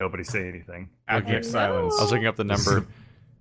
Nobody 0.00 0.24
say 0.24 0.48
anything. 0.48 0.90
Abject 1.08 1.46
no. 1.46 1.50
silence. 1.50 1.94
I 1.98 2.02
was 2.02 2.12
looking 2.12 2.26
up 2.26 2.36
the 2.36 2.44
number 2.44 2.86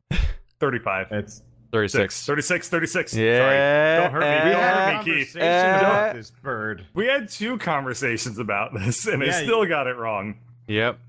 35. 0.59 1.07
It's 1.11 1.41
36. 1.73 2.25
36, 2.25 2.69
36. 2.69 3.13
Yeah. 3.13 3.39
Sorry. 3.39 4.03
Don't 4.03 4.11
hurt 4.13 4.21
me. 4.21 4.27
Uh, 4.27 4.39
Don't 4.39 4.45
we 4.47 4.53
had 4.55 4.95
hurt 4.95 5.05
me, 5.05 5.13
Keith. 5.13 5.33
conversation 5.33 5.79
about 5.79 6.15
this 6.15 6.31
bird. 6.31 6.85
We 6.93 7.05
had 7.07 7.29
two 7.29 7.57
conversations 7.57 8.39
about 8.39 8.73
this, 8.73 9.05
and 9.05 9.21
I 9.21 9.27
Yeah, 9.27 9.41
still 9.43 9.65
got 9.65 9.87
it 9.87 9.97
wrong. 9.97 10.35
Yep. 10.67 10.99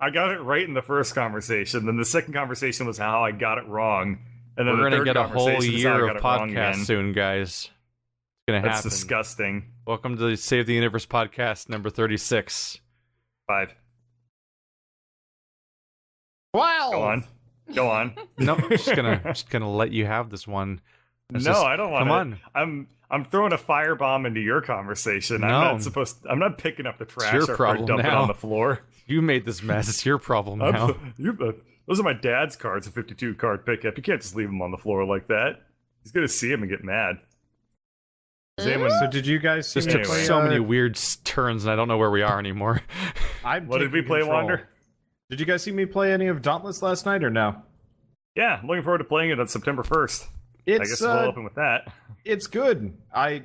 I 0.00 0.10
got 0.10 0.30
it 0.30 0.40
right 0.40 0.66
in 0.66 0.72
the 0.74 0.82
first 0.82 1.14
conversation. 1.14 1.84
Then 1.86 1.96
the 1.98 2.04
second 2.04 2.32
conversation 2.32 2.86
was 2.86 2.96
how 2.98 3.22
I 3.22 3.32
got 3.32 3.58
it 3.58 3.66
wrong. 3.66 4.18
And 4.56 4.66
then 4.66 4.78
We're 4.78 4.84
the 4.84 4.90
gonna 4.90 4.96
third 4.96 5.04
get 5.04 5.16
a 5.18 5.22
whole 5.24 5.46
conversation 5.48 5.74
I 5.74 5.78
year 5.78 6.06
got 6.06 6.10
of 6.10 6.16
it 6.16 6.22
wrong 6.24 6.50
podcasts 6.50 6.72
again. 6.72 6.84
soon, 6.86 7.12
guys. 7.12 7.48
It's 7.50 7.70
gonna 8.48 8.62
That's 8.62 8.76
happen. 8.78 8.90
disgusting. 8.90 9.64
Welcome 9.86 10.16
to 10.16 10.30
the 10.30 10.36
Save 10.38 10.66
the 10.66 10.72
Universe 10.74 11.04
podcast 11.04 11.68
number 11.68 11.90
36. 11.90 12.80
Five. 13.46 13.74
Wow. 16.56 16.90
Go 16.92 17.02
on. 17.02 17.24
Go 17.74 17.88
on. 17.90 18.14
Nope, 18.38 18.60
just 18.70 18.94
gonna 18.94 19.20
just 19.24 19.50
gonna 19.50 19.70
let 19.70 19.90
you 19.92 20.06
have 20.06 20.30
this 20.30 20.46
one. 20.46 20.80
It's 21.34 21.44
no, 21.44 21.52
just- 21.52 21.64
I 21.64 21.76
don't 21.76 21.90
want 21.90 22.00
come 22.08 22.08
to. 22.08 22.14
on. 22.14 22.38
I'm 22.54 22.88
I'm 23.10 23.24
throwing 23.24 23.52
a 23.52 23.58
firebomb 23.58 24.26
into 24.26 24.40
your 24.40 24.60
conversation. 24.60 25.40
No. 25.40 25.46
I'm 25.46 25.52
not 25.74 25.82
supposed. 25.82 26.18
I'm 26.28 26.38
not 26.38 26.58
picking 26.58 26.86
up 26.86 26.98
the 26.98 27.04
trash 27.04 27.32
your 27.32 27.42
after 27.42 27.54
I 27.54 27.56
problem 27.56 27.86
dump 27.86 28.00
it 28.00 28.06
on 28.12 28.28
the 28.28 28.34
floor. 28.34 28.80
You 29.06 29.22
made 29.22 29.44
this 29.44 29.62
mess. 29.62 29.88
It's 29.88 30.04
your 30.06 30.18
problem 30.18 30.60
I'm- 30.62 30.72
now. 30.74 30.96
you, 31.16 31.36
uh, 31.40 31.52
those 31.86 32.00
are 32.00 32.02
my 32.04 32.12
dad's 32.14 32.56
cards, 32.56 32.86
a 32.86 32.90
52 32.90 33.34
card 33.34 33.64
pickup. 33.64 33.96
You 33.96 34.02
can't 34.02 34.20
just 34.20 34.34
leave 34.34 34.48
them 34.48 34.60
on 34.62 34.70
the 34.72 34.76
floor 34.78 35.04
like 35.04 35.28
that. 35.28 35.62
He's 36.02 36.12
gonna 36.12 36.26
see 36.28 36.50
him 36.50 36.62
and 36.62 36.70
get 36.70 36.82
mad. 36.84 37.18
Anyone- 38.58 38.90
So 38.90 39.06
did 39.08 39.26
you 39.26 39.38
guys 39.38 39.68
see 39.68 39.80
This 39.80 39.86
took 39.92 40.00
Anyway. 40.02 40.24
so 40.24 40.38
uh, 40.38 40.44
many 40.44 40.60
weird 40.60 40.98
turns, 41.24 41.64
and 41.64 41.70
I 41.72 41.76
don't 41.76 41.88
know 41.88 41.98
where 41.98 42.10
we 42.10 42.22
are 42.22 42.38
anymore. 42.38 42.80
I'm 43.44 43.66
what 43.66 43.78
did 43.78 43.92
we 43.92 44.02
play, 44.02 44.20
control. 44.20 44.38
Wander? 44.38 44.68
Did 45.30 45.40
you 45.40 45.46
guys 45.46 45.62
see 45.62 45.72
me 45.72 45.86
play 45.86 46.12
any 46.12 46.28
of 46.28 46.40
Dauntless 46.42 46.82
last 46.82 47.04
night 47.06 47.24
or 47.24 47.30
no? 47.30 47.56
Yeah, 48.36 48.58
I'm 48.60 48.66
looking 48.68 48.84
forward 48.84 48.98
to 48.98 49.04
playing 49.04 49.30
it 49.30 49.40
on 49.40 49.48
September 49.48 49.82
1st. 49.82 50.24
I 50.24 50.28
It's 50.66 50.90
guess 50.90 51.02
uh, 51.02 51.18
we'll 51.20 51.28
open 51.30 51.44
with 51.44 51.54
that. 51.54 51.92
it's 52.24 52.46
good. 52.46 52.96
I 53.14 53.44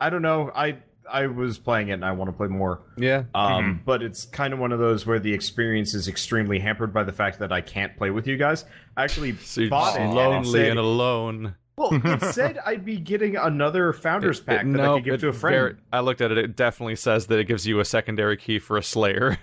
I 0.00 0.10
don't 0.10 0.22
know. 0.22 0.50
I 0.54 0.78
I 1.10 1.26
was 1.26 1.58
playing 1.58 1.88
it 1.88 1.92
and 1.94 2.04
I 2.04 2.12
want 2.12 2.28
to 2.28 2.32
play 2.36 2.48
more. 2.48 2.80
yeah. 2.96 3.24
Um, 3.34 3.80
but 3.84 4.02
it's 4.02 4.24
kind 4.26 4.52
of 4.52 4.58
one 4.58 4.72
of 4.72 4.78
those 4.78 5.06
where 5.06 5.18
the 5.18 5.32
experience 5.32 5.94
is 5.94 6.06
extremely 6.08 6.58
hampered 6.58 6.92
by 6.92 7.02
the 7.04 7.12
fact 7.12 7.38
that 7.40 7.52
I 7.52 7.60
can't 7.60 7.96
play 7.96 8.10
with 8.10 8.26
you 8.26 8.36
guys. 8.36 8.64
I 8.96 9.04
actually 9.04 9.36
So 9.36 9.62
you're 9.62 9.70
bought 9.70 9.94
just 9.94 9.98
it 9.98 10.02
and 10.02 10.12
it 10.12 10.16
lonely 10.16 10.50
said- 10.52 10.70
and 10.70 10.78
alone. 10.78 11.54
well, 11.76 11.90
it 11.92 12.22
said 12.34 12.58
I'd 12.64 12.84
be 12.84 12.98
getting 12.98 13.36
another 13.36 13.92
founder's 13.92 14.38
It- 14.40 14.46
pack 14.46 14.64
it- 14.64 14.72
that 14.72 14.80
I 14.80 14.94
could 14.94 15.04
give 15.04 15.14
it 15.14 15.20
to 15.20 15.28
a 15.28 15.32
friend. 15.32 15.54
very- 15.54 15.76
I 15.92 16.00
looked 16.00 16.20
at 16.20 16.30
it. 16.30 16.38
It 16.38 16.56
definitely 16.56 16.96
says 16.96 17.26
that 17.28 17.38
it 17.38 17.44
gives 17.44 17.66
you 17.66 17.80
a 17.80 17.84
secondary 17.84 18.36
key 18.36 18.58
for 18.58 18.76
a 18.76 18.82
Slayer. 18.82 19.38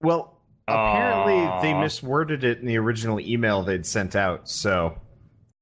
Well, 0.00 0.37
apparently 0.68 1.34
Aw. 1.34 1.60
they 1.62 1.72
misworded 1.72 2.42
it 2.44 2.58
in 2.58 2.66
the 2.66 2.76
original 2.78 3.18
email 3.20 3.62
they'd 3.62 3.86
sent 3.86 4.14
out. 4.16 4.48
So, 4.48 4.98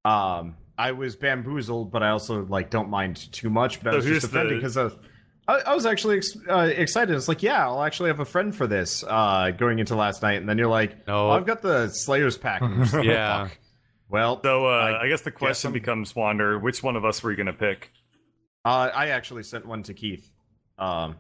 um, 0.05 0.57
I 0.79 0.93
was 0.93 1.17
bamboozled, 1.17 1.91
but 1.91 2.03
I 2.03 2.11
also 2.11 2.45
like 2.47 2.71
don't 2.71 2.91
mind 2.91 3.33
too 3.33 3.49
much. 3.51 3.83
But 3.83 3.93
I 3.93 3.97
was 3.97 4.05
here's 4.05 4.23
just 4.23 4.33
offended 4.33 4.53
the- 4.53 4.57
because 4.57 4.77
I 4.77 4.85
was, 4.85 4.97
I, 5.49 5.55
I 5.67 5.75
was 5.75 5.87
actually 5.87 6.19
ex- 6.19 6.37
uh, 6.49 6.71
excited. 6.77 7.15
It's 7.15 7.29
like, 7.29 7.43
yeah, 7.43 7.65
I'll 7.67 7.83
actually 7.83 8.11
have 8.11 8.21
a 8.21 8.25
friend 8.25 8.55
for 8.55 8.67
this 8.67 9.05
uh, 9.07 9.53
going 9.57 9.79
into 9.79 9.95
last 9.95 10.21
night, 10.23 10.35
and 10.41 10.49
then 10.49 10.59
you're 10.59 10.67
like, 10.69 11.07
No. 11.07 11.29
oh, 11.29 11.31
I've 11.31 11.47
got 11.47 11.63
the 11.63 11.89
Slayer's 11.89 12.37
pack. 12.37 12.63
And 12.63 12.75
you're 12.75 12.85
just 12.85 12.95
like, 12.97 13.05
Yeah. 13.07 13.45
"Fuck." 13.47 13.59
Well, 14.09 14.41
So 14.43 14.67
uh, 14.67 14.71
I 14.71 15.03
I, 15.05 15.09
guess 15.09 15.23
the 15.23 15.31
question 15.31 15.69
I'm- 15.69 15.73
becomes, 15.75 16.15
Wander, 16.17 16.59
which 16.59 16.83
one 16.83 16.97
of 16.97 17.05
us 17.05 17.23
were 17.23 17.31
you 17.31 17.37
gonna 17.37 17.53
pick? 17.53 17.91
uh, 18.65 18.91
I 18.93 19.09
actually 19.09 19.45
sent 19.45 19.65
one 19.67 19.83
to 19.85 19.95
Keith. 19.95 20.29
Um, 20.79 21.17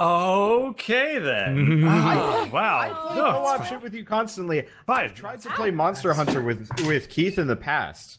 Okay 0.00 1.18
then. 1.18 1.84
I- 1.88 2.16
Oh, 2.20 2.48
wow. 2.52 2.78
I 2.78 2.88
play 3.12 3.16
No, 3.16 3.30
co-op 3.32 3.66
shit 3.66 3.82
with 3.82 3.94
you 3.94 4.04
constantly. 4.04 4.66
fine. 4.86 5.04
I've 5.04 5.14
tried 5.14 5.40
to 5.42 5.50
play 5.50 5.70
Monster 5.70 6.14
Hunter 6.14 6.40
with 6.42 6.68
with 6.86 7.08
Keith 7.08 7.38
in 7.38 7.46
the 7.46 7.56
past. 7.56 8.18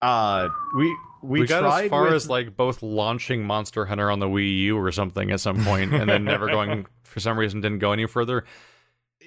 Uh, 0.00 0.48
we 0.76 0.86
we, 1.22 1.40
We, 1.42 1.46
got 1.46 1.64
as 1.84 1.88
far 1.88 2.04
with, 2.04 2.14
as 2.14 2.28
like 2.28 2.56
both 2.56 2.82
launching 2.82 3.44
Monster 3.44 3.86
Hunter 3.86 4.10
on 4.10 4.18
the 4.18 4.26
Wii 4.26 4.58
U 4.62 4.76
or 4.78 4.90
something 4.90 5.30
at 5.30 5.38
some 5.40 5.64
point, 5.64 5.94
and 5.94 6.08
then 6.08 6.24
never 6.24 6.46
going 6.50 6.86
for 7.04 7.20
some 7.20 7.38
reason 7.38 7.60
didn't 7.60 7.78
go 7.78 7.92
any 7.92 8.06
further. 8.06 8.44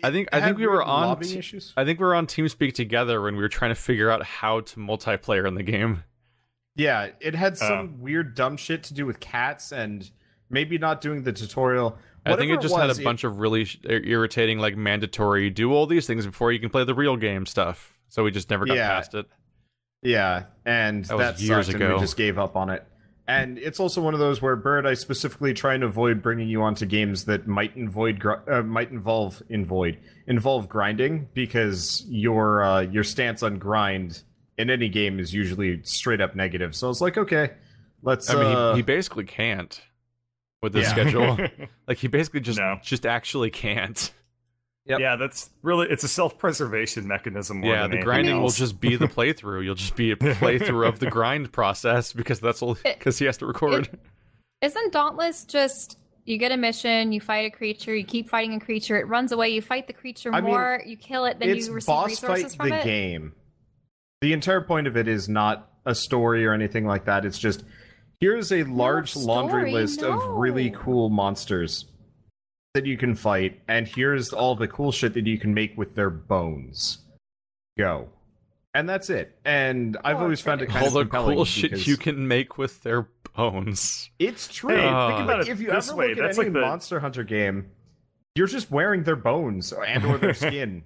I 0.04 0.12
think 0.12 0.28
I 0.34 0.42
think 0.42 0.58
we 0.58 0.68
were 0.68 0.84
on. 0.84 1.08
lobbying 1.08 1.32
t- 1.34 1.40
issues. 1.40 1.72
I 1.78 1.86
think 1.86 2.00
we 2.02 2.06
were 2.06 2.16
on 2.16 2.28
TeamSpeak 2.28 2.74
together 2.74 3.22
when 3.22 3.38
we 3.38 3.42
were 3.42 3.48
trying 3.50 3.72
to 3.72 3.76
figure 3.76 4.12
out 4.12 4.24
how 4.24 4.60
to 4.60 4.76
multiplayer 4.80 5.48
in 5.48 5.56
the 5.56 5.64
game. 5.64 6.04
Yeah, 6.76 7.12
it 7.22 7.34
had 7.36 7.58
some 7.58 7.96
Oh. 7.96 8.04
weird 8.04 8.36
dumb 8.36 8.58
shit 8.58 8.84
to 8.84 8.94
do 8.94 9.06
with 9.06 9.22
cats 9.22 9.72
and 9.72 10.12
maybe 10.50 10.78
not 10.78 11.02
doing 11.02 11.24
the 11.24 11.34
tutorial. 11.34 11.98
I 12.26 12.36
think 12.36 12.52
it 12.52 12.62
just 12.62 12.76
had 12.76 12.88
was, 12.88 12.98
a 13.00 13.04
bunch 13.04 13.24
of 13.24 13.40
really 13.40 13.68
irritating, 13.84 14.58
like 14.58 14.76
mandatory 14.76 15.50
do 15.52 15.72
all 15.74 15.86
these 15.86 16.08
things 16.08 16.26
before 16.26 16.52
you 16.52 16.60
can 16.60 16.70
play 16.70 16.84
the 16.84 16.96
real 16.96 17.18
game 17.18 17.46
stuff. 17.46 17.94
So 18.08 18.24
we 18.24 18.32
just 18.32 18.50
never 18.50 18.66
got 18.66 18.78
Yeah. 18.78 18.88
past 18.90 19.14
it. 19.14 19.28
Yeah, 20.02 20.44
and 20.66 21.06
That 21.06 21.18
that, 21.18 21.40
years 21.42 21.70
ago. 21.70 21.96
we 21.96 22.00
just 22.00 22.18
gave 22.18 22.38
up 22.38 22.56
on 22.56 22.70
it. 22.70 22.86
And 23.28 23.58
it's 23.58 23.80
also 23.80 24.02
one 24.02 24.14
of 24.14 24.20
those 24.20 24.40
where 24.40 24.56
Bird, 24.56 24.86
I 24.86 24.94
specifically 24.94 25.54
try 25.54 25.74
and 25.74 25.84
avoid 25.84 26.22
bringing 26.22 26.48
you 26.48 26.62
onto 26.62 26.86
games 26.86 27.26
that 27.26 27.48
might 27.48 27.76
involve 27.76 28.18
uh, 28.48 28.62
might 28.62 28.92
involve 28.92 29.42
in 29.50 29.66
void 29.66 29.98
involve 30.28 30.70
grinding 30.70 31.28
because 31.34 32.06
your 32.08 32.64
uh, 32.64 32.82
your 32.82 33.04
stance 33.04 33.42
on 33.42 33.58
grind 33.58 34.22
in 34.60 34.70
any 34.70 34.90
game 34.90 35.20
is 35.20 35.34
usually 35.34 35.82
straight 35.84 36.22
up 36.22 36.36
negative. 36.36 36.76
So 36.76 36.90
it's 36.92 37.02
like, 37.02 37.18
okay, 37.18 37.52
let's. 38.04 38.30
I 38.30 38.36
mean, 38.36 38.46
uh, 38.46 38.72
he, 38.74 38.78
he 38.78 38.82
basically 38.84 39.26
can't 39.26 39.82
with 40.66 40.74
the 40.74 40.82
Yeah. 40.82 40.90
schedule. 40.90 41.38
like 41.88 41.98
he 41.98 42.08
basically 42.08 42.42
just 42.42 42.60
No. 42.60 42.80
just 42.84 43.06
actually 43.06 43.50
can't. 43.52 44.12
Yep. 44.88 45.00
Yeah, 45.00 45.16
that's 45.16 45.50
really 45.64 45.88
it's 45.90 46.04
a 46.04 46.08
self-preservation 46.08 47.08
mechanism. 47.08 47.62
More 47.62 47.72
yeah, 47.74 47.82
than 47.84 47.92
the 47.92 47.96
anything 47.98 48.04
grinding 48.06 48.42
will 48.42 48.50
just 48.50 48.80
be 48.80 48.96
the 48.98 49.08
playthrough. 49.08 49.64
You'll 49.64 49.76
just 49.76 49.96
be 49.96 50.12
a 50.12 50.16
playthrough 50.18 50.88
of 50.88 51.00
the 51.00 51.10
grind 51.10 51.52
process 51.52 52.14
because 52.14 52.40
that's 52.40 52.62
all 52.62 52.78
because 52.84 53.18
he 53.18 53.26
has 53.26 53.38
to 53.38 53.46
record. 53.46 53.90
Isn't 54.62 54.92
Dauntless 54.92 55.46
just 55.46 55.98
you 56.26 56.38
get 56.38 56.52
a 56.52 56.58
mission, 56.58 57.12
you 57.12 57.22
fight 57.22 57.46
a 57.46 57.56
creature, 57.56 57.96
you 57.96 58.04
keep 58.04 58.28
fighting 58.30 58.54
a 58.56 58.60
creature, 58.60 59.00
it 59.00 59.08
runs 59.08 59.32
away, 59.32 59.50
you 59.50 59.62
fight 59.62 59.88
the 59.88 59.94
creature 59.94 60.34
I 60.34 60.42
mean, 60.42 60.52
more, 60.52 60.82
you 60.86 60.98
kill 60.98 61.26
it, 61.26 61.40
then 61.40 61.50
it's 61.50 61.68
you 61.68 61.74
receive 61.74 61.88
boss 61.88 62.10
resources 62.10 62.56
fight 62.56 62.58
from 62.58 62.70
the 62.70 62.80
it? 62.82 62.84
game. 62.84 63.34
The 64.22 64.34
entire 64.34 64.62
point 64.62 64.88
of 64.88 64.98
it 64.98 65.08
is 65.08 65.30
not 65.30 65.70
a 65.86 65.94
story 65.94 66.46
or 66.46 66.54
anything 66.54 66.86
like 66.86 67.06
that. 67.06 67.26
It's 67.26 67.38
just 67.38 67.64
here's 68.20 68.52
a 68.52 68.64
large 68.64 69.16
laundry 69.16 69.70
story, 69.70 69.72
list 69.74 70.04
of 70.04 70.24
really 70.38 70.70
cool 70.72 71.10
monsters 71.10 71.86
that 72.74 72.86
you 72.86 72.98
can 72.98 73.16
fight, 73.16 73.62
and 73.68 73.88
here's 73.88 74.34
all 74.34 74.56
the 74.56 74.68
cool 74.68 74.92
shit 74.92 75.14
that 75.14 75.26
you 75.26 75.38
can 75.38 75.54
make 75.54 75.78
with 75.78 75.96
their 75.96 76.10
bones. 76.10 77.00
Go. 77.78 78.10
And 78.74 78.90
that's 78.90 79.10
it. 79.10 79.38
And 79.46 79.96
I've 80.04 80.18
Oh, 80.18 80.24
always 80.24 80.42
found 80.42 80.62
it 80.62 80.68
kind 80.68 80.82
all 80.82 80.88
of 80.88 80.94
the 80.94 81.00
compelling 81.02 81.38
cool 81.38 81.46
shit 81.46 81.88
you 81.88 81.96
can 81.96 82.28
make 82.28 82.58
with 82.58 82.84
their 82.84 83.08
bones. 83.34 84.10
It's 84.20 84.50
true. 84.50 84.76
Hey, 84.76 84.86
Uh, 84.86 85.08
think 85.08 85.22
about 85.22 85.40
it 85.42 85.48
if 85.48 85.62
you 85.62 85.72
this 85.72 85.88
ever 85.90 85.98
way. 85.98 86.10
look 86.10 86.18
at 86.20 86.26
any 86.26 86.38
like 86.38 86.54
the 86.54 86.60
Monster 86.60 87.00
Hunter 87.00 87.24
game, 87.24 87.70
you're 88.36 88.48
just 88.48 88.70
wearing 88.72 89.04
their 89.04 89.16
bones 89.16 89.72
and 89.72 90.04
or 90.06 90.18
their 90.18 90.34
skin. 90.34 90.84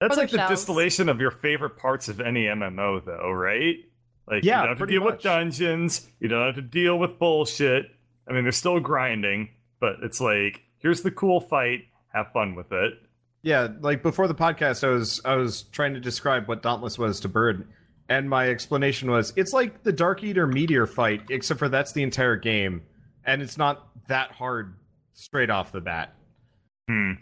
That's 0.00 0.16
Or 0.16 0.20
like 0.20 0.30
the 0.30 0.38
shells. 0.38 0.50
distillation 0.50 1.10
of 1.10 1.20
your 1.20 1.30
favorite 1.30 1.76
parts 1.76 2.08
of 2.08 2.18
any 2.20 2.44
MMO, 2.44 3.04
though, 3.04 3.30
right? 3.30 3.76
Like 4.28 4.44
Yeah, 4.44 4.62
you 4.62 4.66
don't 4.68 4.78
have 4.78 4.88
to 4.88 4.92
deal 4.92 5.04
much. 5.04 5.14
with 5.14 5.22
dungeons. 5.22 6.08
You 6.20 6.28
don't 6.28 6.46
have 6.46 6.54
to 6.56 6.62
deal 6.62 6.98
with 6.98 7.18
bullshit. 7.18 7.86
I 8.28 8.32
mean, 8.32 8.42
there's 8.44 8.56
still 8.56 8.80
grinding, 8.80 9.50
but 9.80 9.96
it's 10.02 10.20
like 10.20 10.62
here's 10.78 11.02
the 11.02 11.10
cool 11.10 11.40
fight. 11.40 11.84
Have 12.12 12.32
fun 12.32 12.54
with 12.54 12.72
it. 12.72 12.94
Yeah, 13.42 13.68
like 13.80 14.02
before 14.02 14.26
the 14.26 14.34
podcast, 14.34 14.82
I 14.82 14.90
was 14.90 15.20
I 15.24 15.36
was 15.36 15.62
trying 15.64 15.94
to 15.94 16.00
describe 16.00 16.48
what 16.48 16.62
Dauntless 16.62 16.98
was 16.98 17.20
to 17.20 17.28
Bird, 17.28 17.68
and 18.08 18.28
my 18.28 18.48
explanation 18.48 19.10
was 19.10 19.32
it's 19.36 19.52
like 19.52 19.84
the 19.84 19.92
Darkeater 19.92 20.50
Midir 20.52 20.88
fight, 20.88 21.22
except 21.30 21.58
for 21.60 21.68
that's 21.68 21.92
the 21.92 22.02
entire 22.02 22.36
game, 22.36 22.82
and 23.24 23.42
it's 23.42 23.56
not 23.56 23.86
that 24.08 24.32
hard 24.32 24.74
straight 25.12 25.50
off 25.50 25.70
the 25.70 25.80
bat. 25.80 26.14
Hmm. 26.88 27.12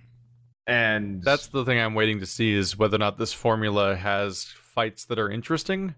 And 0.66 1.22
That's 1.22 1.48
the 1.48 1.64
thing 1.64 1.78
I'm 1.78 1.94
waiting 1.94 2.20
to 2.20 2.26
see 2.26 2.54
is 2.54 2.78
whether 2.78 2.96
or 2.96 2.98
not 2.98 3.18
this 3.18 3.34
formula 3.34 3.94
has 3.96 4.44
fights 4.44 5.04
that 5.06 5.18
are 5.18 5.30
interesting. 5.30 5.94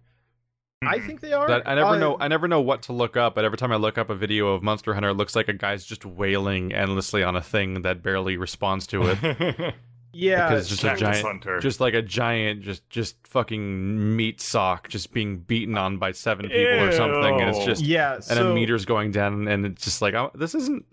I 0.83 0.99
think 1.01 1.21
they 1.21 1.33
are. 1.33 1.49
That 1.49 1.63
I 1.67 1.75
never 1.75 1.91
Uh, 1.91 1.99
know. 1.99 2.17
I 2.21 2.29
never 2.29 2.47
know 2.49 2.61
what 2.61 2.83
to 2.83 2.93
look 2.93 3.17
up. 3.17 3.35
But 3.35 3.45
every 3.45 3.57
time 3.59 3.73
I 3.73 3.77
look 3.77 3.97
up 3.99 4.11
a 4.11 4.15
video 4.15 4.49
of 4.49 4.63
Monster 4.63 4.93
Hunter, 4.95 5.09
it 5.11 5.15
looks 5.15 5.35
like 5.35 5.49
a 5.49 5.53
guy's 5.55 5.85
just 5.85 6.05
wailing 6.05 6.73
endlessly 6.75 7.23
on 7.23 7.35
a 7.37 7.43
thing 7.43 7.83
that 7.83 8.03
barely 8.03 8.37
responds 8.37 8.87
to 8.89 9.03
it. 9.11 9.75
Yeah, 10.19 10.49
because 10.49 10.73
it's 10.73 10.81
just 10.81 10.95
a 10.95 10.97
giant, 10.99 11.27
Hunter. 11.27 11.61
just 11.61 11.79
like 11.79 11.93
a 11.93 12.01
giant, 12.01 12.63
just 12.63 12.89
just 12.89 13.17
fucking 13.27 14.17
meat 14.17 14.41
sock, 14.41 14.89
just 14.89 15.13
being 15.13 15.41
beaten 15.41 15.77
on 15.77 15.99
by 15.99 16.13
seven 16.13 16.49
people 16.49 16.85
or 16.85 16.93
something, 16.93 17.39
and 17.43 17.51
it's 17.55 17.63
just 17.67 17.83
yeah. 17.85 18.19
and 18.31 18.39
a 18.39 18.55
meter's 18.55 18.87
going 18.87 19.11
down, 19.11 19.47
and 19.47 19.67
it's 19.67 19.85
just 19.85 20.01
like 20.01 20.15
oh, 20.15 20.31
this 20.35 20.55
isn't. 20.55 20.87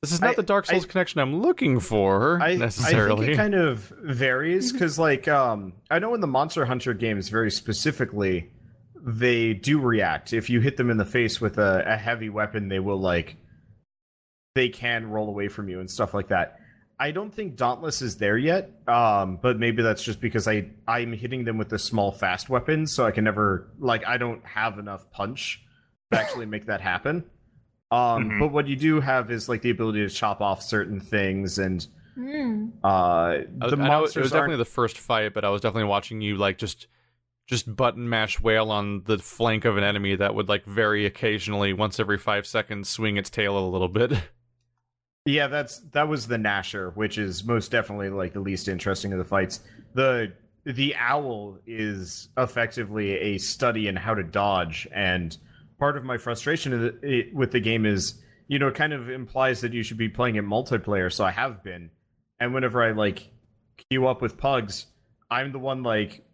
This 0.00 0.10
is 0.12 0.22
not 0.22 0.30
I- 0.30 0.34
the 0.36 0.42
Dark 0.42 0.64
Souls 0.64 0.86
I- 0.86 0.88
connection 0.88 1.20
I'm 1.20 1.42
looking 1.42 1.80
for 1.80 2.40
I, 2.40 2.52
I 2.52 2.56
necessarily. 2.56 3.26
think 3.26 3.34
it 3.34 3.36
kind 3.36 3.54
of 3.54 3.92
varies 4.02 4.72
because, 4.72 4.98
like, 4.98 5.28
um, 5.28 5.74
I 5.90 5.98
know 5.98 6.14
in 6.14 6.22
the 6.22 6.26
Monster 6.26 6.64
Hunter 6.64 6.94
games, 6.94 7.28
very 7.28 7.50
specifically, 7.50 8.48
they 9.06 9.54
do 9.54 9.78
react. 9.80 10.32
If 10.32 10.50
you 10.50 10.60
hit 10.60 10.76
them 10.76 10.90
in 10.90 10.96
the 10.98 11.04
face 11.06 11.40
with 11.40 11.56
a, 11.58 11.84
a 11.86 11.96
heavy 11.96 12.28
weapon, 12.28 12.68
they 12.68 12.80
will 12.80 13.00
like 13.00 13.36
they 14.54 14.68
can 14.68 15.06
roll 15.06 15.28
away 15.28 15.48
from 15.48 15.68
you 15.68 15.80
and 15.80 15.90
stuff 15.90 16.12
like 16.12 16.28
that. 16.28 16.58
I 16.98 17.10
don't 17.10 17.32
think 17.32 17.56
Dauntless 17.56 18.00
is 18.00 18.16
there 18.16 18.38
yet. 18.38 18.70
Um, 18.88 19.38
but 19.40 19.58
maybe 19.58 19.82
that's 19.82 20.02
just 20.02 20.20
because 20.20 20.48
I 20.48 20.70
I'm 20.88 21.12
hitting 21.12 21.44
them 21.44 21.58
with 21.58 21.68
the 21.68 21.78
small 21.78 22.10
fast 22.10 22.48
weapons, 22.48 22.94
so 22.94 23.04
I 23.06 23.10
can 23.10 23.24
never 23.24 23.70
like 23.78 24.06
I 24.06 24.16
don't 24.16 24.44
have 24.44 24.78
enough 24.78 25.10
punch 25.12 25.62
to 26.12 26.18
actually 26.20 26.46
make 26.46 26.66
that 26.66 26.80
happen. 26.80 27.24
Um, 27.92 28.30
Mhm. 28.30 28.40
but 28.40 28.48
what 28.52 28.66
you 28.66 28.74
do 28.74 29.00
have 29.00 29.30
is 29.30 29.48
like 29.48 29.62
the 29.62 29.70
ability 29.70 30.00
to 30.00 30.08
chop 30.12 30.40
off 30.40 30.62
certain 30.62 30.98
things, 31.00 31.58
and 31.58 31.86
Mm. 32.18 32.72
uh, 32.82 32.86
I 32.88 33.44
was- 33.60 33.72
the 33.72 33.76
I 33.82 33.88
know 33.88 33.98
it 33.98 34.02
was 34.02 34.16
aren't- 34.16 34.32
definitely 34.32 34.56
the 34.56 34.64
first 34.64 34.96
fight, 34.98 35.34
but 35.34 35.44
I 35.44 35.50
was 35.50 35.60
definitely 35.60 35.88
watching 35.90 36.22
you 36.22 36.36
like 36.38 36.56
just 36.56 36.86
just 37.46 37.74
button 37.74 38.08
mash 38.08 38.40
whale 38.40 38.70
on 38.70 39.02
the 39.04 39.18
flank 39.18 39.64
of 39.64 39.76
an 39.76 39.84
enemy 39.84 40.16
that 40.16 40.34
would 40.34 40.48
like 40.48 40.64
very 40.64 41.06
occasionally, 41.06 41.72
once 41.72 42.00
every 42.00 42.18
five 42.18 42.46
seconds, 42.46 42.88
swing 42.88 43.16
its 43.16 43.30
tail 43.30 43.58
a 43.58 43.68
little 43.68 43.88
bit. 43.88 44.12
Yeah, 45.26 45.48
that's 45.48 45.80
that 45.90 46.06
was 46.08 46.28
the 46.28 46.36
Gnasher, 46.36 46.94
which 46.94 47.18
is 47.18 47.42
most 47.42 47.72
definitely 47.72 48.10
like 48.10 48.32
the 48.32 48.38
least 48.38 48.68
interesting 48.68 49.12
of 49.12 49.18
the 49.18 49.24
fights. 49.24 49.58
The 49.92 50.32
the 50.64 50.94
owl 50.94 51.58
is 51.66 52.28
effectively 52.38 53.10
a 53.12 53.38
study 53.38 53.88
in 53.88 53.96
how 53.96 54.14
to 54.14 54.22
dodge, 54.22 54.86
and 54.94 55.36
part 55.80 55.96
of 55.96 56.04
my 56.04 56.16
frustration 56.16 57.30
with 57.34 57.50
the 57.50 57.60
game 57.60 57.86
is, 57.86 58.22
you 58.46 58.60
know, 58.60 58.68
it 58.68 58.76
kind 58.76 58.92
of 58.92 59.10
implies 59.10 59.62
that 59.62 59.72
you 59.72 59.82
should 59.82 59.98
be 59.98 60.08
playing 60.08 60.36
it 60.36 60.44
multiplayer. 60.44 61.12
So 61.12 61.24
I 61.24 61.32
have 61.32 61.62
been, 61.64 61.90
and 62.38 62.54
whenever 62.54 62.82
I 62.82 62.92
like 62.92 63.28
queue 63.90 64.06
up 64.06 64.22
with 64.22 64.38
pugs, 64.38 64.86
I'm 65.28 65.50
the 65.50 65.58
one 65.58 65.82
like 65.82 66.24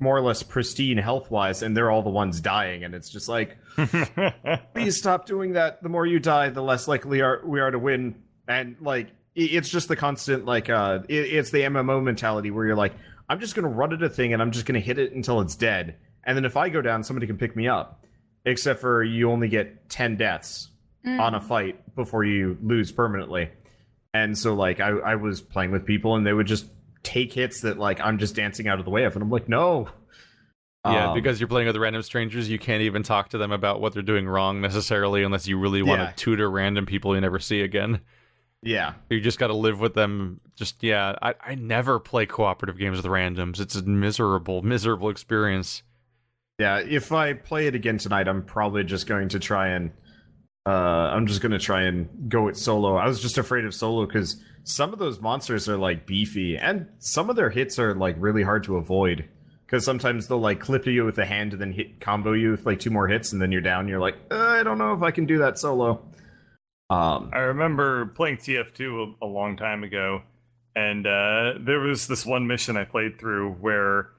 more 0.00 0.16
or 0.16 0.20
less 0.20 0.42
pristine 0.42 0.96
health 0.98 1.30
wise, 1.30 1.62
and 1.62 1.76
they're 1.76 1.90
all 1.90 2.02
the 2.02 2.10
ones 2.10 2.40
dying, 2.40 2.84
and 2.84 2.94
it's 2.94 3.08
just 3.10 3.28
like 3.28 3.56
please 4.74 4.96
stop 4.98 5.26
doing 5.26 5.52
that. 5.52 5.82
The 5.82 5.88
more 5.88 6.06
you 6.06 6.18
die, 6.18 6.48
the 6.50 6.62
less 6.62 6.88
likely 6.88 7.20
are 7.20 7.40
we 7.44 7.60
are 7.60 7.70
to 7.70 7.78
win. 7.78 8.22
And 8.48 8.76
like, 8.80 9.08
it's 9.34 9.68
just 9.68 9.88
the 9.88 9.96
constant 9.96 10.44
like, 10.44 10.68
uh, 10.68 11.00
it, 11.08 11.14
it's 11.32 11.50
the 11.50 11.60
MMO 11.60 12.02
mentality 12.02 12.50
where 12.50 12.66
you're 12.66 12.76
like, 12.76 12.94
I'm 13.28 13.38
just 13.40 13.54
gonna 13.54 13.68
run 13.68 13.92
at 13.92 14.02
a 14.02 14.08
thing 14.08 14.32
and 14.32 14.42
I'm 14.42 14.50
just 14.50 14.66
gonna 14.66 14.80
hit 14.80 14.98
it 14.98 15.12
until 15.12 15.40
it's 15.40 15.54
dead, 15.56 15.96
and 16.24 16.36
then 16.36 16.44
if 16.44 16.56
I 16.56 16.68
go 16.68 16.82
down, 16.82 17.04
somebody 17.04 17.26
can 17.26 17.38
pick 17.38 17.54
me 17.56 17.68
up. 17.68 18.04
Except 18.46 18.80
for 18.80 19.02
you 19.04 19.30
only 19.30 19.48
get 19.48 19.88
ten 19.88 20.16
deaths 20.16 20.68
Mm. 21.06 21.18
on 21.18 21.34
a 21.34 21.40
fight 21.40 21.94
before 21.96 22.24
you 22.24 22.58
lose 22.62 22.92
permanently. 22.92 23.48
And 24.12 24.36
so 24.36 24.52
like, 24.54 24.80
I 24.80 24.88
I 24.90 25.14
was 25.14 25.40
playing 25.40 25.70
with 25.70 25.86
people 25.86 26.14
and 26.14 26.26
they 26.26 26.32
would 26.34 26.46
just 26.46 26.66
take 27.02 27.32
hits 27.32 27.60
that 27.62 27.78
like 27.78 28.00
I'm 28.00 28.18
just 28.18 28.34
dancing 28.34 28.68
out 28.68 28.78
of 28.78 28.84
the 28.84 28.90
way 28.90 29.04
of, 29.04 29.14
and 29.14 29.22
I'm 29.22 29.30
like, 29.30 29.48
no. 29.48 29.88
yeah, 30.84 31.08
Um, 31.10 31.14
because 31.14 31.40
you're 31.40 31.48
playing 31.48 31.66
with 31.66 31.76
random 31.76 32.02
strangers, 32.02 32.48
you 32.48 32.58
can't 32.58 32.82
even 32.82 33.02
talk 33.02 33.30
to 33.30 33.38
them 33.38 33.52
about 33.52 33.80
what 33.80 33.92
they're 33.92 34.02
doing 34.02 34.26
wrong 34.28 34.60
necessarily, 34.60 35.22
unless 35.22 35.46
you 35.46 35.58
really 35.58 35.82
want 35.82 36.00
Yeah. 36.00 36.10
to 36.10 36.16
tutor 36.16 36.50
random 36.50 36.86
people 36.86 37.14
you 37.14 37.20
never 37.20 37.38
see 37.38 37.60
again. 37.62 38.00
yeah, 38.62 38.94
You 39.08 39.20
just 39.20 39.38
got 39.38 39.46
to 39.48 39.54
live 39.54 39.80
with 39.80 39.94
them. 39.94 40.40
Just 40.56 40.82
yeah, 40.82 41.16
I 41.22 41.34
I 41.42 41.54
never 41.54 41.98
play 41.98 42.26
cooperative 42.26 42.78
games 42.78 42.96
with 42.98 43.06
randoms. 43.06 43.58
It's 43.60 43.74
a 43.76 43.82
miserable, 43.82 44.60
miserable 44.62 45.08
experience. 45.10 45.82
Yeah, 46.58 46.78
if 46.80 47.10
I 47.12 47.32
play 47.32 47.68
it 47.68 47.74
again 47.74 47.96
tonight, 47.96 48.28
I'm 48.28 48.42
probably 48.44 48.84
just 48.84 49.06
going 49.06 49.30
to 49.30 49.38
try 49.38 49.68
and 49.68 49.92
uh 50.66 50.70
I'm 50.70 51.26
just 51.26 51.40
to 51.42 51.58
try 51.58 51.82
and 51.82 52.08
go 52.28 52.48
it 52.48 52.56
solo. 52.56 52.96
I 52.96 53.06
was 53.06 53.20
just 53.20 53.38
afraid 53.38 53.64
of 53.64 53.74
solo 53.74 54.06
cuz 54.06 54.42
some 54.64 54.92
of 54.92 54.98
those 54.98 55.20
monsters 55.20 55.68
are 55.68 55.76
like 55.76 56.06
beefy 56.06 56.56
and 56.56 56.86
some 56.98 57.30
of 57.30 57.36
their 57.36 57.50
hits 57.50 57.78
are 57.78 57.94
like 57.94 58.16
really 58.18 58.42
hard 58.42 58.64
to 58.64 58.76
avoid 58.76 59.28
cuz 59.68 59.84
sometimes 59.84 60.28
they'll 60.28 60.38
like 60.38 60.60
clip 60.60 60.86
you 60.86 61.04
with 61.04 61.18
a 61.18 61.24
hand 61.24 61.52
and 61.52 61.60
then 61.62 61.72
hit 61.72 62.00
combo 62.00 62.32
you 62.32 62.50
with 62.50 62.66
like 62.66 62.78
two 62.78 62.90
more 62.90 63.08
hits 63.08 63.32
and 63.32 63.40
then 63.40 63.52
you're 63.52 63.60
down. 63.60 63.88
You're 63.88 64.00
like, 64.00 64.16
uh, 64.30 64.36
I 64.36 64.62
don't 64.62 64.78
know 64.78 64.92
if 64.92 65.02
I 65.02 65.10
can 65.10 65.26
do 65.26 65.38
that 65.38 65.58
solo. 65.58 66.02
Um 66.90 67.30
I 67.32 67.38
remember 67.38 68.06
playing 68.06 68.36
TF2 68.38 69.14
a, 69.22 69.24
a 69.24 69.28
long 69.28 69.56
time 69.56 69.82
ago, 69.84 70.22
and 70.76 71.06
uh, 71.06 71.54
there 71.60 71.80
was 71.80 72.06
this 72.06 72.24
one 72.26 72.46
mission 72.46 72.76
I 72.76 72.84
played 72.84 73.18
through 73.18 73.52
where 73.54 74.10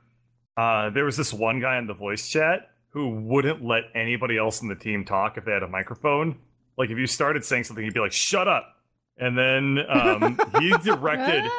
uh, 0.57 0.89
there 0.89 1.05
was 1.05 1.17
this 1.17 1.33
one 1.33 1.59
guy 1.59 1.77
in 1.77 1.87
the 1.87 1.93
voice 1.93 2.27
chat 2.27 2.70
who 2.91 3.09
wouldn't 3.09 3.63
let 3.63 3.83
anybody 3.95 4.37
else 4.37 4.61
in 4.61 4.67
the 4.67 4.75
team 4.75 5.05
talk 5.05 5.37
if 5.37 5.45
they 5.45 5.51
had 5.51 5.63
a 5.63 5.67
microphone. 5.67 6.37
Like 6.77 6.89
if 6.89 6.97
you 6.97 7.07
started 7.07 7.43
saying 7.43 7.65
something, 7.65 7.83
he'd 7.83 7.93
be 7.93 7.99
like, 7.99 8.11
"Shut 8.11 8.47
up!" 8.47 8.77
And 9.17 9.37
then 9.37 9.79
um, 9.89 10.39
he 10.59 10.71
directed 10.83 11.49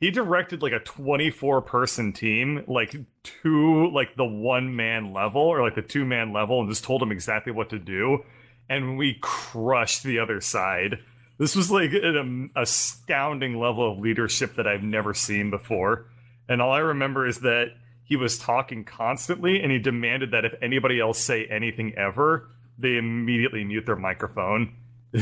he 0.00 0.10
directed 0.10 0.62
like 0.62 0.72
a 0.72 0.80
24 0.80 1.62
person 1.62 2.12
team 2.12 2.64
like 2.66 2.94
to 3.22 3.90
like 3.90 4.14
the 4.16 4.24
one 4.24 4.76
man 4.76 5.12
level 5.12 5.42
or 5.42 5.62
like 5.62 5.74
the 5.74 5.82
two 5.82 6.04
man 6.04 6.32
level 6.32 6.60
and 6.60 6.68
just 6.68 6.84
told 6.84 7.00
them 7.00 7.12
exactly 7.12 7.52
what 7.52 7.70
to 7.70 7.78
do 7.78 8.24
and 8.68 8.98
we 8.98 9.18
crushed 9.20 10.02
the 10.02 10.18
other 10.18 10.40
side 10.40 10.98
this 11.38 11.56
was 11.56 11.70
like 11.70 11.92
an 11.92 12.16
um, 12.16 12.50
astounding 12.56 13.58
level 13.58 13.90
of 13.90 13.98
leadership 13.98 14.56
that 14.56 14.66
i've 14.66 14.82
never 14.82 15.14
seen 15.14 15.50
before 15.50 16.06
and 16.48 16.60
all 16.60 16.72
i 16.72 16.78
remember 16.78 17.26
is 17.26 17.40
that 17.40 17.68
he 18.08 18.16
was 18.16 18.38
talking 18.38 18.84
constantly 18.84 19.60
and 19.60 19.70
he 19.72 19.78
demanded 19.78 20.30
that 20.30 20.44
if 20.44 20.54
anybody 20.62 20.98
else 21.00 21.18
say 21.22 21.44
anything 21.46 21.92
ever 21.96 22.48
they 22.78 22.96
immediately 22.96 23.64
mute 23.64 23.84
their 23.86 23.96
microphone 23.96 24.74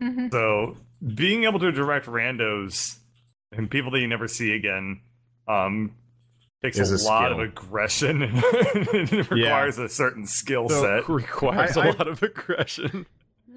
Mhm. 0.00 0.30
so 0.30 0.76
being 1.14 1.44
able 1.44 1.58
to 1.58 1.72
direct 1.72 2.06
randos 2.06 2.98
and 3.52 3.68
people 3.70 3.90
that 3.90 3.98
you 4.00 4.06
never 4.06 4.28
see 4.28 4.52
again 4.54 5.00
um 5.48 5.92
takes 6.62 6.78
Is 6.78 7.04
a, 7.04 7.04
a 7.04 7.08
lot 7.08 7.32
of 7.32 7.38
aggression 7.40 8.22
and 8.22 8.32
it 8.42 9.30
requires 9.30 9.78
a 9.78 9.88
certain 9.88 10.26
skill 10.26 10.68
So, 10.68 10.82
set. 10.82 11.08
Requires 11.08 11.76
I- 11.76 11.86
a 11.86 11.88
I- 11.88 11.90
lot 11.92 12.08
of 12.08 12.22
aggression. 12.22 13.06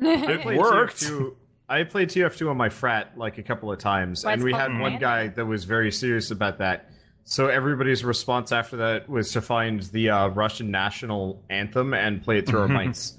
It 0.02 0.58
worked. 0.58 0.98
TF2 1.02 1.36
I 1.70 1.84
played 1.84 2.10
TF2 2.10 2.50
on 2.50 2.58
my 2.58 2.70
frat 2.70 3.18
like 3.18 3.38
a 3.38 3.44
couple 3.44 3.72
of 3.72 3.80
times, 3.80 4.26
Why 4.26 4.34
and 4.34 4.44
we 4.44 4.52
had 4.52 4.78
one 4.80 4.98
guy 4.98 5.28
that 5.30 5.46
was 5.46 5.64
very 5.64 5.92
serious 5.92 6.30
about 6.32 6.58
that. 6.58 6.90
So 7.24 7.48
everybody's 7.48 8.04
response 8.04 8.52
after 8.52 8.76
that 8.78 9.08
was 9.08 9.32
to 9.34 9.42
find 9.42 9.82
the 9.84 10.10
uh, 10.10 10.28
Russian 10.30 10.70
national 10.72 11.42
anthem 11.50 11.94
and 11.94 12.22
play 12.22 12.40
it 12.40 12.48
through 12.48 12.62
our 12.62 12.68
mics 12.80 13.14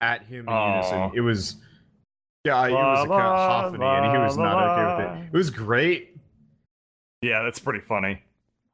at 0.00 0.22
him 0.24 0.40
in 0.40 0.48
Aw. 0.48 0.74
unison. 0.76 1.10
It 1.16 1.20
was, 1.20 1.56
yeah, 2.44 2.66
it 2.66 2.72
was 2.72 3.04
a 3.04 3.08
La, 3.08 3.16
la, 3.16 3.36
cacophony, 3.70 3.84
and 3.84 4.16
he 4.16 4.18
was 4.22 4.36
not 4.38 4.62
okay 4.62 4.84
with 4.84 5.22
it. 5.22 5.26
It 5.34 5.36
was 5.36 5.50
great. 5.50 6.16
Yeah, 7.20 7.42
that's 7.42 7.58
pretty 7.58 7.80
funny. 7.80 8.22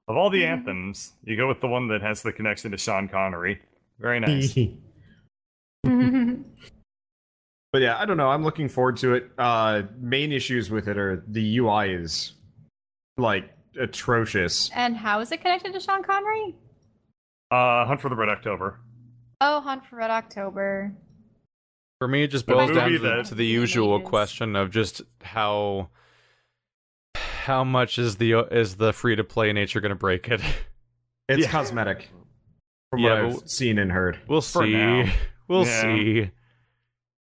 Of 0.07 0.17
all 0.19 0.29
the 0.29 0.43
Mhm. 0.43 0.49
anthems, 0.49 1.15
you 1.25 1.35
go 1.37 1.49
with 1.49 1.61
the 1.63 1.67
one 1.69 1.89
that 1.89 2.03
has 2.03 2.23
the 2.23 2.33
connection 2.33 2.71
to 2.73 2.77
Sean 2.79 3.09
Connery. 3.09 3.61
Very 3.99 4.21
nice. 4.21 4.55
But 7.73 7.83
yeah, 7.83 7.99
I 7.99 8.05
don't 8.05 8.17
know. 8.17 8.29
I'm 8.31 8.45
looking 8.45 8.69
forward 8.69 8.99
to 8.99 9.15
it. 9.15 9.31
Uh, 9.37 9.83
main 9.99 10.31
issues 10.31 10.71
with 10.71 10.87
it 10.87 10.97
are 10.97 11.25
the 11.27 11.59
UI 11.59 11.91
is 11.93 12.35
like 13.17 13.51
atrocious. 13.79 14.71
and 14.75 14.97
how 14.97 15.21
is 15.21 15.31
it 15.33 15.39
connected 15.43 15.73
to 15.73 15.81
Sean 15.81 16.03
Connery? 16.03 16.55
Uh, 17.51 17.85
Hunt 17.87 18.01
for 18.01 18.09
the 18.09 18.17
Red 18.17 18.29
October. 18.29 18.81
Oh, 19.41 19.61
Hunt 19.61 19.85
for 19.87 19.97
Red 19.97 20.11
October. 20.11 20.93
For 22.01 22.09
me, 22.09 22.25
it 22.25 22.29
just 22.29 22.47
boils 22.47 22.71
down 22.73 22.91
to 22.91 22.99
the, 22.99 23.09
that- 23.09 23.25
to 23.27 23.35
the 23.35 23.47
usual 23.47 24.01
Is- 24.03 24.09
question 24.09 24.57
of 24.57 24.71
just 24.71 25.03
how 25.23 25.89
how 27.17 27.63
much 27.65 27.99
is 27.99 28.17
the 28.17 28.33
is 28.51 28.77
the 28.77 28.93
free 28.93 29.17
to 29.17 29.25
play 29.25 29.53
nature 29.53 29.81
going 29.81 29.91
to 29.91 29.95
break 29.97 30.29
it? 30.29 30.41
It's 31.27 31.43
Yeah. 31.47 31.51
cosmetic, 31.51 32.11
from 32.91 33.01
Yeah, 33.01 33.23
what 33.23 33.43
I've 33.45 33.49
seen 33.49 33.79
and 33.79 33.91
heard. 33.91 34.19
We'll 34.29 34.43
see. 34.43 35.11
We'll 35.49 35.65
Yeah. 35.65 35.81
see. 35.83 36.31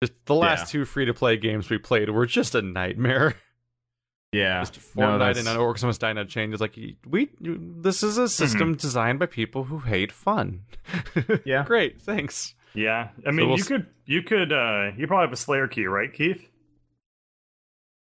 Just 0.03 0.13
the 0.25 0.35
last 0.35 0.61
Yeah. 0.75 0.81
two 0.81 0.85
free 0.87 1.05
to 1.07 1.13
play 1.15 1.37
games 1.37 1.69
we 1.69 1.77
played 1.79 2.09
were 2.11 2.25
just 2.27 2.55
a 2.55 2.63
nightmare. 2.63 3.35
Yeah, 4.33 4.61
Just 4.61 4.79
No, 4.97 5.03
Fortnite 5.07 5.19
that's- 5.19 5.47
and 5.47 5.59
Orcs 5.59 5.83
Must 5.83 6.01
Die 6.01 6.11
Unchained 6.11 6.55
is 6.55 6.61
like 6.61 6.79
we. 7.09 7.31
This 7.41 8.03
is 8.05 8.17
a 8.17 8.29
system 8.29 8.77
designed 8.77 9.19
by 9.19 9.27
people 9.27 9.65
who 9.65 9.81
hate 9.81 10.13
fun. 10.13 10.63
Yeah. 11.45 11.65
great. 11.65 12.01
Thanks. 12.01 12.55
Yeah, 12.73 13.09
I 13.27 13.33
mean, 13.33 13.49
we'll 13.49 13.57
you 13.57 13.63
s- 13.63 13.69
could, 13.69 13.87
you 14.07 14.23
could, 14.23 14.53
uh, 14.53 14.93
you 14.97 15.09
probably 15.09 15.25
have 15.27 15.33
a 15.33 15.37
Slayer 15.37 15.67
key, 15.67 15.87
right, 15.87 16.13
Keith? 16.13 16.47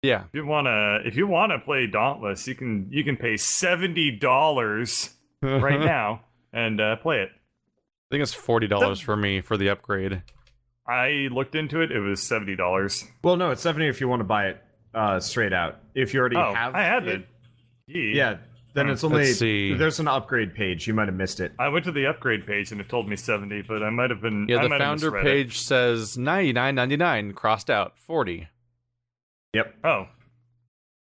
Yeah, 0.02 0.24
If 0.26 0.30
you 0.34 0.46
wanna, 0.46 1.00
if 1.06 1.16
you 1.16 1.28
wanna 1.28 1.60
play 1.60 1.88
Dauntless, 1.88 2.46
you 2.48 2.56
can, 2.56 2.88
you 2.90 3.04
can 3.06 3.16
pay 3.18 3.38
seventy 3.38 4.12
dollars 4.12 5.12
right 5.42 5.80
now 5.86 6.22
and 6.52 6.80
uh, 6.82 6.96
play 6.98 7.22
it. 7.22 7.30
I 7.32 8.08
think 8.12 8.24
it's 8.24 8.34
forty 8.34 8.68
dollars 8.68 9.00
for 9.00 9.16
me 9.16 9.40
for 9.42 9.56
the 9.56 9.70
upgrade. 9.70 10.22
I 10.88 11.28
looked 11.32 11.56
into 11.56 11.80
it; 11.82 11.92
it 11.92 12.00
was 12.00 12.22
seventy 12.22 12.56
dollars. 12.58 13.06
Well, 13.24 13.36
no, 13.38 13.52
it's 13.52 13.62
seventy 13.62 13.88
if 13.88 14.02
you 14.02 14.08
want 14.10 14.22
to 14.22 14.26
buy 14.26 14.48
it 14.48 14.62
uh, 14.94 15.20
straight 15.20 15.54
out. 15.54 15.78
If 15.96 16.14
you 16.14 16.20
already 16.20 16.36
Oh, 16.38 16.54
have, 16.54 16.76
I 16.76 16.82
have 16.84 17.08
it. 17.08 17.28
Yee. 17.88 18.16
Yeah, 18.16 18.38
then 18.74 18.86
Hmm. 18.88 18.92
it's 18.92 19.04
only 19.04 19.26
Let's 19.26 19.40
see. 19.40 19.74
there's 19.74 20.00
an 20.00 20.08
upgrade 20.08 20.54
page. 20.54 20.88
You 20.88 20.94
might 20.94 21.08
have 21.08 21.16
missed 21.16 21.40
it. 21.40 21.54
I 21.58 21.70
went 21.70 21.86
to 21.86 21.92
the 21.92 22.06
upgrade 22.08 22.46
page 22.46 22.72
and 22.72 22.80
it 22.80 22.88
told 22.90 23.10
me 23.10 23.16
seventy, 23.16 23.62
but 23.62 23.82
I 23.84 23.90
might 23.90 24.10
have 24.12 24.22
been. 24.22 24.48
Yeah, 24.48 24.60
I 24.60 24.64
the 24.64 24.70
might 24.70 24.82
have 24.82 24.88
founder 24.90 25.12
misread 25.12 25.26
it. 25.26 25.30
page 25.30 25.60
says 25.60 26.18
ninety 26.18 26.54
nine 26.54 26.76
ninety 26.76 26.98
nine 26.98 27.34
crossed 27.34 27.70
out 27.70 27.98
forty, 27.98 28.48
Yep. 29.54 29.76
Oh, 29.84 30.08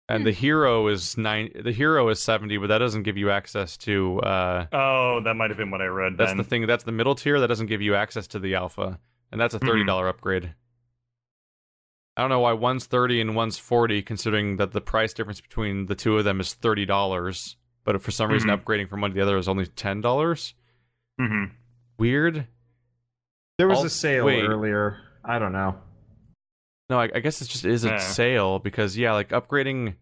and 0.09 0.25
the 0.25 0.31
hero 0.31 0.87
is 0.87 1.19
nine. 1.19 1.51
The 1.61 1.73
hero 1.73 2.09
is 2.09 2.21
seventy, 2.23 2.57
but 2.59 2.69
that 2.69 2.79
doesn't 2.79 3.03
give 3.03 3.17
you 3.17 3.31
access 3.31 3.77
to. 3.79 4.21
uh 4.21 4.67
oh, 4.73 5.21
that 5.25 5.35
might 5.35 5.51
have 5.51 5.57
been 5.57 5.73
what 5.73 5.83
I 5.83 5.87
read. 5.87 6.17
That's 6.17 6.31
then. 6.31 6.37
the 6.39 6.45
thing. 6.45 6.67
That's 6.69 6.85
the 6.85 6.93
middle 6.93 7.17
tier 7.17 7.41
that 7.41 7.49
doesn't 7.49 7.67
give 7.67 7.83
you 7.83 7.97
access 7.97 8.29
to 8.29 8.39
the 8.39 8.55
alpha, 8.55 9.01
and 9.33 9.41
that's 9.41 9.55
a 9.55 9.59
thirty 9.59 9.85
dollar 9.85 10.07
upgrade. 10.09 10.55
I 12.17 12.23
don't 12.23 12.31
know 12.31 12.41
why 12.41 12.53
one's 12.55 12.87
30 12.87 13.21
and 13.21 13.35
one's 13.37 13.59
40 13.59 14.03
considering 14.03 14.57
that 14.57 14.73
the 14.73 14.81
price 14.81 15.13
difference 15.13 15.41
between 15.41 15.87
the 15.87 15.95
two 15.95 16.17
of 16.17 16.25
them 16.25 16.41
is 16.41 16.55
$30, 16.55 17.57
but 17.85 17.95
if 17.95 18.03
for 18.03 18.11
some 18.11 18.31
reason 18.31 18.49
Mhm. 18.49 18.63
upgrading 18.63 18.89
from 18.89 19.01
one 19.03 19.11
to 19.11 19.15
the 19.15 19.23
other 19.23 19.37
is 19.37 19.49
only 19.49 19.67
$10. 19.67 20.55
hmm 21.19 21.45
Weird. 21.99 22.47
There 23.59 23.69
was 23.69 23.79
Al- 23.81 23.85
a 23.87 23.91
sale 23.91 24.25
wait. 24.27 24.45
earlier. 24.45 24.99
I 25.25 25.39
don't 25.39 25.53
know. 25.53 25.77
No, 26.91 27.01
I, 27.01 27.11
I 27.15 27.21
guess 27.21 27.41
it 27.43 27.49
just 27.49 27.65
is 27.65 27.85
a 27.85 27.89
Yeah. 27.89 27.99
sale 27.99 28.59
because 28.59 28.97
yeah, 28.97 29.13
like 29.13 29.31
upgrading 29.31 29.97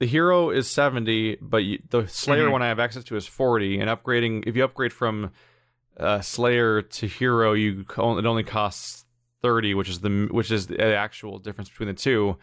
the 0.00 0.06
hero 0.06 0.50
is 0.50 0.70
70, 0.70 1.36
but 1.40 1.58
you, 1.64 1.80
the 1.90 2.06
Slayer 2.08 2.46
Mhm. 2.48 2.52
one 2.52 2.62
I 2.62 2.68
have 2.68 2.78
access 2.80 3.04
to 3.04 3.16
is 3.16 3.26
40 3.26 3.78
and 3.80 3.88
upgrading 3.90 4.44
if 4.46 4.56
you 4.56 4.64
upgrade 4.64 4.92
from 4.92 5.32
uh, 5.98 6.20
Slayer 6.20 6.80
to 6.82 7.06
hero 7.08 7.52
you 7.54 7.80
it 7.88 7.98
only 7.98 8.44
costs 8.44 9.04
30, 9.42 9.74
which 9.74 9.88
is 9.88 10.00
the 10.00 10.28
which 10.30 10.50
is 10.50 10.66
the 10.66 10.82
actual 10.94 11.38
difference 11.38 11.68
between 11.68 11.88
the 11.88 11.94
two. 11.94 12.36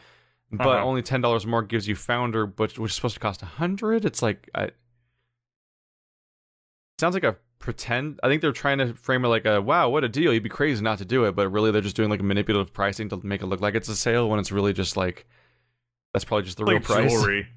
But 0.52 0.68
Uh-huh. 0.68 0.86
only 0.86 1.02
$10 1.02 1.46
more 1.46 1.64
gives 1.64 1.88
you 1.88 1.96
founder 1.96 2.46
but 2.46 2.78
which 2.78 2.92
is 2.92 2.96
supposed 2.96 3.16
to 3.16 3.20
cost 3.20 3.42
100. 3.42 4.06
It's 4.06 4.22
like 4.22 4.50
I 4.56 4.70
Sounds 7.00 7.14
like 7.14 7.24
a 7.24 7.36
pretend 7.60 8.20
I 8.24 8.28
think 8.30 8.42
they're 8.42 8.52
trying 8.52 8.78
to 8.78 8.94
frame 8.94 9.26
it 9.26 9.28
like 9.28 9.46
a 9.46 9.62
wow, 9.62 9.90
what 9.90 10.04
a 10.04 10.10
deal. 10.10 10.32
You'd 10.34 10.44
be 10.44 10.50
crazy 10.50 10.82
not 10.84 11.00
to 11.00 11.06
do 11.06 11.26
it, 11.26 11.36
but 11.36 11.50
really 11.50 11.72
they're 11.72 11.82
just 11.82 11.96
doing 11.96 12.10
like 12.10 12.22
manipulative 12.22 12.74
pricing 12.74 13.10
to 13.10 13.18
make 13.26 13.42
it 13.42 13.48
look 13.48 13.60
like 13.62 13.76
it's 13.76 13.90
a 13.90 13.96
sale 13.96 14.30
when 14.30 14.40
it's 14.40 14.52
really 14.52 14.72
just 14.74 14.96
like 14.96 15.26
that's 16.14 16.24
probably 16.24 16.44
just 16.44 16.58
the 16.58 16.64
real 16.66 16.76
like 16.78 16.84
price. 16.84 17.12
jewelry. 17.12 17.48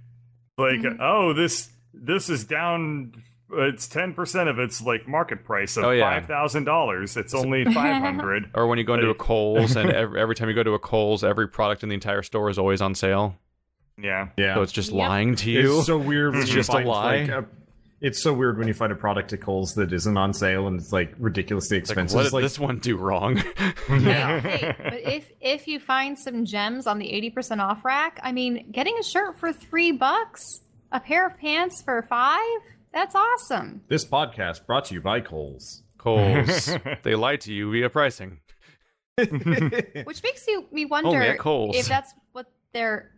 Like, 0.57 0.81
Mhm. 0.81 0.97
oh, 1.01 1.33
this 1.35 1.71
this 1.95 2.29
is 2.29 2.45
down. 2.45 3.23
It's 3.51 3.87
ten 3.89 4.13
percent 4.13 4.49
of 4.49 4.59
its 4.59 4.83
like 4.83 5.09
market 5.09 5.45
price 5.45 5.77
of 5.79 5.85
Oh, 5.85 5.91
yeah. 5.91 6.03
five 6.21 6.27
thousand 6.27 6.65
dollars. 6.65 7.17
It's 7.17 7.33
only 7.43 7.65
five 7.65 8.03
hundred. 8.03 8.51
Or 8.55 8.67
when 8.67 8.79
you 8.79 8.85
go 8.85 8.95
into 8.95 9.07
a 9.07 9.09
Like- 9.09 9.19
Kohl's 9.19 9.75
and 9.77 9.91
every, 9.93 10.21
every 10.21 10.35
time 10.35 10.49
you 10.49 10.55
go 10.55 10.63
to 10.63 10.75
a 10.75 10.79
Kohl's, 10.79 11.25
every 11.25 11.49
product 11.49 11.83
in 11.83 11.89
the 11.89 11.95
entire 11.95 12.23
store 12.23 12.51
is 12.51 12.59
always 12.59 12.81
on 12.83 12.95
sale. 12.95 13.37
yeah. 14.01 14.29
Yeah. 14.37 14.55
So 14.55 14.63
it's 14.63 14.73
just 14.73 14.91
Yep. 14.93 14.99
lying 15.09 15.35
to 15.37 15.51
you. 15.51 15.79
It's 15.79 15.87
so 15.87 15.97
weird. 15.99 16.33
When 16.35 16.43
It's 16.43 16.51
you 16.51 16.57
just 16.57 16.69
a 16.69 16.73
find, 16.73 16.89
lie. 16.89 17.17
Like, 17.23 17.29
a, 17.31 17.45
it's 18.01 18.23
so 18.23 18.33
weird 18.33 18.59
when 18.59 18.69
you 18.69 18.75
find 18.75 18.93
a 18.93 18.95
product 18.95 19.33
at 19.33 19.41
Kohl's 19.41 19.73
that 19.75 19.93
isn't 19.93 20.17
on 20.17 20.33
sale 20.33 20.69
and 20.69 20.79
it's 20.79 20.93
like 20.93 21.13
ridiculously 21.19 21.79
It's 21.79 21.89
like, 21.89 21.95
expensive. 21.99 22.15
what 22.17 22.23
It's 22.27 22.31
did 22.31 22.37
like, 22.37 22.43
this 22.45 22.59
one 22.59 22.79
do 22.79 22.97
wrong? 22.97 23.43
Yeah, 23.89 24.39
hey, 24.41 24.75
but 24.79 24.95
if 25.13 25.31
if 25.41 25.67
you 25.67 25.81
find 25.81 26.17
some 26.19 26.45
gems 26.45 26.87
on 26.87 26.99
the 26.99 27.11
eighty 27.11 27.31
percent 27.31 27.61
off 27.63 27.85
rack, 27.85 28.21
I 28.23 28.31
mean, 28.33 28.71
getting 28.71 28.97
a 29.01 29.03
shirt 29.03 29.39
for 29.41 29.53
three 29.53 29.91
bucks, 29.93 30.45
a 30.93 31.01
pair 31.01 31.27
of 31.27 31.37
pants 31.39 31.83
for 31.83 32.03
five, 32.03 32.39
that's 32.93 33.15
awesome. 33.15 33.83
This 33.89 34.05
podcast 34.05 34.67
brought 34.67 34.87
to 34.87 34.95
you 34.95 35.01
by 35.01 35.21
Kohl's. 35.21 35.83
Kohl's. 35.99 36.71
they 37.03 37.15
lie 37.15 37.37
to 37.37 37.53
you 37.53 37.71
via 37.73 37.91
pricing. 37.91 38.41
Which 39.17 40.23
makes 40.23 40.47
you 40.47 40.67
me 40.71 40.85
wonder 40.85 41.09
Only 41.09 41.29
at 41.29 41.39
Kohl's. 41.39 41.77
if 41.77 41.89
that's 41.89 42.13
what 42.33 42.47
they're 42.73 43.11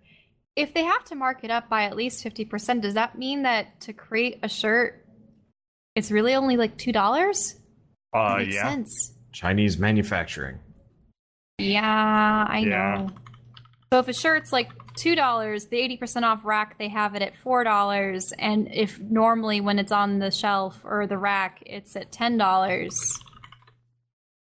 if 0.56 0.74
they 0.74 0.84
have 0.84 1.04
to 1.04 1.14
mark 1.14 1.44
it 1.44 1.50
up 1.50 1.68
by 1.68 1.84
at 1.84 1.94
least 1.96 2.22
fifty 2.22 2.44
percent. 2.44 2.82
Does 2.82 2.94
that 2.94 3.18
mean 3.18 3.42
that 3.42 3.80
to 3.82 3.92
create 3.92 4.38
a 4.42 4.48
shirt, 4.48 5.04
it's 5.94 6.10
really 6.10 6.34
only 6.34 6.56
like 6.56 6.76
two 6.78 6.92
dollars? 6.92 7.56
Uh, 8.14 8.36
makes 8.38 8.54
yeah. 8.54 8.68
sense. 8.70 9.12
Chinese 9.32 9.78
manufacturing. 9.78 10.58
Yeah, 11.58 12.46
I 12.48 12.58
Yeah. 12.60 12.66
know. 13.06 13.08
So 13.92 13.98
if 13.98 14.08
a 14.08 14.12
shirt's 14.12 14.52
like 14.52 14.70
two 15.00 15.14
dollars, 15.14 15.66
the 15.66 15.78
eighty 15.78 15.96
percent 15.96 16.24
off 16.24 16.44
rack 16.44 16.78
they 16.78 16.88
have 16.88 17.14
it 17.14 17.22
at 17.22 17.34
four 17.36 17.64
dollars, 17.64 18.32
and 18.38 18.68
if 18.72 19.00
normally 19.00 19.60
when 19.60 19.78
it's 19.78 19.92
on 19.92 20.18
the 20.18 20.30
shelf 20.30 20.80
or 20.84 21.06
the 21.06 21.16
rack 21.18 21.62
it's 21.66 21.96
at 21.96 22.12
ten 22.12 22.36
dollars. 22.36 23.18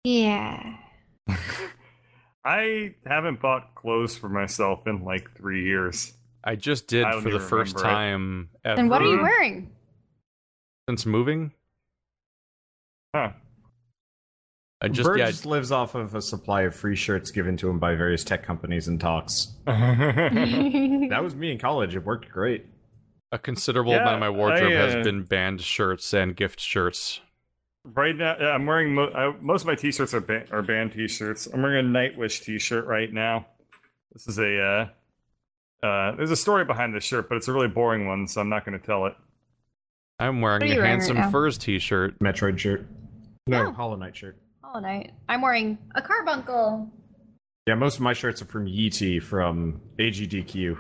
Yeah. 0.04 0.76
I 2.44 2.94
haven't 3.04 3.40
bought 3.42 3.74
clothes 3.74 4.16
for 4.16 4.28
myself 4.28 4.86
in 4.86 5.04
like 5.04 5.36
three 5.36 5.64
years. 5.64 6.12
I 6.44 6.54
just 6.54 6.86
did 6.86 7.04
I 7.04 7.20
for 7.20 7.30
the 7.30 7.40
first 7.40 7.74
remember 7.74 7.88
it. 7.88 7.92
time 7.92 8.48
ever 8.64 8.80
And 8.80 8.88
what 8.88 9.02
are 9.02 9.06
you 9.06 9.20
wearing? 9.20 9.72
since 10.88 11.04
moving. 11.04 11.50
Huh. 13.12 13.30
I 14.83 14.88
just 14.88 15.09
Bird 15.09 15.18
yeah, 15.18 15.26
just 15.26 15.47
lives 15.47 15.73
off 15.73 15.95
of 15.95 16.14
a 16.14 16.21
supply 16.21 16.62
of 16.62 16.75
free 16.75 16.97
shirts 16.97 17.30
given 17.30 17.56
to 17.59 17.71
him 17.71 17.78
by 17.78 17.95
various 17.95 18.23
tech 18.25 18.42
companies 18.42 18.88
and 18.88 19.00
talks. 19.00 19.54
That 19.66 21.21
was 21.23 21.35
me 21.35 21.52
in 21.52 21.59
college. 21.59 21.95
It 21.97 22.04
worked 22.04 22.28
great. 22.30 22.66
a 23.33 23.38
considerable 23.38 23.92
Yeah, 23.92 24.02
amount 24.02 24.14
of 24.16 24.21
my 24.21 24.30
wardrobe 24.30 24.73
I, 24.73 24.76
has 24.76 24.95
uh, 24.97 25.02
been 25.02 25.23
band 25.25 25.61
shirts 25.62 26.12
and 26.12 26.37
gift 26.37 26.61
shirts. 26.61 27.21
right 27.85 28.14
now, 28.14 28.35
I'm 28.37 28.66
wearing 28.66 28.95
mo- 28.95 29.11
I, 29.14 29.35
most 29.40 29.62
of 29.62 29.66
my 29.66 29.75
t-shirts 29.76 30.12
are 30.14 30.21
ba- 30.21 30.45
are 30.52 30.62
band 30.62 30.92
t-shirts. 30.92 31.47
I'm 31.47 31.62
wearing 31.62 31.87
a 31.87 31.88
Nightwish 31.88 32.42
t-shirt 32.45 32.87
right 32.87 33.11
now. 33.12 33.47
This 34.12 34.28
is 34.28 34.38
a 34.38 34.61
uh, 35.83 35.87
uh, 35.87 36.16
there's 36.16 36.30
a 36.30 36.37
story 36.37 36.64
behind 36.66 36.95
this 36.95 37.04
shirt, 37.04 37.28
but 37.30 37.37
it's 37.37 37.49
a 37.49 37.52
really 37.52 37.68
boring 37.68 38.06
one, 38.06 38.26
so 38.28 38.40
I'm 38.42 38.49
not 38.50 38.64
going 38.66 38.78
to 38.78 38.85
tell 38.85 39.06
it. 39.06 39.14
I'm 40.18 40.40
wearing 40.40 40.62
a 40.64 40.66
wearing 40.76 40.85
handsome 40.85 41.16
now? 41.16 41.30
furs 41.30 41.56
t-shirt. 41.59 42.18
Metroid 42.18 42.59
shirt. 42.59 42.87
No, 43.47 43.66
Oh. 43.68 43.73
Hollow 43.73 43.97
Knight 43.97 44.16
shirt. 44.16 44.37
All 44.75 44.80
night. 44.80 45.12
I'm 45.28 45.40
wearing 45.42 45.78
a 45.94 46.02
carbuncle. 46.02 46.90
Yeah, 47.66 47.75
most 47.75 47.96
of 47.96 48.00
my 48.02 48.12
shirts 48.12 48.42
are 48.42 48.46
from 48.46 48.66
Yeezy 48.66 49.23
from 49.23 49.80
AGDQ. 49.99 50.76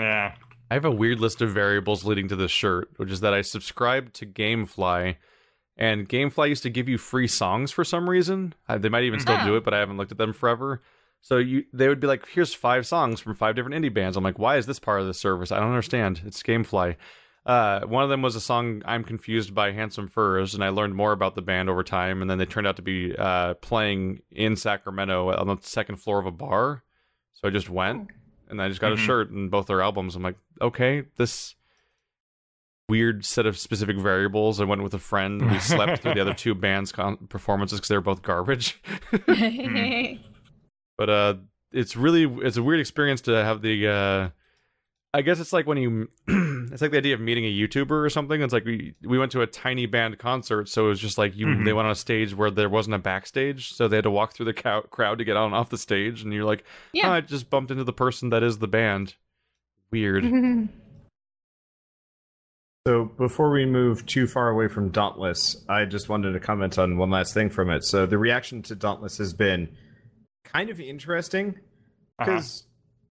Yeah. 0.00 0.34
I 0.70 0.74
have 0.74 0.84
a 0.84 0.90
weird 0.90 1.20
list 1.20 1.40
of 1.42 1.50
variables 1.52 2.04
leading 2.04 2.28
to 2.28 2.36
this 2.36 2.50
shirt, 2.50 2.90
which 2.96 3.10
is 3.10 3.20
that 3.20 3.32
I 3.32 3.42
subscribed 3.42 4.14
to 4.14 4.26
GameFly, 4.26 5.16
and 5.76 6.08
GameFly 6.08 6.48
used 6.48 6.64
to 6.64 6.70
give 6.70 6.88
you 6.88 6.98
free 6.98 7.28
songs 7.28 7.70
for 7.70 7.84
some 7.84 8.10
reason. 8.10 8.54
They 8.68 8.88
might 8.88 9.04
even 9.04 9.20
still 9.20 9.42
do 9.44 9.54
Oh. 9.54 9.56
it, 9.58 9.64
but 9.64 9.74
I 9.74 9.78
haven't 9.78 9.96
looked 9.96 10.12
at 10.12 10.18
them 10.18 10.32
forever. 10.32 10.82
So 11.20 11.38
you, 11.38 11.64
they 11.72 11.88
would 11.88 12.00
be 12.00 12.06
like, 12.06 12.26
"Here's 12.28 12.52
five 12.54 12.86
songs 12.86 13.20
from 13.20 13.34
five 13.34 13.54
different 13.56 13.76
indie 13.76 13.92
bands." 13.94 14.16
I'm 14.16 14.24
like, 14.24 14.38
"Why 14.38 14.56
is 14.56 14.66
this 14.66 14.78
part 14.80 15.00
of 15.00 15.06
the 15.06 15.14
service? 15.14 15.50
I 15.52 15.58
don't 15.60 15.68
understand." 15.70 16.22
It's 16.26 16.42
GameFly. 16.42 16.96
Uh, 17.46 17.80
one 17.86 18.02
of 18.02 18.10
them 18.10 18.22
was 18.22 18.34
a 18.34 18.40
song 18.40 18.82
"I'm 18.84 19.04
Confused" 19.04 19.54
by 19.54 19.70
Handsome 19.70 20.08
Furs, 20.08 20.54
and 20.54 20.64
I 20.64 20.70
learned 20.70 20.96
more 20.96 21.12
about 21.12 21.36
the 21.36 21.42
band 21.42 21.70
over 21.70 21.84
time. 21.84 22.20
And 22.20 22.28
then 22.30 22.38
they 22.38 22.44
turned 22.44 22.66
out 22.66 22.74
to 22.76 22.82
be 22.82 23.14
uh, 23.16 23.54
playing 23.54 24.20
in 24.32 24.56
Sacramento 24.56 25.32
on 25.32 25.46
the 25.46 25.56
second 25.60 25.96
floor 25.96 26.18
of 26.18 26.26
a 26.26 26.32
bar. 26.32 26.82
So 27.34 27.46
I 27.46 27.52
just 27.52 27.70
went, 27.70 28.08
and 28.48 28.60
I 28.60 28.68
just 28.68 28.80
got 28.80 28.90
a 28.92 28.96
Mhm. 28.96 29.06
shirt 29.06 29.30
and 29.30 29.48
both 29.50 29.66
their 29.68 29.80
albums. 29.80 30.16
I'm 30.16 30.22
like, 30.24 30.36
okay, 30.60 31.04
this 31.16 31.54
weird 32.88 33.24
set 33.24 33.46
of 33.46 33.56
specific 33.58 33.96
variables. 33.98 34.60
I 34.60 34.64
went 34.64 34.82
with 34.82 34.94
a 34.94 34.98
friend. 34.98 35.48
We 35.50 35.58
slept 35.60 36.02
through 36.02 36.14
the 36.14 36.20
other 36.20 36.34
two 36.44 36.54
bands' 36.54 36.90
con- 36.92 37.16
performances 37.28 37.78
because 37.78 37.88
they 37.88 37.96
were 37.96 38.00
both 38.00 38.22
garbage. 38.22 38.80
but 40.98 41.10
uh, 41.10 41.34
it's 41.72 41.96
really 41.96 42.24
it's 42.44 42.56
a 42.56 42.62
weird 42.62 42.80
experience 42.80 43.20
to 43.22 43.44
have 43.44 43.62
the. 43.62 43.86
Uh, 43.88 44.28
I 45.16 45.22
guess 45.22 45.40
it's 45.40 45.52
like 45.52 45.66
when 45.66 45.78
you, 45.78 46.08
it's 46.72 46.82
like 46.82 46.90
the 46.90 46.98
idea 46.98 47.14
of 47.14 47.20
meeting 47.20 47.44
a 47.46 47.50
YouTuber 47.50 47.90
or 48.04 48.10
something. 48.10 48.42
It's 48.42 48.52
like 48.52 48.66
we 48.66 48.94
we 49.02 49.18
went 49.18 49.32
to 49.32 49.40
a 49.40 49.46
tiny 49.46 49.86
band 49.86 50.18
concert, 50.18 50.68
so 50.68 50.84
it 50.86 50.88
was 50.88 51.00
just 51.00 51.16
like 51.16 51.34
you. 51.34 51.46
Mhm. 51.46 51.64
They 51.64 51.72
went 51.72 51.86
on 51.86 51.92
a 51.92 51.96
stage 51.96 52.34
where 52.34 52.50
there 52.50 52.68
wasn't 52.68 52.96
a 52.96 52.98
backstage, 52.98 53.72
so 53.72 53.88
they 53.88 53.96
had 53.96 54.04
to 54.04 54.10
walk 54.10 54.34
through 54.34 54.46
the 54.46 54.52
cow- 54.52 54.82
crowd 54.82 55.18
to 55.18 55.24
get 55.24 55.36
on 55.36 55.46
and 55.46 55.54
off 55.54 55.70
the 55.70 55.78
stage, 55.78 56.22
and 56.22 56.32
you're 56.34 56.44
like, 56.44 56.64
Yeah. 56.92 57.08
"Oh, 57.08 57.12
I 57.12 57.20
just 57.22 57.48
bumped 57.48 57.70
into 57.70 57.84
the 57.84 57.92
person 57.94 58.28
that 58.30 58.42
is 58.42 58.58
the 58.58 58.68
band. 58.68 59.14
Weird. 59.90 60.24
So 62.86 63.06
before 63.06 63.50
we 63.50 63.66
move 63.66 64.06
too 64.06 64.28
far 64.28 64.48
away 64.48 64.68
from 64.68 64.90
Dauntless, 64.90 65.56
I 65.68 65.86
just 65.86 66.08
wanted 66.08 66.32
to 66.34 66.38
comment 66.40 66.78
on 66.78 66.98
one 66.98 67.10
last 67.10 67.34
thing 67.34 67.50
from 67.50 67.68
it. 67.68 67.82
So 67.82 68.06
the 68.06 68.16
reaction 68.16 68.62
to 68.62 68.76
Dauntless 68.76 69.18
has 69.18 69.32
been 69.32 69.70
kind 70.44 70.70
of 70.70 70.78
interesting 70.78 71.56
Uh-huh. 72.20 72.26
because 72.36 72.64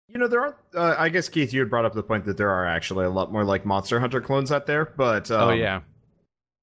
you 0.08 0.18
know 0.18 0.26
there 0.28 0.40
are. 0.42 0.56
Uh, 0.74 0.94
I 0.98 1.08
guess 1.10 1.28
Keith, 1.28 1.52
you 1.52 1.60
had 1.60 1.70
brought 1.70 1.84
up 1.84 1.92
the 1.94 2.02
point 2.02 2.24
that 2.26 2.36
there 2.36 2.50
are 2.50 2.66
actually 2.66 3.04
a 3.04 3.10
lot 3.10 3.30
more 3.32 3.44
like 3.44 3.64
Monster 3.66 4.00
Hunter 4.00 4.20
clones 4.20 4.50
out 4.50 4.66
there, 4.66 4.84
but 4.96 5.30
um, 5.30 5.50
oh 5.50 5.52
yeah. 5.52 5.80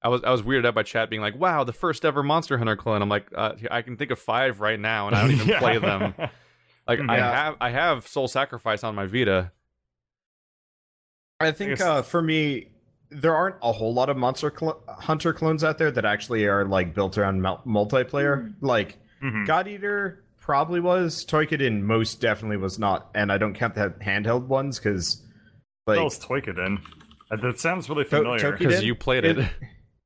I 0.02 0.08
was 0.08 0.22
I 0.24 0.30
was 0.30 0.42
weirded 0.42 0.66
out 0.66 0.74
by 0.74 0.82
chat 0.82 1.08
being 1.10 1.22
like, 1.22 1.36
"Wow, 1.38 1.64
the 1.64 1.72
first 1.72 2.04
ever 2.04 2.22
Monster 2.22 2.58
Hunter 2.58 2.76
clone." 2.76 3.02
I'm 3.02 3.08
like, 3.08 3.26
uh, 3.34 3.54
I 3.70 3.82
can 3.82 3.96
think 3.96 4.10
of 4.10 4.18
five 4.18 4.60
right 4.60 4.78
now, 4.78 5.06
and 5.08 5.16
I 5.16 5.22
don't 5.22 5.30
even 5.32 5.48
Yeah. 5.48 5.58
play 5.58 5.78
them. 5.78 6.14
Like 6.88 7.00
I 7.08 7.16
have 7.16 7.56
I 7.60 7.70
have 7.70 8.06
Soul 8.06 8.28
Sacrifice 8.28 8.84
on 8.84 8.94
my 8.94 9.06
Vita. 9.06 9.50
I 11.40 11.50
think 11.50 11.70
guess- 11.70 11.80
uh, 11.82 12.02
for 12.02 12.22
me, 12.22 12.68
there 13.10 13.34
aren't 13.34 13.56
a 13.62 13.72
whole 13.72 13.92
lot 13.92 14.08
of 14.08 14.16
Monster 14.16 14.52
cl- 14.56 14.82
Hunter 14.88 15.32
clones 15.32 15.64
out 15.64 15.78
there 15.78 15.90
that 15.90 16.04
actually 16.04 16.46
are 16.46 16.64
like 16.64 16.94
built 16.94 17.18
around 17.18 17.42
mul- 17.42 17.62
multiplayer. 17.66 18.54
Like 18.60 18.98
Mhm. 19.22 19.46
God 19.46 19.66
Eater 19.68 20.22
probably 20.46 20.78
was. 20.78 21.24
Toukiden 21.26 21.82
most 21.82 22.20
definitely 22.20 22.56
was 22.56 22.78
not, 22.78 23.10
and 23.16 23.32
I 23.32 23.36
don't 23.36 23.52
count 23.52 23.74
the 23.74 23.92
handheld 24.00 24.46
ones 24.46 24.78
because, 24.78 25.20
What 25.84 25.96
like, 25.96 26.04
else 26.04 26.18
Toukiden? 26.20 26.78
Uh, 27.32 27.36
That 27.36 27.58
sounds 27.58 27.88
really 27.90 28.04
familiar. 28.04 28.52
Because 28.52 28.84
you 28.84 28.94
played 28.94 29.24
it. 29.24 29.38
It- 29.38 29.50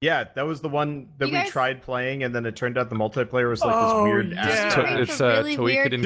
yeah, 0.01 0.25
that 0.35 0.47
was 0.47 0.63
the 0.63 0.71
one 0.71 1.11
that 1.19 1.29
You 1.29 1.35
we 1.35 1.41
guys- 1.41 1.51
tried 1.51 1.83
playing, 1.83 2.23
and 2.23 2.35
then 2.35 2.47
it 2.47 2.57
turned 2.57 2.79
out 2.79 2.89
the 2.89 2.97
multiplayer 2.97 3.51
was 3.51 3.61
like 3.61 3.75
Oh, 3.77 4.03
this 4.05 4.11
weird. 4.11 4.33
yeah. 4.33 4.41
ass- 4.49 4.75
To- 4.77 5.01
it's, 5.03 5.19
the 5.19 5.27
uh, 5.27 5.37
really 5.43 5.57
Toukiden 5.59 5.63
weird 5.63 5.93
and 5.93 6.05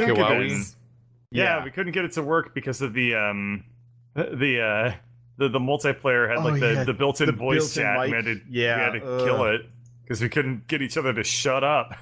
yeah, 1.30 1.58
Yeah. 1.58 1.64
we 1.64 1.70
couldn't 1.70 1.92
get 1.92 2.04
it 2.04 2.12
to 2.12 2.22
work 2.24 2.54
because 2.56 2.82
of 2.82 2.92
the 2.92 3.14
um 3.14 3.62
the 4.16 4.60
uh 4.60 4.94
the, 5.38 5.48
the 5.48 5.58
multiplayer 5.60 6.28
had 6.28 6.38
Oh, 6.38 6.42
like 6.50 6.60
the, 6.60 6.72
yeah, 6.74 6.84
the 6.84 6.92
built-in 6.94 7.26
the 7.26 7.32
voice 7.32 7.74
built-in 7.76 7.82
chat. 7.84 7.98
mic. 8.00 8.10
We 8.10 8.16
had 8.16 8.24
to, 8.24 8.40
Yeah, 8.50 8.76
we 8.76 8.82
had 8.82 8.92
to 9.04 9.06
ugh. 9.16 9.24
kill 9.26 9.44
it 9.46 9.62
because 10.02 10.20
we 10.20 10.28
couldn't 10.28 10.66
get 10.68 10.82
each 10.82 10.96
other 10.96 11.12
to 11.12 11.22
shut 11.24 11.62
up. 11.64 11.94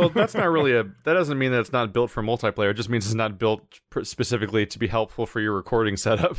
Well, 0.00 0.08
that's 0.08 0.34
not 0.34 0.48
really 0.50 0.72
a. 0.74 0.84
That 1.04 1.14
doesn't 1.14 1.38
mean 1.38 1.52
that 1.52 1.60
it's 1.60 1.72
not 1.72 1.92
built 1.92 2.10
for 2.10 2.22
multiplayer. 2.22 2.70
It 2.70 2.74
just 2.74 2.88
means 2.88 3.06
it's 3.06 3.14
not 3.14 3.38
built 3.38 3.80
specifically 4.02 4.66
to 4.66 4.78
be 4.78 4.86
helpful 4.88 5.26
for 5.26 5.40
your 5.40 5.52
recording 5.54 5.96
setup. 5.96 6.36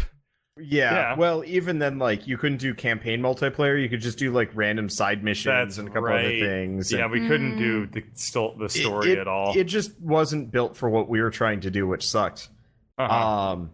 Yeah, 0.60 0.92
Yeah. 0.94 1.16
Well, 1.18 1.44
even 1.46 1.80
then, 1.80 1.98
like 1.98 2.28
you 2.28 2.38
couldn't 2.38 2.58
do 2.58 2.74
campaign 2.74 3.22
multiplayer. 3.22 3.82
You 3.82 3.88
could 3.88 4.02
just 4.02 4.18
do 4.18 4.32
like 4.32 4.52
random 4.54 4.90
side 4.90 5.24
missions 5.24 5.46
That's 5.46 5.78
and 5.78 5.88
a 5.88 5.92
couple 5.92 6.04
right. 6.10 6.26
other 6.26 6.40
things. 6.40 6.92
Yeah, 6.92 7.04
and 7.04 7.12
we 7.12 7.26
couldn't 7.28 7.58
do 7.58 7.88
the 7.88 8.04
sto- 8.16 8.56
the 8.58 8.66
it- 8.66 8.72
story 8.72 9.14
it, 9.14 9.18
at 9.18 9.28
all. 9.30 9.58
It 9.58 9.64
just 9.64 9.98
wasn't 10.02 10.52
built 10.52 10.76
for 10.76 10.90
what 10.90 11.08
we 11.08 11.22
were 11.22 11.32
trying 11.32 11.62
to 11.62 11.72
do, 11.72 11.88
which 11.88 12.06
sucked. 12.06 12.50
Uh-huh. 12.98 13.28
Um, 13.54 13.72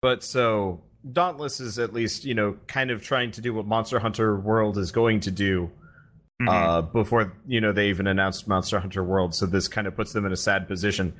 but 0.00 0.24
so 0.24 0.80
Dauntless 1.12 1.60
is 1.60 1.78
at 1.78 1.92
least 1.92 2.24
you 2.24 2.34
know 2.34 2.56
kind 2.66 2.90
of 2.90 3.02
trying 3.02 3.30
to 3.32 3.40
do 3.40 3.52
what 3.54 3.66
Monster 3.66 3.98
Hunter 3.98 4.38
World 4.40 4.78
is 4.78 4.90
going 4.90 5.20
to 5.20 5.30
do. 5.30 5.70
Mhm. 6.40 6.48
uh, 6.48 6.82
before 6.82 7.32
you 7.46 7.60
know 7.60 7.72
they 7.72 7.88
even 7.88 8.06
announced 8.06 8.46
Monster 8.46 8.78
Hunter 8.78 9.02
World. 9.02 9.34
So 9.34 9.44
this 9.46 9.66
kind 9.66 9.86
of 9.88 9.96
puts 9.96 10.12
them 10.12 10.24
in 10.24 10.32
a 10.32 10.36
sad 10.36 10.68
position. 10.68 11.12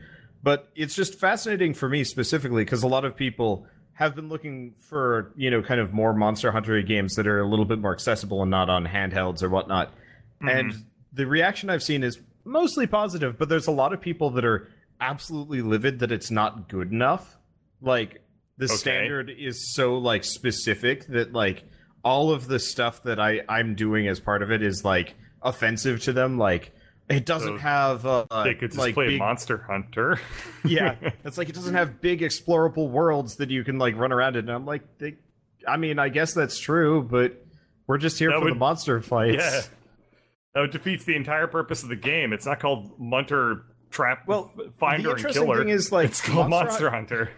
But 0.44 0.68
it's 0.76 0.94
just 0.94 1.16
fascinating 1.18 1.74
for 1.74 1.88
me 1.88 2.04
specifically 2.04 2.64
because 2.64 2.84
a 2.84 2.88
lot 2.88 3.04
of 3.04 3.16
people 3.16 3.66
have 3.94 4.14
been 4.14 4.28
looking 4.28 4.74
for 4.88 5.32
you 5.36 5.50
know 5.50 5.60
kind 5.60 5.80
of 5.80 5.92
more 5.92 6.14
Monster 6.14 6.52
Hunter 6.52 6.80
games 6.82 7.16
that 7.16 7.26
are 7.26 7.40
a 7.40 7.48
little 7.48 7.64
bit 7.64 7.80
more 7.80 7.92
accessible 7.92 8.42
and 8.42 8.50
not 8.50 8.70
on 8.70 8.86
handhelds 8.86 9.42
or 9.42 9.48
whatnot. 9.48 9.92
Mhm. 10.40 10.56
And 10.58 10.74
the 11.12 11.26
reaction 11.26 11.68
I've 11.68 11.82
seen 11.82 12.04
is 12.04 12.20
mostly 12.44 12.86
positive, 12.86 13.36
but 13.38 13.48
there's 13.48 13.66
a 13.66 13.72
lot 13.72 13.92
of 13.92 14.00
people 14.00 14.30
that 14.30 14.44
are 14.44 14.68
absolutely 15.00 15.62
livid 15.62 15.98
that 15.98 16.12
it's 16.12 16.30
not 16.30 16.68
good 16.68 16.92
enough. 16.92 17.36
Like 17.80 18.22
the 18.56 18.66
Okay. 18.66 18.74
standard 18.76 19.30
is 19.30 19.74
so 19.74 19.98
like 19.98 20.22
specific 20.22 21.06
that 21.08 21.32
like 21.32 21.64
all 22.04 22.30
of 22.32 22.46
the 22.48 22.58
stuff 22.58 23.02
that 23.04 23.18
I 23.20 23.42
I'm 23.48 23.74
doing 23.74 24.06
as 24.08 24.20
part 24.20 24.42
of 24.42 24.50
it 24.50 24.62
is 24.62 24.84
like 24.84 25.14
offensive 25.42 26.02
to 26.04 26.12
them. 26.12 26.38
Like 26.38 26.72
it 27.08 27.24
doesn't 27.26 27.56
So 27.56 27.62
have 27.62 28.06
uh, 28.06 28.26
they 28.44 28.54
could 28.54 28.70
just 28.70 28.78
like 28.78 28.94
play 28.94 29.08
big, 29.08 29.18
Monster 29.18 29.58
Hunter. 29.58 30.20
yeah. 30.64 30.96
It's 31.24 31.38
like 31.38 31.48
it 31.48 31.54
doesn't 31.54 31.74
have 31.74 32.00
big 32.00 32.20
explorable 32.20 32.90
worlds 32.90 33.36
that 33.36 33.50
you 33.50 33.64
can 33.64 33.78
like 33.78 33.96
run 33.96 34.12
around 34.12 34.36
in. 34.36 34.40
And 34.48 34.50
I'm 34.52 34.66
like, 34.66 34.82
they, 34.98 35.16
I 35.66 35.76
mean, 35.76 35.98
I 35.98 36.08
guess 36.10 36.34
that's 36.34 36.58
true, 36.58 37.02
but 37.02 37.44
we're 37.86 37.98
just 37.98 38.18
here 38.18 38.30
That 38.30 38.40
for 38.40 38.48
the 38.50 38.54
monster 38.54 39.00
fights. 39.00 39.36
yeah. 39.38 39.62
That 40.54 40.72
defeats 40.72 41.04
the 41.04 41.14
entire 41.16 41.46
purpose 41.46 41.82
of 41.82 41.88
the 41.88 41.96
game. 41.96 42.32
It's 42.32 42.46
not 42.46 42.58
called 42.60 42.98
Munter 42.98 43.64
Trap 43.90 44.26
Well, 44.26 44.52
Finder 44.78 45.02
the 45.04 45.10
and 45.10 45.18
interesting 45.18 45.44
Killer. 45.44 45.58
thing 45.58 45.68
is 45.70 45.90
like 45.92 46.08
it's 46.10 46.20
called 46.20 46.50
Monster 46.50 46.66
Monster, 46.68 46.90
Hun- 46.90 46.98
Hunter. 46.98 47.30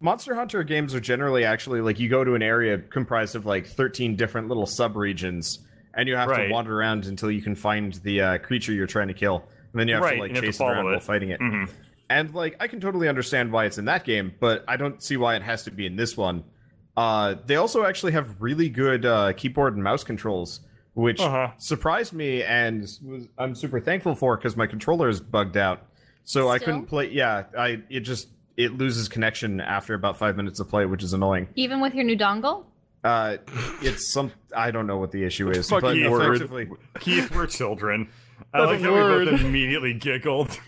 Monster 0.00 0.34
Hunter 0.34 0.62
games 0.62 0.94
are 0.94 1.00
generally 1.00 1.44
actually 1.44 1.80
like 1.80 1.98
you 1.98 2.08
go 2.08 2.22
to 2.22 2.34
an 2.34 2.42
area 2.42 2.78
comprised 2.78 3.34
of 3.34 3.46
like 3.46 3.66
13 3.66 4.14
different 4.16 4.48
little 4.48 4.66
subregions, 4.66 5.58
and 5.94 6.06
you 6.08 6.14
have 6.16 6.28
Right. 6.28 6.46
to 6.48 6.52
wander 6.52 6.78
around 6.78 7.06
until 7.06 7.30
you 7.30 7.40
can 7.40 7.54
find 7.54 7.94
the 8.04 8.20
uh, 8.20 8.38
creature 8.38 8.72
you're 8.72 8.86
trying 8.86 9.08
to 9.08 9.14
kill, 9.14 9.48
and 9.72 9.80
then 9.80 9.88
you 9.88 9.94
have 9.94 10.02
Right, 10.04 10.14
to 10.16 10.20
like 10.20 10.30
and 10.30 10.36
you 10.36 10.36
have 10.36 10.42
to 10.44 10.48
chase 10.48 10.56
it 10.56 10.58
follow 10.58 10.72
around 10.72 10.84
while 10.84 11.00
fighting 11.00 11.30
it. 11.30 11.40
Mhm. 11.40 11.70
And 12.10 12.34
like 12.34 12.56
I 12.60 12.68
can 12.68 12.78
totally 12.78 13.08
understand 13.08 13.50
why 13.50 13.64
it's 13.64 13.78
in 13.78 13.86
that 13.86 14.04
game, 14.04 14.32
but 14.38 14.64
I 14.68 14.76
don't 14.76 15.02
see 15.02 15.16
why 15.16 15.34
it 15.34 15.42
has 15.42 15.64
to 15.64 15.70
be 15.70 15.86
in 15.86 15.96
this 15.96 16.16
one. 16.16 16.44
Uh, 16.96 17.36
they 17.46 17.56
also 17.56 17.84
actually 17.84 18.12
have 18.12 18.40
really 18.40 18.68
good 18.68 19.04
uh, 19.06 19.32
keyboard 19.32 19.74
and 19.74 19.82
mouse 19.82 20.04
controls, 20.04 20.60
which 20.94 21.20
Uh-huh. 21.20 21.50
surprised 21.56 22.12
me 22.12 22.42
and 22.42 22.82
was, 23.02 23.28
I'm 23.38 23.54
super 23.54 23.80
thankful 23.80 24.14
for 24.14 24.36
because 24.36 24.56
my 24.56 24.66
controller 24.66 25.08
is 25.08 25.20
bugged 25.20 25.56
out, 25.56 25.86
so 26.24 26.48
I 26.50 26.58
couldn't 26.58 26.84
play. 26.86 27.08
Yeah, 27.10 27.44
I 27.58 27.82
it 27.90 28.00
just 28.00 28.28
it 28.56 28.76
loses 28.76 29.08
connection 29.08 29.60
after 29.60 29.94
about 29.94 30.16
five 30.18 30.36
minutes 30.36 30.60
of 30.60 30.68
play, 30.68 30.86
which 30.86 31.02
is 31.02 31.12
annoying. 31.12 31.48
Even 31.54 31.80
with 31.80 31.94
your 31.94 32.04
new 32.04 32.16
dongle? 32.16 32.64
Uh, 33.04 33.36
it's 33.82 34.12
some 34.12 34.32
I 34.56 34.70
don't 34.70 34.86
know 34.86 34.96
what 34.98 35.12
the 35.12 35.22
issue 35.24 35.50
is, 35.50 35.68
Fuck 35.68 35.82
but 35.82 35.96
you, 35.96 36.14
effectively, 36.16 36.68
Keith, 36.98 37.32
we're 37.34 37.46
children. 37.46 38.08
I 38.52 38.60
The 38.62 38.66
like 38.66 38.80
how 38.80 38.88
we 38.92 39.00
word. 39.00 39.30
both 39.30 39.40
immediately 39.42 39.94
giggled. 39.94 40.58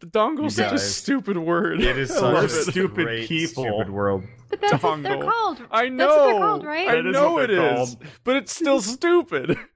The 0.00 0.06
dongle's 0.06 0.54
such 0.54 0.72
a 0.72 0.78
stupid 0.78 1.36
word. 1.36 1.80
it 1.82 1.98
is 1.98 2.10
I 2.12 2.14
such 2.14 2.22
love 2.22 2.42
a 2.42 2.46
it. 2.46 2.48
Stupid 2.50 3.04
great, 3.04 3.28
people. 3.28 3.64
stupid 3.64 3.90
world. 3.90 4.24
But 4.48 4.60
that's 4.62 4.82
what 4.82 5.02
they're 5.02 5.20
called. 5.22 5.60
I 5.70 5.88
know. 5.90 6.06
That's 6.06 6.16
what 6.18 6.26
they're 6.26 6.40
called, 6.40 6.64
right? 6.64 6.88
I 6.88 7.00
know 7.02 7.32
what 7.32 7.50
it 7.50 7.56
they're 7.56 7.72
is, 7.72 7.76
called. 7.94 8.04
but 8.24 8.36
it's 8.36 8.54
still 8.54 8.80
stupid. 8.80 9.58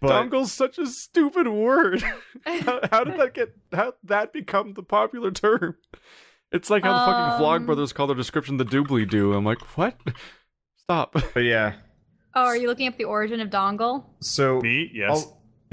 But 0.00 0.08
Dongle's 0.08 0.50
such 0.50 0.78
a 0.78 0.86
stupid 0.86 1.46
word. 1.46 2.02
how, 2.46 2.80
how 2.90 3.04
did 3.04 3.20
that 3.20 3.34
get? 3.34 3.54
How 3.70 3.92
that 4.04 4.32
become 4.32 4.72
the 4.72 4.82
popular 4.82 5.30
term? 5.30 5.76
It's 6.54 6.70
like 6.70 6.84
how 6.84 6.92
the 6.92 7.12
fucking 7.12 7.44
Um, 7.46 7.66
Vlogbrothers 7.66 7.92
call 7.92 8.06
their 8.06 8.16
description 8.16 8.56
the 8.56 8.64
doobly 8.64 9.06
doo. 9.08 9.34
I'm 9.34 9.44
like, 9.44 9.60
what? 9.76 9.98
Stop. 10.78 11.12
but 11.34 11.40
yeah, 11.40 11.74
Oh, 12.36 12.44
are 12.44 12.56
you 12.56 12.68
looking 12.68 12.88
up 12.88 12.96
the 12.96 13.04
origin 13.04 13.40
of 13.40 13.48
dongle? 13.50 14.04
so 14.20 14.60
Me, 14.60 14.90
yes. 14.92 15.26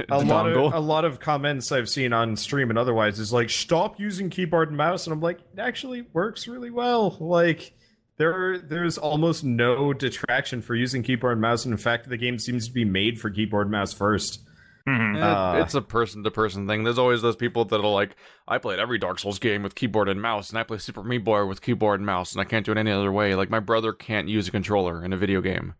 a, 0.10 0.16
a 0.16 0.20
lot 0.24 0.48
of 0.50 0.56
Dongle. 0.58 0.74
a 0.74 0.80
lot 0.80 1.06
of 1.06 1.20
comments 1.20 1.72
I've 1.72 1.90
seen 1.90 2.14
on 2.14 2.36
stream 2.36 2.70
and 2.70 2.78
otherwise 2.80 3.20
is 3.20 3.32
like 3.34 3.50
stop 3.50 4.00
using 4.00 4.30
keyboard 4.30 4.70
and 4.70 4.78
mouse 4.78 5.06
and 5.06 5.14
I'm 5.14 5.22
like 5.22 5.40
it 5.54 5.60
actually 5.60 6.04
works 6.14 6.48
really 6.48 6.70
well 6.72 7.18
like 7.20 7.74
there 8.18 8.58
there's 8.60 8.98
almost 8.98 9.44
no 9.44 9.92
detraction 9.94 10.62
for 10.62 10.76
using 10.76 11.04
keyboard 11.04 11.34
and 11.34 11.42
mouse 11.42 11.66
and 11.66 11.74
in 11.74 11.78
fact 11.78 12.08
the 12.10 12.18
game 12.18 12.40
seems 12.40 12.68
to 12.68 12.74
be 12.74 12.86
made 12.86 13.20
for 13.20 13.30
keyboard 13.30 13.68
and 13.68 13.72
mouse 13.72 13.94
first 13.94 14.40
Mhm. 14.88 15.18
Eh, 15.18 15.22
Uh, 15.22 15.62
it's 15.62 15.76
a 15.76 15.82
person 15.82 16.24
to 16.24 16.32
person 16.32 16.68
thing. 16.68 16.84
There's 16.84 16.98
always 16.98 17.22
those 17.22 17.36
people 17.36 17.66
that 17.66 17.80
are 17.80 17.88
like, 17.88 18.16
I 18.48 18.58
played 18.58 18.80
every 18.80 18.98
Dark 18.98 19.20
Souls 19.20 19.38
game 19.40 19.64
with 19.64 19.76
keyboard 19.76 20.10
and 20.10 20.22
mouse, 20.22 20.50
and 20.50 20.58
I 20.60 20.64
play 20.64 20.78
Super 20.80 21.04
Meat 21.04 21.20
Boy 21.24 21.46
with 21.46 21.62
keyboard 21.62 22.00
and 22.00 22.06
mouse, 22.06 22.32
and 22.32 22.42
I 22.42 22.46
can't 22.46 22.66
do 22.66 22.72
it 22.72 22.78
any 22.78 22.92
other 22.92 23.12
way. 23.12 23.36
Like 23.36 23.50
my 23.50 23.60
brother 23.60 23.94
can't 23.94 24.28
use 24.28 24.48
a 24.48 24.52
controller 24.52 25.04
in 25.06 25.14
a 25.14 25.18
video 25.18 25.42
game 25.42 25.74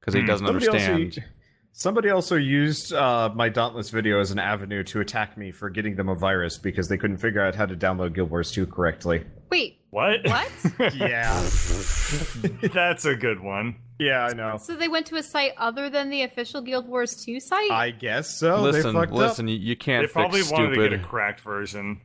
because 0.00 0.14
he 0.14 0.20
Hmm. 0.20 0.26
doesn't 0.26 0.46
somebody 0.46 0.66
understand. 0.68 1.24
Also 1.74 1.78
somebody 1.88 2.10
also 2.10 2.36
used 2.36 2.92
uh, 2.92 3.30
my 3.34 3.48
dauntless 3.48 3.90
video 3.90 4.20
as 4.20 4.30
an 4.30 4.38
avenue 4.38 4.82
to 4.84 5.00
attack 5.00 5.36
me 5.36 5.50
for 5.50 5.70
getting 5.70 5.96
them 5.96 6.08
a 6.08 6.14
virus 6.14 6.58
because 6.58 6.88
they 6.88 6.96
couldn't 6.98 7.18
figure 7.18 7.40
out 7.44 7.54
how 7.54 7.66
to 7.66 7.74
download 7.76 8.14
guild 8.14 8.30
wars 8.30 8.50
2 8.52 8.66
correctly 8.66 9.24
Wait, 9.50 9.80
What? 9.90 10.20
What? 10.24 10.50
yeah 10.94 11.32
That's 12.72 13.04
a 13.04 13.14
good 13.16 13.40
one. 13.40 13.76
yeah 13.98 14.24
i 14.26 14.32
know 14.32 14.56
so 14.58 14.74
they 14.76 14.88
went 14.88 15.06
to 15.06 15.16
a 15.16 15.22
site 15.22 15.52
other 15.58 15.88
than 15.90 16.10
the 16.10 16.22
official 16.22 16.60
Guild 16.62 16.86
Wars 16.88 17.22
2 17.24 17.40
site? 17.40 17.70
i 17.70 17.90
guess 17.90 18.38
so 18.38 18.60
listen, 18.62 18.92
they 18.94 19.00
fucked 19.00 19.12
listen, 19.12 19.48
you, 19.48 19.56
you 19.56 19.76
can't 19.76 20.06
They 20.06 20.12
probably 20.12 20.40
fix 20.40 20.52
wanted 20.52 20.74
stupid. 20.74 20.90
to 20.90 20.96
get 20.96 21.04
a 21.04 21.08
cracked 21.08 21.40
version. 21.40 22.00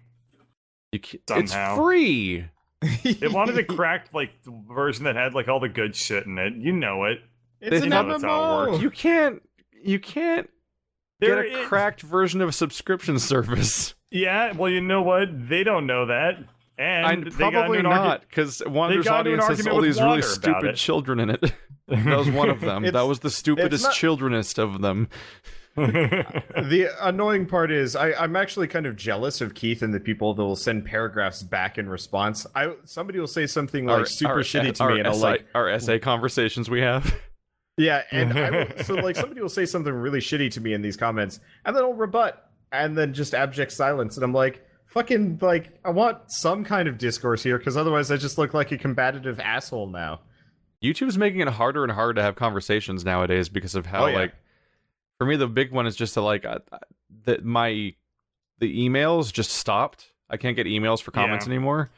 You 0.93 0.99
ca- 0.99 1.17
somehow. 1.27 1.41
It's 1.73 1.77
free. 1.77 2.41
up 2.41 3.19
They 3.19 3.27
wanted 3.27 3.57
a 3.57 3.63
cracked 3.63 4.13
like 4.13 4.31
version 4.45 5.03
that 5.05 5.15
had 5.15 5.33
like 5.33 5.47
all 5.49 5.59
the 5.59 5.67
good 5.69 5.95
shit 5.95 6.25
in 6.25 6.37
it. 6.37 6.53
You 6.55 6.71
know 6.71 7.03
it. 7.05 7.19
it's 7.59 7.71
They 7.81 7.83
an 7.83 7.89
know 7.89 8.09
it 8.11 8.21
MMO. 8.21 8.81
You 8.81 8.89
can't. 8.89 9.41
You 9.83 9.99
can't 9.99 10.49
There 11.19 11.43
get 11.43 11.53
a 11.53 11.61
is- 11.61 11.67
cracked 11.67 12.01
version 12.01 12.41
of 12.41 12.49
a 12.49 12.53
subscription 12.53 13.19
service. 13.19 13.93
Yeah, 14.11 14.53
well, 14.53 14.71
you 14.71 14.81
know 14.81 15.01
what? 15.01 15.27
They 15.49 15.63
don't 15.63 15.85
know 15.85 16.05
that, 16.05 16.37
and 16.77 17.05
I 17.05 17.15
they 17.15 17.29
probably 17.31 17.79
an 17.79 17.83
not 17.83 18.21
because 18.21 18.61
Wander's 18.65 19.05
got 19.05 19.27
into 19.27 19.41
audience 19.43 19.59
has 19.59 19.67
all 19.67 19.81
these 19.81 19.99
really 20.01 20.21
stupid 20.21 20.75
children 20.77 21.19
in 21.19 21.29
it. 21.31 21.41
that 21.89 22.17
was 22.17 22.29
one 22.29 22.49
of 22.49 22.61
them. 22.61 22.83
that 22.83 23.01
was 23.01 23.19
the 23.19 23.29
stupidest, 23.29 23.83
not- 23.83 23.93
childrenest 23.93 24.59
of 24.59 24.81
them. 24.81 25.09
The 25.77 26.89
annoying 27.01 27.45
part 27.45 27.71
is 27.71 27.95
I, 27.95 28.13
I'm 28.13 28.35
actually 28.35 28.67
kind 28.67 28.87
of 28.87 28.95
jealous 28.95 29.41
of 29.41 29.53
Keith 29.53 29.83
and 29.83 29.93
the 29.93 29.99
people 29.99 30.33
that 30.33 30.43
will 30.43 30.55
send 30.55 30.85
paragraphs 30.85 31.43
back 31.43 31.77
in 31.77 31.87
response. 31.87 32.47
I 32.55 32.73
somebody 32.83 33.19
will 33.19 33.27
say 33.27 33.45
something 33.45 33.85
like 33.85 34.07
super 34.07 34.37
shitty 34.39 34.73
to 34.75 34.83
our 34.83 34.93
me, 34.93 34.99
and 34.99 35.07
I'll 35.07 35.13
essay, 35.13 35.21
like, 35.21 35.45
our 35.53 35.69
essay 35.69 35.99
conversations 35.99 36.67
we 36.69 36.81
have. 36.81 37.13
Yeah, 37.77 38.03
and 38.11 38.37
I 38.37 38.49
will, 38.49 38.83
so 38.83 38.93
like 38.95 39.15
somebody 39.23 39.41
will 39.41 39.49
say 39.49 39.65
something 39.65 39.93
really 39.93 40.19
shitty 40.19 40.51
to 40.53 40.61
me 40.61 40.73
in 40.73 40.81
these 40.81 40.97
comments, 40.97 41.39
and 41.65 41.75
then 41.75 41.83
I'll 41.83 41.93
rebut, 41.93 42.49
and 42.71 42.97
then 42.97 43.13
just 43.13 43.33
abject 43.33 43.71
silence, 43.71 44.17
and 44.17 44.23
I'm 44.23 44.33
like, 44.33 44.65
fucking 44.87 45.39
like 45.41 45.77
I 45.85 45.89
want 45.91 46.31
some 46.31 46.63
kind 46.63 46.87
of 46.87 46.97
discourse 46.97 47.43
here 47.43 47.57
because 47.57 47.77
otherwise 47.77 48.09
I 48.11 48.17
just 48.17 48.37
look 48.37 48.53
like 48.53 48.71
a 48.71 48.77
combative 48.77 49.39
asshole 49.39 49.87
now. 49.87 50.21
YouTube's 50.83 51.17
making 51.17 51.39
it 51.41 51.47
harder 51.49 51.83
and 51.83 51.91
harder 51.91 52.13
to 52.15 52.21
have 52.21 52.35
conversations 52.35 53.03
nowadays 53.03 53.49
because 53.49 53.73
of 53.75 53.85
how 53.87 54.03
Oh, 54.05 54.07
yeah. 54.07 54.17
like 54.17 54.33
for 55.17 55.25
me 55.25 55.35
the 55.35 55.47
big 55.47 55.71
one 55.71 55.87
is 55.87 55.95
just 55.95 56.13
to 56.13 56.21
like 56.21 56.45
uh, 56.45 56.59
that 57.25 57.43
my 57.43 57.93
the 58.59 58.87
emails 58.87 59.31
just 59.33 59.51
stopped. 59.51 60.07
I 60.29 60.37
can't 60.37 60.55
get 60.55 60.67
emails 60.67 61.01
for 61.01 61.11
comments 61.11 61.45
Yeah. 61.47 61.53
anymore. 61.53 61.89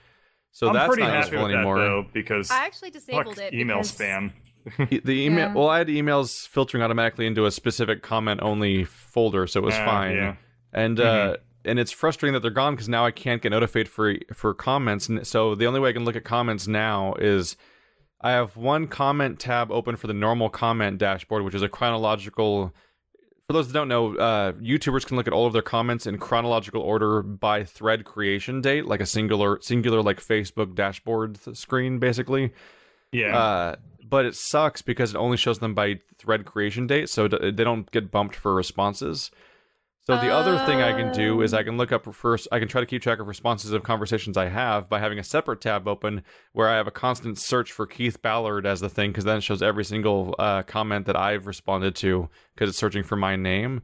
So 0.51 0.67
I'm 0.67 0.73
that's 0.73 0.87
pretty 0.87 1.03
not 1.03 1.11
happy 1.11 1.25
useful 1.31 1.43
with 1.43 1.51
anymore. 1.55 1.77
that 1.79 1.83
though 1.85 2.05
because 2.13 2.49
I 2.51 2.65
actually 2.65 2.89
disabled 2.91 3.35
fuck 3.35 3.45
it. 3.45 3.53
email 3.53 3.77
because- 3.77 3.91
spam. 3.97 4.31
The 4.77 5.01
email 5.25 5.47
Yeah. 5.47 5.53
well 5.53 5.69
i 5.69 5.77
had 5.79 5.87
emails 5.87 6.47
filtering 6.47 6.83
automatically 6.83 7.25
into 7.25 7.45
a 7.45 7.51
specific 7.51 8.01
comment 8.03 8.41
only 8.41 8.83
folder 8.83 9.47
so 9.47 9.59
it 9.59 9.63
was 9.63 9.75
Ah, 9.75 9.85
fine 9.85 10.15
yeah. 10.15 10.35
and 10.73 10.99
uh 10.99 11.37
and 11.65 11.77
it's 11.79 11.91
frustrating 11.91 12.33
that 12.33 12.41
they're 12.41 12.51
gone 12.51 12.73
because 12.73 12.89
now 12.89 13.05
i 13.05 13.11
can't 13.11 13.41
get 13.41 13.49
notified 13.51 13.87
for 13.87 14.15
for 14.33 14.53
comments 14.53 15.09
and 15.09 15.25
so 15.25 15.55
the 15.55 15.65
only 15.65 15.79
way 15.79 15.89
i 15.89 15.93
can 15.93 16.05
look 16.05 16.15
at 16.15 16.23
comments 16.23 16.67
now 16.67 17.13
is 17.19 17.55
i 18.21 18.31
have 18.31 18.55
one 18.57 18.87
comment 18.87 19.39
tab 19.39 19.71
open 19.71 19.95
for 19.95 20.07
the 20.07 20.13
normal 20.13 20.49
comment 20.49 20.97
dashboard 20.97 21.43
which 21.43 21.55
is 21.55 21.61
a 21.61 21.69
chronological 21.69 22.73
for 23.47 23.53
those 23.53 23.67
that 23.67 23.73
don't 23.73 23.87
know 23.87 24.15
uh 24.17 24.51
youtubers 24.53 25.05
can 25.05 25.17
look 25.17 25.25
at 25.27 25.33
all 25.33 25.47
of 25.47 25.53
their 25.53 25.61
comments 25.61 26.05
in 26.05 26.17
chronological 26.17 26.81
order 26.81 27.21
by 27.23 27.63
thread 27.63 28.05
creation 28.05 28.61
date 28.61 28.85
like 28.85 28.99
a 29.01 29.05
singular 29.05 29.57
singular 29.61 30.01
like 30.01 30.19
facebook 30.21 30.75
dashboard 30.75 31.39
th- 31.43 31.57
screen 31.57 31.97
basically 31.99 32.51
Yeah. 33.11 33.35
uh, 33.37 33.75
but 34.07 34.25
it 34.25 34.35
sucks 34.35 34.81
because 34.81 35.13
it 35.13 35.17
only 35.17 35.37
shows 35.37 35.59
them 35.59 35.73
by 35.73 35.99
thread 36.17 36.45
creation 36.45 36.87
date, 36.87 37.09
so 37.09 37.27
d- 37.27 37.51
they 37.51 37.63
don't 37.63 37.89
get 37.91 38.11
bumped 38.11 38.35
for 38.35 38.53
responses. 38.53 39.31
So 40.05 40.17
the 40.19 40.31
other 40.31 40.57
thing 40.65 40.81
I 40.81 40.91
can 40.93 41.11
do 41.11 41.43
is 41.43 41.53
I 41.53 41.61
can 41.61 41.77
look 41.77 41.91
up 41.91 42.11
first. 42.15 42.47
I 42.51 42.57
can 42.57 42.67
try 42.67 42.81
to 42.81 42.87
keep 42.87 43.03
track 43.03 43.19
of 43.19 43.27
responses 43.27 43.73
of 43.73 43.83
conversations 43.83 44.37
I 44.37 44.47
have 44.47 44.89
by 44.89 44.97
having 44.97 45.19
a 45.19 45.23
separate 45.23 45.61
tab 45.61 45.87
open 45.87 46.23
where 46.53 46.67
I 46.67 46.77
have 46.77 46.87
a 46.87 46.91
constant 46.91 47.37
search 47.37 47.71
for 47.71 47.85
Keith 47.85 48.19
Ballard 48.19 48.65
as 48.65 48.79
the 48.79 48.89
thing 48.89 49.11
because 49.11 49.25
then 49.25 49.37
it 49.37 49.41
shows 49.41 49.61
every 49.61 49.85
single 49.85 50.33
uh, 50.39 50.63
comment 50.63 51.05
that 51.05 51.15
I've 51.15 51.45
responded 51.45 51.93
to 51.97 52.27
because 52.55 52.69
it's 52.69 52.79
searching 52.79 53.03
for 53.03 53.17
my 53.17 53.35
name. 53.35 53.83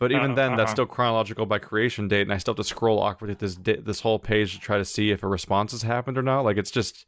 But 0.00 0.10
even 0.10 0.32
Uh, 0.32 0.34
then, 0.34 0.50
that's 0.56 0.62
uh-huh. 0.70 0.72
still 0.72 0.86
chronological 0.86 1.46
by 1.46 1.60
creation 1.60 2.08
date, 2.08 2.22
and 2.22 2.32
I 2.32 2.38
still 2.38 2.54
have 2.54 2.56
to 2.56 2.64
scroll 2.64 2.98
awkwardly 2.98 3.36
this 3.36 3.56
this 3.62 4.00
whole 4.00 4.18
page 4.18 4.54
to 4.54 4.58
try 4.60 4.76
to 4.76 4.84
see 4.84 5.12
if 5.12 5.22
a 5.22 5.28
response 5.28 5.70
has 5.70 5.82
happened 5.82 6.18
or 6.18 6.22
not. 6.22 6.40
Like 6.40 6.56
it's 6.56 6.72
just, 6.72 7.06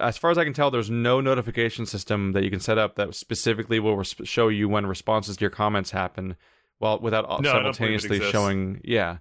as 0.00 0.16
far 0.18 0.30
as 0.30 0.38
I 0.38 0.44
can 0.44 0.52
tell, 0.52 0.70
there's 0.70 0.90
no 0.90 1.20
notification 1.20 1.86
system 1.86 2.32
that 2.32 2.44
you 2.44 2.50
can 2.50 2.60
set 2.60 2.78
up 2.78 2.96
that 2.96 3.14
specifically 3.14 3.80
will 3.80 3.96
res- 3.96 4.14
show 4.24 4.48
you 4.48 4.68
when 4.68 4.86
responses 4.86 5.36
to 5.36 5.40
your 5.40 5.50
comments 5.50 5.90
happen, 5.90 6.36
well, 6.78 6.98
without 7.00 7.24
uh, 7.28 7.38
No, 7.40 7.52
believe 7.52 7.54
it 7.54 7.74
simultaneously 7.74 8.20
showing. 8.30 8.80
Yeah, 8.84 9.18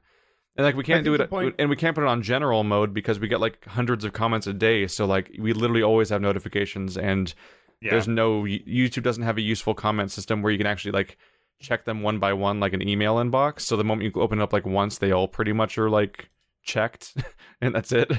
and 0.56 0.66
like 0.66 0.76
we 0.76 0.84
can't 0.84 1.04
do 1.04 1.14
it, 1.16 1.30
point- 1.30 1.56
and 1.58 1.70
we 1.70 1.76
can't 1.76 1.96
put 1.96 2.04
it 2.04 2.08
on 2.08 2.22
general 2.22 2.64
mode 2.64 2.94
because 2.94 3.20
we 3.20 3.28
get 3.28 3.40
like 3.40 3.66
hundreds 3.66 4.04
of 4.06 4.14
comments 4.14 4.46
a 4.48 4.54
day. 4.54 4.86
So 4.88 5.06
like 5.06 5.32
we 5.40 5.54
literally 5.54 5.84
always 5.84 6.10
have 6.10 6.22
notifications 6.22 6.98
and 6.98 7.34
Yeah. 7.82 7.92
there's 7.92 8.08
no 8.08 8.44
YouTube 8.44 9.04
doesn't 9.04 9.24
have 9.24 9.38
a 9.38 9.42
useful 9.42 9.74
comment 9.74 10.12
system 10.12 10.42
where 10.42 10.52
you 10.52 10.58
can 10.58 10.68
actually 10.68 10.92
like 10.92 11.18
check 11.62 11.86
them 11.86 12.02
one 12.02 12.20
by 12.20 12.34
one 12.34 12.60
like 12.60 12.74
an 12.74 12.88
email 12.88 13.16
inbox. 13.16 13.62
So 13.62 13.76
the 13.78 13.84
moment 13.84 14.14
you 14.14 14.22
open 14.22 14.40
it 14.40 14.44
up 14.44 14.54
like 14.54 14.66
once, 14.66 14.98
they 14.98 15.12
all 15.12 15.28
pretty 15.28 15.54
much 15.54 15.78
are 15.78 15.90
like 15.90 16.30
checked, 16.64 17.16
and 17.62 17.74
that's 17.74 17.92
it. 17.92 18.12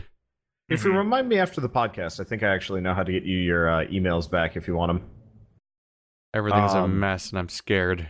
If 0.71 0.85
you 0.85 0.93
Mhm. 0.93 0.99
remind 0.99 1.29
me 1.29 1.39
after 1.39 1.61
the 1.61 1.69
podcast, 1.69 2.21
I 2.21 2.25
think 2.25 2.43
I 2.43 2.49
actually 2.55 2.81
know 2.81 2.95
how 2.95 3.03
to 3.03 3.13
get 3.13 3.25
you 3.25 3.37
your 3.39 3.69
uh, 3.69 3.85
emails 3.87 4.31
back 4.31 4.57
if 4.57 4.69
you 4.69 4.75
want 4.77 4.91
them. 4.91 5.11
Everything's 6.33 6.75
a 6.75 6.79
Um, 6.83 7.01
mess, 7.01 7.31
and 7.31 7.39
I'm 7.39 7.49
scared. 7.49 8.09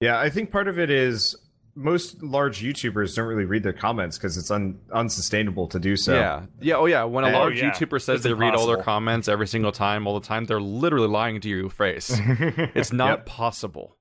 Yeah, 0.00 0.18
I 0.18 0.28
think 0.30 0.50
part 0.50 0.68
of 0.68 0.78
it 0.78 0.90
is 0.90 1.34
most 1.74 2.22
large 2.22 2.60
YouTubers 2.62 3.14
don't 3.16 3.26
really 3.26 3.46
read 3.46 3.62
their 3.62 3.72
comments 3.72 4.18
because 4.18 4.36
it's 4.36 4.50
un- 4.50 4.78
unsustainable 4.92 5.68
to 5.68 5.78
do 5.78 5.96
so. 5.96 6.12
yeah, 6.14 6.44
yeah, 6.60 6.74
oh 6.74 6.84
yeah. 6.84 7.04
When 7.04 7.24
a 7.24 7.28
Oh, 7.28 7.32
large 7.38 7.62
yeah. 7.62 7.70
YouTuber 7.70 8.02
says 8.02 8.16
It's 8.16 8.24
they 8.24 8.34
read 8.34 8.54
all 8.54 8.66
their 8.66 8.82
comments 8.82 9.26
every 9.26 9.46
single 9.46 9.72
time, 9.72 10.06
all 10.06 10.20
the 10.20 10.26
time, 10.26 10.44
they're 10.44 10.60
literally 10.60 11.08
lying 11.08 11.40
to 11.40 11.48
your 11.48 11.70
face. 11.70 12.10
it's 12.74 12.92
not 12.92 13.08
Yep. 13.20 13.26
possible. 13.26 13.96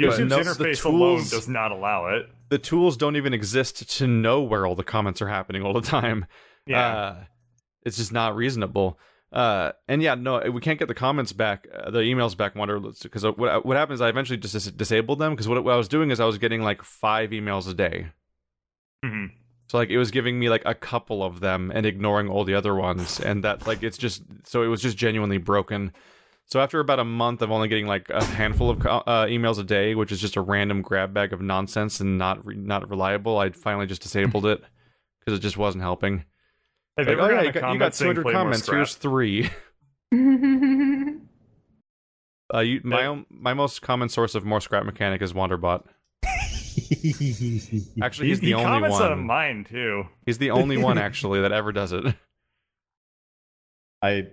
YouTube's 0.00 0.18
no- 0.20 0.26
the 0.44 0.50
interface 0.64 0.84
alone 0.84 1.18
does 1.28 1.48
not 1.48 1.72
allow 1.72 2.06
it. 2.06 2.26
The 2.50 2.58
tools 2.58 2.96
don't 2.96 3.16
even 3.16 3.34
exist 3.34 3.96
to 3.98 4.06
know 4.06 4.42
where 4.42 4.64
all 4.66 4.76
the 4.76 4.84
comments 4.84 5.20
are 5.22 5.28
happening 5.28 5.62
all 5.64 5.72
the 5.72 5.80
time. 5.80 6.26
Yeah. 6.66 6.86
Uh, 6.86 7.16
it's 7.84 7.96
just 7.96 8.12
not 8.12 8.36
reasonable. 8.36 8.98
Uh, 9.32 9.72
and 9.88 10.02
yeah, 10.02 10.14
no, 10.14 10.40
we 10.50 10.60
can't 10.60 10.78
get 10.78 10.88
the 10.88 10.94
comments 10.94 11.32
back, 11.32 11.66
uh, 11.74 11.90
the 11.90 12.00
emails 12.00 12.36
back. 12.36 12.54
Wonder 12.54 12.78
because 12.80 13.24
what 13.24 13.64
what 13.64 13.76
happens? 13.76 14.00
I 14.00 14.08
eventually 14.08 14.36
just 14.36 14.52
dis- 14.52 14.70
disabled 14.70 15.18
them 15.18 15.32
because 15.32 15.48
what, 15.48 15.62
what 15.64 15.72
I 15.72 15.76
was 15.76 15.88
doing 15.88 16.10
is 16.10 16.20
I 16.20 16.26
was 16.26 16.38
getting 16.38 16.62
like 16.62 16.82
five 16.82 17.30
emails 17.30 17.68
a 17.68 17.74
day. 17.74 18.08
Mhm. 19.04 19.30
So 19.68 19.78
like 19.78 19.88
it 19.88 19.96
was 19.96 20.10
giving 20.10 20.38
me 20.38 20.50
like 20.50 20.62
a 20.66 20.74
couple 20.74 21.24
of 21.24 21.40
them 21.40 21.72
and 21.74 21.86
ignoring 21.86 22.28
all 22.28 22.44
the 22.44 22.54
other 22.54 22.74
ones, 22.74 23.20
and 23.20 23.42
that 23.42 23.66
like 23.66 23.82
it's 23.82 23.96
just 23.96 24.22
so 24.44 24.62
it 24.62 24.66
was 24.66 24.82
just 24.82 24.98
genuinely 24.98 25.38
broken. 25.38 25.92
So 26.44 26.60
after 26.60 26.80
about 26.80 26.98
a 27.00 27.04
month 27.04 27.40
of 27.40 27.50
only 27.50 27.68
getting 27.68 27.86
like 27.86 28.10
a 28.10 28.22
handful 28.22 28.68
of 28.68 28.84
uh, 28.84 29.24
emails 29.26 29.58
a 29.58 29.64
day, 29.64 29.94
which 29.94 30.12
is 30.12 30.20
just 30.20 30.36
a 30.36 30.42
random 30.42 30.82
grab 30.82 31.14
bag 31.14 31.32
of 31.32 31.40
nonsense 31.40 32.00
and 32.00 32.18
not 32.18 32.44
re- 32.44 32.54
not 32.56 32.90
reliable, 32.90 33.38
I 33.38 33.48
finally 33.50 33.86
just 33.86 34.02
disabled 34.02 34.44
it 34.52 34.62
because 35.20 35.38
it 35.38 35.42
just 35.42 35.56
wasn't 35.56 35.82
helping. 35.82 36.24
Have 36.98 37.06
Like, 37.06 37.16
you 37.16 37.22
oh 37.22 37.28
yeah, 37.30 37.42
you 37.42 37.52
got, 37.52 37.72
you 37.72 37.78
got 37.78 37.92
200 37.94 38.22
more 38.24 38.32
comments. 38.32 38.68
Here's 38.68 38.94
three. 38.94 39.50
Uh, 42.54 42.60
you, 42.60 42.82
my 42.84 43.06
own, 43.06 43.24
my 43.30 43.54
most 43.54 43.80
common 43.80 44.10
source 44.10 44.34
of 44.34 44.44
more 44.44 44.60
scrap 44.60 44.84
mechanic 44.84 45.22
is 45.22 45.32
Wanderbot. 45.32 45.84
Actually, 48.02 48.28
he's 48.28 48.40
he, 48.40 48.46
the 48.46 48.46
he 48.48 48.52
only 48.52 48.64
comments 48.66 49.00
on 49.00 49.10
one. 49.10 49.26
mine 49.26 49.64
too. 49.68 50.04
He's 50.26 50.36
the 50.36 50.50
only 50.50 50.76
one 50.76 50.98
actually 51.06 51.40
that 51.40 51.52
ever 51.52 51.72
does 51.72 51.92
it. 51.92 52.14
I 54.02 54.26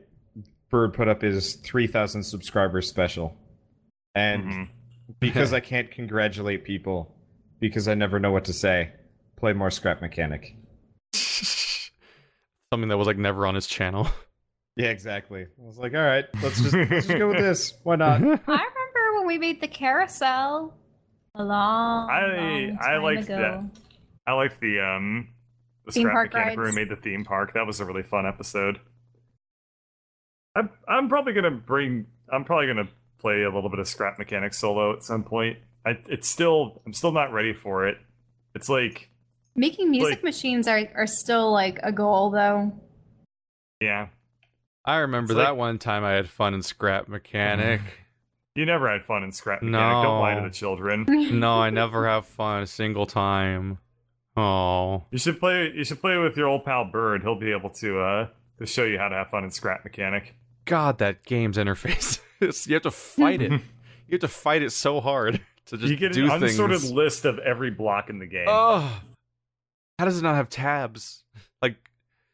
Bird 0.70 0.94
put 0.94 1.08
up 1.08 1.22
his 1.22 1.56
3,000 1.56 2.24
subscribers 2.24 2.90
special. 2.90 3.38
And 4.14 4.44
Mhm. 4.44 4.68
because 5.22 5.54
I 5.54 5.62
can't 5.62 5.90
congratulate 5.90 6.66
people, 6.66 7.16
because 7.62 7.88
I 7.88 7.94
never 7.94 8.20
know 8.20 8.32
what 8.34 8.44
to 8.46 8.54
say, 8.54 8.92
play 9.38 9.54
more 9.54 9.72
Scrap 9.72 10.02
Mechanic. 10.02 10.56
Something 12.72 12.90
that 12.90 12.98
was 12.98 13.08
like 13.08 13.18
never 13.18 13.48
on 13.48 13.56
his 13.56 13.68
channel. 13.68 14.08
Yeah, 14.76 14.92
exactly. 14.92 15.42
I 15.42 15.66
was 15.66 15.78
like, 15.78 15.94
all 15.94 16.00
right, 16.00 16.24
let's 16.42 16.62
just, 16.62 16.74
let's 16.74 17.06
just 17.08 17.10
go 17.10 17.28
with 17.28 17.38
this. 17.40 17.74
Why 17.84 17.98
not? 17.98 18.22
I 18.22 18.24
remember 18.24 19.18
when 19.18 19.28
we 19.28 19.38
made 19.38 19.60
the 19.60 19.68
carousel 19.68 20.74
a 21.36 21.44
long, 21.44 22.10
I- 22.10 22.38
long 22.38 22.78
I 22.80 22.86
time 22.94 23.04
liked 23.04 23.24
ago. 23.24 23.70
I 24.26 24.32
liked 24.34 24.62
the 24.62 24.80
um 24.80 25.28
the 25.86 25.92
Theme 25.92 26.04
scrap 26.04 26.14
park 26.14 26.34
mechanic 26.34 26.58
where 26.58 26.66
we 26.68 26.72
made 26.72 26.88
the 26.88 26.96
theme 26.96 27.26
park. 27.26 27.56
That 27.56 27.68
was 27.68 27.82
a 27.82 27.86
really 27.86 28.04
fun 28.04 28.26
episode. 28.26 28.80
I'm 30.56 30.70
I'm 30.88 31.10
probably 31.10 31.34
gonna 31.34 31.52
bring. 31.52 32.06
I'm 32.32 32.46
probably 32.46 32.68
gonna 32.68 32.88
play 33.18 33.42
a 33.44 33.50
little 33.54 33.70
bit 33.70 33.80
of 33.80 33.88
scrap 33.88 34.18
mechanic 34.18 34.54
solo 34.54 34.94
at 34.94 35.04
some 35.04 35.24
point. 35.26 35.58
I 35.86 35.98
it's 36.08 36.30
still 36.30 36.82
I'm 36.86 36.94
still 36.94 37.12
not 37.12 37.34
ready 37.34 37.52
for 37.52 37.86
it. 37.86 37.98
It's 38.56 38.70
like 38.70 39.09
Making 39.60 39.92
music 39.92 40.10
Like- 40.18 40.24
machines 40.24 40.68
are, 40.68 40.82
are 40.96 41.06
still 41.08 41.52
like 41.52 41.80
a 41.84 41.92
goal 41.92 42.30
though. 42.32 42.72
yeah, 43.82 44.08
I 44.86 44.98
remember 44.98 45.34
It's 45.34 45.38
that 45.38 45.50
like- 45.52 45.58
one 45.58 45.78
time 45.80 46.04
I 46.06 46.12
had 46.14 46.30
fun 46.30 46.54
in 46.54 46.62
scrap 46.62 47.08
mechanic. 47.10 47.82
you 48.56 48.66
never 48.66 48.90
had 48.90 49.04
fun 49.06 49.24
in 49.24 49.32
scrap 49.32 49.62
mechanic. 49.62 50.04
Don't 50.04 50.20
lie 50.22 50.36
to 50.36 50.42
the 50.42 50.50
children. 50.54 51.06
no, 51.40 51.60
I 51.60 51.70
never 51.72 52.08
have 52.08 52.26
fun 52.26 52.64
a 52.64 52.68
single 52.68 53.06
time. 53.06 53.80
Oh, 54.38 55.04
You 55.12 55.18
should 55.18 55.40
play. 55.40 55.72
You 55.76 55.84
should 55.84 56.00
play 56.00 56.18
with 56.18 56.38
your 56.38 56.48
old 56.48 56.64
pal 56.64 56.86
Bird. 56.86 57.24
He'll 57.24 57.40
be 57.40 57.52
able 57.52 57.70
to 57.82 58.00
uh 58.00 58.28
to 58.60 58.66
show 58.66 58.84
you 58.86 58.98
how 58.98 59.10
to 59.10 59.16
have 59.16 59.30
fun 59.30 59.44
in 59.44 59.52
scrap 59.52 59.84
mechanic. 59.84 60.36
God, 60.66 61.00
that 61.00 61.24
game's 61.26 61.58
interface. 61.58 62.20
It's- 62.40 62.66
you 62.68 62.76
have 62.76 62.84
to 62.84 62.92
fight 62.92 63.42
it. 63.42 63.52
You 64.08 64.14
have 64.14 64.22
to 64.22 64.28
fight 64.28 64.64
it 64.64 64.72
so 64.72 65.02
hard 65.02 65.40
to 65.68 65.78
just 65.78 65.92
you 65.92 65.96
get 65.96 66.14
do 66.14 66.26
an 66.32 66.42
unsorted 66.44 66.80
things. 66.80 66.92
list 66.92 67.26
of 67.26 67.38
every 67.38 67.70
block 67.70 68.10
in 68.10 68.18
the 68.18 68.26
game. 68.26 68.48
Oh, 68.48 69.00
how 70.00 70.06
does 70.06 70.18
it 70.18 70.22
not 70.22 70.36
have 70.36 70.48
tabs? 70.48 71.26
Like 71.62 71.76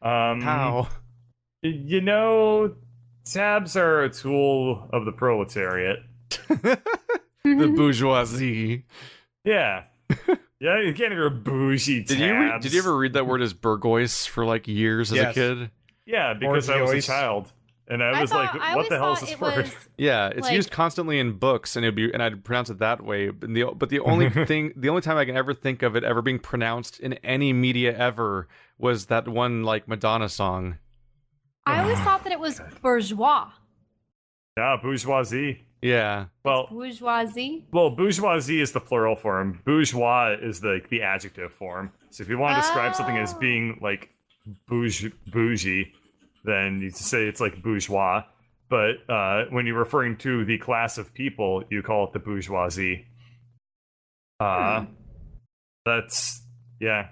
um, 0.00 0.40
how? 0.40 0.86
You 1.62 2.00
know, 2.00 2.76
tabs 3.24 3.76
are 3.76 4.04
a 4.04 4.08
tool 4.08 4.88
of 4.92 5.04
the 5.04 5.10
proletariat. 5.10 5.98
the 6.48 6.78
bourgeoisie. 7.74 8.84
Yeah. 9.44 9.82
yeah, 10.60 10.80
you 10.80 10.94
can't 10.94 11.12
hear 11.12 11.28
bougie 11.28 12.04
tabs. 12.04 12.08
Did 12.10 12.20
you 12.20 12.38
re- 12.38 12.58
did 12.60 12.72
you 12.72 12.78
ever 12.78 12.96
read 12.96 13.14
that 13.14 13.26
word 13.26 13.42
as 13.42 13.52
burgoise 13.52 14.26
for 14.26 14.44
like 14.44 14.68
years 14.68 15.10
as 15.10 15.18
a 15.18 15.32
kid? 15.32 15.70
Yeah, 16.06 16.34
because 16.34 16.70
I 16.70 16.80
was 16.80 16.92
a 16.92 17.02
child. 17.02 17.50
And 17.88 18.02
I 18.02 18.18
I 18.18 18.20
was 18.22 18.30
thought- 18.30 18.54
like, 18.58 18.76
what 18.76 18.88
the 18.88 18.98
hell 18.98 19.12
is 19.12 19.20
this 19.20 19.38
word? 19.40 19.56
was 19.64 19.74
Yeah, 19.96 20.28
it's 20.28 20.42
Like- 20.42 20.54
used 20.54 20.70
constantly 20.72 21.18
in 21.20 21.34
books, 21.38 21.76
and 21.76 21.84
it'd 21.84 21.94
be 21.94 22.12
and 22.12 22.20
I'd 22.22 22.42
pronounce 22.44 22.68
it 22.70 22.78
that 22.78 23.04
way. 23.04 23.30
But 23.30 23.52
the 23.54 23.64
but 23.76 23.88
the 23.90 24.00
only 24.00 24.28
thing, 24.46 24.72
the 24.76 24.88
only 24.88 25.02
time 25.02 25.16
I 25.16 25.24
can 25.24 25.36
ever 25.36 25.54
think 25.54 25.82
of 25.82 25.94
it 25.96 26.02
ever 26.02 26.20
being 26.22 26.38
pronounced 26.40 26.98
in 27.00 27.12
any 27.22 27.52
media 27.52 27.96
ever 27.96 28.48
was 28.78 29.06
that 29.06 29.28
one 29.28 29.62
like 29.62 29.86
Madonna 29.86 30.28
song. 30.28 30.78
I 31.64 31.78
oh 31.78 31.82
always 31.82 31.98
thought 32.00 32.24
that 32.24 32.32
it 32.32 32.40
was 32.40 32.60
bourgeois. 32.82 33.50
Yeah, 34.56 34.76
bourgeoisie. 34.82 35.62
Yeah, 35.82 36.26
Well, 36.44 36.66
Bourgeoisie. 36.70 37.66
well, 37.70 37.90
bourgeoisie 37.90 38.60
is 38.60 38.72
the 38.72 38.80
plural 38.80 39.14
form. 39.14 39.60
Bourgeois 39.64 40.34
is 40.40 40.58
the 40.60 40.80
the 40.88 41.02
adjective 41.02 41.52
form. 41.52 41.92
So 42.10 42.22
if 42.22 42.28
you 42.30 42.38
want 42.38 42.56
to 42.56 42.62
describe 42.62 42.94
something 42.96 43.16
as 43.18 43.34
Oh. 43.34 43.38
being 43.38 43.78
like 43.82 44.08
bougie, 44.66 45.12
bougie, 45.30 45.92
then 46.46 46.80
you 46.80 46.90
say 46.90 47.26
it's 47.26 47.40
like 47.40 47.62
bourgeois. 47.62 48.22
But 48.68 49.08
uh, 49.08 49.44
when 49.50 49.66
you're 49.66 49.78
referring 49.78 50.16
to 50.18 50.44
the 50.44 50.58
class 50.58 50.98
of 50.98 51.12
people, 51.14 51.62
you 51.70 51.82
call 51.82 52.04
it 52.06 52.12
the 52.12 52.18
bourgeoisie. 52.18 53.06
Uh, 54.40 54.80
Hmm. 54.80 54.92
that's 55.84 56.42
yeah. 56.80 57.08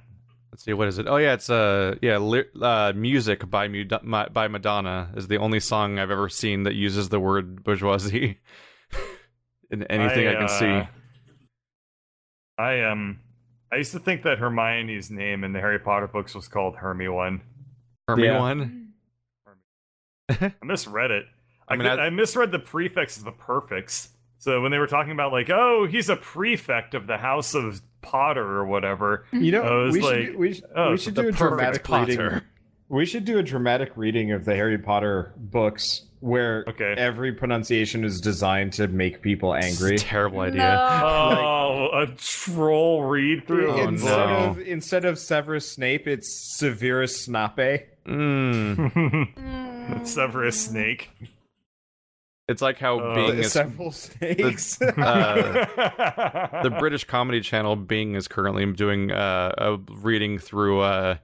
let's 0.52 0.64
see 0.64 0.72
what 0.72 0.88
is 0.88 0.98
it? 0.98 1.06
Oh 1.08 1.16
yeah, 1.16 1.34
it's 1.34 1.48
uh 1.48 1.94
yeah, 2.02 2.18
li- 2.18 2.44
uh, 2.60 2.92
music 2.96 3.48
by 3.48 3.68
Mu- 3.68 3.86
Ma- 4.02 4.28
by 4.28 4.48
Madonna 4.48 5.10
is 5.16 5.28
the 5.28 5.38
only 5.38 5.60
song 5.60 5.98
I've 5.98 6.10
ever 6.10 6.28
seen 6.28 6.64
that 6.64 6.74
uses 6.74 7.08
the 7.08 7.20
word 7.20 7.62
bourgeoisie 7.64 8.38
in 9.70 9.84
anything 9.84 10.26
I, 10.28 10.34
can 10.34 10.42
uh, 10.44 10.48
see. 10.48 10.88
I 12.58 12.82
um, 12.82 13.20
I 13.72 13.76
used 13.76 13.92
to 13.92 14.00
think 14.00 14.22
that 14.24 14.38
Hermione's 14.38 15.10
name 15.10 15.44
in 15.44 15.52
the 15.52 15.60
Harry 15.60 15.78
Potter 15.78 16.08
books 16.08 16.34
was 16.34 16.46
called 16.48 16.76
Hermy 16.76 17.08
One. 17.08 17.40
Hermy 20.28 20.38
yeah. 20.40 20.48
one. 20.48 20.54
I 20.62 20.66
misread 20.66 21.10
it. 21.10 21.24
I, 21.68 21.74
I 21.74 21.76
mean, 21.76 21.88
could- 21.88 21.98
I- 21.98 22.06
I 22.06 22.10
misread 22.10 22.50
the 22.52 22.58
prefix 22.58 23.16
as 23.18 23.24
the 23.24 23.32
perfix. 23.32 24.08
So 24.38 24.60
when 24.60 24.70
they 24.70 24.78
were 24.78 24.86
talking 24.86 25.12
about 25.12 25.32
like, 25.32 25.48
oh, 25.48 25.86
he's 25.86 26.08
a 26.10 26.16
prefect 26.16 26.94
of 26.94 27.06
the 27.06 27.16
House 27.16 27.54
of 27.54 27.80
Potter 28.02 28.42
or 28.46 28.66
whatever, 28.66 29.24
You 29.32 29.52
know, 29.52 29.84
was 29.84 29.94
we, 29.94 30.00
like, 30.02 30.14
should, 30.26 30.36
we, 30.36 30.54
should- 30.54 30.64
oh, 30.76 30.90
we 30.90 30.96
should 30.98 31.14
do 31.14 31.28
a 31.28 31.32
dramatic 31.32 31.84
Potter. 31.84 32.22
reading. 32.24 32.40
We 32.90 33.06
should 33.06 33.24
do 33.24 33.38
a 33.38 33.42
dramatic 33.42 33.92
reading 33.96 34.32
of 34.32 34.44
the 34.44 34.54
Harry 34.54 34.76
Potter 34.76 35.32
books 35.38 36.02
where 36.20 36.64
Okay. 36.68 36.94
every 36.98 37.32
pronunciation 37.32 38.04
is 38.04 38.20
designed 38.20 38.74
to 38.74 38.86
make 38.88 39.22
people 39.22 39.54
angry. 39.54 39.94
A 39.94 39.98
terrible 39.98 40.40
idea. 40.40 40.60
No. 40.62 41.88
Oh, 41.92 42.02
a 42.02 42.06
troll 42.16 43.04
read 43.04 43.46
through. 43.46 43.72
Oh, 43.72 43.88
instead 43.88 44.28
no. 44.28 44.36
of 44.50 44.58
instead 44.60 45.04
of 45.06 45.18
Severus 45.18 45.70
Snape, 45.72 46.06
it's 46.06 46.56
Severus 46.58 47.22
Snape. 47.24 47.86
Mm. 49.94 50.06
Severus 50.06 50.60
Snake. 50.66 51.10
It's 52.48 52.60
like 52.60 52.78
how 52.78 52.98
Uh, 52.98 53.14
Bing 53.14 53.38
is 53.38 53.52
several 53.52 53.90
snakes. 53.92 54.80
uh, 54.82 56.60
the 56.62 56.70
British 56.78 57.04
comedy 57.04 57.40
channel 57.40 57.76
Bing 57.76 58.14
is 58.14 58.28
currently 58.28 58.70
doing 58.72 59.10
uh, 59.10 59.52
a 59.56 59.76
reading 60.02 60.38
through 60.38 60.80
uh, 60.80 61.16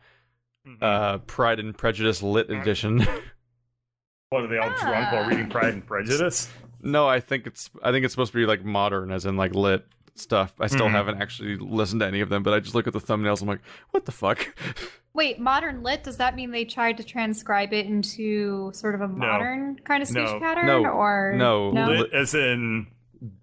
uh, 0.81 1.19
Pride 1.19 1.61
and 1.61 1.77
Prejudice 1.77 2.23
Lit 2.23 2.49
edition. 2.51 3.01
what 4.31 4.45
are 4.45 4.49
they 4.49 4.57
all 4.59 4.71
drunk 4.71 5.13
while 5.13 5.29
reading 5.29 5.49
Pride 5.51 5.75
and 5.75 5.87
Prejudice? 5.87 6.49
no, 6.81 7.07
I 7.07 7.21
think 7.21 7.47
it's 7.47 7.69
I 7.83 7.93
think 7.93 8.07
it's 8.07 8.15
supposed 8.15 8.33
to 8.33 8.39
be 8.39 8.47
like 8.47 8.65
modern, 8.65 9.11
as 9.11 9.27
in 9.27 9.37
like 9.37 9.55
lit 9.55 9.87
stuff. 10.15 10.53
I 10.61 10.67
still 10.67 10.87
Mhm. 10.87 10.93
haven't 10.93 11.23
actually 11.23 11.57
listened 11.57 12.01
to 12.01 12.07
any 12.07 12.21
of 12.21 12.29
them, 12.29 12.43
but 12.43 12.53
I 12.55 12.61
just 12.61 12.75
look 12.75 12.87
at 12.87 12.93
the 12.93 13.01
thumbnails. 13.01 13.43
I'm 13.43 13.49
like, 13.49 13.61
what 13.91 14.05
the 14.07 14.13
fuck? 14.13 14.55
Wait, 15.15 15.41
modern 15.41 15.83
lit, 15.83 16.05
does 16.05 16.19
that 16.19 16.35
mean 16.37 16.51
they 16.53 16.65
tried 16.65 16.97
to 16.99 17.03
transcribe 17.05 17.73
it 17.73 17.87
into 17.87 18.71
sort 18.73 18.95
of 18.95 19.01
a 19.01 19.09
modern 19.09 19.77
kind 19.85 20.03
of 20.03 20.09
speech 20.09 20.29
No. 20.31 20.39
pattern? 20.39 20.67
No. 20.67 20.85
Or 20.87 21.35
No. 21.37 21.71
no? 21.73 21.87
Lit 21.91 22.13
as 22.13 22.35
in 22.35 22.87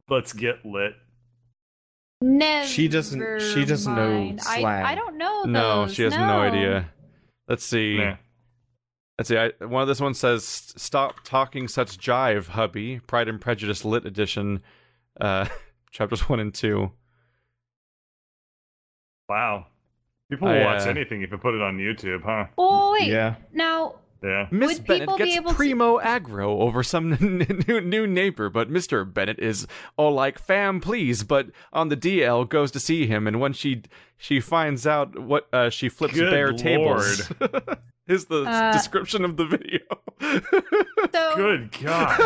let's 0.09 0.31
get 0.33 0.65
lit. 0.65 0.93
Never 2.21 2.65
She 2.67 2.87
doesn't- 2.87 3.41
she 3.53 3.63
doesn't 3.65 3.93
know 3.93 4.09
mind. 4.13 4.39
I, 4.47 4.59
slang. 4.61 4.85
I 4.85 4.95
don't 4.95 5.17
know 5.17 5.43
no, 5.43 5.87
she 5.87 6.03
has 6.03 6.15
no. 6.15 6.39
idea. 6.41 6.89
Let's 7.47 7.63
see. 7.65 7.97
Nah. 7.99 8.15
Let's 9.19 9.29
see. 9.29 9.37
I, 9.37 9.51
one 9.65 9.81
of 9.81 9.87
this 9.87 9.99
one 10.01 10.13
says, 10.13 10.43
"Stop 10.45 11.23
talking 11.23 11.67
such 11.67 11.97
jive, 11.97 12.49
hubby." 12.49 12.99
Pride 13.07 13.27
and 13.27 13.39
Prejudice 13.41 13.83
Lit 13.85 14.05
edition, 14.05 14.61
uh, 15.21 15.45
chapters 15.97 16.29
one 16.29 16.39
and 16.39 16.53
two. 16.53 16.91
Wow. 19.27 19.65
People 20.29 20.47
will 20.49 20.61
I, 20.61 20.63
watch 20.65 20.85
uh, 20.85 20.89
anything 20.89 21.21
if 21.21 21.31
you 21.31 21.37
put 21.37 21.55
it 21.55 21.61
on 21.61 21.77
YouTube, 21.77 22.23
huh? 22.23 22.45
Oh 22.57 22.93
wait, 22.93 23.07
yeah. 23.07 23.35
now 23.51 23.95
Yeah. 24.21 24.47
Miss 24.51 24.77
Would 24.79 24.87
Bennett 24.87 25.01
people 25.01 25.17
be 25.17 25.23
gets 25.25 25.37
able 25.37 25.49
to- 25.51 25.55
primo 25.55 25.99
aggro 25.99 26.59
over 26.61 26.83
some 26.83 27.11
new, 27.67 27.81
new 27.81 28.07
neighbor, 28.07 28.49
but 28.49 28.69
Mr. 28.69 29.11
Bennett 29.11 29.39
is 29.39 29.67
all 29.95 30.11
like 30.13 30.37
fam, 30.39 30.79
please. 30.81 31.23
But 31.23 31.47
on 31.73 31.89
the 31.89 31.97
DL, 31.97 32.47
goes 32.47 32.71
to 32.71 32.79
see 32.79 33.07
him, 33.07 33.25
and 33.27 33.39
when 33.39 33.53
she 33.53 33.83
she 34.17 34.39
finds 34.39 34.85
out 34.85 35.17
what 35.17 35.47
uh, 35.53 35.69
she 35.69 35.89
flips 35.89 36.13
Good 36.13 36.31
bare 36.31 36.53
tables. 36.53 37.31
is 38.07 38.25
the 38.25 38.43
Uh, 38.43 38.71
description 38.71 39.23
of 39.25 39.37
the 39.37 39.45
video. 39.45 39.79
so 41.13 41.35
Good 41.35 41.71
God. 41.81 42.17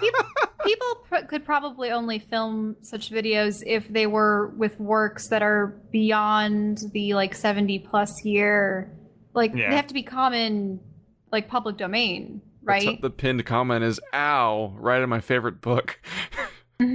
people, 0.00 0.24
people 0.64 0.94
pr- 1.08 1.26
could 1.28 1.44
probably 1.44 1.90
only 1.90 2.18
film 2.18 2.76
such 2.82 3.10
videos 3.10 3.62
if 3.66 3.88
they 3.88 4.06
were 4.06 4.48
with 4.56 4.78
works 4.80 5.28
that 5.28 5.42
are 5.42 5.76
beyond 5.90 6.84
the 6.92 7.14
like 7.14 7.34
70 7.34 7.80
plus 7.80 8.24
year 8.24 8.90
like 9.34 9.52
Yeah. 9.54 9.70
they 9.70 9.76
have 9.76 9.88
to 9.88 9.94
be 9.94 10.02
common 10.04 10.80
like 11.32 11.48
public 11.48 11.76
domain 11.76 12.40
The 12.62 12.66
right 12.66 12.80
t- 12.82 12.98
the 13.02 13.10
pinned 13.10 13.44
comment 13.44 13.84
is 13.84 14.00
"ow" 14.12 14.72
right 14.78 15.02
in 15.02 15.08
my 15.08 15.20
favorite 15.20 15.60
book. 15.60 16.00
I 16.80 16.86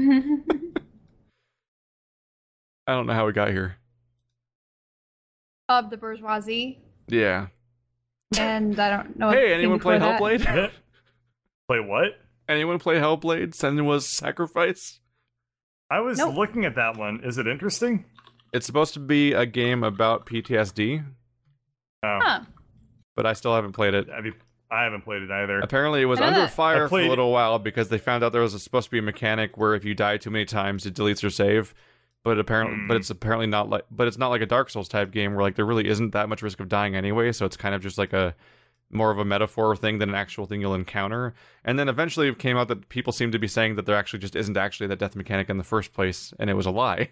don't 2.87 3.05
know 3.05 3.13
how 3.13 3.25
we 3.27 3.33
got 3.33 3.49
here. 3.51 3.75
of 5.67 5.89
the 5.91 5.97
bourgeoisie 5.97 6.79
Yeah. 7.07 7.47
And 8.37 8.79
i 8.79 8.89
don't 8.89 9.17
know 9.17 9.29
Hey, 9.31 9.53
anyone 9.53 9.79
play. 9.79 9.97
Hellblade? 9.97 10.71
Play 11.67 11.79
what? 11.79 12.07
anyone 12.47 12.79
play 12.79 12.95
Hellblade? 12.95 13.51
Senua's 13.55 14.07
Sacrifice. 14.07 14.99
I 15.91 15.99
was 15.99 16.17
Nope. 16.17 16.35
looking 16.35 16.65
at 16.65 16.75
that 16.75 16.97
one. 16.97 17.21
Is 17.23 17.37
it 17.37 17.45
interesting? 17.47 18.05
It's 18.53 18.65
supposed 18.65 18.95
to 18.95 18.99
be 18.99 19.33
a 19.33 19.45
game 19.45 19.83
about 19.83 20.25
PTSD, 20.25 21.03
Oh, 22.03 22.19
huh. 22.21 22.39
but 23.15 23.25
I 23.27 23.33
still 23.33 23.53
haven't 23.53 23.73
played 23.73 23.93
it. 23.93 24.09
have 24.09 24.25
you, 24.25 24.33
I 24.71 24.83
haven't 24.83 25.01
played 25.03 25.21
it 25.21 25.29
either. 25.29 25.59
Apparently, 25.59 26.01
it 26.01 26.05
was 26.05 26.19
under 26.19 26.39
that. 26.41 26.51
fire 26.53 26.85
I 26.85 26.89
for 26.89 26.99
a 27.01 27.07
little 27.07 27.31
while 27.31 27.59
because 27.59 27.89
they 27.89 27.99
found 27.99 28.23
out 28.23 28.31
there 28.31 28.41
was 28.41 28.59
supposed 28.63 28.85
to 28.85 28.91
be 28.91 28.99
a 28.99 29.03
mechanic 29.03 29.57
where 29.57 29.75
if 29.75 29.85
you 29.85 29.93
die 29.93 30.17
too 30.17 30.31
many 30.31 30.45
times, 30.45 30.85
it 30.87 30.95
deletes 30.95 31.21
your 31.21 31.29
save. 31.31 31.73
But 32.23 32.37
apparently, 32.37 32.75
Hmm. 32.77 32.87
but 32.87 32.97
it's 32.97 33.09
apparently 33.09 33.47
not 33.47 33.69
like, 33.69 33.85
but 33.89 34.07
it's 34.07 34.17
not 34.17 34.27
like 34.27 34.41
a 34.41 34.45
Dark 34.45 34.69
Souls 34.69 34.89
type 34.89 35.11
game 35.11 35.33
where 35.33 35.41
like 35.41 35.55
there 35.55 35.65
really 35.65 35.87
isn't 35.87 36.11
that 36.11 36.27
much 36.29 36.41
risk 36.41 36.59
of 36.59 36.67
dying 36.67 36.95
anyway. 36.95 37.31
So 37.31 37.45
it's 37.45 37.55
kind 37.57 37.73
of 37.73 37.81
just 37.81 37.97
like 37.97 38.11
a 38.13 38.35
more 38.91 39.11
of 39.11 39.19
a 39.19 39.25
metaphor 39.25 39.75
thing 39.75 39.99
than 39.99 40.09
an 40.09 40.15
actual 40.15 40.45
thing 40.47 40.59
you'll 40.61 40.73
encounter. 40.73 41.33
And 41.63 41.77
then 41.79 41.87
eventually 41.87 42.27
it 42.27 42.39
came 42.39 42.57
out 42.57 42.67
that 42.69 42.89
people 42.89 43.13
seem 43.13 43.31
to 43.31 43.39
be 43.39 43.47
saying 43.47 43.75
that 43.75 43.85
there 43.85 43.95
actually 43.95 44.19
just 44.19 44.35
isn't 44.35 44.57
actually 44.57 44.87
that 44.87 44.99
death 44.99 45.15
mechanic 45.15 45.49
in 45.49 45.57
the 45.57 45.63
first 45.63 45.93
place, 45.93 46.33
and 46.39 46.49
it 46.49 46.55
was 46.55 46.65
a 46.65 46.71
lie. 46.71 47.09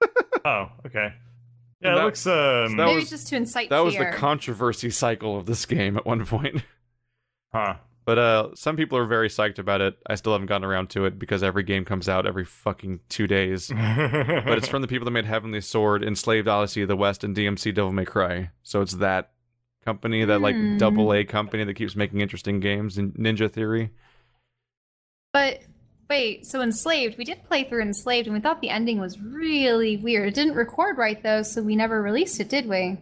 Oh, 0.44 0.68
okay. 0.86 1.12
Yeah, 1.80 1.88
And 1.88 1.92
it 1.92 1.96
that- 1.96 2.04
looks. 2.04 2.26
Um, 2.26 2.76
that 2.76 2.86
maybe 2.86 3.00
was- 3.00 3.10
just 3.10 3.28
to 3.28 3.36
incite 3.36 3.70
That 3.70 3.80
was 3.80 3.96
the 3.96 4.06
controversy 4.06 4.90
cycle 4.90 5.36
of 5.36 5.46
this 5.46 5.66
game 5.66 5.96
at 5.96 6.06
one 6.06 6.24
point. 6.26 6.62
huh. 7.52 7.74
But 8.08 8.18
uh, 8.18 8.48
some 8.54 8.76
people 8.76 8.96
are 8.96 9.04
very 9.04 9.28
psyched 9.28 9.58
about 9.58 9.82
it. 9.82 9.94
I 10.06 10.14
still 10.14 10.32
haven't 10.32 10.46
gotten 10.46 10.64
around 10.64 10.88
to 10.90 11.04
it 11.04 11.18
because 11.18 11.42
every 11.42 11.62
game 11.62 11.84
comes 11.84 12.08
out 12.08 12.24
every 12.26 12.46
fucking 12.46 13.00
two 13.10 13.26
days. 13.26 13.68
but 13.68 14.56
it's 14.56 14.66
from 14.66 14.80
the 14.80 14.88
people 14.88 15.04
that 15.04 15.10
made 15.10 15.26
Heavenly 15.26 15.60
Sword, 15.60 16.02
Enslaved 16.02 16.48
Odyssey 16.48 16.80
of 16.80 16.88
the 16.88 16.96
West, 16.96 17.22
and 17.22 17.36
DMC 17.36 17.74
Devil 17.74 17.92
May 17.92 18.06
Cry. 18.06 18.48
So 18.62 18.80
it's 18.80 18.94
that 18.94 19.32
company, 19.84 20.24
that 20.24 20.40
like 20.40 20.56
Hmm. 20.56 20.78
double 20.78 21.12
A 21.12 21.22
company 21.24 21.64
that 21.64 21.74
keeps 21.74 21.96
making 21.96 22.22
interesting 22.22 22.60
games 22.60 22.96
in 22.96 23.12
Ninja 23.12 23.52
Theory. 23.52 23.90
but 25.34 25.60
wait 26.08 26.46
so 26.46 26.62
enslaved 26.62 27.18
we 27.18 27.24
did 27.24 27.44
play 27.44 27.64
through 27.64 27.82
enslaved 27.82 28.26
and 28.26 28.34
we 28.34 28.40
thought 28.40 28.62
the 28.62 28.70
ending 28.70 28.98
was 28.98 29.20
really 29.20 29.98
weird 29.98 30.26
it 30.28 30.34
didn't 30.34 30.54
record 30.54 30.96
right 30.96 31.22
though 31.22 31.42
so 31.42 31.60
we 31.62 31.76
never 31.76 32.00
released 32.00 32.40
it 32.40 32.48
did 32.48 32.66
we 32.66 32.96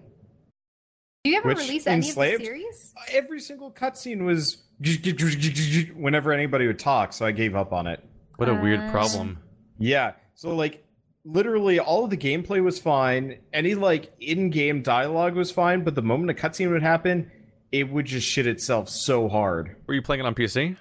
do 1.22 1.30
you 1.30 1.38
ever 1.38 1.48
Which, 1.48 1.58
release 1.58 1.86
any 1.86 2.04
Enslaved? 2.06 2.34
of 2.34 2.40
the 2.40 2.46
series 2.46 2.94
Every 3.12 3.38
single 3.40 3.70
cutscene 3.72 4.24
was 4.24 4.56
whenever 4.78 6.32
anybody 6.32 6.66
would 6.66 6.78
talk, 6.78 7.12
so 7.12 7.26
I 7.26 7.32
gave 7.32 7.54
up 7.54 7.72
on 7.72 7.86
it. 7.86 8.02
What 8.36 8.48
a 8.48 8.54
weird 8.54 8.80
Uh, 8.80 8.90
problem. 8.90 9.38
Yeah. 9.78 10.12
So 10.34 10.54
like 10.54 10.84
literally 11.24 11.78
all 11.80 12.04
of 12.04 12.10
the 12.10 12.16
gameplay 12.16 12.62
was 12.62 12.78
fine. 12.78 13.38
Any 13.52 13.74
like 13.74 14.12
in-game 14.20 14.82
dialogue 14.82 15.34
was 15.34 15.50
fine, 15.50 15.82
but 15.84 15.94
the 15.94 16.02
moment 16.02 16.30
a 16.30 16.34
cutscene 16.34 16.70
would 16.70 16.82
happen, 16.82 17.30
it 17.72 17.90
would 17.90 18.06
just 18.06 18.26
shit 18.26 18.46
itself 18.46 18.88
so 18.88 19.28
hard. 19.28 19.76
Were 19.86 19.94
you 19.94 20.02
playing 20.02 20.20
it 20.20 20.26
on 20.26 20.34
PC? 20.34 20.76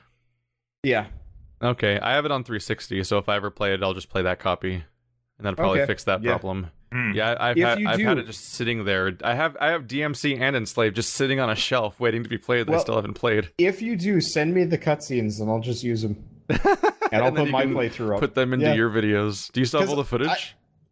Yeah. 0.84 1.08
Okay, 1.64 1.98
I 2.00 2.14
have 2.14 2.26
it 2.26 2.32
on 2.32 2.44
360, 2.44 3.04
so 3.06 3.18
if 3.18 3.28
I 3.30 3.38
ever 3.38 3.50
play 3.50 3.74
it, 3.74 3.82
I'll 3.82 3.94
just 3.94 4.10
play 4.10 4.22
that 4.22 4.40
copy, 4.40 4.74
and 4.74 4.84
that'll 5.40 5.56
probably 5.56 5.80
Okay, 5.80 5.88
fix 5.88 6.04
that 6.04 6.22
yeah. 6.22 6.32
problem. 6.32 6.68
Hmm. 6.96 7.12
Yeah, 7.14 7.36
I've 7.38 7.58
If 7.58 7.64
had 7.68 7.86
I've 7.86 8.00
had 8.00 8.18
it 8.20 8.26
just 8.28 8.46
sitting 8.54 8.86
there. 8.86 9.18
I 9.22 9.36
have 9.36 9.58
I 9.60 9.68
have 9.72 9.84
DMC 9.86 10.40
and 10.40 10.56
Enslaved 10.56 10.96
just 10.96 11.14
sitting 11.14 11.42
on 11.42 11.50
a 11.50 11.56
shelf 11.56 12.00
waiting 12.00 12.24
to 12.24 12.30
be 12.30 12.38
played 12.38 12.68
that 12.68 12.76
I 12.76 12.78
still 12.78 12.96
haven't 12.96 13.16
played. 13.16 13.50
If 13.58 13.82
you 13.82 13.98
do, 13.98 14.22
send 14.22 14.54
me 14.54 14.64
the 14.64 14.78
cutscenes 14.78 15.42
and 15.42 15.50
I'll 15.50 15.60
just 15.60 15.84
use 15.84 16.02
them. 16.04 16.24
And 17.12 17.22
I'll 17.22 17.28
And 17.28 17.38
put 17.38 17.50
my 17.52 17.62
can 17.64 17.74
playthrough 17.76 18.16
up. 18.16 18.20
Put 18.20 18.34
them 18.34 18.52
into 18.54 18.66
Yeah. 18.66 18.74
your 18.74 18.90
videos. 18.90 19.52
Do 19.52 19.60
you 19.60 19.66
still 19.68 19.80
have 19.82 19.90
all 19.90 19.96
the 19.96 20.04
footage? 20.04 20.28
I- 20.28 20.38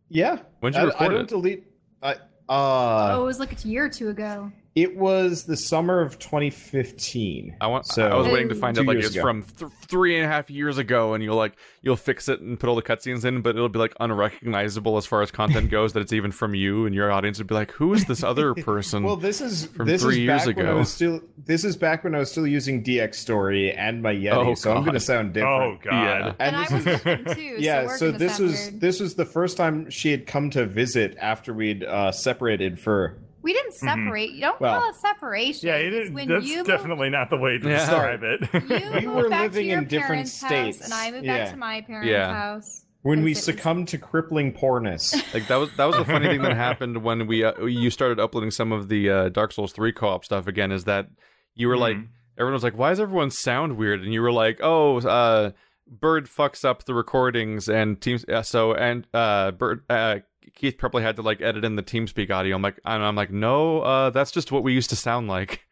yeah. 0.09 0.37
When'd 0.59 0.75
you 0.75 0.91
I, 0.91 1.05
I 1.05 1.07
don't 1.07 1.21
it? 1.21 1.27
delete 1.27 1.63
I 2.03 2.15
oh 2.49 2.55
uh 2.55 3.19
it 3.21 3.23
was 3.25 3.39
like 3.39 3.51
a 3.53 3.67
year 3.67 3.85
or 3.85 3.89
two 3.89 4.09
ago 4.09 4.51
it 4.75 4.97
was 4.97 5.43
the 5.43 5.55
summer 5.55 6.01
of 6.01 6.17
2015. 6.17 7.57
I 7.61 7.67
want. 7.67 7.85
So 7.85 8.07
I 8.07 8.15
was 8.15 8.27
waiting 8.27 8.49
to 8.49 8.55
find 8.55 8.77
out 8.79 8.85
like 8.85 8.97
it's 8.97 9.11
ago. 9.11 9.21
from 9.21 9.43
th- 9.43 9.71
three 9.87 10.15
and 10.15 10.25
a 10.25 10.27
half 10.27 10.49
years 10.49 10.77
ago, 10.77 11.13
and 11.13 11.23
you'll 11.23 11.35
like 11.35 11.53
you'll 11.81 11.95
fix 11.95 12.27
it 12.27 12.39
and 12.39 12.59
put 12.59 12.69
all 12.69 12.75
the 12.75 12.81
cutscenes 12.81 13.23
in, 13.25 13.41
but 13.41 13.55
it'll 13.55 13.69
be 13.69 13.77
like 13.79 13.93
unrecognizable 13.99 14.97
as 14.97 15.05
far 15.05 15.21
as 15.21 15.29
content 15.31 15.69
goes. 15.69 15.93
that 15.93 15.99
it's 15.99 16.13
even 16.13 16.31
from 16.31 16.55
you, 16.55 16.85
and 16.85 16.95
your 16.95 17.11
audience 17.11 17.37
would 17.37 17.47
be 17.47 17.53
like, 17.53 17.71
"Who 17.73 17.93
is 17.93 18.05
this 18.05 18.23
other 18.23 18.53
person?" 18.55 19.03
Well, 19.03 19.15
this 19.15 19.41
is 19.41 19.67
from 19.67 19.87
this 19.87 20.01
three 20.01 20.13
is 20.13 20.19
years 20.19 20.45
back 20.47 20.57
when 20.57 20.65
I 20.65 20.69
ago. 20.69 20.77
was 20.79 20.91
still 20.93 21.21
this 21.45 21.63
is 21.63 21.75
back 21.77 22.03
when 22.03 22.15
I 22.15 22.19
was 22.19 22.31
still 22.31 22.47
using 22.47 22.83
Dxtory 22.83 23.75
and 23.77 24.01
my 24.01 24.13
Yeti, 24.13 24.33
Oh, 24.33 24.55
so 24.55 24.73
I'm 24.75 24.81
going 24.83 24.93
to 24.93 24.99
sound 24.99 25.33
different. 25.33 25.79
Oh 25.83 25.89
God. 25.89 25.93
Yeah. 25.93 26.27
and, 26.27 26.35
And 26.39 26.55
i 26.55 26.63
this 26.67 26.71
was 26.71 26.87
is- 27.27 27.35
too 27.35 27.41
yeah, 27.59 27.87
so, 27.89 27.95
so, 27.97 28.11
this 28.11 28.39
was 28.39 28.53
weird. 28.69 28.81
this 28.81 28.99
was 28.99 29.15
the 29.15 29.25
first 29.25 29.57
time 29.57 29.89
she 29.89 30.09
had 30.11 30.25
come 30.25 30.49
to 30.51 30.65
visit 30.65 31.15
after 31.19 31.53
we'd 31.53 31.83
uh, 31.83 32.11
separated 32.11 32.79
for. 32.79 33.17
We 33.43 33.53
didn't 33.53 33.73
separate 33.73 34.31
you 34.31 34.41
don't 34.41 34.59
Well- 34.59 34.79
call 34.81 34.89
it 34.89 34.95
separation 34.95 35.67
yeah, 35.67 35.77
you 35.77 35.87
It's 35.87 35.95
didn't, 35.97 36.13
when 36.13 36.27
that's 36.29 36.45
you 36.45 36.63
definitely 36.63 37.09
not 37.09 37.29
the 37.29 37.37
way 37.37 37.57
to 37.59 37.69
Yeah. 37.69 37.77
describe 37.77 38.23
it. 38.23 38.41
you 38.53 38.91
We 39.01 39.07
were 39.07 39.29
living 39.29 39.69
in 39.69 39.85
different 39.87 40.27
states. 40.27 40.79
house, 40.79 40.85
and 40.85 40.93
i 40.93 41.11
moved 41.11 41.25
Yeah. 41.25 41.37
back 41.43 41.51
to 41.51 41.57
my 41.57 41.81
parents 41.81 42.09
Yeah. 42.09 42.59
When 43.01 43.21
we 43.21 43.31
Because 43.31 43.43
succumbed 43.43 43.89
to 43.89 43.97
crippling 43.97 44.53
poorness. 44.53 45.13
Like 45.33 45.47
that 45.47 45.57
was 45.57 45.69
that 45.75 45.85
was 45.85 45.97
the 45.97 46.05
funny 46.05 46.27
thing 46.27 46.41
that 46.43 46.55
happened 46.55 47.03
when 47.03 47.27
we 47.27 47.43
uh, 47.43 47.65
you 47.65 47.89
started 47.89 48.17
uploading 48.19 48.49
some 48.51 48.71
of 48.71 48.87
the 48.87 49.09
uh, 49.09 49.29
Dark 49.29 49.51
Souls 49.51 49.73
three 49.73 49.91
co-op 49.91 50.23
stuff 50.23 50.47
again. 50.47 50.71
Is 50.71 50.85
that 50.85 51.07
you 51.53 51.67
were 51.67 51.75
like 51.77 51.97
Mhm. 51.97 52.07
everyone 52.37 52.53
was 52.53 52.63
like, 52.63 52.77
"Why 52.77 52.89
does 52.91 53.01
everyone 53.01 53.29
sound 53.29 53.75
weird?" 53.77 54.01
And 54.03 54.13
you 54.13 54.21
were 54.21 54.31
like, 54.31 54.59
"Oh, 54.63 54.99
uh, 54.99 55.51
Bird 55.85 56.27
fucks 56.27 56.63
up 56.63 56.85
the 56.85 56.93
recordings 56.93 57.67
and 57.67 57.99
teams." 57.99 58.23
Uh, 58.23 58.41
so 58.41 58.73
and 58.73 59.05
uh, 59.13 59.51
Bird 59.51 59.83
uh, 59.89 60.19
Keith 60.55 60.77
probably 60.77 61.03
had 61.03 61.15
to 61.17 61.21
like 61.21 61.41
edit 61.41 61.63
in 61.65 61.75
the 61.75 61.83
TeamSpeak 61.83 62.29
audio. 62.31 62.55
I'm 62.55 62.61
like, 62.61 62.79
and 62.85 63.03
I'm 63.03 63.15
like, 63.15 63.31
no, 63.31 63.81
uh, 63.81 64.09
that's 64.11 64.31
just 64.31 64.51
what 64.51 64.63
we 64.63 64.73
used 64.73 64.89
to 64.91 64.95
sound 64.95 65.27
like. 65.27 65.61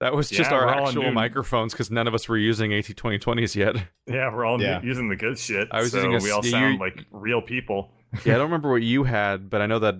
That 0.00 0.12
was 0.12 0.28
just 0.28 0.50
Yeah, 0.50 0.56
our 0.56 0.66
we're 0.66 0.72
all 0.72 0.80
on 0.82 0.88
actual 0.88 1.02
new- 1.04 1.12
microphones 1.12 1.72
because 1.72 1.88
none 1.90 2.08
of 2.08 2.14
us 2.14 2.28
were 2.28 2.36
using 2.36 2.74
AT 2.74 2.84
2020s 2.84 3.54
yet. 3.54 3.76
Yeah, 4.06 4.34
we're 4.34 4.44
all 4.44 4.60
Yeah. 4.60 4.82
using 4.82 5.08
the 5.08 5.14
good 5.16 5.38
shit. 5.38 5.68
I 5.70 5.80
was 5.80 5.92
so 5.92 5.98
using 5.98 6.14
a 6.16 6.18
we 6.18 6.30
all 6.32 6.42
sound 6.42 6.74
you- 6.74 6.80
like 6.80 7.04
real 7.12 7.40
people. 7.40 7.92
yeah, 8.24 8.34
I 8.34 8.38
don't 8.38 8.46
remember 8.46 8.70
what 8.72 8.82
you 8.82 9.04
had, 9.04 9.48
but 9.48 9.62
I 9.62 9.66
know 9.66 9.78
that 9.78 9.94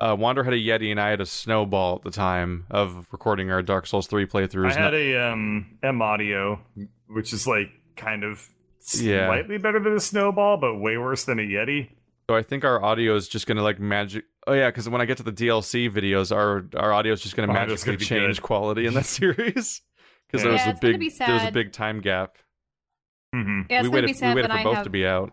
uh, 0.00 0.16
Wander 0.18 0.42
had 0.42 0.52
a 0.52 0.56
Yeti 0.58 0.90
and 0.90 1.00
I 1.00 1.10
had 1.10 1.20
a 1.20 1.24
Snowball 1.24 1.94
at 1.96 2.02
the 2.02 2.10
time 2.10 2.66
of 2.70 3.06
recording 3.12 3.50
our 3.52 3.62
Dark 3.62 3.86
Souls 3.86 4.08
3 4.08 4.26
playthroughs. 4.26 4.72
I 4.72 4.80
had 4.80 4.92
a 4.94 5.16
um 5.30 5.78
M 5.84 6.02
audio, 6.02 6.60
which 7.06 7.32
is 7.32 7.46
like 7.46 7.68
kind 7.96 8.24
of 8.24 8.44
Yeah. 9.00 9.28
slightly 9.28 9.56
better 9.56 9.78
than 9.78 9.94
a 9.94 10.00
snowball, 10.00 10.56
but 10.58 10.74
way 10.78 10.98
worse 10.98 11.24
than 11.24 11.38
a 11.38 11.42
Yeti. 11.42 11.90
So 12.28 12.36
I 12.36 12.42
think 12.42 12.64
our 12.64 12.82
audio 12.82 13.14
is 13.16 13.26
just 13.28 13.46
going 13.46 13.56
to 13.56 13.62
like 13.62 13.80
magic. 13.80 14.24
Oh 14.46 14.52
yeah, 14.52 14.68
because 14.68 14.88
when 14.88 15.00
I 15.00 15.04
get 15.06 15.16
to 15.18 15.22
the 15.22 15.32
DLC 15.32 15.90
videos, 15.90 16.34
our 16.34 16.66
our 16.76 16.92
audio 16.92 17.12
is 17.12 17.20
just 17.20 17.36
going 17.36 17.48
to 17.48 17.54
audio's 17.54 17.84
magically 17.86 17.96
gonna 17.96 18.22
change 18.26 18.36
good. 18.38 18.42
quality 18.42 18.86
in 18.86 18.94
that 18.94 19.06
series. 19.20 19.82
Because 20.30 20.42
Yeah. 20.42 20.42
there 20.42 20.52
was 20.52 20.60
Yeah, 20.60 20.70
a 20.70 20.74
big 20.74 21.12
there 21.18 21.34
was 21.34 21.44
a 21.44 21.52
big 21.52 21.72
time 21.72 22.00
gap. 22.00 22.36
hmm 23.34 23.62
Yeah, 23.70 23.80
it's 23.80 23.84
we 23.84 23.94
waited, 23.94 24.06
be 24.08 24.12
sad 24.12 24.34
we 24.34 24.42
waited 24.42 24.50
for 24.50 24.58
I 24.58 24.62
both 24.64 24.74
have 24.76 24.84
to 24.84 24.90
be 24.90 25.06
out. 25.06 25.32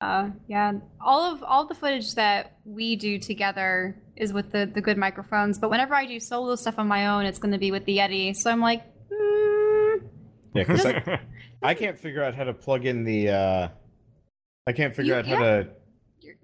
Uh, 0.00 0.30
yeah, 0.48 0.72
all 1.00 1.32
of 1.32 1.42
all 1.44 1.66
the 1.66 1.74
footage 1.74 2.14
that 2.16 2.56
we 2.64 2.96
do 2.96 3.18
together 3.18 3.96
is 4.16 4.32
with 4.32 4.50
the 4.50 4.66
the 4.66 4.80
good 4.80 4.96
microphones. 4.98 5.58
But 5.58 5.70
whenever 5.70 5.94
I 5.94 6.06
do 6.06 6.18
solo 6.18 6.56
stuff 6.56 6.78
on 6.78 6.88
my 6.88 7.06
own, 7.08 7.24
it's 7.26 7.38
going 7.38 7.52
to 7.52 7.58
be 7.58 7.70
with 7.70 7.84
the 7.84 7.98
Yeti. 7.98 8.34
So 8.34 8.50
I'm 8.50 8.60
like, 8.60 8.82
mm, 9.12 10.00
Yeah, 10.54 10.64
because 10.64 10.84
I, 10.86 11.20
I 11.62 11.74
can't 11.74 11.98
figure 11.98 12.24
out 12.24 12.34
how 12.34 12.44
to 12.44 12.52
plug 12.54 12.84
in 12.86 13.04
the. 13.04 13.28
uh 13.30 13.68
I 14.66 14.72
can't 14.72 14.94
figure 14.94 15.14
You- 15.14 15.18
out 15.20 15.26
how 15.26 15.38
to 15.38 15.44
you're- 15.44 15.70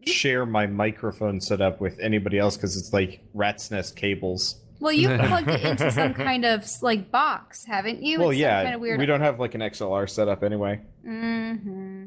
share 0.07 0.47
my 0.47 0.67
microphone 0.67 1.41
setup 1.41 1.81
with 1.81 1.99
anybody 2.01 2.39
else 2.39 2.57
because 2.57 2.77
it's 2.77 2.93
like 2.93 3.21
rat's 3.35 3.71
nest 3.71 3.97
cables. 3.97 4.61
well, 4.81 4.93
you 4.93 5.09
plugged 5.29 5.49
it 5.49 5.63
into 5.65 5.91
some 5.91 6.15
kind 6.15 6.45
of 6.45 6.65
like 6.83 7.11
box, 7.11 7.65
haven't 7.65 8.03
you? 8.03 8.19
well, 8.21 8.31
It's 8.31 8.39
yeah, 8.39 8.63
kind 8.63 8.75
of 8.75 8.81
weird. 8.81 8.99
we 8.99 9.07
don't 9.07 9.21
have 9.21 9.39
like 9.41 9.55
an 9.55 9.61
XLR 9.61 10.09
setup 10.09 10.43
anyway. 10.43 10.81
hmm 11.05 12.07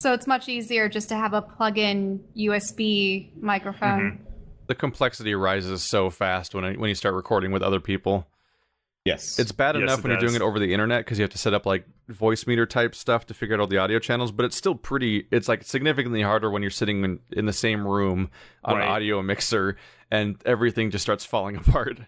So 0.00 0.12
it's 0.12 0.26
much 0.26 0.48
easier 0.48 0.88
just 0.88 1.08
to 1.10 1.14
have 1.16 1.32
a 1.32 1.42
plug-in 1.42 2.20
USB 2.36 3.36
microphone. 3.40 4.26
The 4.66 4.74
complexity 4.74 5.34
rises 5.34 5.82
so 5.82 6.10
fast 6.10 6.54
when 6.54 6.64
I, 6.64 6.74
when 6.74 6.88
you 6.88 6.94
start 6.94 7.14
recording 7.14 7.50
with 7.52 7.62
other 7.62 7.80
people. 7.80 8.26
Yes, 9.06 9.38
It's 9.38 9.50
bad 9.52 9.76
Yes, 9.76 9.82
enough 9.84 9.98
it 10.00 10.02
when 10.04 10.10
you're 10.12 10.20
doing 10.20 10.34
it 10.34 10.42
over 10.42 10.58
the 10.58 10.74
internet 10.74 11.04
because 11.06 11.18
you 11.18 11.22
have 11.22 11.30
to 11.30 11.38
set 11.38 11.54
up 11.54 11.64
like 11.64 11.86
Voicemeeter 12.10 12.68
type 12.68 12.94
stuff 12.94 13.24
to 13.26 13.34
figure 13.34 13.54
out 13.54 13.60
all 13.60 13.66
the 13.66 13.78
audio 13.78 13.98
channels, 13.98 14.30
but 14.30 14.44
it's 14.44 14.56
still 14.56 14.74
pretty. 14.74 15.26
It's 15.30 15.48
like 15.48 15.62
significantly 15.64 16.20
harder 16.20 16.50
when 16.50 16.60
you're 16.60 16.70
sitting 16.70 17.02
in, 17.02 17.18
in 17.32 17.46
the 17.46 17.52
same 17.54 17.86
room 17.86 18.30
on 18.62 18.76
Right. 18.76 18.84
an 18.84 18.88
audio 18.90 19.22
mixer 19.22 19.76
and 20.10 20.36
everything 20.44 20.90
just 20.90 21.02
starts 21.02 21.24
falling 21.24 21.56
apart. 21.66 21.98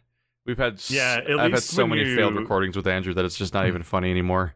We've 0.44 0.58
had 0.58 0.82
Yeah, 0.90 1.20
at 1.26 1.40
I've 1.40 1.52
had 1.52 1.62
so 1.62 1.86
many 1.86 2.02
you- 2.02 2.14
failed 2.14 2.34
recordings 2.36 2.76
with 2.76 2.86
Andrew 2.86 3.14
that 3.14 3.24
it's 3.24 3.38
just 3.38 3.54
not 3.54 3.66
even 3.68 3.82
funny 3.82 4.10
anymore. 4.10 4.54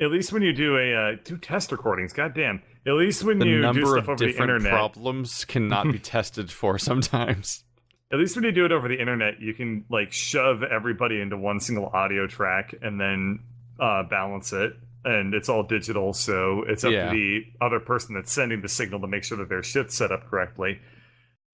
At 0.00 0.10
least 0.12 0.32
when 0.32 0.42
you 0.42 0.52
do 0.52 0.76
a 0.78 0.94
uh, 0.94 1.16
do 1.24 1.36
test 1.36 1.72
recordings, 1.72 2.12
goddamn. 2.12 2.62
At 2.86 2.94
least 2.94 3.24
when 3.24 3.38
The 3.40 3.46
you 3.46 3.72
do 3.72 3.86
stuff 3.86 4.04
of 4.04 4.08
over 4.10 4.16
the 4.24 4.36
internet, 4.36 4.70
problems 4.72 5.44
cannot 5.44 5.90
be 5.90 5.98
tested 6.00 6.50
for 6.52 6.78
sometimes. 6.78 7.64
At 8.12 8.18
least 8.18 8.36
when 8.36 8.44
you 8.44 8.52
do 8.52 8.64
it 8.66 8.72
over 8.72 8.88
the 8.88 9.00
internet, 9.00 9.40
you 9.40 9.54
can 9.54 9.84
like 9.88 10.12
shove 10.12 10.62
everybody 10.62 11.20
into 11.20 11.36
one 11.36 11.60
single 11.60 11.86
audio 11.86 12.26
track 12.26 12.74
and 12.82 13.00
then 13.00 13.40
uh, 13.80 14.02
balance 14.04 14.52
it. 14.52 14.74
And 15.04 15.34
it's 15.34 15.48
all 15.48 15.64
digital, 15.64 16.12
so 16.12 16.62
it's 16.68 16.84
up 16.84 16.92
Yeah. 16.92 17.10
to 17.10 17.16
the 17.16 17.44
other 17.60 17.80
person 17.80 18.14
that's 18.14 18.30
sending 18.30 18.60
the 18.60 18.68
signal 18.68 19.00
to 19.00 19.08
make 19.08 19.24
sure 19.24 19.36
that 19.38 19.48
their 19.48 19.62
shit's 19.62 19.96
set 19.96 20.12
up 20.12 20.28
correctly. 20.30 20.78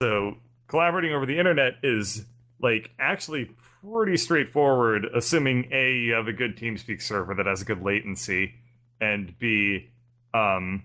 So 0.03 0.37
collaborating 0.66 1.14
over 1.14 1.25
the 1.25 1.38
internet 1.38 1.75
is 1.83 2.27
like 2.61 2.90
actually 2.99 3.51
pretty 3.83 4.16
straightforward, 4.18 5.07
assuming 5.14 5.68
A, 5.73 5.94
you 5.94 6.12
have 6.12 6.29
a 6.29 6.33
good 6.33 6.59
TeamSpeak 6.59 7.01
server 7.01 7.35
that 7.37 7.47
has 7.47 7.62
a 7.62 7.64
good 7.64 7.83
latency, 7.83 8.55
and 9.01 9.33
B, 9.38 9.88
um, 10.35 10.83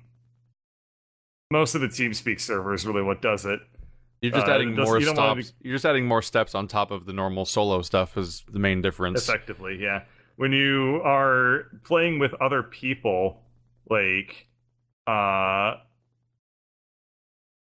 most 1.52 1.76
of 1.76 1.82
the 1.82 1.88
TeamSpeak 1.88 2.40
server 2.40 2.74
is 2.74 2.86
really 2.86 3.02
what 3.04 3.22
does 3.22 3.46
it. 3.46 3.60
You're 4.24 4.32
just 4.32 4.48
Uh, 4.48 4.52
adding 4.54 4.74
more 4.76 5.02
stops. 5.02 5.54
You're 5.62 5.76
just 5.76 5.86
adding 5.86 6.06
more 6.08 6.22
steps 6.22 6.56
on 6.56 6.68
top 6.68 6.92
of 6.92 7.06
the 7.06 7.12
normal 7.14 7.44
solo 7.46 7.82
stuff 7.82 8.18
is 8.18 8.44
the 8.50 8.58
main 8.60 8.82
difference. 8.82 9.28
effectively 9.28 9.78
yeah 9.80 10.04
when 10.38 10.52
you 10.54 11.02
are 11.04 11.66
playing 11.84 12.18
with 12.20 12.34
other 12.42 12.64
people 12.64 13.44
like 13.90 14.48
uh 15.08 15.74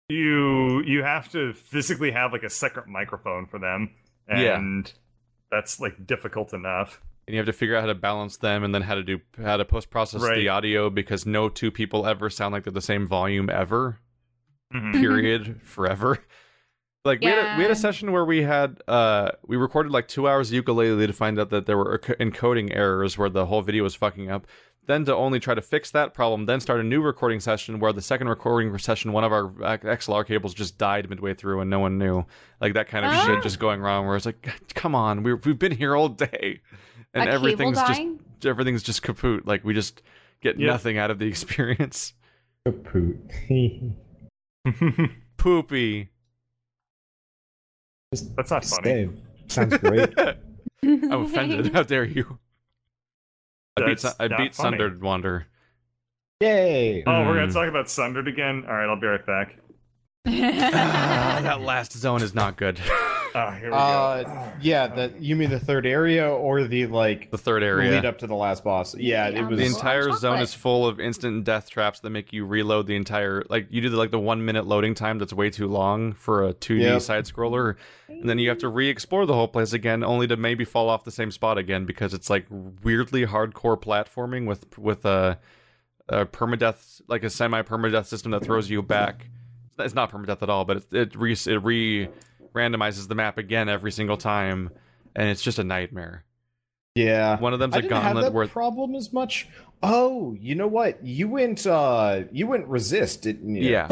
you 0.09 0.83
you 0.85 1.03
have 1.03 1.31
to 1.33 1.55
physically 1.55 2.11
have 2.11 2.33
like 2.33 2.43
a 2.43 2.51
separate 2.51 2.87
microphone 2.89 3.47
for 3.47 3.59
them 3.59 3.91
Yeah. 4.29 4.59
and 4.59 4.93
that's 5.51 5.81
like 5.81 6.07
difficult 6.07 6.53
enough 6.53 7.01
and 7.27 7.35
you 7.35 7.39
have 7.39 7.47
to 7.47 7.53
figure 7.53 7.77
out 7.77 7.81
how 7.83 7.87
to 7.87 7.95
balance 7.95 8.37
them 8.37 8.63
and 8.65 8.75
then 8.75 8.83
how 8.83 8.95
to 8.97 9.03
do 9.03 9.21
how 9.43 9.57
to 9.57 9.65
post 9.65 9.91
process 9.91 10.23
Right. 10.23 10.37
the 10.37 10.49
audio 10.49 10.91
because 10.91 11.25
no 11.25 11.49
two 11.49 11.71
people 11.71 12.07
ever 12.07 12.29
sound 12.29 12.53
like 12.53 12.65
they're 12.65 12.73
the 12.73 12.81
same 12.83 13.07
volume 13.07 13.49
ever 13.49 13.99
Mhm. 14.75 14.93
period 15.01 15.61
forever 15.63 16.19
like 17.05 17.21
we 17.21 17.27
had 17.27 17.39
a, 17.39 17.57
we 17.57 17.63
had 17.65 17.71
a 17.73 17.77
session 17.77 18.13
where 18.13 18.25
we 18.25 18.43
had 18.43 18.81
uh 18.89 19.31
we 19.47 19.57
recorded 19.57 19.91
like 19.93 20.09
two 20.09 20.29
hours 20.29 20.49
of 20.51 20.55
ukulele 20.55 21.07
to 21.07 21.13
find 21.13 21.39
out 21.39 21.51
that 21.51 21.67
there 21.67 21.77
were 21.77 21.99
encoding 21.99 22.75
errors 22.75 23.19
where 23.19 23.29
the 23.29 23.47
whole 23.47 23.63
video 23.63 23.83
was 23.83 23.95
fucking 23.95 24.31
up 24.31 24.47
then 24.87 25.05
to 25.05 25.15
only 25.15 25.39
try 25.39 25.55
to 25.55 25.63
fix 25.63 25.91
that 25.91 26.13
problem 26.15 26.47
then 26.47 26.61
start 26.61 26.81
a 26.81 26.83
new 26.83 27.01
recording 27.03 27.41
session 27.41 27.79
where 27.81 27.93
the 27.93 28.03
second 28.03 28.29
recording 28.29 28.77
session 28.79 29.13
one 29.13 29.25
of 29.25 29.33
our 29.33 29.47
uh, 29.65 29.77
xlr 29.79 30.27
cables 30.27 30.55
just 30.55 30.79
died 30.79 31.09
midway 31.11 31.35
through 31.35 31.61
and 31.61 31.71
no 31.71 31.79
one 31.79 31.99
knew 31.99 32.25
like 32.61 32.75
that 32.75 32.89
kind 32.89 33.05
of 33.05 33.13
Ah. 33.13 33.27
shit 33.27 33.43
just 33.43 33.59
going 33.59 33.81
wrong 33.81 34.07
where 34.07 34.17
it's 34.17 34.27
like 34.27 34.49
come 34.75 34.95
on 34.95 35.23
we 35.23 35.35
we've 35.35 35.59
been 35.59 35.73
here 35.73 35.97
all 35.97 36.09
day 36.09 36.61
and 37.15 37.25
a 37.29 37.33
cable 37.33 37.35
everything's 37.35 37.79
just 37.79 38.03
everything's 38.47 38.83
just 38.83 39.03
kaput. 39.03 39.47
Like 39.47 39.65
we 39.65 39.73
just 39.75 40.03
get 40.41 40.59
Yep. 40.59 40.67
nothing 40.67 40.99
out 40.99 41.11
of 41.13 41.19
the 41.21 41.27
experience. 41.29 42.13
Kaput. 42.67 43.17
Poopy. 45.37 46.09
That's 48.21 48.51
not 48.51 48.65
funny 48.65 49.11
Sounds 49.49 49.77
great. 49.79 50.13
I'm 50.85 51.25
offended. 51.25 51.73
How 51.75 51.83
dare 51.83 52.05
you? 52.05 52.39
I 53.77 53.87
beat, 53.87 54.01
That's 54.01 54.17
I 54.19 54.29
not 54.29 54.39
beat 54.39 54.55
funny. 54.55 54.79
Sundered 54.79 55.03
Wander. 55.03 55.47
Yay! 56.41 57.05
oh 57.07 57.21
we're 57.21 57.35
gonna 57.35 57.47
hmm. 57.47 57.53
talk 57.53 57.69
about 57.69 57.89
sundered 57.89 58.27
again 58.27 58.65
all 58.67 58.75
right 58.75 58.89
i'll 58.89 58.99
be 58.99 59.07
right 59.07 59.25
back 59.25 59.59
Ah, 60.27 61.41
that 61.43 61.61
last 61.63 61.93
zone 61.93 62.23
is 62.23 62.35
not 62.35 62.57
good. 62.57 62.79
ah 63.35 63.51
here 63.59 63.65
we 63.65 63.71
go 63.71 63.77
Uh, 63.77 64.53
yeah, 64.61 64.87
the 64.87 65.13
you 65.19 65.35
mean 65.35 65.51
the 65.51 65.59
third 65.59 65.85
area 65.87 66.29
or 66.31 66.63
the 66.65 66.87
like 66.87 67.31
the 67.31 67.39
third 67.39 67.63
area 67.63 67.91
lead 67.91 68.05
up 68.05 68.19
to 68.19 68.27
the 68.29 68.35
last 68.35 68.63
boss? 68.63 68.95
Yeah, 68.97 69.29
it 69.29 69.43
was. 69.49 69.59
The 69.59 69.65
Well, 69.65 69.75
entire 69.75 70.13
zone 70.13 70.41
is 70.41 70.55
full 70.55 70.87
of 70.87 71.01
instant 71.01 71.45
death 71.45 71.69
traps 71.71 72.01
that 72.01 72.11
make 72.11 72.33
you 72.33 72.47
reload 72.47 72.87
the 72.87 72.95
entire. 72.95 73.43
Like 73.49 73.67
you 73.71 73.81
do 73.81 73.89
the, 73.89 73.97
like 73.97 74.11
the 74.13 74.19
one 74.21 74.45
minute 74.45 74.67
loading 74.67 74.95
time 74.95 75.19
that's 75.19 75.33
way 75.33 75.51
too 75.51 75.67
long 75.67 76.13
for 76.13 76.45
a 76.47 76.55
2D 76.55 76.81
Yep. 76.83 77.03
side 77.03 77.25
scroller, 77.25 77.75
and 78.09 78.29
then 78.29 78.39
you 78.39 78.49
have 78.49 78.59
to 78.59 78.69
re-explore 78.69 79.27
the 79.27 79.35
whole 79.35 79.49
place 79.49 79.73
again, 79.73 80.05
only 80.05 80.27
to 80.29 80.37
maybe 80.37 80.65
fall 80.65 80.89
off 80.89 81.03
the 81.05 81.11
same 81.11 81.33
spot 81.33 81.59
again 81.59 81.85
because 81.85 82.15
it's 82.15 82.31
like 82.31 82.47
weirdly 82.51 83.27
hardcore 83.27 83.81
platforming 83.81 84.47
with 84.47 84.79
with 84.79 85.05
a, 85.05 85.39
a 86.09 86.27
permadeath 86.27 87.01
like 87.09 87.25
a 87.25 87.31
semi 87.31 87.63
permadeath 87.63 88.07
system 88.07 88.31
that 88.31 88.45
throws 88.45 88.71
you 88.71 88.83
back. 88.83 89.29
It's 89.79 89.95
not 89.95 90.13
permadeath 90.13 90.43
at 90.43 90.51
all, 90.51 90.65
but 90.65 90.79
it 90.79 90.93
it 90.93 91.17
re 91.17 91.33
it 91.33 91.63
re 91.65 92.09
randomizes 92.55 93.09
the 93.09 93.15
map 93.15 93.39
again 93.39 93.69
every 93.69 93.91
single 93.93 94.17
time, 94.17 94.71
and 95.17 95.29
it's 95.29 95.43
just 95.43 95.59
a 95.59 95.65
nightmare. 95.65 96.25
yeah, 96.95 97.39
One 97.41 97.53
of 97.55 97.59
them's 97.59 97.75
I 97.75 97.79
a 97.79 97.83
didn't 97.83 97.95
have 97.97 98.03
gauntlet 98.05 98.25
that 98.27 98.33
where 98.33 98.47
problem 98.47 98.95
as 98.95 99.13
much. 99.13 99.49
Oh, 99.83 100.37
you 100.39 100.55
know 100.55 100.67
what? 100.69 101.05
You 101.05 101.29
went. 101.29 101.67
uh 101.67 102.23
You 102.33 102.47
went 102.47 102.67
resist, 102.67 103.23
didn't 103.23 103.55
you? 103.55 103.69
Yeah. 103.71 103.89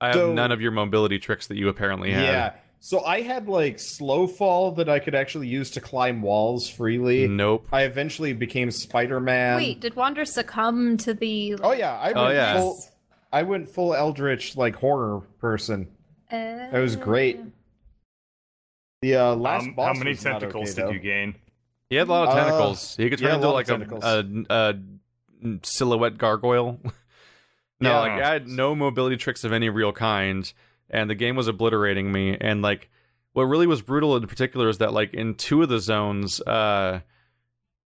I 0.00 0.08
have 0.16 0.30
none 0.30 0.52
of 0.52 0.60
your 0.60 0.70
mobility 0.72 1.18
tricks 1.18 1.46
that 1.48 1.56
you 1.56 1.68
apparently 1.68 2.12
have. 2.12 2.22
Yeah. 2.24 2.52
So 2.80 3.02
I 3.04 3.22
had 3.22 3.48
like 3.48 3.78
slow 3.78 4.26
fall 4.26 4.72
that 4.72 4.88
I 4.90 4.98
could 4.98 5.14
actually 5.14 5.48
use 5.48 5.70
to 5.72 5.80
climb 5.80 6.20
walls 6.20 6.68
freely. 6.68 7.26
Nope. 7.26 7.66
I 7.72 7.82
eventually 7.82 8.34
became 8.34 8.70
Spider 8.70 9.20
Man. 9.20 9.56
Wait, 9.56 9.80
did 9.80 9.96
Wander 9.96 10.24
succumb 10.26 10.98
to 10.98 11.14
the? 11.14 11.54
Oh 11.62 11.72
yeah, 11.72 11.94
I 11.98 12.06
went 12.08 12.18
Oh, 12.18 12.28
yeah. 12.30 12.60
full. 12.60 12.84
I 13.34 13.42
went 13.42 13.68
full 13.68 13.94
Eldritch 13.94 14.56
like 14.56 14.76
horror 14.76 15.20
person. 15.40 15.88
That 16.30 16.72
was 16.72 16.96
great. 16.96 17.40
The 19.02 19.16
uh, 19.16 19.34
last 19.34 19.64
Um, 19.66 19.74
boss. 19.74 19.86
how 19.86 19.98
many 19.98 20.10
was 20.12 20.24
not 20.24 20.40
tentacles 20.40 20.70
okay, 20.70 20.74
did 20.76 20.84
though. 20.86 20.90
you 20.92 20.98
gain 21.00 21.34
He 21.90 21.96
had 21.96 22.08
a 22.08 22.10
lot 22.10 22.28
of 22.28 22.34
Uh, 22.34 22.44
tentacles. 22.44 22.96
he 22.96 23.10
could 23.10 23.18
turn 23.18 23.26
yeah, 23.28 23.32
a 23.32 23.36
into 23.36 23.48
lot 23.48 23.54
like 23.54 23.68
a, 23.68 24.46
a, 24.50 24.74
a 25.44 25.58
silhouette 25.62 26.16
gargoyle. 26.18 26.80
no, 27.80 27.90
Yeah. 27.90 28.00
like 28.00 28.12
I 28.22 28.32
had 28.32 28.48
no 28.48 28.74
mobility 28.74 29.16
tricks 29.16 29.44
of 29.44 29.52
any 29.52 29.68
real 29.68 29.92
kind, 29.92 30.50
and 30.88 31.10
the 31.10 31.14
game 31.14 31.36
was 31.36 31.46
obliterating 31.48 32.10
me. 32.10 32.36
And 32.40 32.62
like, 32.62 32.90
what 33.34 33.42
really 33.44 33.66
was 33.66 33.82
brutal 33.82 34.16
in 34.16 34.26
particular 34.26 34.68
is 34.68 34.78
that 34.78 34.92
like 34.92 35.12
in 35.12 35.34
two 35.34 35.62
of 35.62 35.68
the 35.68 35.80
zones, 35.80 36.40
uh, 36.42 37.00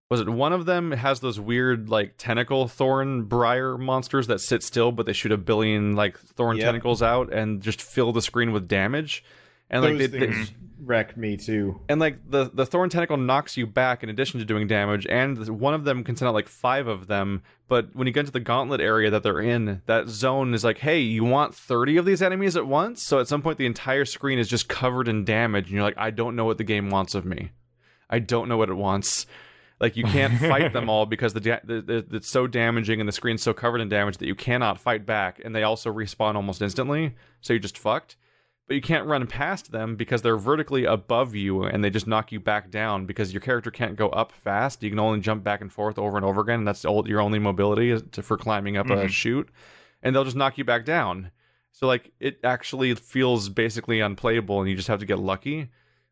was 0.09 0.21
it 0.21 0.29
one 0.29 0.53
of 0.53 0.65
them 0.65 0.91
has 0.91 1.19
those 1.19 1.39
weird 1.39 1.89
like 1.89 2.13
tentacle 2.17 2.67
thorn 2.67 3.23
briar 3.23 3.77
monsters 3.77 4.27
that 4.27 4.39
sit 4.39 4.63
still, 4.63 4.91
but 4.91 5.05
they 5.05 5.13
shoot 5.13 5.31
a 5.31 5.37
billion 5.37 5.95
like 5.95 6.17
thorn 6.17 6.57
Yep. 6.57 6.65
tentacles 6.65 7.01
out 7.03 7.31
and 7.33 7.61
just 7.61 7.81
fill 7.81 8.13
the 8.13 8.21
screen 8.21 8.51
with 8.53 8.67
damage. 8.67 9.23
and 9.69 9.83
like 9.83 9.97
Those 9.97 10.09
they, 10.11 10.19
they- 10.19 10.27
things 10.31 10.53
wreck 10.79 11.17
me 11.17 11.35
too. 11.35 11.81
and 11.89 11.99
like 11.99 12.19
the 12.29 12.49
the 12.53 12.65
thorn 12.65 12.87
tentacle 12.89 13.17
knocks 13.17 13.57
you 13.57 13.65
back 13.65 14.03
in 14.03 14.09
addition 14.09 14.39
to 14.39 14.45
doing 14.45 14.67
damage 14.67 15.05
and 15.09 15.49
one 15.59 15.73
of 15.73 15.83
them 15.85 16.03
can 16.03 16.15
send 16.15 16.29
out 16.29 16.35
like 16.35 16.47
five 16.47 16.85
of 16.87 17.07
them 17.07 17.41
but 17.67 17.93
when 17.95 18.05
you 18.05 18.13
get 18.13 18.21
into 18.21 18.31
the 18.31 18.39
gauntlet 18.39 18.79
area 18.79 19.09
that 19.09 19.23
they're 19.23 19.41
in 19.41 19.81
that 19.87 20.07
zone 20.07 20.53
is 20.53 20.63
like 20.63 20.77
hey 20.77 20.99
you 20.99 21.23
want 21.25 21.53
30 21.55 21.97
of 21.97 22.05
these 22.05 22.21
enemies 22.21 22.55
at 22.55 22.67
once 22.67 23.03
so 23.03 23.19
at 23.19 23.27
some 23.27 23.41
point 23.41 23.57
the 23.57 23.65
entire 23.65 24.05
screen 24.05 24.37
is 24.37 24.47
just 24.47 24.69
covered 24.69 25.07
in 25.07 25.25
damage 25.25 25.65
and 25.65 25.73
you're 25.73 25.83
like 25.83 25.97
i 25.97 26.11
don't 26.11 26.35
know 26.35 26.45
what 26.45 26.59
the 26.59 26.63
game 26.63 26.91
wants 26.91 27.15
of 27.15 27.25
me 27.25 27.49
i 28.07 28.19
don't 28.19 28.47
know 28.47 28.55
what 28.57 28.69
it 28.69 28.75
wants 28.75 29.25
like 29.79 29.95
you 29.95 30.03
can't 30.03 30.39
fight 30.39 30.73
them 30.73 30.89
all 30.93 31.05
because 31.05 31.33
the, 31.33 31.39
da- 31.39 31.59
the, 31.63 31.81
the 31.81 32.15
it's 32.17 32.27
so 32.29 32.47
damaging 32.47 32.99
and 32.99 33.07
the 33.07 33.13
screen's 33.13 33.41
so 33.43 33.53
covered 33.53 33.81
in 33.81 33.89
damage 33.89 34.17
that 34.17 34.27
you 34.27 34.35
cannot 34.35 34.79
fight 34.79 35.05
back 35.05 35.39
and 35.43 35.55
they 35.55 35.63
also 35.63 35.91
respawn 35.93 36.35
almost 36.35 36.61
instantly 36.61 37.15
so 37.41 37.53
you're 37.53 37.59
just 37.59 37.77
fucked 37.77 38.15
but 38.67 38.75
you 38.75 38.81
can't 38.81 39.05
run 39.05 39.25
past 39.27 39.71
them 39.71 39.95
because 39.95 40.21
they're 40.21 40.35
vertically 40.35 40.83
above 40.83 41.33
you 41.35 41.63
and 41.63 41.83
they 41.83 41.89
just 41.89 42.05
knock 42.07 42.31
you 42.33 42.39
back 42.39 42.69
down 42.69 43.05
because 43.05 43.31
your 43.31 43.39
character 43.39 43.71
can't 43.71 43.95
go 43.95 44.09
up 44.09 44.33
fast. 44.33 44.83
You 44.83 44.89
can 44.89 44.99
only 44.99 45.21
jump 45.21 45.41
back 45.41 45.61
and 45.61 45.71
forth 45.71 45.97
over 45.97 46.17
and 46.17 46.25
over 46.25 46.41
again. 46.41 46.59
And 46.59 46.67
that's 46.67 46.83
all, 46.83 47.07
your 47.07 47.21
only 47.21 47.39
mobility 47.39 47.91
is 47.91 48.03
to, 48.11 48.21
for 48.21 48.35
climbing 48.35 48.75
up 48.75 48.87
a 48.89 48.95
Mhm. 48.97 49.07
chute, 49.09 49.47
and 50.03 50.13
they'll 50.13 50.25
just 50.25 50.35
knock 50.35 50.57
you 50.57 50.65
back 50.65 50.83
down. 50.83 51.31
So 51.71 51.87
like 51.87 52.11
it 52.19 52.39
actually 52.43 52.93
feels 52.95 53.47
basically 53.47 54.01
unplayable, 54.01 54.59
and 54.59 54.69
you 54.69 54.75
just 54.75 54.89
have 54.89 54.99
to 54.99 55.05
get 55.05 55.19
lucky. 55.19 55.69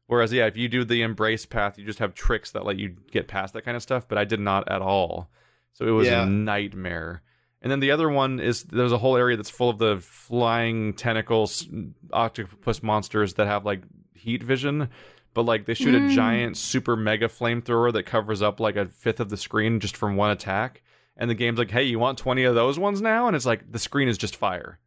Whereas 0.08 0.32
yeah, 0.32 0.46
if 0.46 0.56
you 0.58 0.68
do 0.68 0.84
the 0.84 1.02
embrace 1.02 1.46
path, 1.46 1.78
you 1.80 1.86
just 1.86 2.00
have 2.00 2.14
tricks 2.14 2.52
that 2.52 2.66
let 2.66 2.78
you 2.78 2.96
get 3.12 3.28
past 3.28 3.54
that 3.54 3.64
kind 3.64 3.76
of 3.76 3.84
stuff. 3.84 4.08
But 4.08 4.18
I 4.18 4.24
did 4.26 4.40
not 4.40 4.70
at 4.72 4.82
all. 4.82 5.30
So 5.74 5.86
it 5.88 5.92
was 5.92 6.08
Yeah. 6.08 6.24
a 6.24 6.26
nightmare. 6.26 7.22
And 7.62 7.72
then 7.72 7.80
the 7.80 7.92
other 7.92 8.08
one 8.10 8.40
is 8.40 8.64
there's 8.64 8.92
a 8.92 8.98
whole 9.00 9.18
area 9.18 9.36
that's 9.36 9.50
full 9.50 9.70
of 9.70 9.80
the 9.80 9.98
flying 10.00 10.94
tentacles, 10.94 11.68
octopus 12.14 12.84
monsters 12.84 13.34
that 13.36 13.48
have 13.48 13.66
like 13.66 13.82
heat 14.14 14.44
vision, 14.44 14.90
but 15.34 15.44
like 15.44 15.66
they 15.66 15.74
shoot 15.74 15.96
a 15.96 16.00
Mm. 16.00 16.10
giant 16.12 16.58
super 16.58 16.96
mega 16.96 17.28
flamethrower 17.28 17.92
that 17.94 18.04
covers 18.04 18.42
up 18.42 18.60
like 18.60 18.76
a 18.76 18.86
fifth 18.86 19.20
of 19.20 19.30
the 19.30 19.38
screen 19.38 19.80
just 19.80 19.98
from 19.98 20.16
one 20.16 20.30
attack. 20.32 20.84
And 21.18 21.30
the 21.30 21.36
game's 21.36 21.58
like, 21.58 21.72
hey, 21.72 21.84
you 21.84 21.98
want 21.98 22.18
20 22.18 22.44
of 22.44 22.56
those 22.56 22.78
ones 22.78 23.02
now? 23.02 23.28
And 23.28 23.36
it's 23.36 23.46
like, 23.46 23.72
the 23.72 23.80
screen 23.80 24.08
is 24.10 24.18
just 24.18 24.36
fire. 24.36 24.80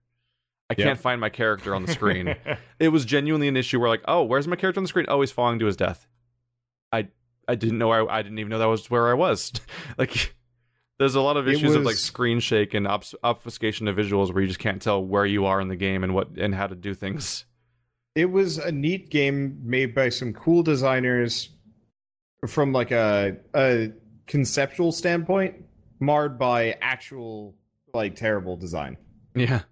I 0.70 0.74
Yeah. 0.76 0.84
can't 0.86 1.00
find 1.00 1.20
my 1.20 1.30
character 1.30 1.74
on 1.74 1.84
the 1.84 1.92
screen. 1.92 2.34
it 2.78 2.88
was 2.88 3.04
genuinely 3.04 3.48
an 3.48 3.56
issue 3.56 3.80
where 3.80 3.88
like, 3.88 4.02
oh, 4.06 4.22
where's 4.22 4.46
my 4.46 4.56
character 4.56 4.78
on 4.78 4.84
the 4.84 4.88
screen? 4.88 5.06
Oh, 5.08 5.20
he's 5.20 5.32
falling 5.32 5.58
to 5.60 5.66
his 5.66 5.76
death. 5.76 6.06
I 6.92 7.08
I 7.46 7.54
didn't 7.54 7.78
know 7.78 7.90
I, 7.90 8.18
I 8.18 8.22
didn't 8.22 8.38
even 8.38 8.50
know 8.50 8.58
that 8.58 8.66
was 8.66 8.90
where 8.90 9.08
I 9.08 9.14
was. 9.14 9.52
like 9.98 10.34
there's 10.98 11.14
a 11.14 11.20
lot 11.20 11.36
of 11.36 11.46
issues 11.48 11.74
of 11.74 11.84
like 11.84 11.94
screen 11.96 12.40
shake 12.40 12.74
and 12.74 12.86
obs- 12.86 13.14
obfuscation 13.22 13.86
of 13.88 13.96
visuals 13.96 14.32
where 14.32 14.42
you 14.42 14.48
just 14.48 14.58
can't 14.58 14.82
tell 14.82 15.02
where 15.04 15.24
you 15.24 15.46
are 15.46 15.60
in 15.60 15.68
the 15.68 15.76
game 15.76 16.02
and 16.04 16.14
what 16.14 16.28
and 16.36 16.54
how 16.54 16.66
to 16.66 16.74
do 16.74 16.92
things. 16.94 17.44
It 18.14 18.26
was 18.30 18.58
a 18.58 18.72
neat 18.72 19.10
game 19.10 19.58
made 19.62 19.94
by 19.94 20.08
some 20.08 20.32
cool 20.32 20.62
designers 20.62 21.50
from 22.46 22.72
like 22.72 22.90
a 22.90 23.36
a 23.54 23.92
conceptual 24.26 24.92
standpoint, 24.92 25.54
marred 26.00 26.38
by 26.38 26.76
actual 26.82 27.54
like 27.94 28.16
terrible 28.16 28.56
design. 28.56 28.96
Yeah. 29.34 29.62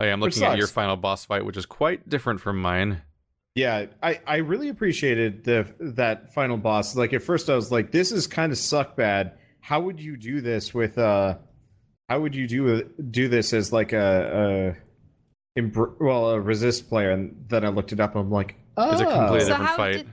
Oh, 0.00 0.06
I'm 0.06 0.20
looking 0.20 0.42
at 0.44 0.58
your 0.58 0.66
final 0.68 0.96
boss 0.96 1.24
fight, 1.24 1.44
which 1.44 1.56
is 1.56 1.66
quite 1.66 2.08
different 2.08 2.40
from 2.40 2.60
mine. 2.60 3.02
Yeah, 3.54 3.86
I, 4.02 4.20
I 4.26 4.36
really 4.36 4.68
appreciated 4.68 5.42
the 5.44 5.66
that 5.80 6.32
final 6.32 6.56
boss. 6.56 6.94
Like 6.94 7.12
at 7.12 7.22
first 7.22 7.50
I 7.50 7.56
was 7.56 7.72
like, 7.72 7.90
this 7.90 8.12
is 8.12 8.26
kind 8.28 8.52
of 8.52 8.58
suck 8.58 8.94
bad. 8.96 9.32
How 9.60 9.80
would 9.80 10.00
you 10.00 10.16
do 10.16 10.40
this 10.40 10.72
with 10.72 10.96
uh 10.98 11.38
how 12.08 12.20
would 12.20 12.34
you 12.34 12.46
do 12.46 12.84
do 13.10 13.28
this 13.28 13.52
as 13.52 13.72
like 13.72 13.92
a, 13.92 14.76
a 15.56 15.60
embr- 15.60 15.96
well 16.00 16.30
a 16.30 16.40
resist 16.40 16.88
player 16.88 17.10
and 17.10 17.46
then 17.48 17.64
I 17.64 17.68
looked 17.68 17.92
it 17.92 17.98
up 17.98 18.14
and 18.14 18.24
I'm 18.24 18.30
like, 18.30 18.54
oh 18.76 18.92
It's 18.92 19.00
a 19.00 19.04
completely 19.04 19.40
So 19.40 19.46
different 19.48 19.70
how 19.70 19.76
fight. 19.76 19.92
did 19.96 20.08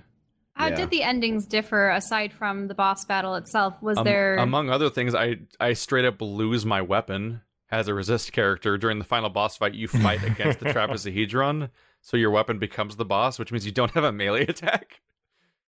how 0.55 0.67
Yeah. 0.69 0.75
did 0.75 0.89
the 0.89 1.03
endings 1.03 1.45
differ 1.45 1.91
aside 1.91 2.33
from 2.33 2.67
the 2.67 2.73
boss 2.73 3.05
battle 3.05 3.35
itself? 3.35 3.79
Was 3.83 3.99
Um, 3.99 4.05
there 4.05 4.37
among 4.37 4.71
other 4.71 4.89
things, 4.89 5.13
I 5.13 5.35
I 5.59 5.73
straight 5.73 6.05
up 6.05 6.19
lose 6.21 6.65
my 6.65 6.81
weapon 6.81 7.41
as 7.75 7.87
a 7.87 7.93
resist 7.93 8.31
character 8.31 8.77
during 8.77 8.99
the 8.99 9.05
final 9.05 9.29
boss 9.29 9.57
fight. 9.57 9.73
You 9.73 9.87
fight 9.87 10.23
against 10.23 10.59
the 10.59 10.65
trapezohedron, 10.73 11.69
so 12.01 12.17
your 12.17 12.31
weapon 12.31 12.57
becomes 12.59 12.95
the 12.95 13.05
boss, 13.05 13.37
which 13.39 13.51
means 13.51 13.65
you 13.65 13.71
don't 13.71 13.91
have 13.91 14.03
a 14.03 14.11
melee 14.11 14.45
attack. 14.47 15.01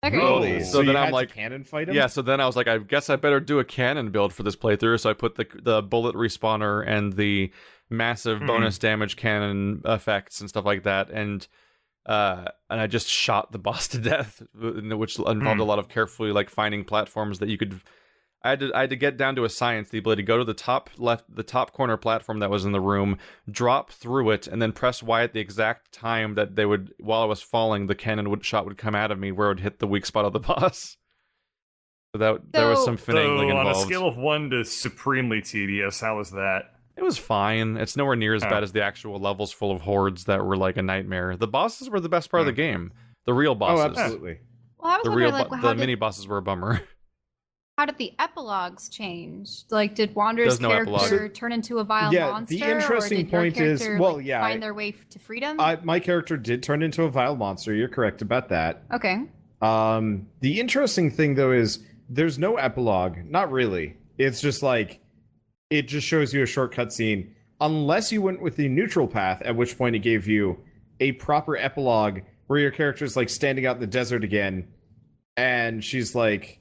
okay? 0.06 0.18
Really? 0.18 0.58
Oh. 0.58 0.60
So, 0.60 0.66
So 0.66 0.80
you 0.82 0.88
then 0.88 0.98
I'm 0.98 1.06
had 1.06 1.14
like- 1.14 1.30
to 1.30 1.36
cannon 1.36 1.64
fight 1.64 1.88
him? 1.90 1.96
Yeah, 1.96 2.08
so 2.08 2.22
then 2.22 2.40
I 2.42 2.46
was 2.46 2.56
like, 2.56 2.68
I 2.68 2.78
guess 2.80 3.10
I 3.10 3.16
better 3.16 3.40
do 3.40 3.60
a 3.60 3.64
cannon 3.64 4.12
build 4.12 4.34
for 4.34 4.44
this 4.44 4.56
playthrough. 4.56 5.00
So 5.00 5.10
I 5.10 5.14
put 5.14 5.36
the 5.36 5.46
the 5.64 5.82
bullet 5.82 6.16
respawner 6.16 6.86
and 6.88 7.14
the 7.14 7.52
massive 7.90 8.40
Hmm. 8.40 8.48
bonus 8.48 8.78
damage 8.78 9.16
cannon 9.16 9.82
effects 9.86 10.40
and 10.42 10.50
stuff 10.50 10.66
like 10.66 10.84
that, 10.84 11.10
and 11.10 11.48
uh, 12.06 12.46
and 12.70 12.80
I 12.80 12.88
just 12.88 13.08
shot 13.08 13.52
the 13.52 13.58
boss 13.60 13.88
to 13.94 13.98
death, 14.00 14.42
which 14.54 15.18
involved 15.18 15.42
Hmm. 15.42 15.60
a 15.60 15.64
lot 15.64 15.80
of 15.80 15.88
carefully 15.90 16.32
like 16.32 16.50
finding 16.50 16.84
platforms 16.84 17.40
that 17.40 17.50
you 17.50 17.58
could. 17.58 17.80
I 18.46 18.50
had 18.50 18.60
to 18.60 18.72
I 18.76 18.82
had 18.82 18.92
to 18.92 18.96
get 18.96 19.18
down 19.18 19.36
to 19.38 19.44
a 19.44 19.50
science, 19.50 19.90
the 19.90 19.98
ability 19.98 20.22
to 20.22 20.28
go 20.28 20.38
to 20.38 20.44
the 20.44 20.54
top 20.54 20.92
left, 20.98 21.24
the 21.34 21.42
top 21.42 21.74
corner 21.74 21.98
platform 21.98 22.40
that 22.40 22.52
was 22.52 22.64
in 22.64 22.74
the 22.74 22.80
room, 22.80 23.18
drop 23.50 23.92
through 23.92 24.30
it, 24.30 24.46
and 24.46 24.62
then 24.62 24.72
press 24.72 25.02
Y 25.02 25.24
at 25.24 25.34
the 25.34 25.40
exact 25.40 25.92
time 25.92 26.36
that 26.36 26.56
they 26.56 26.66
would, 26.66 26.94
while 27.00 27.24
I 27.24 27.26
was 27.26 27.42
falling, 27.42 27.88
the 27.88 27.96
cannon 27.96 28.30
would 28.30 28.46
shot 28.46 28.66
would 28.66 28.78
come 28.78 28.94
out 28.94 29.10
of 29.10 29.18
me 29.18 29.32
where 29.32 29.48
it 29.48 29.56
would 29.56 29.60
hit 29.62 29.80
the 29.80 29.88
weak 29.88 30.06
spot 30.06 30.26
of 30.26 30.34
the 30.34 30.40
boss. 30.48 30.96
So 32.14 32.20
that 32.20 32.54
there 32.54 32.70
was 32.70 32.80
So- 32.80 32.86
some 32.86 32.98
so 33.00 33.14
finagling 33.14 33.56
on 33.56 33.66
a 33.66 33.74
scale 33.74 34.08
of 34.08 34.16
one 34.16 34.52
to 34.52 34.64
supremely 34.64 35.42
tedious, 35.42 36.00
how 36.00 36.18
was 36.18 36.30
that? 36.32 36.66
It 36.96 37.04
was 37.04 37.18
fine. 37.18 37.78
It's 37.78 37.98
nowhere 37.98 38.16
near 38.16 38.36
as 38.36 38.44
Oh. 38.44 38.50
bad 38.50 38.64
as 38.64 38.72
the 38.72 38.84
actual 38.84 39.20
levels 39.20 39.52
full 39.52 39.72
of 39.72 39.82
hordes 39.82 40.26
that 40.26 40.46
were 40.46 40.56
like 40.56 40.78
a 40.78 40.84
nightmare. 40.84 41.36
The 41.36 41.48
bosses 41.48 41.90
were 41.90 42.00
the 42.00 42.10
best 42.10 42.30
part 42.30 42.42
of 42.42 42.46
the 42.46 42.52
hmm. 42.54 42.56
game. 42.56 42.94
The 43.26 43.34
real 43.34 43.56
bosses. 43.56 43.84
Oh, 43.86 43.88
bosses. 43.90 44.04
absolutely. 44.04 44.38
well, 44.78 44.92
I 44.92 44.98
was 44.98 45.04
the 45.04 45.10
real 45.10 45.32
like, 45.32 45.50
bo- 45.50 45.62
the 45.62 45.74
did, 45.74 45.80
mini 45.80 45.96
bosses 45.96 46.28
were 46.28 46.38
a 46.38 46.42
bummer. 46.44 46.82
how 47.78 47.86
did 47.86 47.98
the 47.98 48.14
epilogues 48.20 48.88
change? 48.90 49.64
Like, 49.70 49.96
did 49.96 50.16
Wander's 50.16 50.62
no 50.62 50.70
character 50.70 50.96
epilogue. 50.96 51.34
turn 51.34 51.52
into 51.52 51.80
a 51.80 51.84
vile 51.84 52.14
Yeah, 52.14 52.28
the 52.28 52.32
monster, 52.34 52.56
interesting 52.72 53.18
or 53.18 53.24
did 53.24 53.32
your 53.32 53.42
point 53.42 53.58
is- 53.58 54.00
well, 54.00 54.16
like, 54.18 54.26
yeah, 54.26 54.42
find 54.42 54.64
their 54.64 54.74
way 54.74 54.90
f- 54.98 55.10
to 55.10 55.20
freedom? 55.20 55.60
I, 55.60 55.78
my 55.84 56.00
character 56.00 56.38
did 56.38 56.64
turn 56.64 56.82
into 56.82 57.04
a 57.04 57.10
vile 57.10 57.36
monster. 57.36 57.74
You're 57.74 57.90
correct 57.90 58.22
about 58.22 58.50
that. 58.50 58.84
okay, 58.94 59.24
Um, 59.62 60.28
the 60.42 60.60
interesting 60.60 61.10
thing 61.12 61.36
though 61.36 61.52
is 61.52 61.80
there's 62.10 62.38
no 62.40 62.56
epilogue. 62.56 63.18
Not 63.26 63.52
really. 63.52 63.96
It's 64.18 64.40
just 64.42 64.62
like 64.64 65.00
it 65.70 65.88
just 65.88 66.06
shows 66.08 66.34
you 66.34 66.44
a 66.44 66.46
shortcut 66.46 66.94
scene. 66.94 67.34
Unless 67.60 68.12
you 68.12 68.22
went 68.22 68.42
with 68.42 68.56
the 68.58 68.68
neutral 68.70 69.08
path, 69.08 69.42
at 69.42 69.56
which 69.56 69.78
point 69.78 69.96
it 69.96 70.00
gave 70.00 70.28
you 70.28 70.60
a 71.00 71.14
proper 71.14 71.58
epilogue 71.58 72.20
where 72.48 72.60
your 72.60 72.70
character's 72.72 73.16
like 73.18 73.30
standing 73.30 73.66
out 73.66 73.76
in 73.78 73.82
the 73.82 73.88
desert 73.88 74.24
again, 74.24 74.68
and 75.38 75.84
she's 75.84 76.14
like, 76.16 76.60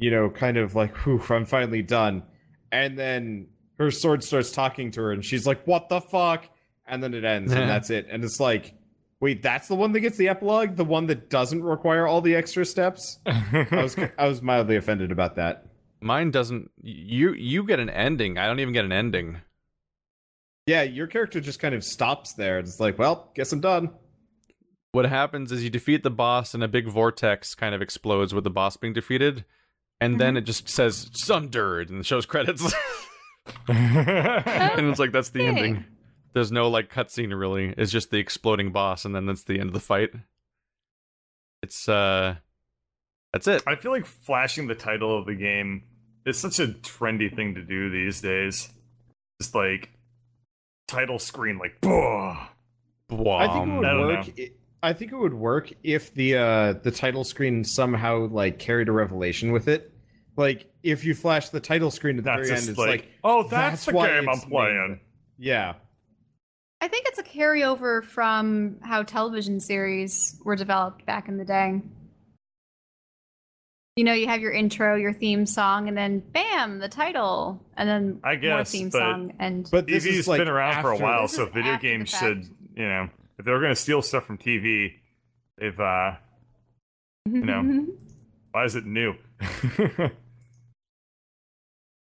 you 0.00 0.10
know, 0.10 0.30
kind 0.30 0.56
of 0.56 0.74
like, 0.74 0.96
"Whew, 0.98 1.22
I'm 1.30 1.46
finally 1.46 1.82
done," 1.82 2.24
and 2.72 2.98
then 2.98 3.48
her 3.78 3.90
sword 3.90 4.24
starts 4.24 4.50
talking 4.50 4.90
to 4.92 5.00
her, 5.02 5.12
and 5.12 5.24
she's 5.24 5.46
like, 5.46 5.66
"What 5.66 5.88
the 5.88 6.00
fuck?" 6.00 6.48
And 6.86 7.02
then 7.02 7.14
it 7.14 7.24
ends, 7.24 7.52
and 7.52 7.68
that's 7.70 7.90
it. 7.90 8.08
And 8.10 8.24
it's 8.24 8.40
like, 8.40 8.74
wait, 9.20 9.42
that's 9.42 9.68
the 9.68 9.74
one 9.74 9.92
that 9.92 10.00
gets 10.00 10.16
the 10.16 10.28
epilogue, 10.28 10.76
the 10.76 10.84
one 10.84 11.06
that 11.06 11.30
doesn't 11.30 11.62
require 11.62 12.06
all 12.06 12.20
the 12.20 12.34
extra 12.34 12.64
steps. 12.64 13.18
I 13.26 13.68
was 13.70 13.96
I 14.18 14.26
was 14.26 14.42
mildly 14.42 14.76
offended 14.76 15.12
about 15.12 15.36
that. 15.36 15.66
Mine 16.00 16.30
doesn't. 16.30 16.70
You 16.82 17.32
you 17.34 17.64
get 17.64 17.78
an 17.78 17.90
ending. 17.90 18.38
I 18.38 18.46
don't 18.46 18.60
even 18.60 18.72
get 18.72 18.84
an 18.84 18.92
ending. 18.92 19.38
Yeah, 20.66 20.82
your 20.82 21.06
character 21.06 21.40
just 21.40 21.60
kind 21.60 21.74
of 21.74 21.84
stops 21.84 22.34
there. 22.34 22.58
It's 22.58 22.80
like, 22.80 22.98
well, 22.98 23.30
guess 23.34 23.52
I'm 23.52 23.60
done. 23.60 23.90
What 24.92 25.04
happens 25.04 25.52
is 25.52 25.62
you 25.62 25.70
defeat 25.70 26.02
the 26.02 26.10
boss, 26.10 26.54
and 26.54 26.64
a 26.64 26.68
big 26.68 26.88
vortex 26.88 27.54
kind 27.54 27.74
of 27.74 27.82
explodes 27.82 28.34
with 28.34 28.44
the 28.44 28.50
boss 28.50 28.76
being 28.76 28.92
defeated, 28.92 29.44
and 30.00 30.20
then 30.20 30.36
it 30.36 30.42
just 30.42 30.68
says 30.68 31.10
"sundered" 31.12 31.90
and 31.90 32.04
shows 32.04 32.26
credits, 32.26 32.62
and 33.68 34.86
it's 34.88 34.98
like 34.98 35.12
that's 35.12 35.30
the 35.30 35.40
Okay. 35.40 35.48
ending. 35.48 35.84
There's 36.32 36.52
no 36.52 36.68
like 36.68 36.92
cutscene 36.92 37.36
really. 37.38 37.74
It's 37.76 37.90
just 37.90 38.10
the 38.10 38.18
exploding 38.18 38.70
boss, 38.72 39.04
and 39.04 39.14
then 39.14 39.26
that's 39.26 39.44
the 39.44 39.58
end 39.58 39.68
of 39.68 39.72
the 39.74 39.80
fight. 39.80 40.10
It's 41.62 41.88
uh, 41.88 42.36
that's 43.32 43.46
it. 43.48 43.62
I 43.66 43.74
feel 43.76 43.90
like 43.92 44.06
flashing 44.06 44.66
the 44.66 44.74
title 44.74 45.18
of 45.18 45.26
the 45.26 45.34
game 45.34 45.82
is 46.24 46.38
such 46.38 46.60
a 46.60 46.68
trendy 46.68 47.34
thing 47.34 47.54
to 47.56 47.62
do 47.62 47.90
these 47.90 48.20
days. 48.20 48.68
Just 49.40 49.54
like 49.54 49.90
title 50.86 51.18
screen, 51.18 51.58
like, 51.58 51.80
"Boah." 51.80 52.48
I 53.10 53.48
think 53.48 53.66
it 53.66 53.76
would 53.76 53.82
work. 53.82 54.26
i 54.38 54.50
I 54.82 54.92
think 54.92 55.12
it 55.12 55.16
would 55.16 55.34
work 55.34 55.72
if 55.82 56.14
the 56.14 56.36
uh, 56.36 56.72
the 56.74 56.90
title 56.90 57.24
screen 57.24 57.64
somehow 57.64 58.28
like 58.28 58.58
carried 58.58 58.88
a 58.88 58.92
revelation 58.92 59.52
with 59.52 59.68
it. 59.68 59.92
Like 60.36 60.72
if 60.82 61.04
you 61.04 61.14
flash 61.14 61.50
the 61.50 61.60
title 61.60 61.90
screen 61.90 62.16
at 62.18 62.24
the 62.24 62.30
That's 62.30 62.48
very 62.48 62.50
just 62.56 62.62
end, 62.68 62.70
it's 62.70 62.78
like, 62.78 62.88
like, 62.88 63.08
oh, 63.24 63.42
that's, 63.48 63.84
the 63.84 63.92
game 63.92 64.00
I'm 64.00 64.28
it's 64.30 64.42
named- 64.42 64.50
playing. 64.50 65.00
Yeah, 65.38 65.74
I 66.80 66.88
think 66.88 67.06
it's 67.08 67.18
a 67.18 67.22
carryover 67.22 68.02
from 68.02 68.76
how 68.82 69.02
television 69.02 69.60
series 69.60 70.40
were 70.44 70.56
developed 70.56 71.04
back 71.04 71.28
in 71.28 71.36
the 71.36 71.44
day. 71.44 71.82
You 73.96 74.04
know, 74.04 74.12
you 74.14 74.28
have 74.28 74.40
your 74.40 74.52
intro, 74.52 74.96
your 74.96 75.12
theme 75.12 75.44
song, 75.44 75.88
and 75.88 75.96
then 75.96 76.20
bam, 76.20 76.78
the 76.78 76.88
title, 76.88 77.62
and 77.76 77.86
then 77.88 78.20
I 78.24 78.34
more 78.34 78.40
guess, 78.40 78.70
theme 78.72 78.88
but- 78.88 78.98
song, 78.98 79.32
and 79.38 79.68
but 79.70 79.86
this 79.86 80.06
TV's 80.06 80.18
is 80.20 80.28
like 80.28 80.38
been 80.38 80.48
around 80.48 80.80
for 80.80 80.92
a 80.92 80.96
while, 80.96 81.28
so 81.28 81.44
video 81.46 81.76
games 81.76 82.08
should, 82.08 82.44
you 82.76 82.88
know, 82.88 83.10
if 83.40 83.44
they're 83.46 83.58
going 83.58 83.72
to 83.72 83.76
steal 83.76 84.02
stuff 84.02 84.24
from 84.26 84.36
TV, 84.38 84.92
they've 85.58 85.80
uh, 85.80 86.12
know. 87.26 87.86
why 88.52 88.64
is 88.64 88.76
it 88.76 88.84
new? 88.84 89.14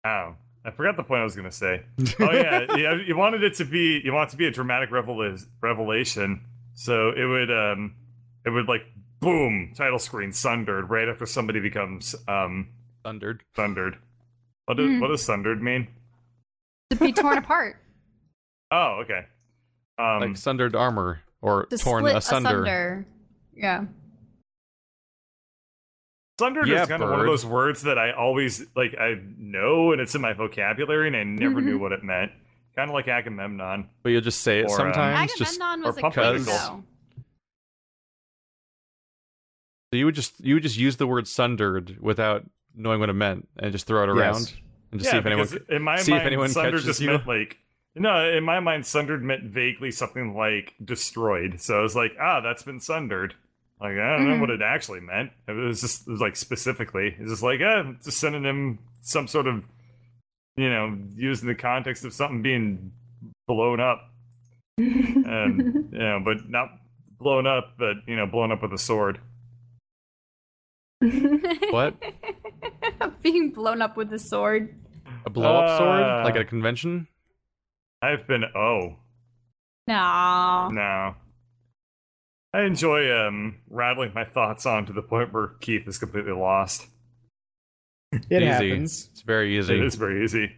oh, 0.04 0.34
I 0.64 0.70
forgot 0.74 0.96
the 0.96 1.02
point 1.02 1.20
I 1.20 1.24
was 1.24 1.36
going 1.36 1.48
to 1.50 1.54
say. 1.54 1.82
Oh 2.20 2.32
yeah, 2.32 2.76
yeah, 2.76 2.94
you 3.06 3.16
wanted 3.16 3.42
it 3.44 3.54
to 3.56 3.64
be 3.64 4.00
you 4.04 4.12
want 4.12 4.28
it 4.30 4.32
to 4.32 4.36
be 4.36 4.46
a 4.46 4.50
dramatic 4.50 4.90
revel- 4.90 5.36
revelation, 5.60 6.40
so 6.74 7.10
it 7.10 7.24
would 7.24 7.50
um, 7.50 7.94
it 8.44 8.50
would 8.50 8.66
like 8.68 8.82
boom 9.20 9.72
title 9.76 9.98
screen 9.98 10.32
sundered 10.32 10.88
right 10.90 11.08
after 11.08 11.26
somebody 11.26 11.60
becomes 11.60 12.14
um 12.26 12.68
Thundered. 13.04 13.42
sundered. 13.56 13.96
What 14.66 14.76
does 14.76 14.86
Hmm. 14.90 15.00
what 15.00 15.08
does 15.08 15.22
sundered 15.22 15.62
mean? 15.62 15.88
to 16.90 16.96
be 16.96 17.12
torn 17.12 17.36
apart, 17.38 17.76
Oh, 18.70 19.00
okay. 19.02 19.26
Um, 19.98 20.20
like 20.20 20.36
sundered 20.36 20.76
armor 20.76 21.20
or 21.40 21.66
to 21.66 21.76
torn 21.78 22.02
split 22.04 22.16
asunder. 22.16 22.48
asunder. 22.62 23.06
Yeah. 23.56 23.84
Sundered 26.38 26.68
Yeah, 26.68 26.82
is 26.82 26.88
kind 26.88 27.02
of 27.02 27.10
one 27.10 27.18
of 27.20 27.26
those 27.26 27.44
words 27.44 27.82
that 27.82 27.98
I 27.98 28.12
always 28.12 28.64
like. 28.76 28.94
I 28.98 29.20
know, 29.38 29.90
and 29.90 30.00
it's 30.00 30.14
in 30.14 30.20
my 30.20 30.32
vocabulary, 30.34 31.08
and 31.08 31.16
I 31.16 31.24
never 31.24 31.60
Mhm. 31.60 31.64
knew 31.64 31.78
what 31.78 31.90
it 31.90 32.04
meant. 32.04 32.30
Kind 32.76 32.88
of 32.90 32.94
like 32.94 33.08
Agamemnon. 33.08 33.88
But 34.04 34.10
you'll 34.10 34.20
just 34.20 34.42
say 34.42 34.60
it 34.60 34.66
Or, 34.66 34.70
um, 34.70 34.76
sometimes. 34.94 35.34
just 35.34 35.56
Agamemnon 35.60 35.82
or 35.84 35.88
was 35.88 35.98
a 35.98 36.00
pump 36.00 36.14
because- 36.14 36.46
though. 36.46 36.84
so 39.92 39.96
you 39.96 40.04
would 40.04 40.14
just 40.14 40.38
you 40.44 40.54
would 40.54 40.62
just 40.62 40.76
use 40.78 40.96
the 40.96 41.06
word 41.08 41.26
sundered 41.26 41.96
without 41.98 42.44
knowing 42.74 43.00
what 43.00 43.08
it 43.08 43.14
meant 43.14 43.48
and 43.58 43.72
just 43.72 43.86
throw 43.88 44.04
it 44.04 44.08
around 44.08 44.34
Yes. 44.42 44.56
and 44.92 45.00
just 45.00 45.06
yeah, 45.06 45.10
see 45.12 45.18
if 45.18 45.26
anyone. 45.26 45.46
because 45.48 45.68
in 45.68 45.82
my 45.82 45.96
see 45.96 46.12
if 46.14 46.22
anyone 46.22 46.50
sundered 46.50 46.74
catches 46.74 46.84
just 46.86 47.00
you. 47.00 47.08
meant 47.08 47.26
like 47.26 47.58
no. 47.98 48.30
In 48.30 48.44
my 48.44 48.60
mind, 48.60 48.86
sundered 48.86 49.22
meant 49.22 49.44
vaguely 49.44 49.90
something 49.90 50.34
like 50.36 50.74
destroyed. 50.84 51.60
So 51.60 51.78
I 51.78 51.82
was 51.82 51.94
like, 51.96 52.12
ah, 52.20 52.40
that's 52.40 52.62
been 52.62 52.80
sundered. 52.80 53.34
Like 53.80 53.92
I 53.92 54.16
don't 54.16 54.28
know 54.28 54.34
Mhm. 54.36 54.40
what 54.40 54.50
it 54.50 54.60
actually 54.62 55.00
meant. 55.00 55.30
It 55.46 55.52
was 55.52 55.80
just 55.80 56.08
it 56.08 56.10
was 56.10 56.20
like 56.20 56.34
specifically. 56.36 57.14
It's 57.18 57.30
just 57.30 57.42
like 57.42 57.60
ah, 57.62 57.90
it's 57.96 58.06
a 58.08 58.12
synonym, 58.12 58.78
some 59.02 59.26
sort 59.28 59.46
of 59.46 59.64
you 60.56 60.68
know, 60.68 60.98
used 61.14 61.42
in 61.42 61.48
the 61.48 61.54
context 61.54 62.04
of 62.04 62.12
something 62.12 62.42
being 62.42 62.90
blown 63.46 63.78
up. 63.80 64.10
and 64.76 65.88
you 65.92 65.98
know, 65.98 66.20
but 66.24 66.48
not 66.50 66.70
blown 67.20 67.46
up, 67.46 67.74
but 67.78 67.96
you 68.06 68.16
know, 68.16 68.26
blown 68.26 68.50
up 68.50 68.62
with 68.62 68.72
a 68.72 68.78
sword. 68.78 69.20
What? 71.70 71.94
Being 73.22 73.50
blown 73.50 73.82
up 73.82 73.96
with 73.96 74.12
a 74.12 74.18
sword. 74.18 74.74
A 75.26 75.30
blow 75.30 75.56
up 75.56 75.78
sword, 75.78 76.02
Uh, 76.02 76.24
like 76.24 76.34
at 76.34 76.40
a 76.40 76.44
convention. 76.44 77.06
I've 78.02 78.26
been 78.26 78.44
oh 78.54 78.96
No. 79.86 80.68
no. 80.72 81.14
I 82.54 82.62
enjoy 82.62 83.12
um 83.14 83.56
rattling 83.68 84.12
my 84.14 84.24
thoughts 84.24 84.64
on 84.66 84.86
to 84.86 84.92
the 84.92 85.02
point 85.02 85.32
where 85.32 85.48
Keith 85.60 85.86
is 85.86 85.98
completely 85.98 86.32
lost. 86.32 86.86
It 88.12 88.22
Easy. 88.30 88.44
happens. 88.46 89.08
It's 89.12 89.20
very 89.22 89.58
easy. 89.58 89.74
It 89.74 89.84
is 89.84 89.94
very 89.96 90.24
easy. 90.24 90.50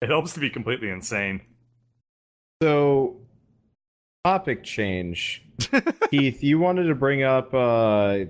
It 0.00 0.08
helps 0.08 0.32
to 0.34 0.40
be 0.40 0.48
completely 0.50 0.90
insane. 0.90 1.40
So, 2.62 3.16
topic 4.24 4.62
change. 4.62 5.42
Keith, 6.10 6.42
you 6.44 6.58
wanted 6.60 6.84
to 6.84 6.94
bring 6.94 7.22
up. 7.24 7.52
uh 7.52 8.24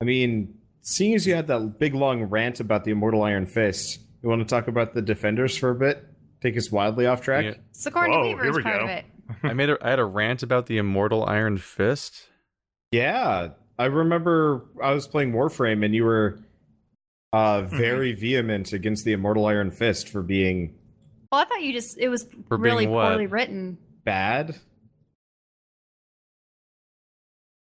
I 0.00 0.04
mean, 0.04 0.54
seeing 0.82 1.14
as 1.14 1.26
you 1.26 1.34
had 1.34 1.46
that 1.48 1.78
big 1.78 1.94
long 1.94 2.22
rant 2.24 2.60
about 2.60 2.84
the 2.84 2.92
Immortal 2.92 3.22
Iron 3.22 3.46
Fist, 3.46 4.00
you 4.22 4.28
want 4.28 4.40
to 4.40 4.46
talk 4.46 4.68
about 4.68 4.94
the 4.94 5.02
Defenders 5.02 5.56
for 5.56 5.70
a 5.70 5.74
bit? 5.74 6.04
Take 6.42 6.56
us 6.56 6.70
wildly 6.70 7.06
off 7.06 7.20
track. 7.22 7.44
Yeah. 7.44 7.54
Sigourney 7.72 8.10
Whoa, 8.16 8.26
Weaver 8.28 8.42
here 8.42 8.50
is 8.50 8.56
we 8.56 8.62
part 8.62 8.78
go. 8.78 8.84
of 8.84 8.90
it. 8.90 9.04
I 9.42 9.52
made 9.52 9.70
a, 9.70 9.78
I 9.80 9.90
had 9.90 9.98
a 9.98 10.04
rant 10.04 10.42
about 10.42 10.66
the 10.66 10.78
immortal 10.78 11.24
Iron 11.26 11.58
Fist. 11.58 12.28
Yeah, 12.92 13.48
I 13.78 13.84
remember 13.86 14.66
I 14.82 14.92
was 14.92 15.06
playing 15.06 15.32
Warframe 15.32 15.84
and 15.84 15.94
you 15.94 16.04
were 16.04 16.40
uh 17.32 17.62
very 17.62 18.12
vehement 18.12 18.72
against 18.72 19.04
the 19.04 19.12
Immortal 19.12 19.46
Iron 19.46 19.70
Fist 19.70 20.08
for 20.08 20.20
being 20.22 20.74
Well, 21.30 21.40
I 21.40 21.44
thought 21.44 21.62
you 21.62 21.72
just 21.72 21.96
it 21.98 22.08
was 22.08 22.26
For 22.48 22.56
really 22.56 22.86
being 22.86 22.96
poorly 22.98 23.26
written. 23.28 23.78
bad. 24.04 24.56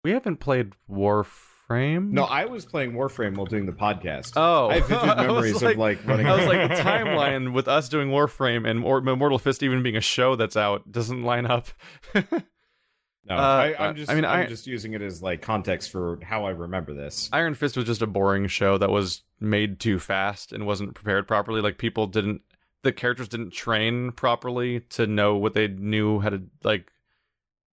We 0.04 0.12
haven't 0.12 0.36
played 0.36 0.72
Warframe. 0.88 1.34
No, 1.68 2.24
I 2.24 2.44
was 2.44 2.64
playing 2.64 2.92
Warframe 2.92 3.36
while 3.36 3.46
doing 3.46 3.66
the 3.66 3.72
podcast. 3.72 4.32
Oh, 4.36 4.68
I 4.68 4.74
have 4.80 4.86
vivid 4.88 5.16
memories 5.16 5.62
like- 5.62 5.74
of 5.74 5.78
like 5.80 6.06
running. 6.06 6.26
I 6.26 6.36
was 6.36 6.46
like, 6.46 6.68
the 6.68 6.76
timeline 6.76 7.52
with 7.54 7.66
us 7.68 7.88
doing 7.88 8.08
Warframe 8.10 8.68
and 8.68 8.80
Mor- 8.80 8.98
Immortal 8.98 9.38
Fist 9.38 9.62
even 9.62 9.82
being 9.82 9.96
a 9.96 10.00
show 10.00 10.36
that's 10.36 10.56
out 10.56 10.90
doesn't 10.92 11.22
line 11.24 11.46
up. 11.46 11.68
no, 12.14 12.22
uh, 13.30 13.34
I, 13.34 13.74
I'm 13.88 13.96
just. 13.96 14.10
I 14.10 14.14
mean, 14.14 14.24
I'm 14.24 14.42
I- 14.42 14.46
just 14.46 14.66
using 14.66 14.92
it 14.94 15.02
as 15.02 15.22
like 15.22 15.42
context 15.42 15.90
for 15.90 16.18
how 16.22 16.44
I 16.44 16.50
remember 16.50 16.94
this. 16.94 17.28
Iron 17.32 17.54
Fist 17.54 17.76
was 17.76 17.86
just 17.86 18.02
a 18.02 18.06
boring 18.06 18.46
show 18.46 18.78
that 18.78 18.90
was 18.90 19.22
made 19.40 19.80
too 19.80 19.98
fast 19.98 20.52
and 20.52 20.66
wasn't 20.66 20.94
prepared 20.94 21.26
properly. 21.26 21.60
Like 21.60 21.78
people 21.78 22.06
didn't, 22.06 22.42
the 22.82 22.92
characters 22.92 23.28
didn't 23.28 23.50
train 23.52 24.12
properly 24.12 24.80
to 24.90 25.06
know 25.06 25.36
what 25.36 25.54
they 25.54 25.68
knew 25.68 26.20
how 26.20 26.28
to 26.30 26.42
like. 26.62 26.90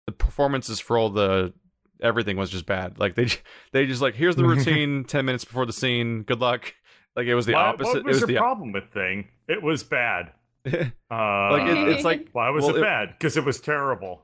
The 0.06 0.12
performances 0.12 0.80
for 0.80 0.96
all 0.96 1.10
the 1.10 1.52
everything 2.02 2.36
was 2.36 2.50
just 2.50 2.66
bad. 2.66 2.98
Like 2.98 3.14
they 3.14 3.28
they 3.72 3.86
just 3.86 4.02
like 4.02 4.14
here's 4.14 4.36
the 4.36 4.44
routine 4.52 5.04
ten 5.04 5.24
minutes 5.24 5.44
before 5.44 5.66
the 5.66 5.72
scene. 5.72 6.22
Good 6.22 6.40
luck. 6.40 6.74
Like 7.16 7.26
it 7.26 7.34
was 7.34 7.46
the 7.46 7.54
Why- 7.54 7.60
opposite. 7.62 7.94
What 7.96 8.04
was, 8.04 8.16
it 8.18 8.20
was 8.20 8.20
your 8.20 8.26
the 8.28 8.36
problem 8.36 8.72
with 8.72 8.90
thing? 8.92 9.28
It 9.48 9.62
was 9.62 9.82
bad. 9.82 10.32
Uh, 11.10 11.48
like 11.52 11.68
it, 11.68 11.88
it's 11.88 12.04
like 12.04 12.28
why 12.32 12.50
was 12.50 12.64
well, 12.66 12.74
it 12.76 12.78
it- 12.78 12.82
bad? 12.82 13.08
Because 13.10 13.36
it 13.36 13.44
was 13.44 13.58
terrible. 13.60 14.22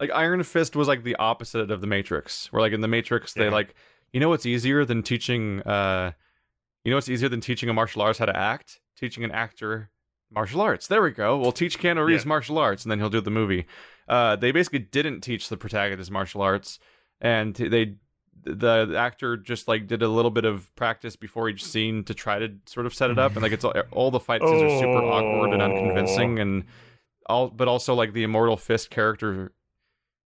like 0.00 0.10
Iron 0.14 0.42
Fist 0.42 0.76
was 0.76 0.88
like 0.88 1.04
the 1.04 1.16
opposite 1.16 1.70
of 1.70 1.80
the 1.80 1.86
Matrix. 1.86 2.52
Where 2.52 2.60
like 2.60 2.72
in 2.72 2.80
the 2.80 2.88
Matrix 2.88 3.32
they 3.32 3.48
like 3.50 3.74
you 4.12 4.20
know 4.20 4.28
what's 4.28 4.46
easier 4.46 4.84
than 4.84 5.02
teaching 5.02 5.60
uh 5.62 6.12
you 6.84 6.90
know 6.90 6.96
what's 6.96 7.08
easier 7.08 7.28
than 7.28 7.40
teaching 7.40 7.68
a 7.68 7.72
martial 7.72 8.02
arts 8.02 8.18
how 8.18 8.26
to 8.26 8.36
act? 8.36 8.80
Teaching 8.96 9.24
an 9.24 9.30
actor 9.30 9.90
martial 10.32 10.60
arts. 10.60 10.86
There 10.88 11.02
we 11.02 11.10
go. 11.12 11.38
We'll 11.38 11.52
teach 11.52 11.78
Keanu 11.78 12.04
Reeves 12.04 12.24
Yeah. 12.24 12.28
martial 12.28 12.58
arts 12.58 12.84
and 12.84 12.90
then 12.90 12.98
he'll 12.98 13.10
do 13.10 13.20
the 13.20 13.30
movie. 13.30 13.66
Uh 14.08 14.36
they 14.36 14.52
basically 14.52 14.78
didn't 14.80 15.20
teach 15.20 15.48
the 15.48 15.56
protagonist 15.56 16.10
martial 16.10 16.42
arts 16.42 16.78
and 17.20 17.54
they 17.54 17.96
the 18.44 18.94
actor 18.96 19.36
just 19.36 19.68
like 19.68 19.86
did 19.86 20.02
a 20.02 20.08
little 20.08 20.30
bit 20.30 20.44
of 20.44 20.74
practice 20.76 21.16
before 21.16 21.48
each 21.48 21.64
scene 21.64 22.04
to 22.04 22.14
try 22.14 22.38
to 22.38 22.48
sort 22.66 22.86
of 22.86 22.94
set 22.94 23.10
it 23.10 23.18
up 23.18 23.32
and 23.32 23.42
like 23.42 23.52
it's 23.52 23.64
all, 23.64 23.74
all 23.90 24.10
the 24.10 24.20
fight 24.20 24.40
scenes 24.40 24.62
are 24.62 24.78
super 24.78 25.02
awkward 25.02 25.52
and 25.52 25.60
unconvincing 25.60 26.38
and 26.38 26.64
all 27.26 27.48
but 27.50 27.68
also 27.68 27.94
like 27.94 28.12
the 28.12 28.22
immortal 28.22 28.56
fist 28.56 28.88
character 28.90 29.52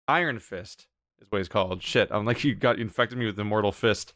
iron 0.07 0.39
fist 0.39 0.87
is 1.19 1.31
what 1.31 1.39
he's 1.39 1.49
called. 1.49 1.81
Shit 1.83 2.09
i'm 2.11 2.25
like 2.25 2.43
you 2.45 2.55
got 2.55 2.77
you 2.77 2.83
infected 2.83 3.17
me 3.17 3.25
with 3.25 3.39
immortal 3.39 3.71
fist. 3.71 4.13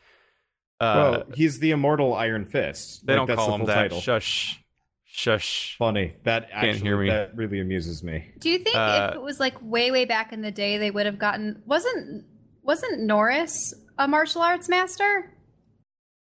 Uh 0.79 0.93
well, 1.11 1.23
he's 1.35 1.59
the 1.59 1.71
Immortal 1.71 2.13
Iron 2.13 2.45
Fist. 2.45 3.05
they 3.05 3.11
Like, 3.13 3.17
don't 3.19 3.27
that's 3.27 3.45
call 3.45 3.55
him 3.55 3.65
that. 3.65 3.73
title. 3.75 3.99
shush 3.99 4.63
shush 5.11 5.75
Funny. 5.77 6.13
That 6.23 6.49
actually 6.51 6.71
Can't 6.73 6.83
hear 6.83 6.97
me. 6.99 7.09
that 7.09 7.35
really 7.35 7.59
amuses 7.59 8.03
me. 8.03 8.31
Do 8.39 8.49
you 8.49 8.59
think 8.59 8.75
Uh, 8.75 9.09
if 9.09 9.15
it 9.15 9.21
was 9.21 9.39
like 9.39 9.55
way 9.61 9.91
way 9.91 10.05
back 10.05 10.31
in 10.33 10.41
the 10.41 10.51
day 10.51 10.77
they 10.77 10.91
would 10.91 11.05
have 11.05 11.19
gotten 11.19 11.61
wasn't 11.65 12.25
wasn't 12.63 13.01
Norris 13.01 13.73
a 13.97 14.07
martial 14.07 14.41
arts 14.41 14.69
master? 14.69 15.33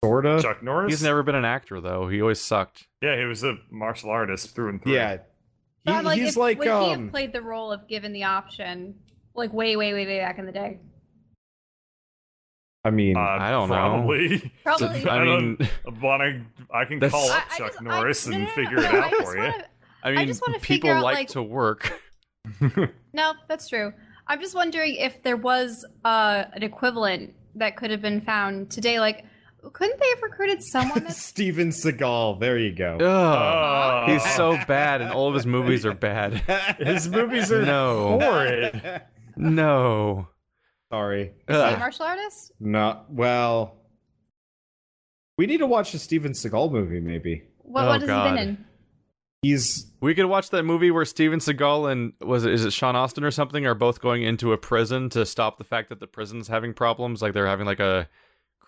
Sorta. 0.05 0.39
Chuck 0.43 0.63
Norris. 0.63 0.93
he's 0.93 1.03
never 1.03 1.23
been 1.23 1.35
an 1.35 1.45
actor 1.47 1.81
though 1.81 2.09
he 2.09 2.21
always 2.21 2.41
sucked 2.41 2.87
Yeah, 3.01 3.17
he 3.17 3.25
was 3.25 3.43
a 3.43 3.57
martial 3.71 4.11
artist 4.11 4.55
through 4.55 4.69
and 4.71 4.83
through. 4.83 4.95
Yeah. 4.95 5.19
He, 5.87 5.93
like, 6.01 6.19
he's 6.19 6.31
if, 6.31 6.37
like 6.37 6.59
would 6.59 6.67
he 6.69 6.73
um. 6.73 7.03
have 7.05 7.11
played 7.11 7.33
the 7.33 7.43
role 7.43 7.71
of 7.73 7.87
given 7.89 8.13
the 8.13 8.25
option 8.25 8.95
like 9.35 9.53
way 9.53 9.77
way 9.77 9.93
way 9.93 10.07
way 10.07 10.19
back 10.21 10.39
in 10.39 10.47
the 10.47 10.53
day? 10.53 10.79
I 12.85 12.91
mean, 12.91 13.17
Uh, 13.17 13.21
I 13.21 13.51
don't 13.51 13.69
know. 13.69 13.75
probably. 13.75 14.53
Probably. 14.65 15.07
i 15.09 15.17
I 15.17 15.25
mean 15.25 15.59
Want 16.03 16.23
to? 16.23 16.41
I 16.75 16.85
can 16.85 17.01
call 17.01 17.31
up 17.31 17.43
I 17.51 17.57
Chuck 17.59 17.69
just- 17.73 17.81
I- 17.81 17.85
Norris 17.85 18.27
no, 18.27 18.35
and 18.37 18.43
no, 18.45 18.49
no, 18.49 18.55
figure 18.55 18.77
no, 18.77 18.83
it 18.83 18.95
out 18.95 19.11
just 19.11 19.23
for 19.33 19.37
wanna- 19.39 19.65
i 20.03 20.11
mean 20.13 20.27
just 20.27 20.43
wanna 20.47 20.59
people 20.59 20.89
figure 20.89 20.93
out, 20.99 21.03
like 21.03 21.15
like- 21.17 21.29
to 21.29 21.43
work. 21.43 22.01
No, 23.15 23.33
that's 23.49 23.69
true. 23.69 23.93
I'm 24.27 24.41
just 24.41 24.55
wondering 24.55 24.97
if 24.97 25.23
there 25.23 25.37
was 25.37 25.85
uh, 26.05 26.45
an 26.53 26.63
equivalent 26.63 27.33
that 27.55 27.77
could 27.77 27.91
have 27.91 28.03
been 28.03 28.21
found 28.23 28.71
today. 28.71 28.99
Like, 29.01 29.25
couldn't 29.73 29.99
they 30.01 30.09
have 30.11 30.23
recruited 30.23 30.63
someone 30.63 31.05
that's 31.05 31.23
Steven 31.23 31.69
Seagal. 31.69 32.41
There 32.41 32.59
you 32.59 32.73
go. 32.75 32.97
Ugh. 32.97 33.03
Uh, 33.03 34.07
he's 34.13 34.35
so 34.35 34.59
bad 34.67 35.01
and 35.01 35.11
all 35.13 35.29
of 35.29 35.35
his 35.35 35.47
movies 35.47 35.87
are 35.87 35.95
bad 35.95 36.35
His 36.79 37.09
movies 37.09 37.51
are 37.53 37.63
No. 37.65 38.19
horrid. 38.21 39.03
no 39.37 40.29
Sorry. 40.95 41.23
is 41.23 41.33
he 41.49 41.55
a 41.55 41.75
uh, 41.75 41.79
martial 41.79 42.05
artist? 42.07 42.53
No. 42.61 43.01
Well, 43.09 43.75
we 45.37 45.47
need 45.47 45.59
to 45.59 45.67
watch 45.67 45.93
a 45.95 45.99
Steven 45.99 46.33
Seagal 46.33 46.71
movie. 46.71 47.01
Maybe 47.01 47.43
What, 47.59 47.85
Oh, 47.85 47.87
what 47.89 48.01
has 48.01 48.09
he 48.09 48.31
been 48.31 48.39
in? 48.49 48.65
he's 49.43 49.91
We 50.01 50.15
could 50.15 50.27
watch 50.27 50.51
that 50.51 50.63
movie 50.63 50.91
where 50.93 51.05
Steven 51.05 51.41
Seagal 51.41 51.91
and 51.91 52.13
was 52.21 52.45
it 52.45 52.53
is 52.55 52.65
it 52.65 52.73
Sean 52.73 52.95
Austin 52.95 53.25
or 53.25 53.31
something 53.33 53.67
are 53.67 53.75
both 53.75 54.01
going 54.01 54.23
into 54.23 54.53
a 54.53 54.57
prison 54.59 55.11
to 55.11 55.27
stop 55.27 55.59
the 55.59 55.65
fact 55.65 55.89
that 55.89 55.99
the 55.99 56.07
prison's 56.07 56.47
having 56.49 56.73
problems, 56.73 57.21
like 57.23 57.33
they're 57.33 57.47
having 57.47 57.67
like 57.67 57.81
a 57.81 58.09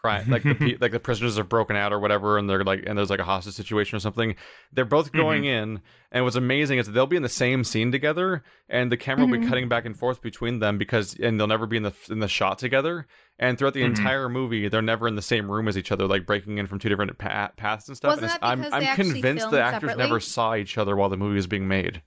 crime, 0.07 0.31
like 0.31 0.43
the 0.43 0.77
like 0.81 0.93
the 0.93 1.01
prisoners 1.01 1.37
have 1.37 1.49
broken 1.49 1.77
out 1.77 1.93
or 1.93 1.99
whatever, 1.99 2.39
and 2.39 2.49
they're 2.49 2.65
like, 2.65 2.85
and 2.87 2.97
there's 2.97 3.11
like 3.11 3.21
a 3.21 3.25
hostage 3.25 3.55
situation 3.55 3.97
or 3.97 4.01
something. 4.01 4.35
They're 4.73 4.85
both 4.85 5.13
going 5.13 5.45
in, 5.45 5.81
and 6.13 6.25
what's 6.25 6.37
amazing 6.37 6.79
is 6.79 6.87
that 6.87 6.93
they'll 6.93 7.07
be 7.07 7.17
in 7.17 7.23
the 7.23 7.29
same 7.29 7.65
scene 7.65 7.93
together, 7.93 8.43
and 8.69 8.91
the 8.93 8.97
camera 8.97 9.27
will 9.27 9.39
be 9.39 9.45
Mhm. 9.45 9.49
cutting 9.49 9.69
back 9.69 9.85
and 9.85 9.97
forth 9.99 10.23
between 10.23 10.61
them 10.61 10.79
because, 10.79 11.15
and 11.19 11.39
they'll 11.39 11.47
never 11.47 11.67
be 11.67 11.77
in 11.77 11.83
the 11.83 11.93
in 12.11 12.21
the 12.21 12.29
shot 12.29 12.59
together. 12.59 13.07
And 13.39 13.59
throughout 13.59 13.75
the 13.75 13.83
Mhm. 13.83 13.99
entire 13.99 14.29
movie, 14.31 14.69
they're 14.69 14.81
never 14.81 15.07
in 15.07 15.15
the 15.15 15.21
same 15.23 15.51
room 15.51 15.69
as 15.69 15.77
each 15.77 15.93
other, 15.93 16.07
like 16.07 16.25
breaking 16.25 16.57
in 16.59 16.67
from 16.67 16.79
two 16.79 16.89
different 16.89 17.19
pa- 17.19 17.51
paths 17.57 17.87
and 17.89 17.97
stuff. 17.97 18.13
Wasn't 18.13 18.25
and 18.25 18.33
that 18.33 18.39
I'm 18.47 18.61
because 18.63 18.73
I'm 18.73 18.97
convinced 18.97 19.51
the 19.51 19.61
actors 19.63 19.91
separately? 19.91 20.03
never 20.05 20.21
saw 20.21 20.55
each 20.55 20.79
other 20.79 20.97
while 20.97 21.09
the 21.11 21.19
movie 21.19 21.35
was 21.37 21.47
being 21.47 21.69
made. 21.69 22.01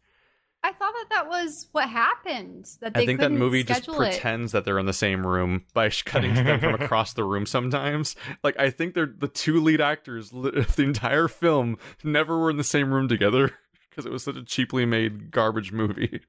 I 0.61 0.73
thought 0.73 0.93
that 0.93 1.05
that 1.11 1.29
was 1.29 1.67
what 1.71 1.89
happened. 1.89 2.69
That 2.81 2.93
they 2.93 3.03
I 3.03 3.05
think 3.05 3.21
that 3.21 3.31
movie 3.31 3.63
just 3.63 3.83
schedule 3.83 4.01
it. 4.01 4.11
pretends 4.11 4.51
that 4.51 4.65
they're 4.65 4.79
in 4.79 4.85
the 4.85 4.93
same 4.93 5.25
room 5.25 5.65
by 5.73 5.89
cutting 5.89 6.35
to 6.35 6.43
them 6.43 6.59
from 6.59 6.73
across 6.81 7.13
the 7.13 7.23
room 7.23 7.45
sometimes. 7.45 8.15
Like 8.43 8.59
I 8.59 8.69
think 8.69 8.93
they're 8.93 9.13
the 9.17 9.29
two 9.29 9.61
lead 9.61 9.79
actors 9.79 10.33
of 10.33 10.43
the 10.75 10.83
entire 10.83 11.27
film 11.27 11.77
never 12.03 12.37
were 12.37 12.49
in 12.49 12.57
the 12.57 12.63
same 12.63 12.93
room 12.93 13.07
together 13.07 13.53
because 13.89 14.05
it 14.05 14.11
was 14.11 14.23
such 14.23 14.35
a 14.35 14.43
cheaply 14.43 14.85
made 14.85 15.31
garbage 15.31 15.71
movie 15.71 16.21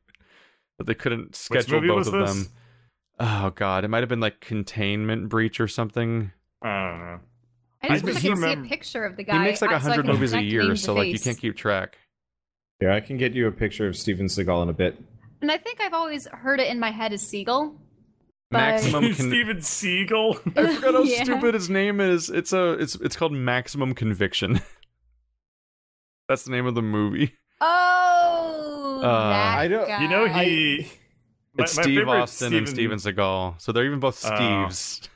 that 0.78 0.86
they 0.86 0.94
couldn't 0.94 1.34
schedule 1.34 1.80
movie 1.80 1.88
both 1.88 1.98
was 1.98 2.06
of 2.08 2.12
this? 2.14 2.34
them. 2.34 2.52
Oh 3.18 3.50
god, 3.50 3.84
it 3.84 3.88
might 3.88 4.00
have 4.00 4.08
been 4.08 4.20
like 4.20 4.40
containment 4.40 5.28
breach 5.28 5.60
or 5.60 5.68
something. 5.68 6.30
I 6.62 6.90
don't 6.90 7.00
know. 7.00 7.20
I 7.82 7.88
just 7.88 8.02
I 8.02 8.06
wish 8.06 8.16
I 8.16 8.20
just 8.20 8.42
could 8.42 8.42
see 8.42 8.52
a 8.52 8.68
picture 8.68 9.04
of 9.04 9.16
the 9.16 9.24
guy. 9.24 9.32
he 9.32 9.38
makes 9.40 9.60
like 9.60 9.72
uh, 9.72 9.76
a 9.76 9.80
so 9.80 9.88
hundred 9.88 10.06
movies 10.06 10.34
a 10.34 10.42
year, 10.42 10.76
so 10.76 10.94
to 10.94 11.00
like 11.00 11.08
you 11.08 11.18
can't 11.18 11.38
keep 11.38 11.56
track. 11.56 11.98
Yeah, 12.80 12.94
I 12.94 13.00
can 13.00 13.16
get 13.18 13.34
you 13.34 13.46
a 13.46 13.52
picture 13.52 13.86
of 13.86 13.96
Steven 13.96 14.26
Seagal 14.26 14.62
in 14.62 14.68
a 14.68 14.72
bit. 14.72 14.98
And 15.42 15.50
I 15.50 15.58
think 15.58 15.80
I've 15.80 15.94
always 15.94 16.26
heard 16.28 16.60
it 16.60 16.68
in 16.68 16.78
my 16.80 16.90
head 16.90 17.12
as 17.12 17.22
Seagal. 17.22 17.76
But- 18.50 18.58
Maximum 18.58 19.04
con- 19.14 19.14
Steven 19.14 19.56
Seagal. 19.58 20.58
I 20.58 20.74
forgot 20.74 20.94
how 20.94 21.02
Yeah. 21.04 21.24
stupid 21.24 21.54
his 21.54 21.68
name 21.70 22.00
is. 22.00 22.30
It's 22.30 22.52
a 22.52 22.72
it's 22.72 22.94
it's 22.96 23.16
called 23.16 23.32
Maximum 23.32 23.94
Conviction. 23.94 24.60
That's 26.28 26.44
the 26.44 26.50
name 26.50 26.66
of 26.66 26.74
the 26.74 26.82
movie. 26.82 27.34
Oh, 27.60 29.00
Uh, 29.04 29.30
that 29.30 29.58
I 29.58 29.68
don't- 29.68 29.86
guy. 29.88 30.02
You 30.02 30.08
know 30.08 30.26
he. 30.26 30.88
my- 31.54 31.64
It's 31.64 31.76
my 31.76 31.82
Steve 31.82 31.98
favorite 32.00 32.20
Austin 32.22 32.54
and 32.54 32.68
Steven 32.68 32.98
Seagal. 32.98 33.60
So 33.60 33.72
they're 33.72 33.84
even 33.84 34.00
both 34.00 34.24
Oh. 34.24 34.30
Steves. 34.30 35.08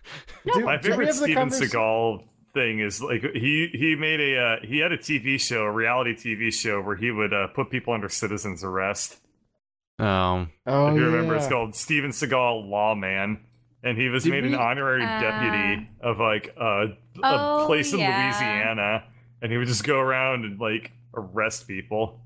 Do- 0.53 0.65
My 0.65 0.79
favorite 0.79 1.15
Steven 1.15 1.49
Seagal 1.49 2.25
thing 2.55 2.79
is 2.81 3.03
like 3.03 3.23
he 3.35 3.69
he 3.73 3.97
made 3.97 4.21
a 4.21 4.39
uh, 4.39 4.57
he 4.63 4.79
had 4.79 4.93
a 4.93 4.99
TV 4.99 5.39
show, 5.41 5.63
a 5.65 5.71
reality 5.73 6.15
TV 6.15 6.53
show 6.53 6.81
where 6.81 6.97
he 6.97 7.11
would 7.11 7.33
uh, 7.35 7.49
put 7.49 7.71
people 7.71 7.93
under 7.93 8.09
citizen's 8.09 8.65
arrest. 8.65 9.19
Um, 9.99 10.51
Oh, 10.67 10.89
if 10.89 10.97
you 10.97 11.05
remember, 11.07 11.37
it's 11.37 11.47
called 11.49 11.75
Steven 11.77 12.11
Seagal 12.11 12.69
Lawman, 12.69 13.41
and 13.83 13.99
he 13.99 14.09
was 14.09 14.25
Did 14.25 14.31
made 14.31 14.45
we- 14.45 14.55
an 14.55 14.59
honorary 14.59 15.05
Uh, 15.05 15.21
deputy 15.21 15.89
of 16.01 16.19
like 16.19 16.55
a, 16.57 16.87
a 16.87 16.97
Oh, 17.23 17.65
place 17.67 17.93
in 17.93 18.01
yeah. 18.01 18.25
Louisiana, 18.27 19.05
and 19.43 19.53
he 19.53 19.59
would 19.59 19.69
just 19.69 19.85
go 19.85 19.99
around 19.99 20.45
and 20.45 20.59
like 20.59 20.93
arrest 21.15 21.69
people. 21.69 22.21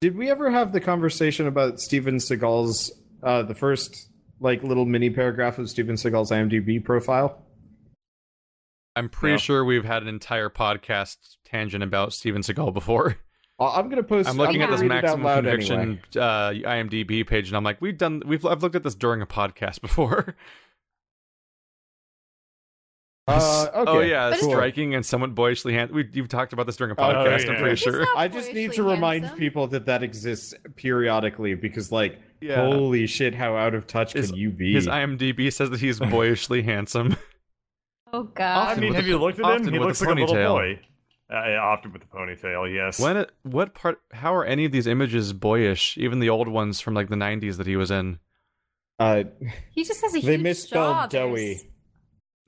Did 0.00 0.16
we 0.16 0.30
ever 0.30 0.50
have 0.50 0.72
the 0.72 0.80
conversation 0.80 1.46
about 1.46 1.78
Steven 1.80 2.16
Seagal's 2.16 2.90
uh, 3.22 3.42
the 3.42 3.54
first 3.54 4.08
like 4.40 4.62
little 4.62 4.86
mini 4.86 5.10
paragraph 5.10 5.58
of 5.58 5.68
Steven 5.68 5.96
Seagal's 5.96 6.30
IMDb 6.30 6.82
profile? 6.82 7.42
I'm 8.96 9.08
pretty 9.08 9.34
No. 9.34 9.38
sure 9.38 9.64
we've 9.64 9.84
had 9.84 10.02
an 10.02 10.08
entire 10.08 10.50
podcast 10.50 11.36
tangent 11.44 11.82
about 11.82 12.12
Steven 12.12 12.42
Seagal 12.42 12.74
before. 12.74 13.16
I'm 13.58 13.88
gonna 13.90 14.02
post. 14.02 14.26
I'm 14.28 14.36
looking 14.38 14.60
gonna 14.60 14.72
at 14.72 14.78
this 14.78 14.80
read 14.80 14.90
it 14.90 15.04
out 15.04 15.20
Maximum 15.20 15.44
Conviction 15.44 15.80
anyway. 15.80 16.00
uh, 16.16 16.70
IMDb 16.70 17.26
page, 17.26 17.48
and 17.48 17.56
I'm 17.56 17.62
like, 17.64 17.80
we've 17.82 17.98
done, 17.98 18.22
we've, 18.24 18.44
I've 18.46 18.62
looked 18.62 18.74
at 18.74 18.82
this 18.82 18.94
during 18.94 19.20
a 19.20 19.26
podcast 19.26 19.80
before. 19.82 20.34
Uh, 23.28 23.68
okay. 23.74 23.90
oh 23.90 24.00
yeah, 24.00 24.30
But 24.30 24.40
striking 24.40 24.94
and 24.94 25.06
somewhat 25.06 25.34
boyishly 25.36 25.74
handsome. 25.74 25.94
We, 25.96 26.08
you've 26.12 26.28
talked 26.28 26.52
about 26.52 26.66
this 26.66 26.76
during 26.76 26.92
a 26.92 26.94
Oh, 27.00 27.02
podcast. 27.04 27.44
yeah. 27.44 27.52
I'm 27.52 27.60
pretty 27.60 27.76
sure. 27.76 28.06
I 28.16 28.26
just 28.26 28.52
need 28.52 28.72
to 28.72 28.82
remind 28.82 29.24
handsome. 29.24 29.38
people 29.38 29.66
that 29.68 29.86
that 29.86 30.02
exists 30.02 30.52
periodically 30.74 31.54
because, 31.54 31.92
like, 31.92 32.18
Yeah. 32.40 32.56
holy 32.56 33.06
shit, 33.06 33.34
how 33.34 33.54
out 33.56 33.74
of 33.74 33.86
touch 33.86 34.14
His- 34.14 34.30
can 34.30 34.38
you 34.40 34.50
be? 34.50 34.72
His 34.74 34.88
IMDb 34.88 35.52
says 35.52 35.70
that 35.70 35.78
he's 35.80 36.00
boyishly 36.00 36.62
handsome. 36.64 37.16
Oh 38.12 38.28
I 38.34 38.38
god. 38.38 38.68
Often 38.68 38.80
mean, 38.82 38.94
have 38.94 39.04
a- 39.04 39.08
you 39.08 39.18
looked 39.18 39.38
at 39.38 39.44
often 39.44 39.68
him? 39.68 39.72
He 39.74 39.78
looks 39.78 40.00
like 40.00 40.10
a 40.16 40.20
little 40.20 40.34
boy. 40.34 40.80
Uh, 41.32 41.34
often 41.62 41.92
with 41.92 42.02
the 42.02 42.08
ponytail, 42.08 42.74
yes. 42.74 42.98
When, 42.98 43.16
it, 43.16 43.30
what 43.42 43.72
part? 43.72 44.00
How 44.12 44.34
are 44.34 44.44
any 44.44 44.64
of 44.64 44.72
these 44.72 44.88
images 44.88 45.32
boyish? 45.32 45.96
Even 45.96 46.18
the 46.18 46.28
old 46.28 46.48
ones 46.48 46.80
from 46.80 46.94
like 46.94 47.08
the 47.08 47.14
'90s 47.16 47.56
that 47.58 47.68
he 47.68 47.76
was 47.76 47.90
in. 47.92 48.18
uh, 48.98 49.22
He 49.70 49.84
just 49.84 50.00
has 50.02 50.16
a 50.16 50.20
They 50.20 50.36
misspelled 50.38 50.96
jaw. 50.96 51.06
doughy. 51.06 51.70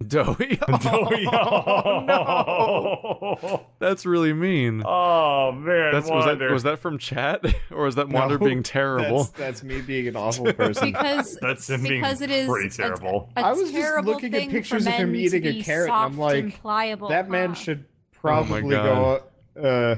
There's- 0.09 0.27
Doughy. 0.27 0.57
Doughy. 0.83 1.27
Oh, 1.33 2.05
no. 2.07 3.67
That's 3.79 4.07
really 4.07 4.33
mean. 4.33 4.83
Oh 4.85 5.53
man, 5.53 5.93
That's, 5.93 6.09
was 6.11 6.25
that 6.25 6.51
was 6.51 6.63
that 6.65 6.79
from 6.79 6.99
chat 6.99 7.45
or 7.71 7.85
was 7.85 7.95
that 7.97 8.09
Wander 8.09 8.39
No, 8.39 8.47
being 8.47 8.63
terrible? 8.63 9.25
that's, 9.25 9.31
that's 9.39 9.63
me 9.63 9.81
being 9.81 10.09
an 10.09 10.17
awful 10.17 10.53
person. 10.53 10.93
Because 10.93 11.37
That's 11.41 11.69
him 11.69 11.83
being 11.83 12.01
because 12.01 12.21
it 12.21 12.31
is 12.31 12.49
pretty 12.49 12.69
terrible. 12.71 13.31
A, 13.37 13.41
I 13.41 13.53
was 13.53 13.73
just 13.73 14.05
looking 14.05 14.35
at 14.35 14.49
pictures 14.51 14.87
of 14.87 14.93
him 14.93 15.15
eating 15.17 15.45
a 15.47 15.63
carrot, 15.63 15.91
and 15.91 15.97
I'm 15.99 16.19
like, 16.19 16.45
and 16.45 16.55
pliable. 16.55 17.09
that 17.09 17.29
man 17.29 17.51
huh? 17.51 17.55
should 17.55 17.85
Oh 17.85 18.21
probably 18.21 18.63
go. 18.71 19.23
Uh, 19.61 19.97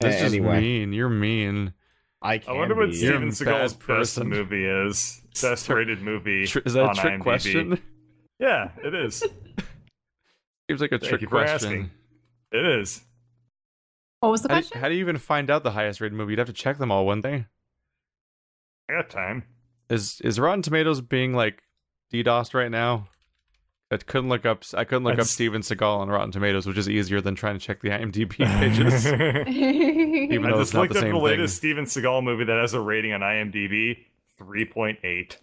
That's 0.00 0.16
just 0.20 0.34
anyway, 0.34 0.60
mean. 0.60 0.92
You're 0.92 1.08
mean. 1.08 1.74
I 2.22 2.40
I 2.46 2.52
wonder 2.52 2.74
what 2.74 2.90
be. 2.90 2.96
You're 2.98 3.12
Steven 3.14 3.28
Seagal's 3.30 3.74
bad 3.74 3.78
best 3.78 3.80
person. 3.80 4.28
movie 4.28 4.64
is. 4.66 5.22
Best 5.40 5.68
rated 5.68 6.02
movie. 6.02 6.46
Tr- 6.46 6.58
is 6.66 6.72
that 6.74 6.82
on 6.82 6.90
a 6.90 6.94
trick 6.94 7.12
IMDb. 7.14 7.22
question? 7.22 7.80
Yeah, 8.40 8.70
it 8.82 8.94
is. 8.94 9.22
Seems 10.68 10.80
like 10.80 10.92
a 10.92 10.98
Thank 10.98 11.18
trick 11.20 11.28
question. 11.28 11.54
asking. 11.54 11.90
It 12.52 12.64
is. 12.80 13.02
What 14.20 14.30
was 14.30 14.42
the 14.42 14.48
How 14.48 14.56
do, 14.56 14.60
question? 14.62 14.80
how 14.80 14.88
do 14.88 14.94
you 14.94 15.00
even 15.00 15.18
find 15.18 15.50
out 15.50 15.62
the 15.62 15.70
highest 15.72 16.00
rated 16.00 16.16
movie? 16.16 16.32
You'd 16.32 16.38
have 16.38 16.46
to 16.48 16.52
check 16.52 16.78
them 16.78 16.90
all, 16.90 17.06
wouldn't 17.06 17.22
they? 17.22 17.46
I 18.88 18.92
got 18.94 19.10
time. 19.10 19.44
Is 19.88 20.20
is 20.22 20.38
Rotten 20.40 20.62
Tomatoes 20.62 21.00
being 21.00 21.34
like 21.34 21.62
DDoSed 22.12 22.54
right 22.54 22.70
now? 22.70 23.08
I 23.92 23.96
couldn't 23.96 24.28
look 24.28 24.46
up. 24.46 24.62
I 24.74 24.84
couldn't 24.84 25.02
look 25.04 25.18
up 25.18 25.26
Steven 25.26 25.62
Seagal 25.62 25.98
on 25.98 26.08
Rotten 26.08 26.30
Tomatoes, 26.30 26.64
which 26.66 26.78
is 26.78 26.88
easier 26.88 27.20
than 27.20 27.34
trying 27.34 27.58
to 27.58 27.64
check 27.64 27.80
the 27.82 27.88
IMDb 27.88 28.30
pages. 28.60 29.06
Even 29.48 30.46
I 30.46 30.50
though 30.50 30.58
just 30.58 30.68
it's 30.68 30.74
not 30.74 30.80
looked 30.82 30.92
the 30.92 30.98
up 31.00 31.02
same 31.02 31.12
the 31.12 31.18
thing. 31.18 31.24
latest 31.24 31.56
Steven 31.56 31.84
Seagal 31.86 32.22
movie 32.22 32.44
that 32.44 32.56
has 32.60 32.72
a 32.72 32.80
rating 32.80 33.12
on 33.12 33.20
IMDb, 33.20 33.98
three 34.38 34.64
point 34.64 34.98
eight. 35.02 35.38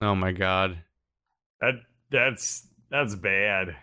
oh 0.00 0.14
my 0.14 0.30
god. 0.32 0.78
That 1.60 1.74
that's 2.14 2.66
that's 2.90 3.14
bad. 3.16 3.76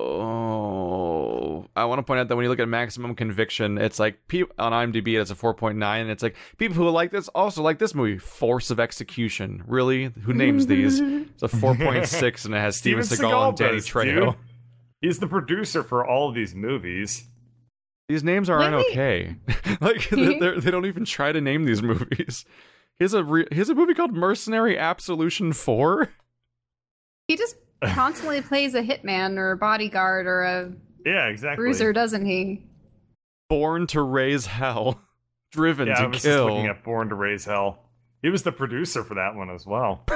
Oh, 0.00 1.66
I 1.76 1.84
want 1.86 1.98
to 1.98 2.02
point 2.02 2.20
out 2.20 2.28
that 2.28 2.36
when 2.36 2.44
you 2.44 2.48
look 2.50 2.60
at 2.60 2.68
maximum 2.68 3.14
conviction, 3.14 3.78
it's 3.78 3.98
like 3.98 4.28
pe- 4.28 4.44
on 4.58 4.72
IMDb 4.72 5.20
it's 5.20 5.30
a 5.30 5.34
4.9, 5.34 5.72
and 6.00 6.10
it's 6.10 6.22
like 6.22 6.36
people 6.58 6.76
who 6.76 6.88
like 6.90 7.10
this 7.10 7.28
also 7.28 7.62
like 7.62 7.78
this 7.78 7.94
movie, 7.94 8.18
Force 8.18 8.70
of 8.70 8.80
Execution. 8.80 9.62
Really, 9.66 10.12
who 10.22 10.32
names 10.34 10.66
these? 10.66 11.00
It's 11.40 11.42
a 11.42 11.48
4.6, 11.48 12.44
and 12.46 12.54
it 12.54 12.58
has 12.58 12.76
Steven, 12.76 13.04
Steven 13.04 13.26
Seagal 13.26 13.30
Seagal 13.30 13.48
and 13.48 13.56
Danny 13.56 13.76
does, 13.76 13.86
Trejo. 13.88 14.04
dude. 14.32 14.34
He's 15.00 15.20
the 15.20 15.28
producer 15.28 15.84
for 15.84 16.04
all 16.04 16.28
of 16.28 16.34
these 16.34 16.54
movies. 16.54 17.28
These 18.08 18.24
names 18.24 18.50
aren't 18.50 18.74
okay. 18.74 19.36
like 19.80 20.08
they 20.10 20.38
they 20.38 20.70
don't 20.70 20.86
even 20.86 21.04
try 21.04 21.30
to 21.30 21.40
name 21.40 21.64
these 21.64 21.82
movies. 21.82 22.44
Here's 22.98 23.14
a 23.14 23.22
re- 23.24 23.46
here's 23.52 23.68
a 23.68 23.74
movie 23.74 23.94
called 23.94 24.12
Mercenary 24.12 24.76
Absolution 24.78 25.52
Four. 25.52 26.10
he 27.28 27.36
just 27.36 27.56
constantly 27.84 28.40
plays 28.42 28.74
a 28.74 28.82
hitman 28.82 29.36
or 29.38 29.52
a 29.52 29.56
bodyguard 29.56 30.26
or 30.26 30.42
a 30.42 30.72
Yeah, 31.06 31.26
exactly. 31.26 31.62
bruiser, 31.62 31.92
doesn't 31.92 32.26
he? 32.26 32.64
Born 33.48 33.86
to 33.88 34.02
Raise 34.02 34.46
Hell. 34.46 35.00
Driven 35.52 35.86
Yeah, 35.88 35.94
I 35.98 36.02
to 36.02 36.08
was 36.08 36.22
just 36.22 36.38
looking 36.38 36.66
at 36.66 36.84
Born 36.84 37.08
to 37.08 37.14
Raise 37.14 37.44
Hell. 37.44 37.78
He 38.20 38.28
was 38.30 38.42
the 38.42 38.52
producer 38.52 39.04
for 39.04 39.14
that 39.14 39.34
one 39.34 39.50
as 39.50 39.66
well. 39.66 40.04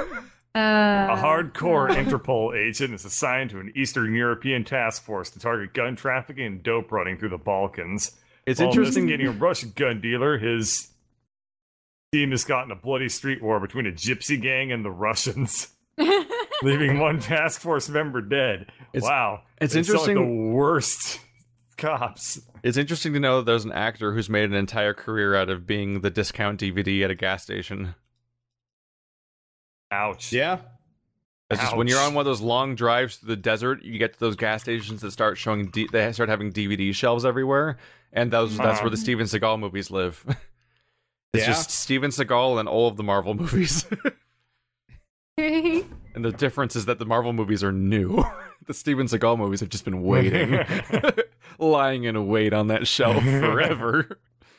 Uh, 0.55 1.09
A 1.11 1.17
hardcore 1.17 1.89
Interpol 1.89 2.55
agent 2.55 2.93
is 2.93 3.07
assigned 3.07 3.49
to 3.49 3.59
an 3.59 3.73
Eastern 3.75 4.13
European 4.15 4.65
task 4.65 5.03
force 5.03 5.31
to 5.31 5.39
target 5.39 5.73
gun 5.73 5.97
trafficking 5.97 6.45
and 6.45 6.63
dope 6.63 6.93
running 6.93 7.17
through 7.17 7.31
the 7.31 7.39
Balkans. 7.39 8.11
It's 8.45 8.61
While 8.61 8.69
interesting. 8.69 9.05
investigating 9.05 9.35
a 9.35 9.39
Russian 9.43 9.73
gun 9.75 10.03
dealer, 10.03 10.37
his 10.37 10.91
team 12.13 12.31
has 12.31 12.45
gotten 12.45 12.71
a 12.71 12.77
bloody 12.77 13.09
street 13.09 13.43
war 13.43 13.59
between 13.59 13.87
a 13.87 13.91
gypsy 13.91 14.41
gang 14.41 14.71
and 14.71 14.85
the 14.85 14.91
Russians, 14.91 15.69
leaving 16.63 16.99
one 16.99 17.19
task 17.19 17.61
force 17.61 17.89
member 17.89 18.21
dead. 18.21 18.71
It's- 18.93 19.03
wow, 19.03 19.43
it's 19.61 19.73
They 19.75 19.83
sound 19.83 19.99
like 20.01 20.09
interesting- 20.11 20.49
the 20.51 20.53
worst 20.55 21.21
cops. 21.79 22.41
It's 22.63 22.77
interesting 22.77 23.15
to 23.15 23.21
know 23.21 23.39
that 23.39 23.47
there's 23.47 23.65
an 23.65 23.73
actor 23.73 24.13
who's 24.13 24.29
made 24.29 24.45
an 24.45 24.55
entire 24.55 24.93
career 24.95 25.35
out 25.35 25.49
of 25.49 25.67
being 25.67 26.03
the 26.03 26.11
discount 26.11 26.61
DVD 26.61 27.03
at 27.03 27.11
a 27.11 27.15
gas 27.15 27.43
station. 27.43 27.95
Ouch. 29.91 30.33
Yeah. 30.33 30.59
It's 31.51 31.61
just 31.61 31.77
when 31.77 31.87
you're 31.87 31.99
on 32.01 32.15
one 32.15 32.23
of 32.23 32.27
those 32.27 32.41
long 32.41 32.75
drives 32.77 33.17
through 33.17 33.29
the 33.29 33.37
desert, 33.37 33.83
you 33.83 33.99
get 33.99 34.15
to 34.15 34.21
those 34.21 34.37
gas 34.37 34.63
stations 34.63 35.01
that 35.03 35.11
start 35.11 35.37
showing. 35.37 35.67
D- 35.71 35.89
they 35.91 36.11
start 36.13 36.31
having 36.31 36.51
DVD 36.51 36.95
shelves 36.95 37.27
everywhere, 37.27 37.77
and 38.11 38.31
those 38.31 38.57
that's 38.57 38.69
Uh-huh. 38.77 38.83
where 38.85 38.91
the 38.91 38.97
Steven 38.97 39.27
Seagal 39.27 39.59
movies 39.59 39.91
live. 39.91 40.25
it's 41.33 41.43
Yeah. 41.43 41.47
just 41.47 41.71
Steven 41.71 42.11
Seagal 42.11 42.61
and 42.61 42.69
all 42.69 42.89
of 42.89 42.97
the 42.97 43.03
Marvel 43.03 43.35
movies, 43.35 43.87
and 45.37 45.85
And 46.15 46.25
the 46.25 46.33
difference 46.33 46.77
is 46.77 46.85
that 46.87 46.99
the 46.99 47.07
Marvel 47.07 47.33
movies 47.33 47.65
are 47.65 47.73
new. 47.73 48.23
the 48.67 48.75
Steven 48.75 49.07
Seagal 49.07 49.39
movies 49.39 49.61
have 49.61 49.71
just 49.71 49.85
been 49.85 50.03
waiting, 50.03 50.59
lying 51.59 52.05
in 52.05 52.27
wait 52.29 52.53
on 52.53 52.67
that 52.69 52.87
shelf 52.87 53.23
forever. 53.25 54.19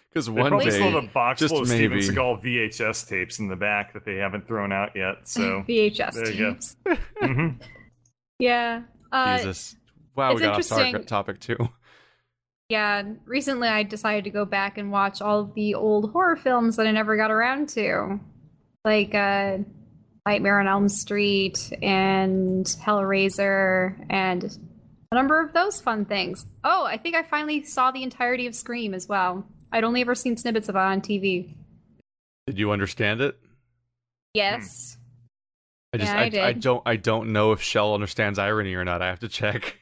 Because 0.09 0.25
They 0.27 0.31
one 0.31 0.49
probably 0.49 0.71
still 0.71 0.91
have 0.91 1.01
day, 1.03 1.07
a 1.07 1.11
box 1.11 1.39
just 1.39 1.53
full 1.53 1.61
of 1.61 1.67
Steven 1.67 1.97
maybe. 1.97 2.07
Seagal 2.07 2.43
VHS 2.43 3.07
tapes 3.07 3.39
in 3.39 3.47
the 3.49 3.55
back 3.55 3.93
that 3.93 4.03
they 4.05 4.15
haven't 4.15 4.47
thrown 4.47 4.71
out 4.71 4.95
yet. 4.95 5.27
So, 5.27 5.63
VHS 5.67 6.13
there 6.13 6.31
you 6.31 6.37
go. 6.39 6.51
tapes. 6.53 6.75
Mhm. 7.21 7.61
Yeah. 8.39 8.81
Uh, 9.11 9.37
Jesus, 9.37 9.75
wow, 10.15 10.33
we 10.33 10.41
got 10.41 10.55
off 10.59 10.67
target 10.67 10.85
interesting. 10.87 11.05
topic 11.05 11.39
too. 11.39 11.57
Yeah, 12.69 13.03
recently 13.25 13.67
I 13.67 13.83
decided 13.83 14.23
to 14.23 14.29
go 14.29 14.45
back 14.45 14.77
and 14.77 14.91
watch 14.91 15.21
all 15.21 15.41
of 15.41 15.53
the 15.53 15.75
old 15.75 16.11
horror 16.11 16.35
films 16.35 16.77
that 16.77 16.87
I 16.87 16.91
never 16.91 17.15
got 17.17 17.29
around 17.31 17.69
to. 17.69 18.19
Like 18.85 19.13
uh 19.13 19.59
Nightmare 20.25 20.59
on 20.61 20.67
Elm 20.67 20.87
Street 20.87 21.71
and 21.81 22.65
Hellraiser 22.65 24.05
and 24.09 24.45
a 25.11 25.15
number 25.15 25.39
of 25.41 25.53
those 25.53 25.81
fun 25.81 26.05
things. 26.05 26.45
Oh, 26.63 26.85
I 26.85 26.97
think 26.97 27.15
I 27.15 27.23
finally 27.23 27.63
saw 27.65 27.91
the 27.91 28.03
entirety 28.03 28.47
of 28.47 28.55
Scream 28.55 28.93
as 28.93 29.07
well. 29.07 29.45
I'd 29.71 29.83
only 29.83 30.01
ever 30.01 30.15
seen 30.15 30.37
snippets 30.37 30.69
of 30.69 30.75
it 30.75 30.79
on 30.79 31.01
TV. 31.01 31.53
Did 32.47 32.57
you 32.57 32.71
understand 32.71 33.19
it? 33.21 33.37
Yes. 34.33 34.97
I 35.93 35.97
just 35.97 36.11
Yeah, 36.11 36.19
I 36.19 36.45
I, 36.45 36.47
I 36.47 36.53
don't 36.53 36.81
I 36.85 36.95
don't 36.95 37.33
know 37.33 37.51
if 37.51 37.61
Shell 37.61 37.93
understands 37.93 38.39
irony 38.39 38.73
or 38.75 38.85
not. 38.85 39.01
I 39.01 39.07
have 39.07 39.19
to 39.19 39.27
check. 39.29 39.77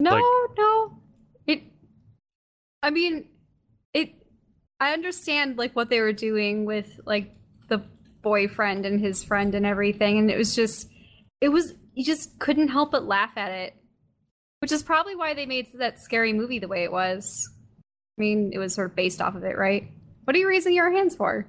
No, 0.00 0.10
Like- 0.16 0.41
I 2.82 2.90
mean, 2.90 3.28
it 3.94 4.10
I 4.80 4.92
understand 4.92 5.56
like 5.58 5.74
what 5.76 5.90
they 5.90 6.00
were 6.00 6.12
doing 6.12 6.64
with 6.64 7.00
like 7.06 7.32
the 7.68 7.82
boyfriend 8.22 8.84
and 8.86 9.00
his 9.00 9.22
friend 9.24 9.54
and 9.54 9.64
everything 9.66 10.18
and 10.18 10.30
it 10.30 10.36
was 10.38 10.54
just 10.54 10.88
it 11.40 11.48
was 11.48 11.74
you 11.94 12.04
just 12.04 12.38
couldn't 12.38 12.68
help 12.68 12.92
but 12.92 13.04
laugh 13.04 13.32
at 13.36 13.50
it. 13.52 13.74
Which 14.60 14.72
is 14.72 14.82
probably 14.82 15.16
why 15.16 15.34
they 15.34 15.44
made 15.46 15.66
that 15.74 16.00
scary 16.00 16.32
movie 16.32 16.58
the 16.60 16.68
way 16.68 16.84
it 16.84 16.92
was. 16.92 17.48
I 18.18 18.20
mean, 18.20 18.50
it 18.52 18.58
was 18.58 18.74
sort 18.74 18.90
of 18.90 18.96
based 18.96 19.20
off 19.20 19.34
of 19.34 19.42
it, 19.42 19.58
right? 19.58 19.90
What 20.24 20.36
are 20.36 20.38
you 20.38 20.46
raising 20.48 20.72
your 20.72 20.92
hands 20.92 21.16
for? 21.16 21.46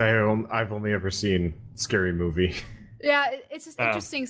I 0.00 0.10
I've 0.52 0.72
only 0.72 0.92
ever 0.92 1.10
seen 1.10 1.54
Scary 1.74 2.12
Movie. 2.12 2.54
Yeah, 3.00 3.26
it's 3.50 3.64
just 3.64 3.80
Oh. 3.80 3.84
interesting. 3.86 4.26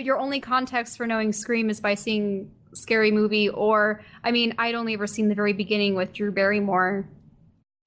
Your 0.00 0.18
only 0.18 0.40
context 0.40 0.96
for 0.96 1.06
knowing 1.06 1.32
Scream 1.32 1.70
is 1.70 1.80
by 1.80 1.94
seeing 1.94 2.50
Scary 2.74 3.10
Movie, 3.10 3.48
or 3.48 4.02
I 4.24 4.30
mean, 4.30 4.54
I'd 4.58 4.74
only 4.74 4.94
ever 4.94 5.06
seen 5.06 5.28
the 5.28 5.34
very 5.34 5.52
beginning 5.52 5.94
with 5.94 6.12
Drew 6.12 6.32
Barrymore. 6.32 7.06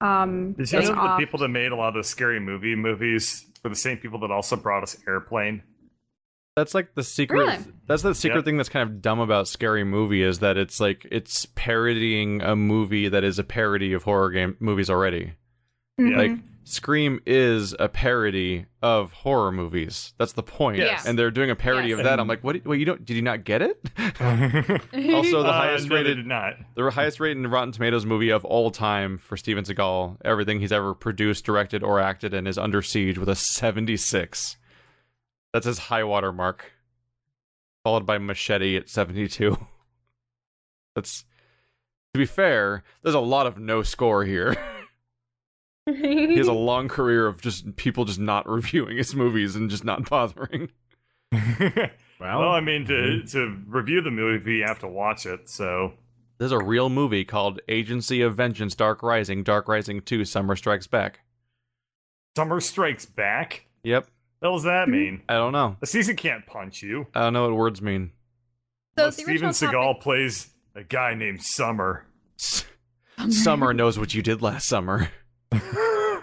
Um, 0.00 0.52
Did 0.52 0.70
you 0.72 0.80
know 0.82 0.86
the 0.94 1.16
people 1.18 1.38
that 1.40 1.48
made 1.48 1.72
a 1.72 1.76
lot 1.76 1.88
of 1.88 1.94
the 1.94 2.04
scary 2.04 2.38
movie 2.40 2.74
movies 2.76 3.46
were 3.64 3.70
the 3.70 3.76
same 3.76 3.96
people 3.96 4.18
that 4.20 4.30
also 4.30 4.54
brought 4.56 4.82
us 4.82 4.96
Airplane? 5.08 5.62
That's 6.54 6.74
like 6.74 6.94
the 6.94 7.02
secret. 7.02 7.38
Really? 7.38 7.58
That's 7.86 8.02
the 8.02 8.14
secret 8.14 8.36
Yep. 8.38 8.44
thing 8.46 8.56
that's 8.56 8.68
kind 8.70 8.88
of 8.88 9.02
dumb 9.02 9.20
about 9.20 9.46
Scary 9.48 9.84
Movie 9.84 10.22
is 10.22 10.38
that 10.38 10.56
it's 10.56 10.80
like 10.80 11.06
it's 11.10 11.46
parodying 11.54 12.40
a 12.42 12.56
movie 12.56 13.08
that 13.08 13.24
is 13.24 13.38
a 13.38 13.44
parody 13.44 13.92
of 13.92 14.04
horror 14.04 14.30
game 14.30 14.56
movies 14.58 14.88
already. 14.88 15.32
Mhm. 16.00 16.16
Like 16.16 16.38
Scream 16.68 17.20
is 17.26 17.76
a 17.78 17.88
parody 17.88 18.66
of 18.82 19.12
horror 19.12 19.52
movies. 19.52 20.14
That's 20.18 20.32
the 20.32 20.42
point. 20.42 20.78
Yes. 20.78 21.06
And 21.06 21.16
they're 21.16 21.30
doing 21.30 21.48
a 21.48 21.54
parody 21.54 21.90
Yes. 21.90 21.98
of 22.00 22.04
that. 22.06 22.18
I'm 22.18 22.26
like, 22.26 22.42
what? 22.42 22.66
Wait, 22.66 22.80
you 22.80 22.84
don't? 22.84 23.04
Did 23.04 23.14
you 23.14 23.22
not 23.22 23.44
get 23.44 23.62
it? 23.62 23.78
also, 24.20 25.42
the 25.44 25.48
Uh, 25.48 25.52
highest 25.52 25.88
no, 25.88 25.94
rated 25.94 26.16
did 26.16 26.26
not. 26.26 26.54
the 26.74 26.90
highest 26.90 27.20
rated 27.20 27.46
Rotten 27.46 27.70
Tomatoes 27.70 28.04
movie 28.04 28.30
of 28.30 28.44
all 28.44 28.72
time 28.72 29.16
for 29.16 29.36
Steven 29.36 29.62
Seagal. 29.64 30.16
Everything 30.24 30.58
he's 30.58 30.72
ever 30.72 30.92
produced, 30.92 31.44
directed, 31.44 31.84
or 31.84 32.00
acted 32.00 32.34
in 32.34 32.48
is 32.48 32.58
Under 32.58 32.82
Siege 32.82 33.16
with 33.16 33.28
a 33.28 33.36
76. 33.36 34.56
That's 35.52 35.66
his 35.66 35.78
high 35.78 36.02
water 36.02 36.32
mark. 36.32 36.72
Followed 37.84 38.06
by 38.06 38.18
Machete 38.18 38.76
at 38.76 38.88
72. 38.88 39.56
That's 40.96 41.24
to 42.12 42.18
be 42.18 42.26
fair, 42.26 42.82
there's 43.02 43.14
a 43.14 43.20
lot 43.20 43.46
of 43.46 43.56
no 43.56 43.84
score 43.84 44.24
here. 44.24 44.56
he 45.86 46.36
has 46.36 46.48
a 46.48 46.52
long 46.52 46.88
career 46.88 47.26
of 47.26 47.40
just 47.40 47.76
people 47.76 48.04
just 48.04 48.18
not 48.18 48.48
reviewing 48.48 48.96
his 48.96 49.14
movies 49.14 49.56
and 49.56 49.70
just 49.70 49.84
not 49.84 50.08
bothering. 50.08 50.70
Well, 52.18 52.40
well, 52.40 52.52
I 52.52 52.60
mean, 52.60 52.86
to 52.86 53.24
to 53.24 53.58
review 53.66 54.00
the 54.00 54.10
movie, 54.10 54.56
you 54.56 54.64
have 54.64 54.78
to 54.78 54.88
watch 54.88 55.26
it. 55.26 55.50
So 55.50 55.92
There's 56.38 56.52
a 56.52 56.58
real 56.58 56.88
movie 56.88 57.26
called 57.26 57.60
Agency 57.68 58.22
of 58.22 58.36
Vengeance 58.36 58.74
Dark 58.74 59.02
Rising, 59.02 59.42
Dark 59.42 59.68
Rising 59.68 60.00
2 60.00 60.24
Summer 60.24 60.56
Strikes 60.56 60.86
Back. 60.86 61.20
Summer 62.34 62.60
Strikes 62.60 63.04
Back. 63.04 63.66
Yep. 63.82 64.06
What 64.40 64.50
does 64.50 64.62
that 64.62 64.86
hmm. 64.86 64.92
mean? 64.92 65.22
I 65.28 65.34
don't 65.34 65.52
know. 65.52 65.76
The 65.80 65.86
season 65.86 66.16
can't 66.16 66.46
punch 66.46 66.82
you. 66.82 67.06
I 67.14 67.20
don't 67.20 67.34
know 67.34 67.48
what 67.48 67.54
words 67.54 67.82
mean. 67.82 68.12
So 68.96 69.04
Unless 69.04 69.16
the 69.16 69.22
Steven 69.22 69.50
Seagal 69.50 69.72
topic- 69.72 70.02
plays 70.02 70.48
a 70.74 70.84
guy 70.84 71.12
named 71.12 71.42
Summer. 71.42 72.06
Summer 73.28 73.74
knows 73.74 73.98
what 73.98 74.14
you 74.14 74.22
did 74.22 74.40
last 74.40 74.68
summer. 74.68 75.10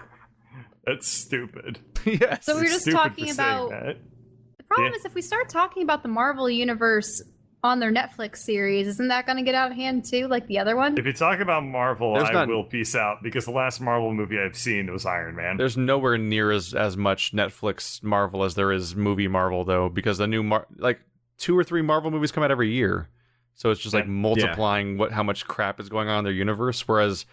That's 0.86 1.08
stupid. 1.08 1.78
yes. 2.04 2.44
So 2.44 2.54
we 2.54 2.60
were 2.60 2.64
It's 2.66 2.84
just 2.84 2.90
talking 2.90 3.30
about- 3.30 3.70
The 3.70 4.64
problem 4.68 4.92
Yeah. 4.92 4.98
is 4.98 5.04
if 5.04 5.14
we 5.14 5.22
start 5.22 5.48
talking 5.48 5.82
about 5.82 6.02
the 6.02 6.08
Marvel 6.08 6.48
universe 6.50 7.22
on 7.62 7.80
their 7.80 7.90
Netflix 7.90 8.38
series, 8.38 8.86
isn't 8.86 9.08
that 9.08 9.24
going 9.24 9.38
to 9.38 9.42
get 9.42 9.54
out 9.54 9.70
of 9.70 9.76
hand 9.78 10.04
too, 10.04 10.28
like 10.28 10.46
the 10.46 10.58
other 10.58 10.76
one? 10.76 10.98
If 10.98 11.06
you 11.06 11.14
talk 11.14 11.40
about 11.40 11.64
Marvel, 11.64 12.12
There's 12.14 12.28
I 12.28 12.32
not- 12.32 12.48
will 12.48 12.64
peace 12.64 12.94
out 12.94 13.22
because 13.22 13.46
the 13.46 13.52
last 13.52 13.80
Marvel 13.80 14.12
movie 14.12 14.38
I've 14.38 14.56
seen 14.58 14.92
was 14.92 15.06
Iron 15.06 15.36
Man. 15.36 15.56
There's 15.56 15.76
nowhere 15.78 16.18
near 16.18 16.50
as 16.50 16.74
as 16.74 16.96
much 16.98 17.32
Netflix 17.32 18.02
Marvel 18.02 18.44
as 18.44 18.54
there 18.54 18.70
is 18.70 18.94
movie 18.94 19.28
Marvel 19.28 19.64
though, 19.64 19.88
because 19.88 20.18
the 20.18 20.26
new 20.26 20.42
Mar- 20.42 20.66
like 20.76 21.00
two 21.38 21.56
or 21.56 21.64
three 21.64 21.80
Marvel 21.82 22.10
movies 22.10 22.30
come 22.30 22.44
out 22.44 22.50
every 22.50 22.70
year. 22.70 23.08
So 23.54 23.70
it's 23.70 23.80
just 23.80 23.94
like 23.94 24.04
Yeah. 24.04 24.10
multiplying 24.10 24.98
what 24.98 25.12
how 25.12 25.22
much 25.22 25.46
crap 25.46 25.80
is 25.80 25.88
going 25.88 26.08
on 26.08 26.18
in 26.18 26.24
their 26.24 26.32
universe. 26.34 26.86
Whereas, 26.86 27.24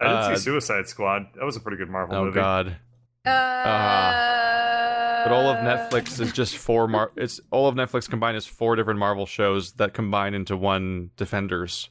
I 0.00 0.08
did 0.08 0.16
uh, 0.16 0.34
see 0.36 0.42
Suicide 0.42 0.88
Squad. 0.88 1.26
That 1.34 1.44
was 1.44 1.56
a 1.56 1.60
pretty 1.60 1.76
good 1.78 1.90
Marvel 1.90 2.16
oh 2.16 2.24
movie. 2.24 2.38
Oh 2.38 2.42
God, 2.42 2.76
Uh, 3.24 5.24
but 5.24 5.32
all 5.32 5.48
of 5.48 5.58
Netflix 5.58 6.20
is 6.20 6.32
just 6.32 6.56
four 6.56 6.88
Mar. 6.88 7.12
It's 7.16 7.40
all 7.50 7.68
of 7.68 7.74
Netflix 7.76 8.08
combined 8.10 8.36
is 8.36 8.46
four 8.46 8.74
different 8.76 8.98
Marvel 8.98 9.26
shows 9.26 9.72
that 9.74 9.94
combine 9.94 10.34
into 10.34 10.56
one 10.56 11.10
Defenders. 11.16 11.88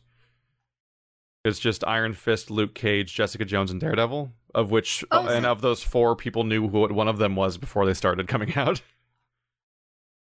It's 1.46 1.58
just 1.60 1.86
Iron 1.88 2.14
Fist, 2.14 2.52
Luke 2.52 2.76
Cage, 2.76 3.14
Jessica 3.16 3.46
Jones, 3.46 3.72
and 3.72 3.80
Daredevil. 3.80 4.32
Of 4.54 4.70
which, 4.70 5.04
Oh, 5.12 5.28
and 5.28 5.46
of 5.46 5.62
those 5.62 5.82
four, 5.82 6.16
people 6.16 6.44
knew 6.44 6.68
who 6.68 6.94
one 6.94 7.08
of 7.08 7.18
them 7.18 7.36
was 7.38 7.58
before 7.58 7.86
they 7.86 7.94
started 7.94 8.28
coming 8.28 8.54
out. 8.56 8.82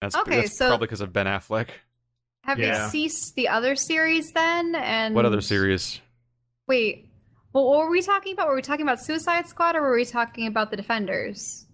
That's, 0.01 0.15
Okay, 0.15 0.41
that's 0.41 0.57
so- 0.57 0.67
probably 0.67 0.87
because 0.87 1.01
of 1.01 1.13
Ben 1.13 1.27
Affleck. 1.27 1.67
Have 2.43 2.57
Yeah. 2.59 2.85
they 2.85 2.89
ceased 2.89 3.35
the 3.35 3.47
other 3.49 3.75
series 3.75 4.31
then? 4.33 4.73
And 4.75 5.13
What 5.15 5.25
other 5.25 5.41
series? 5.41 6.01
Wait, 6.67 7.06
well, 7.57 7.71
what 7.71 7.85
were 7.85 7.89
we 7.89 8.03
talking 8.03 8.33
about? 8.33 8.47
Were 8.49 8.55
we 8.55 8.61
talking 8.61 8.83
about 8.83 8.99
Suicide 8.99 9.47
Squad 9.47 9.75
or 9.75 9.81
were 9.81 9.95
we 9.95 10.05
talking 10.05 10.45
about 10.45 10.69
the 10.69 10.77
Defenders? 10.77 11.65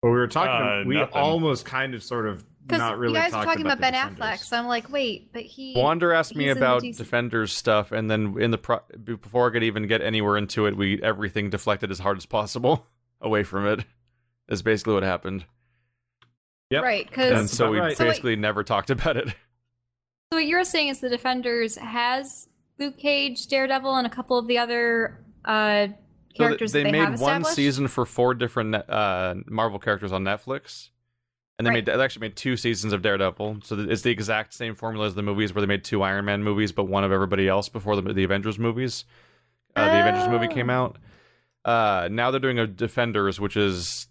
But 0.00 0.08
we 0.08 0.14
were 0.14 0.28
talking. 0.28 0.50
Uh, 0.50 0.84
we 0.86 0.94
nothing. 0.94 1.14
almost 1.14 1.66
kind 1.66 1.94
of 1.94 2.02
sort 2.02 2.26
of 2.26 2.42
not 2.70 2.98
really 2.98 3.12
you 3.12 3.20
guys 3.20 3.32
were 3.32 3.44
talking 3.44 3.66
about, 3.66 3.76
the 3.76 3.82
Ben 3.82 3.92
Defenders. 3.92 4.18
Affleck, 4.18 4.38
so 4.38 4.56
I'm 4.56 4.66
like, 4.66 4.90
wait, 4.90 5.30
but 5.34 5.42
he. 5.42 5.74
Wander 5.76 6.14
asked 6.14 6.34
me 6.34 6.44
he's 6.44 6.52
in 6.52 6.58
the 6.58 6.64
about 6.64 6.82
DC 6.82 6.96
Defenders 6.96 7.52
stuff, 7.52 7.92
and 7.92 8.10
then 8.10 8.40
in 8.40 8.50
the 8.50 8.56
pro- 8.56 8.80
before 9.04 9.50
I 9.50 9.52
could 9.52 9.62
even 9.62 9.86
get 9.86 10.00
anywhere 10.00 10.38
into 10.38 10.64
it, 10.64 10.74
we 10.74 11.02
everything 11.02 11.50
deflected 11.50 11.90
as 11.90 11.98
hard 11.98 12.16
as 12.16 12.24
possible 12.24 12.86
away 13.20 13.42
from 13.42 13.66
it. 13.66 13.84
Is 14.48 14.62
basically 14.62 14.94
what 14.94 15.02
happened, 15.02 15.44
Yep. 16.70 16.82
Right, 16.82 17.02
and 17.02 17.10
because 17.10 17.30
That's 17.32 17.56
so 17.56 17.70
we 17.70 17.78
right. 17.78 17.94
So 17.94 18.04
wait- 18.04 18.10
basically 18.10 18.36
never 18.36 18.64
talked 18.64 18.88
about 18.88 19.18
it. 19.18 19.28
So 19.28 20.38
what 20.38 20.46
you're 20.46 20.64
saying 20.64 20.88
is 20.88 21.00
the 21.00 21.10
Defenders 21.10 21.76
has 21.76 22.48
Luke 22.82 22.98
Cage, 22.98 23.46
Daredevil, 23.46 23.94
and 23.96 24.06
a 24.06 24.10
couple 24.10 24.36
of 24.38 24.46
the 24.48 24.58
other 24.58 25.24
uh, 25.44 25.86
So 25.88 25.94
characters 26.36 26.72
they, 26.72 26.80
that 26.82 26.92
they 26.92 26.92
made 26.98 27.08
have 27.10 27.20
one 27.20 27.44
season 27.44 27.86
for 27.88 28.04
four 28.04 28.34
different 28.34 28.74
uh, 28.74 29.34
Marvel 29.46 29.78
characters 29.78 30.12
on 30.12 30.24
Netflix, 30.24 30.88
and 31.58 31.66
they 31.66 31.70
Right. 31.70 31.86
made 31.86 31.86
they 31.86 32.02
actually 32.04 32.20
made 32.28 32.36
two 32.36 32.56
seasons 32.56 32.92
of 32.92 33.02
Daredevil. 33.02 33.58
So 33.62 33.78
it's 33.78 34.02
the 34.02 34.10
exact 34.10 34.52
same 34.54 34.74
formula 34.74 35.06
as 35.06 35.14
the 35.14 35.22
movies, 35.22 35.54
where 35.54 35.60
they 35.60 35.66
made 35.66 35.84
two 35.84 36.02
Iron 36.02 36.24
Man 36.24 36.42
movies, 36.42 36.72
but 36.72 36.84
one 36.84 37.04
of 37.04 37.12
everybody 37.12 37.46
else 37.48 37.68
before 37.68 37.94
the 38.00 38.12
the 38.12 38.24
Avengers 38.24 38.58
movies. 38.58 39.04
Uh, 39.76 39.90
the 39.90 40.00
Avengers 40.00 40.28
movie 40.28 40.48
came 40.48 40.68
Oh. 40.70 40.74
out. 40.84 40.98
Uh, 41.64 42.08
now 42.10 42.30
they're 42.30 42.40
doing 42.40 42.58
a 42.58 42.66
Defenders, 42.66 43.38
which 43.40 43.56
is 43.56 44.08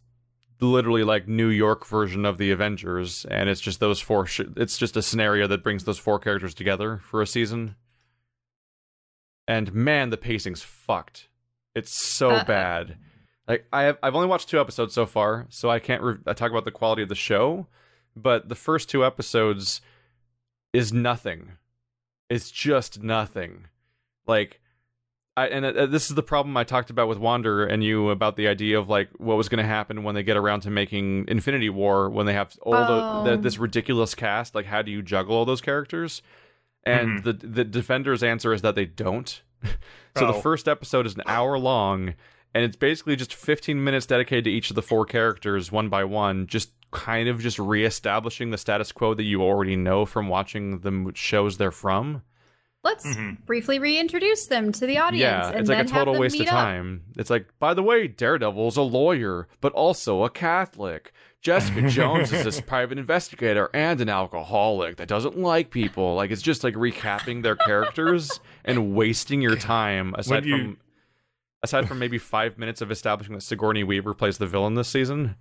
literally 0.62 1.04
like 1.04 1.28
New 1.28 1.50
York 1.50 1.86
version 1.86 2.24
of 2.24 2.38
the 2.38 2.52
Avengers, 2.52 3.26
and 3.26 3.50
it's 3.50 3.60
just 3.62 3.80
those 3.80 4.00
four. 4.00 4.26
Sh- 4.28 4.42
it's 4.56 4.78
just 4.78 4.96
a 4.96 5.02
scenario 5.02 5.48
that 5.48 5.62
brings 5.64 5.84
those 5.84 5.98
four 5.98 6.20
characters 6.20 6.54
together 6.54 7.02
for 7.04 7.22
a 7.22 7.28
season. 7.28 7.76
And 9.48 9.74
man, 9.74 10.10
the 10.10 10.18
pacing's 10.18 10.62
fucked. 10.62 11.28
It's 11.76 11.92
so 11.92 12.32
Uh-uh. 12.32 12.44
bad. 12.46 12.98
Like 13.48 13.66
I 13.74 13.84
have, 13.84 13.98
I've 14.04 14.16
only 14.16 14.28
watched 14.28 14.50
two 14.50 14.60
episodes 14.60 14.94
so 14.94 15.06
far, 15.06 15.48
so 15.50 15.70
I 15.70 15.80
can't 15.80 16.02
re- 16.04 16.18
I 16.26 16.34
talk 16.34 16.52
about 16.52 16.66
the 16.66 16.72
quality 16.72 17.02
of 17.02 17.10
the 17.10 17.16
show. 17.16 17.68
But 18.16 18.50
the 18.50 18.56
first 18.56 18.90
two 18.90 19.06
episodes 19.06 19.82
is 20.74 20.94
nothing. 20.94 21.54
It's 22.30 22.52
just 22.52 23.02
nothing. 23.02 23.68
Like 24.28 24.62
I, 25.36 25.48
and 25.48 25.66
uh, 25.66 25.70
uh 25.70 25.86
this 25.86 26.10
is 26.10 26.16
the 26.16 26.24
problem 26.24 26.56
I 26.56 26.64
talked 26.64 26.90
about 26.90 27.08
with 27.08 27.18
Wander 27.18 27.66
and 27.66 27.84
you 27.84 28.10
about 28.10 28.36
the 28.36 28.48
idea 28.48 28.78
of 28.80 28.90
like 28.90 29.10
what 29.18 29.38
was 29.38 29.50
going 29.50 29.64
to 29.64 29.68
happen 29.68 30.04
when 30.04 30.14
they 30.16 30.24
get 30.24 30.38
around 30.38 30.62
to 30.62 30.70
making 30.70 31.26
Infinity 31.28 31.70
War 31.70 32.10
when 32.10 32.26
they 32.26 32.34
have 32.34 32.54
all 32.62 32.74
Oh. 32.76 33.24
the, 33.24 33.30
the 33.32 33.38
oh. 33.38 33.42
this 33.42 33.58
ridiculous 33.58 34.14
cast. 34.14 34.54
Like, 34.56 34.66
how 34.66 34.82
do 34.82 34.92
you 34.92 35.02
juggle 35.02 35.36
all 35.36 35.46
those 35.46 35.62
characters? 35.62 36.22
And 36.84 37.20
Mhm. 37.20 37.24
the 37.24 37.34
the 37.48 37.64
defenders' 37.64 38.24
answer 38.24 38.54
is 38.54 38.62
that 38.64 38.76
they 38.76 38.86
don't. 38.86 39.42
so 40.18 40.26
Oh. 40.28 40.28
the 40.34 40.42
first 40.42 40.68
episode 40.68 41.06
is 41.06 41.16
an 41.16 41.22
hour 41.28 41.58
long, 41.60 42.16
and 42.54 42.64
it's 42.66 42.76
basically 42.76 43.16
just 43.16 43.34
15 43.34 43.84
minutes 43.84 44.06
dedicated 44.08 44.46
to 44.46 44.52
each 44.52 44.70
of 44.72 44.76
the 44.76 44.82
four 44.82 45.06
characters 45.06 45.72
one 45.72 45.90
by 45.90 46.04
one, 46.04 46.48
just 46.48 46.72
kind 46.92 47.30
of 47.30 47.40
just 47.40 47.58
reestablishing 47.60 48.50
the 48.50 48.58
status 48.58 48.92
quo 48.92 49.14
that 49.14 49.24
you 49.24 49.42
already 49.42 49.76
know 49.76 50.06
from 50.06 50.28
watching 50.28 50.80
the 50.80 51.12
shows 51.16 51.58
they're 51.58 51.72
from. 51.72 52.24
Let's 52.84 53.06
Mhm. 53.06 53.46
briefly 53.46 53.78
reintroduce 53.78 54.48
them 54.48 54.72
to 54.72 54.88
the 54.88 54.98
audience. 54.98 55.22
Yeah, 55.22 55.50
and 55.52 55.60
it's 55.60 55.70
like 55.70 55.76
a 55.78 55.84
then 55.84 55.88
have 55.90 55.98
total 56.00 56.14
them 56.16 56.22
waste 56.22 56.36
of 56.36 56.40
meet 56.40 56.48
up. 56.48 56.56
time. 56.56 57.04
It's 57.16 57.30
like, 57.30 57.46
by 57.60 57.76
the 57.76 57.84
way, 57.84 58.08
Daredevil's 58.08 58.76
a 58.76 58.82
lawyer, 58.82 59.48
but 59.62 59.72
also 59.74 60.24
a 60.24 60.32
Catholic. 60.32 61.14
Jessica 61.42 61.82
Jones 61.90 62.32
is 62.32 62.44
this 62.44 62.62
private 62.62 62.98
investigator 62.98 63.70
and 63.74 64.00
an 64.00 64.10
alcoholic 64.10 64.98
that 64.98 65.08
doesn't 65.08 65.38
like 65.38 65.72
people. 65.72 66.16
Like 66.16 66.32
it's 66.32 66.42
just 66.42 66.64
like 66.64 66.76
recapping 66.76 67.42
their 67.44 67.56
characters 67.56 68.40
and 68.64 68.96
wasting 68.96 69.42
your 69.42 69.56
time 69.56 70.14
aside 70.18 70.46
you- 70.46 70.58
from 70.58 70.78
aside 71.64 71.88
from 71.88 72.00
maybe 72.00 72.18
five 72.18 72.58
minutes 72.58 72.82
of 72.82 72.90
establishing 72.92 73.36
that 73.36 73.42
Sigourney 73.42 73.84
Weaver 73.84 74.14
plays 74.16 74.38
the 74.40 74.48
villain 74.48 74.74
this 74.76 74.88
season. 74.88 75.36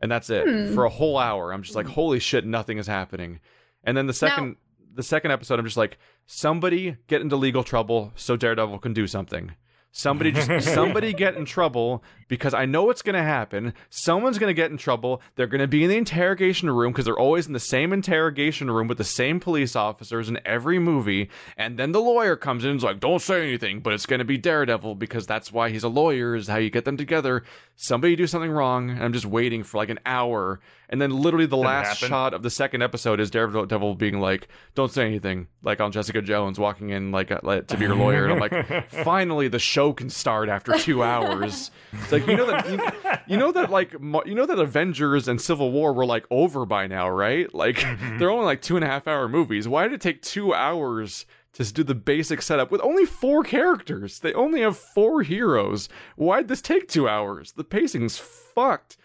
And 0.00 0.10
that's 0.10 0.28
it. 0.28 0.46
Hmm. 0.46 0.74
For 0.74 0.84
a 0.84 0.90
whole 0.90 1.16
hour. 1.16 1.52
I'm 1.52 1.62
just 1.62 1.76
like, 1.76 1.86
holy 1.86 2.18
shit, 2.18 2.44
nothing 2.44 2.78
is 2.78 2.86
happening. 2.88 3.40
And 3.84 3.96
then 3.96 4.06
the 4.06 4.12
second 4.12 4.56
the 4.92 5.02
second 5.02 5.30
episode, 5.32 5.58
I'm 5.58 5.64
just 5.64 5.76
like, 5.76 5.98
somebody 6.26 6.96
get 7.08 7.20
into 7.20 7.34
legal 7.36 7.64
trouble 7.64 8.12
so 8.14 8.36
Daredevil 8.36 8.78
can 8.78 8.92
do 8.92 9.06
something. 9.08 9.54
Somebody 9.96 10.32
just 10.32 10.68
somebody 10.74 11.12
get 11.12 11.36
in 11.36 11.44
trouble 11.44 12.02
because 12.26 12.52
I 12.52 12.66
know 12.66 12.82
what's 12.82 13.02
going 13.02 13.14
to 13.14 13.22
happen. 13.22 13.74
Someone's 13.90 14.40
going 14.40 14.50
to 14.50 14.54
get 14.54 14.72
in 14.72 14.76
trouble. 14.76 15.22
They're 15.36 15.46
going 15.46 15.60
to 15.60 15.68
be 15.68 15.84
in 15.84 15.90
the 15.90 15.96
interrogation 15.96 16.68
room 16.68 16.90
because 16.90 17.04
they're 17.04 17.16
always 17.16 17.46
in 17.46 17.52
the 17.52 17.60
same 17.60 17.92
interrogation 17.92 18.68
room 18.68 18.88
with 18.88 18.98
the 18.98 19.04
same 19.04 19.38
police 19.38 19.76
officers 19.76 20.28
in 20.28 20.40
every 20.44 20.80
movie. 20.80 21.30
And 21.56 21.78
then 21.78 21.92
the 21.92 22.00
lawyer 22.00 22.34
comes 22.34 22.64
in 22.64 22.70
and 22.70 22.78
is 22.78 22.82
like, 22.82 22.98
"Don't 22.98 23.22
say 23.22 23.46
anything," 23.46 23.78
but 23.78 23.92
it's 23.92 24.04
going 24.04 24.18
to 24.18 24.24
be 24.24 24.36
Daredevil 24.36 24.96
because 24.96 25.28
that's 25.28 25.52
why 25.52 25.70
he's 25.70 25.84
a 25.84 25.88
lawyer. 25.88 26.34
Is 26.34 26.48
how 26.48 26.56
you 26.56 26.70
get 26.70 26.84
them 26.84 26.96
together. 26.96 27.44
Somebody 27.76 28.16
do 28.16 28.26
something 28.26 28.50
wrong. 28.50 28.90
And 28.90 29.00
I'm 29.00 29.12
just 29.12 29.26
waiting 29.26 29.62
for 29.62 29.78
like 29.78 29.90
an 29.90 30.00
hour, 30.04 30.58
and 30.94 31.02
then 31.02 31.10
literally 31.10 31.46
the 31.46 31.56
last 31.56 31.94
happen. 31.94 32.08
shot 32.08 32.34
of 32.34 32.44
the 32.44 32.50
second 32.50 32.80
episode 32.80 33.18
is 33.18 33.28
Daredevil 33.28 33.96
being 33.96 34.20
like, 34.20 34.46
"Don't 34.76 34.92
say 34.92 35.04
anything," 35.04 35.48
like 35.60 35.80
on 35.80 35.90
Jessica 35.90 36.22
Jones 36.22 36.56
walking 36.56 36.90
in 36.90 37.10
like, 37.10 37.32
uh, 37.32 37.40
like 37.42 37.66
to 37.66 37.76
be 37.76 37.84
your 37.84 37.96
lawyer, 37.96 38.26
and 38.26 38.34
I'm 38.34 38.38
like, 38.38 38.90
finally 39.02 39.48
the 39.48 39.58
show 39.58 39.92
can 39.92 40.08
start 40.08 40.48
after 40.48 40.78
two 40.78 41.02
hours. 41.02 41.72
It's 41.92 42.12
like 42.12 42.28
you 42.28 42.36
know 42.36 42.46
that 42.46 42.70
you, 42.70 43.18
you 43.26 43.36
know 43.36 43.50
that 43.50 43.70
like 43.70 43.92
you 43.92 44.36
know 44.36 44.46
that 44.46 44.56
Avengers 44.60 45.26
and 45.26 45.40
Civil 45.40 45.72
War 45.72 45.92
were 45.92 46.06
like 46.06 46.26
over 46.30 46.64
by 46.64 46.86
now, 46.86 47.08
right? 47.10 47.52
Like 47.52 47.84
they're 48.20 48.30
only 48.30 48.44
like 48.44 48.62
two 48.62 48.76
and 48.76 48.84
a 48.84 48.88
half 48.88 49.08
hour 49.08 49.28
movies. 49.28 49.66
Why 49.66 49.82
did 49.82 49.94
it 49.94 50.00
take 50.00 50.22
two 50.22 50.54
hours? 50.54 51.26
To 51.54 51.72
do 51.72 51.84
the 51.84 51.94
basic 51.94 52.42
setup 52.42 52.72
with 52.72 52.80
only 52.80 53.04
four 53.04 53.44
characters. 53.44 54.18
They 54.18 54.32
only 54.32 54.62
have 54.62 54.76
four 54.76 55.22
heroes. 55.22 55.88
Why'd 56.16 56.48
this 56.48 56.60
take 56.60 56.88
two 56.88 57.08
hours? 57.08 57.52
The 57.52 57.62
pacing's 57.62 58.18
fucked. 58.18 58.96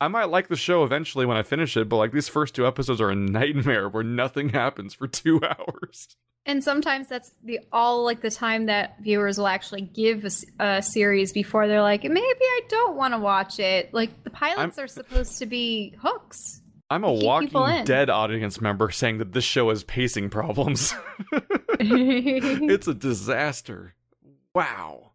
I 0.00 0.08
might 0.08 0.24
like 0.24 0.48
the 0.48 0.56
show 0.56 0.84
eventually 0.84 1.24
when 1.24 1.36
I 1.36 1.42
finish 1.42 1.76
it, 1.76 1.88
but 1.88 1.96
like 1.96 2.12
these 2.12 2.28
first 2.28 2.54
two 2.54 2.66
episodes 2.66 3.00
are 3.00 3.10
a 3.10 3.14
nightmare 3.16 3.88
where 3.88 4.02
nothing 4.02 4.50
happens 4.50 4.94
for 4.94 5.06
two 5.06 5.40
hours. 5.44 6.08
And 6.44 6.62
sometimes 6.62 7.08
that's 7.08 7.32
the 7.42 7.58
all 7.72 8.04
like 8.04 8.20
the 8.20 8.30
time 8.30 8.66
that 8.66 8.98
viewers 9.00 9.36
will 9.36 9.48
actually 9.48 9.80
give 9.80 10.24
a 10.60 10.80
series 10.80 11.32
before 11.32 11.66
they're 11.66 11.82
like, 11.82 12.04
maybe 12.04 12.20
I 12.20 12.60
don't 12.68 12.96
want 12.96 13.14
to 13.14 13.18
watch 13.18 13.58
it. 13.58 13.92
Like 13.92 14.22
the 14.22 14.30
pilots 14.30 14.78
are 14.78 14.86
supposed 14.86 15.38
to 15.38 15.46
be 15.46 15.94
hooks. 16.00 16.62
I'm 16.88 17.02
a 17.02 17.12
walking 17.12 17.84
dead 17.84 18.10
audience 18.10 18.60
member 18.60 18.92
saying 18.92 19.18
that 19.18 19.32
this 19.32 19.42
show 19.42 19.70
has 19.70 19.82
pacing 19.82 20.30
problems. 20.30 20.94
it's 21.80 22.86
a 22.86 22.94
disaster. 22.94 23.94
Wow. 24.54 25.10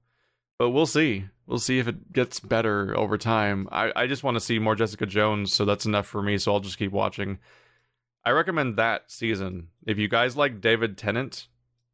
But 0.59 0.71
we'll 0.71 0.85
see. 0.85 1.25
We'll 1.47 1.59
see 1.59 1.79
if 1.79 1.87
it 1.87 2.13
gets 2.13 2.39
better 2.39 2.95
over 2.97 3.17
time. 3.17 3.67
I, 3.71 3.91
I 3.95 4.07
just 4.07 4.23
want 4.23 4.35
to 4.35 4.41
see 4.41 4.59
more 4.59 4.75
Jessica 4.75 5.05
Jones, 5.05 5.51
so 5.53 5.65
that's 5.65 5.85
enough 5.85 6.07
for 6.07 6.21
me, 6.21 6.37
so 6.37 6.53
I'll 6.53 6.59
just 6.61 6.77
keep 6.77 6.91
watching. 6.91 7.39
I 8.23 8.31
recommend 8.31 8.77
that 8.77 9.11
season. 9.11 9.67
If 9.85 9.97
you 9.97 10.07
guys 10.07 10.37
like 10.37 10.61
David 10.61 10.97
Tennant, 10.97 11.47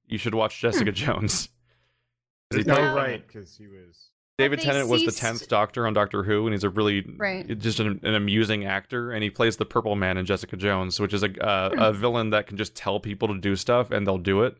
you 0.06 0.18
should 0.18 0.36
watch 0.36 0.60
Jessica 0.60 0.92
Jones. 0.92 1.50
'Cause 2.52 2.64
he 2.66 2.70
No, 2.70 2.74
Oh, 2.74 2.78
played- 2.78 2.94
right, 2.96 3.28
because 3.28 3.58
he 3.58 3.68
was. 3.68 4.10
David 4.38 4.60
they 4.60 4.64
Tennant 4.66 4.88
was 4.90 5.04
the 5.04 5.12
tenth 5.12 5.48
Doctor 5.48 5.88
on 5.88 5.94
Doctor 5.94 6.22
Who, 6.24 6.46
and 6.46 6.54
he's 6.54 6.64
a 6.64 6.70
really 6.70 7.04
Right. 7.18 7.58
just 7.58 7.80
an, 7.80 8.00
an 8.04 8.14
amusing 8.14 8.66
actor. 8.66 9.12
And 9.12 9.24
he 9.24 9.32
plays 9.32 9.58
the 9.58 9.66
Purple 9.66 9.96
Man 9.96 10.16
in 10.18 10.28
Jessica 10.28 10.56
Jones, 10.56 11.00
which 11.00 11.12
is 11.14 11.24
a 11.24 11.44
uh, 11.44 11.70
Hmm. 11.72 11.80
a 11.80 11.92
villain 11.94 12.30
that 12.30 12.46
can 12.46 12.56
just 12.56 12.76
tell 12.76 13.00
people 13.00 13.30
to 13.30 13.40
do 13.40 13.56
stuff 13.56 13.90
and 13.90 14.06
they'll 14.06 14.20
do 14.20 14.44
it. 14.44 14.56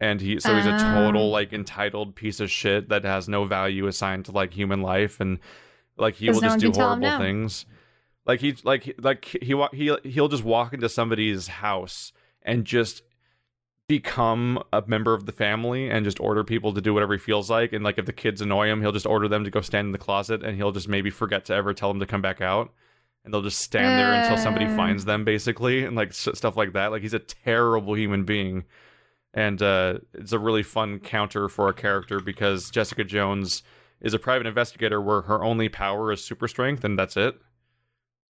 And 0.00 0.20
he 0.20 0.40
so 0.40 0.54
he's 0.56 0.66
a 0.66 0.72
Ah. 0.72 0.94
total 0.94 1.30
like 1.30 1.52
entitled 1.52 2.14
piece 2.14 2.40
of 2.40 2.50
shit 2.50 2.88
that 2.88 3.04
has 3.04 3.28
no 3.28 3.44
value 3.44 3.86
assigned 3.86 4.24
to 4.26 4.32
like 4.32 4.52
human 4.54 4.80
life, 4.80 5.20
and 5.20 5.38
like 5.98 6.14
he 6.14 6.28
will 6.30 6.40
no 6.40 6.48
just 6.48 6.58
do 6.60 6.66
can 6.68 6.72
tell 6.72 6.92
him 6.94 7.02
horrible 7.02 7.18
no. 7.18 7.24
things. 7.24 7.66
Like 8.26 8.40
he 8.40 8.56
like 8.64 8.94
like 8.98 9.24
he 9.26 9.54
he 9.72 9.96
he'll 10.04 10.28
just 10.28 10.44
walk 10.44 10.72
into 10.72 10.88
somebody's 10.88 11.48
house 11.48 12.12
and 12.42 12.64
just 12.64 13.02
become 13.88 14.62
a 14.72 14.82
member 14.86 15.14
of 15.14 15.26
the 15.26 15.32
family 15.32 15.90
and 15.90 16.04
just 16.04 16.20
order 16.20 16.44
people 16.44 16.72
to 16.72 16.80
do 16.80 16.94
whatever 16.94 17.12
he 17.14 17.18
feels 17.18 17.50
like 17.50 17.72
and 17.72 17.82
like 17.84 17.98
if 17.98 18.06
the 18.06 18.12
kids 18.12 18.40
annoy 18.40 18.68
him 18.68 18.80
he'll 18.80 18.92
just 18.92 19.04
order 19.06 19.26
them 19.26 19.42
to 19.42 19.50
go 19.50 19.60
stand 19.60 19.86
in 19.86 19.90
the 19.92 19.98
closet 19.98 20.44
and 20.44 20.56
he'll 20.56 20.70
just 20.70 20.86
maybe 20.88 21.10
forget 21.10 21.44
to 21.44 21.52
ever 21.52 21.74
tell 21.74 21.88
them 21.90 21.98
to 21.98 22.06
come 22.06 22.22
back 22.22 22.40
out 22.40 22.72
and 23.24 23.34
they'll 23.34 23.42
just 23.42 23.58
stand 23.60 23.98
there 23.98 24.12
until 24.12 24.36
somebody 24.38 24.66
Uh. 24.66 24.76
finds 24.76 25.04
them 25.06 25.24
basically 25.24 25.84
and 25.84 25.96
like 25.96 26.12
stuff 26.12 26.56
like 26.56 26.72
that 26.72 26.92
like 26.92 27.02
he's 27.02 27.14
a 27.14 27.18
terrible 27.18 27.96
human 27.96 28.22
being 28.24 28.64
and 29.34 29.62
uh 29.62 29.98
it's 30.14 30.32
a 30.32 30.38
really 30.38 30.62
fun 30.62 30.98
counter 30.98 31.48
for 31.48 31.68
a 31.68 31.74
character 31.74 32.20
because 32.20 32.70
Jessica 32.70 33.04
Jones 33.04 33.62
is 34.00 34.14
a 34.14 34.18
private 34.18 34.46
investigator 34.46 35.00
where 35.00 35.22
her 35.22 35.44
only 35.44 35.68
power 35.68 36.10
is 36.12 36.22
super 36.24 36.48
strength 36.48 36.84
and 36.84 36.98
that's 36.98 37.16
it 37.16 37.36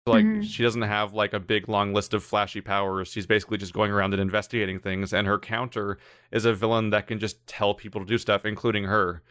like 0.07 0.25
Mhm. 0.25 0.43
she 0.45 0.63
doesn't 0.63 0.83
have 0.83 1.13
like 1.13 1.33
a 1.33 1.41
big 1.41 1.69
long 1.69 1.93
list 1.95 2.15
of 2.15 2.25
flashy 2.25 2.61
powers 2.61 3.09
she's 3.09 3.27
basically 3.27 3.59
just 3.59 3.73
going 3.73 3.91
around 3.93 4.13
and 4.15 4.21
investigating 4.21 4.79
things 4.79 5.13
and 5.13 5.27
her 5.27 5.39
counter 5.39 5.99
is 6.33 6.45
a 6.45 6.53
villain 6.55 6.91
that 6.91 7.07
can 7.07 7.19
just 7.19 7.47
tell 7.47 7.75
people 7.75 8.01
to 8.01 8.07
do 8.07 8.19
stuff 8.19 8.45
including 8.45 8.85
her 8.85 9.23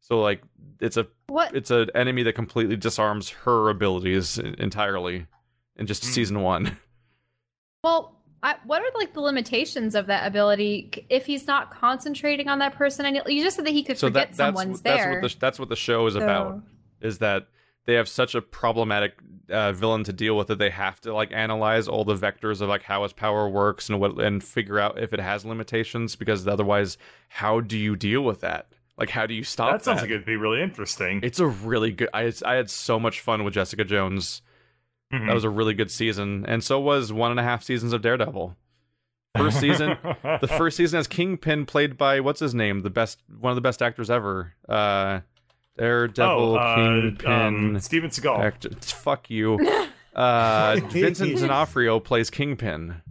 so 0.00 0.20
like 0.20 0.42
it's 0.80 0.96
a 0.96 1.06
What? 1.28 1.54
it's 1.54 1.70
an 1.70 1.88
enemy 1.94 2.22
that 2.22 2.34
completely 2.34 2.76
disarms 2.76 3.30
her 3.30 3.68
abilities 3.70 4.38
entirely 4.38 5.26
in 5.76 5.86
just 5.86 6.04
Hmm. 6.04 6.10
season 6.10 6.40
one 6.42 6.76
Well, 7.84 8.17
I, 8.42 8.56
what 8.64 8.82
are 8.82 8.86
like 8.96 9.14
the 9.14 9.20
limitations 9.20 9.94
of 9.94 10.06
that 10.06 10.26
ability 10.26 11.06
if 11.08 11.26
he's 11.26 11.46
not 11.46 11.70
concentrating 11.70 12.48
on 12.48 12.60
that 12.60 12.74
person? 12.74 13.04
And 13.04 13.20
you 13.26 13.42
just 13.42 13.56
said 13.56 13.66
that 13.66 13.72
he 13.72 13.82
could 13.82 13.98
so 13.98 14.06
forget 14.08 14.30
that, 14.30 14.36
that's 14.36 14.58
someone's 14.58 14.80
that's 14.82 15.02
there. 15.02 15.20
what 15.20 15.30
the 15.30 15.36
that's 15.38 15.58
what 15.58 15.68
the 15.68 15.76
show 15.76 16.06
is 16.06 16.14
about 16.14 16.62
is 17.00 17.18
that 17.18 17.48
they 17.88 17.94
have 17.94 18.08
such 18.08 18.34
a 18.34 18.42
problematic 18.42 19.14
uh, 19.50 19.72
villain 19.72 20.04
to 20.04 20.12
deal 20.12 20.36
with 20.36 20.48
that 20.48 20.58
they 20.58 20.68
have 20.68 21.00
to 21.00 21.14
like 21.14 21.30
analyze 21.32 21.88
all 21.88 22.04
the 22.04 22.14
vectors 22.14 22.60
of 22.60 22.68
like 22.68 22.82
how 22.82 23.02
his 23.02 23.14
power 23.14 23.48
works 23.48 23.88
and 23.88 23.98
what 23.98 24.20
and 24.20 24.44
figure 24.44 24.78
out 24.78 25.00
if 25.00 25.14
it 25.14 25.20
has 25.20 25.44
limitations 25.46 26.14
because 26.14 26.46
otherwise 26.46 26.98
how 27.28 27.60
do 27.60 27.78
you 27.78 27.96
deal 27.96 28.22
with 28.22 28.42
that 28.42 28.68
like 28.98 29.08
how 29.08 29.24
do 29.24 29.32
you 29.32 29.42
stop 29.42 29.72
that 29.72 29.84
sounds 29.84 30.00
that? 30.00 30.02
like 30.02 30.10
it'd 30.10 30.26
be 30.26 30.36
really 30.36 30.60
interesting. 30.60 31.20
it's 31.22 31.40
a 31.40 31.46
really 31.46 31.90
good 31.90 32.10
I, 32.12 32.30
I 32.44 32.54
had 32.54 32.68
so 32.68 33.00
much 33.00 33.20
fun 33.20 33.42
with 33.42 33.54
jessica 33.54 33.84
jones 33.84 34.42
Mhm. 35.12 35.26
that 35.26 35.34
was 35.34 35.44
a 35.44 35.50
really 35.50 35.74
good 35.74 35.90
season 35.90 36.44
and 36.46 36.62
so 36.62 36.78
was 36.78 37.12
one 37.12 37.30
and 37.30 37.40
a 37.40 37.42
half 37.42 37.62
seasons 37.62 37.92
of 37.94 38.02
daredevil 38.02 38.54
first 39.36 39.58
season 39.60 39.96
the 40.22 40.48
first 40.58 40.76
season 40.76 40.98
has 40.98 41.06
Kingpin 41.06 41.64
played 41.66 41.96
by 41.96 42.20
what's 42.20 42.40
his 42.40 42.54
name, 42.54 42.80
the 42.80 42.90
best 42.90 43.22
one 43.40 43.50
of 43.50 43.54
the 43.54 43.60
best 43.60 43.80
actors 43.82 44.10
ever. 44.10 44.54
Uh 44.68 45.20
Daredevil 45.76 46.54
oh, 46.54 46.56
uh, 46.56 46.74
Kingpin 47.00 47.30
um, 47.32 47.78
Steven 47.78 48.10
Seagal. 48.10 48.38
actor. 48.40 48.70
Fuck 48.80 49.30
you. 49.30 49.58
Uh 50.14 50.80
Vincent 50.88 51.36
D'Onofrio 51.38 52.00
plays 52.00 52.28
Kingpin, 52.30 53.02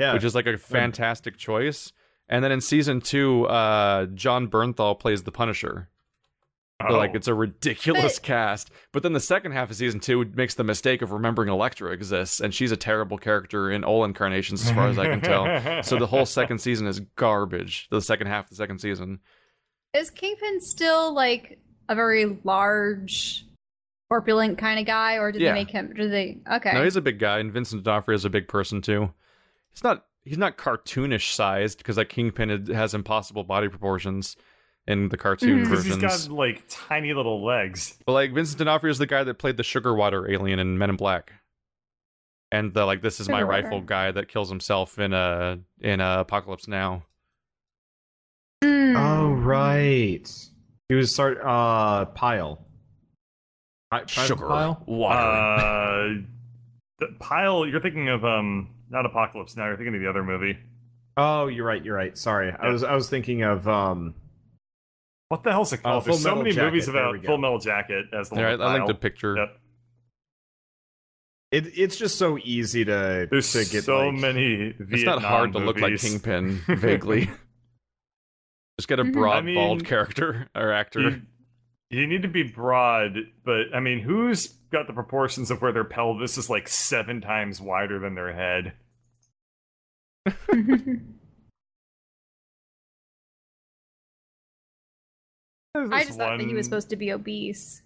Yeah, 0.00 0.14
which 0.14 0.24
is 0.24 0.34
like 0.34 0.46
a 0.46 0.56
fantastic 0.56 1.36
choice. 1.36 1.92
And 2.26 2.42
then 2.42 2.50
in 2.50 2.62
season 2.62 3.02
two, 3.02 3.46
uh 3.48 4.06
Jon 4.06 4.48
Bernthal 4.48 4.98
plays 4.98 5.24
the 5.24 5.32
Punisher. 5.32 5.90
So, 6.88 6.96
like 6.96 7.10
Oh. 7.12 7.16
it's 7.16 7.28
a 7.28 7.34
ridiculous 7.34 8.18
But- 8.18 8.26
cast. 8.26 8.70
But 8.92 9.02
then 9.04 9.12
the 9.12 9.20
second 9.20 9.52
half 9.52 9.70
of 9.70 9.76
season 9.76 10.00
two 10.00 10.24
makes 10.34 10.54
the 10.54 10.64
mistake 10.64 11.00
of 11.00 11.12
remembering 11.12 11.48
Elektra 11.48 11.92
exists, 11.92 12.40
and 12.40 12.52
she's 12.52 12.72
a 12.72 12.76
terrible 12.76 13.18
character 13.18 13.70
in 13.70 13.84
all 13.84 14.04
incarnations, 14.04 14.64
as 14.64 14.72
far 14.72 14.88
as 14.88 14.98
I 14.98 15.06
can 15.06 15.20
tell. 15.20 15.82
So 15.84 15.96
the 15.98 16.06
whole 16.08 16.26
second 16.26 16.58
season 16.58 16.86
is 16.88 16.98
garbage. 17.16 17.86
The 17.90 18.00
second 18.00 18.26
half 18.26 18.46
of 18.46 18.50
the 18.50 18.56
second 18.56 18.80
season. 18.80 19.20
Is 19.94 20.10
Kingpin 20.10 20.60
still 20.60 21.14
like 21.14 21.60
a 21.88 21.94
very 21.94 22.40
large, 22.44 23.44
corpulent 24.08 24.58
kind 24.58 24.80
of 24.80 24.86
guy, 24.86 25.16
or 25.18 25.30
did 25.32 25.40
Yeah. 25.40 25.52
they 25.52 25.60
make 25.60 25.70
him? 25.70 25.92
Did 25.94 26.10
they? 26.10 26.38
Okay. 26.52 26.72
No, 26.72 26.82
he's 26.84 26.96
a 26.96 27.00
big 27.02 27.18
guy, 27.18 27.38
and 27.38 27.52
Vincent 27.52 27.82
D'Onofrio 27.84 28.14
is 28.16 28.24
a 28.24 28.30
big 28.30 28.48
person 28.48 28.80
too. 28.82 29.12
He's 29.72 29.84
not 29.84 30.04
he's 30.24 30.38
not 30.38 30.56
cartoonish 30.58 31.32
sized 31.32 31.78
because 31.78 31.96
like 31.96 32.08
Kingpin 32.08 32.66
has 32.66 32.94
impossible 32.94 33.44
body 33.44 33.68
proportions, 33.68 34.36
in 34.86 35.08
the 35.08 35.16
cartoon 35.16 35.60
Mhm. 35.60 35.64
Because 35.64 35.84
he's 35.84 35.94
versions. 35.96 36.28
got 36.28 36.34
like 36.34 36.64
tiny 36.68 37.14
little 37.14 37.44
legs. 37.44 37.98
But 38.06 38.12
like 38.12 38.32
Vincent 38.32 38.58
D'Onofrio 38.58 38.90
is 38.90 38.98
the 38.98 39.06
guy 39.06 39.22
that 39.24 39.34
played 39.38 39.56
the 39.56 39.62
sugar 39.62 39.94
water 39.94 40.30
alien 40.30 40.58
in 40.58 40.76
Men 40.78 40.90
in 40.90 40.96
Black, 40.96 41.32
and 42.50 42.74
the 42.74 42.84
like 42.84 43.00
this 43.02 43.20
is 43.20 43.28
my 43.28 43.44
water. 43.44 43.62
rifle 43.62 43.80
guy 43.80 44.10
that 44.10 44.28
kills 44.28 44.48
himself 44.48 44.98
in 44.98 45.12
a 45.12 45.58
in 45.80 46.00
a 46.00 46.20
Apocalypse 46.20 46.66
Now. 46.68 47.04
Mm. 48.64 48.96
Oh 48.96 49.32
right. 49.32 50.28
He 50.88 50.94
was 50.94 51.12
start 51.12 51.38
uh 51.44 52.06
pile. 52.06 52.66
Pi- 53.90 54.04
Private 54.04 54.36
Pyle? 54.38 54.84
Uh, 54.88 56.22
the 56.98 57.08
pile. 57.20 57.66
You're 57.66 57.80
thinking 57.80 58.08
of 58.08 58.24
um, 58.24 58.70
not 58.88 59.04
Apocalypse 59.04 59.54
Now. 59.56 59.66
You're 59.66 59.76
thinking 59.76 59.94
of 59.96 60.00
the 60.00 60.08
other 60.08 60.24
movie. 60.24 60.56
Oh, 61.18 61.46
you're 61.48 61.66
right. 61.66 61.84
You're 61.84 61.94
right. 61.96 62.16
Sorry, 62.16 62.50
I 62.58 62.68
was 62.70 62.82
I 62.82 62.94
was 62.94 63.10
thinking 63.10 63.42
of 63.42 63.68
um. 63.68 64.14
What 65.32 65.44
the 65.44 65.50
hell's 65.50 65.72
it 65.72 65.80
Uh, 65.80 65.82
called? 65.84 66.04
There's 66.04 66.22
so 66.22 66.34
many 66.36 66.50
Jacket, 66.52 66.66
movies 66.66 66.88
about. 66.88 67.24
Full 67.24 67.38
Metal 67.38 67.58
Jacket 67.58 68.04
as 68.12 68.28
the 68.28 68.36
Yeah, 68.36 68.48
I, 68.48 68.50
one 68.50 68.58
with 68.58 68.68
I 68.68 68.72
linked 68.74 68.90
a 68.90 68.94
picture. 68.94 69.34
Yep. 69.38 69.60
It, 71.52 71.66
it's 71.78 71.96
just 71.96 72.18
so 72.18 72.36
easy 72.44 72.84
to 72.84 73.28
There's 73.30 73.50
to 73.52 73.64
get 73.64 73.84
so 73.84 74.08
like, 74.10 74.14
many. 74.20 74.72
Vietnam 74.78 74.88
It's 74.92 75.04
not 75.04 75.22
hard 75.22 75.54
to 75.54 75.58
look 75.58 75.80
like. 75.80 75.98
Kingpin 75.98 76.60
vaguely. 76.68 77.30
Just 78.78 78.88
get 78.90 79.00
a 79.00 79.04
Mhm. 79.04 79.14
broad, 79.14 79.38
I 79.38 79.40
mean, 79.40 79.54
bald 79.54 79.86
character 79.86 80.50
or 80.54 80.70
actor. 80.70 81.00
You, 81.00 81.22
you 81.88 82.06
need 82.06 82.20
to 82.22 82.28
be 82.28 82.42
broad, 82.42 83.16
but 83.42 83.74
I 83.74 83.80
mean, 83.80 84.00
who's 84.00 84.48
got 84.70 84.86
the 84.86 84.92
proportions 84.92 85.50
of 85.50 85.62
where 85.62 85.72
their 85.72 85.82
pelvis 85.84 86.36
is 86.36 86.50
like 86.50 86.68
seven 86.68 87.22
times 87.22 87.58
wider 87.58 87.98
than 87.98 88.16
their 88.16 88.34
head? 88.34 88.74
I 95.74 96.04
just 96.04 96.18
thought 96.18 96.38
that 96.38 96.46
he 96.46 96.54
was 96.54 96.66
supposed 96.66 96.90
to 96.90 96.96
be 96.96 97.12
obese. 97.12 97.82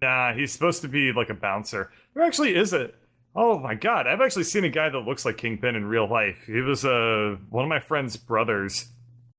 Nah, 0.00 0.32
he's 0.32 0.52
supposed 0.52 0.82
to 0.82 0.88
be 0.88 1.12
like 1.12 1.30
a 1.30 1.34
bouncer. 1.34 1.90
There 2.14 2.22
actually 2.22 2.54
is 2.54 2.72
a. 2.72 2.90
Oh 3.34 3.58
my 3.58 3.74
god, 3.74 4.06
I've 4.06 4.20
actually 4.20 4.44
seen 4.44 4.64
a 4.64 4.68
guy 4.68 4.88
that 4.88 4.98
looks 5.00 5.24
like 5.24 5.36
Kingpin 5.36 5.74
in 5.74 5.84
real 5.84 6.08
life. 6.08 6.44
He 6.46 6.60
was 6.60 6.84
uh, 6.84 7.36
one 7.50 7.64
of 7.64 7.68
my 7.68 7.80
friend's 7.80 8.16
brothers. 8.16 8.88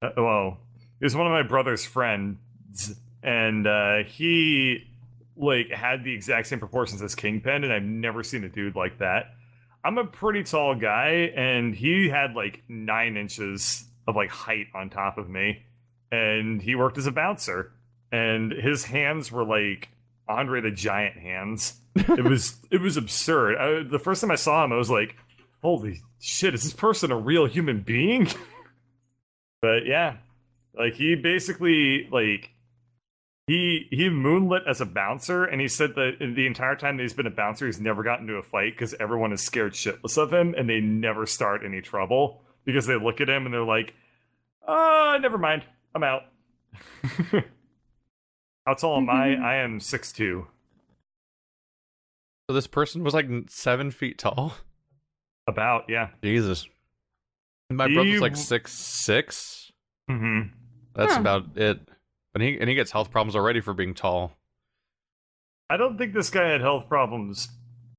Uh, 0.02 0.10
well, 0.18 0.58
he 1.00 1.06
was 1.06 1.16
one 1.16 1.26
of 1.26 1.32
my 1.32 1.44
brother's 1.44 1.86
friends, 1.86 2.38
and 3.24 3.66
uh, 3.66 4.04
he 4.04 4.84
like 5.36 5.70
had 5.72 6.04
the 6.04 6.14
exact 6.14 6.48
same 6.48 6.60
proportions 6.60 7.02
as 7.02 7.16
Kingpin, 7.16 7.64
and 7.64 7.72
I've 7.72 7.84
never 7.84 8.22
seen 8.22 8.44
a 8.44 8.50
dude 8.50 8.76
like 8.76 9.00
that. 9.00 9.34
I'm 9.84 9.98
a 9.98 10.06
pretty 10.06 10.44
tall 10.44 10.76
guy, 10.76 11.32
and 11.36 11.74
he 11.74 12.10
had 12.10 12.34
like 12.34 12.64
nine 12.68 13.16
inches 13.16 13.86
of 14.08 14.16
like 14.16 14.30
height 14.30 14.68
on 14.76 14.90
top 14.90 15.18
of 15.18 15.30
me, 15.30 15.64
and 16.12 16.62
he 16.62 16.76
worked 16.76 16.98
as 16.98 17.08
a 17.08 17.12
bouncer, 17.12 17.72
and 18.12 18.52
his 18.52 18.86
hands 18.86 19.32
were 19.32 19.44
like 19.44 19.90
Andre 20.28 20.62
the 20.62 20.72
Giant 20.72 21.18
hands. 21.18 21.80
It 21.96 22.24
was 22.30 22.58
it 22.72 22.82
was 22.82 22.98
absurd. 22.98 23.58
I, 23.58 23.90
the 23.90 24.00
first 24.00 24.22
time 24.22 24.32
I 24.32 24.36
saw 24.36 24.64
him, 24.64 24.74
I 24.74 24.78
was 24.78 24.90
like, 24.90 25.16
"Holy 25.62 26.02
shit! 26.20 26.54
Is 26.54 26.64
this 26.64 26.74
person 26.74 27.12
a 27.12 27.18
real 27.18 27.46
human 27.46 27.82
being?" 27.82 28.28
but 29.62 29.86
yeah, 29.86 30.18
like 30.78 30.94
he 30.94 31.16
basically 31.16 32.08
like 32.12 32.52
he 33.48 33.88
he 33.90 34.10
moonlit 34.10 34.64
as 34.68 34.82
a 34.82 34.86
bouncer, 34.86 35.46
and 35.46 35.62
he 35.62 35.68
said 35.68 35.96
that 35.96 36.18
the 36.20 36.46
entire 36.46 36.76
time 36.76 36.98
that 36.98 37.04
he's 37.04 37.14
been 37.14 37.28
a 37.28 37.32
bouncer, 37.32 37.66
he's 37.66 37.80
never 37.80 38.04
gotten 38.04 38.28
into 38.28 38.40
a 38.40 38.44
fight 38.44 38.74
because 38.74 38.94
everyone 39.00 39.32
is 39.32 39.42
scared 39.42 39.74
shitless 39.74 40.18
of 40.18 40.34
him, 40.34 40.54
and 40.58 40.70
they 40.70 40.82
never 40.82 41.26
start 41.26 41.62
any 41.66 41.82
trouble 41.82 42.42
because 42.66 42.86
they 42.86 43.00
look 43.00 43.22
at 43.22 43.30
him 43.30 43.46
and 43.46 43.54
they're 43.54 43.64
like, 43.64 43.94
"Uh, 44.68 45.18
never 45.22 45.38
mind, 45.38 45.64
I'm 45.96 46.04
out." 46.04 46.24
How 48.68 48.74
tall 48.74 48.98
am 48.98 49.10
I? 49.10 49.36
I 49.36 49.56
am 49.56 49.80
six 49.80 50.12
two. 50.12 50.46
So 52.50 52.54
this 52.54 52.68
person 52.68 53.02
was 53.02 53.14
like 53.14 53.28
seven 53.48 53.92
feet 53.92 54.18
tall. 54.18 54.56
About 55.48 55.86
yeah. 55.88 56.10
Jesus. 56.22 56.68
My 57.70 57.88
He 57.88 57.94
brother's 57.94 58.20
like 58.20 58.34
w- 58.34 58.46
six 58.46 58.74
six. 58.74 59.72
hmm 60.10 60.42
That's 60.94 61.14
Huh. 61.14 61.22
about 61.22 61.44
it. 61.56 61.80
But 62.34 62.42
he 62.42 62.60
and 62.60 62.68
he 62.68 62.76
gets 62.76 62.92
health 62.92 63.10
problems 63.10 63.38
already 63.38 63.62
for 63.62 63.74
being 63.74 63.94
tall. 63.94 64.34
I 65.70 65.78
don't 65.78 65.98
think 65.98 66.14
this 66.14 66.30
guy 66.30 66.50
had 66.50 66.60
health 66.60 66.90
problems 66.90 67.48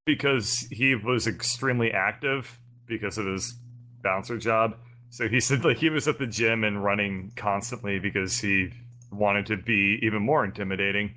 because 0.05 0.69
he 0.71 0.95
was 0.95 1.27
extremely 1.27 1.93
active 1.93 2.59
because 2.87 3.16
of 3.16 3.25
his 3.25 3.57
bouncer 4.03 4.37
job. 4.37 4.77
So 5.09 5.29
he 5.29 5.41
said 5.41 5.64
like 5.64 5.79
he 5.79 5.89
was 5.89 6.07
at 6.07 6.19
the 6.19 6.27
gym 6.27 6.62
and 6.62 6.85
running 6.85 7.33
constantly 7.37 7.99
because 7.99 8.41
he 8.41 8.73
wanted 9.11 9.47
to 9.47 9.57
be 9.57 9.99
even 10.03 10.23
more 10.23 10.45
intimidating. 10.45 11.15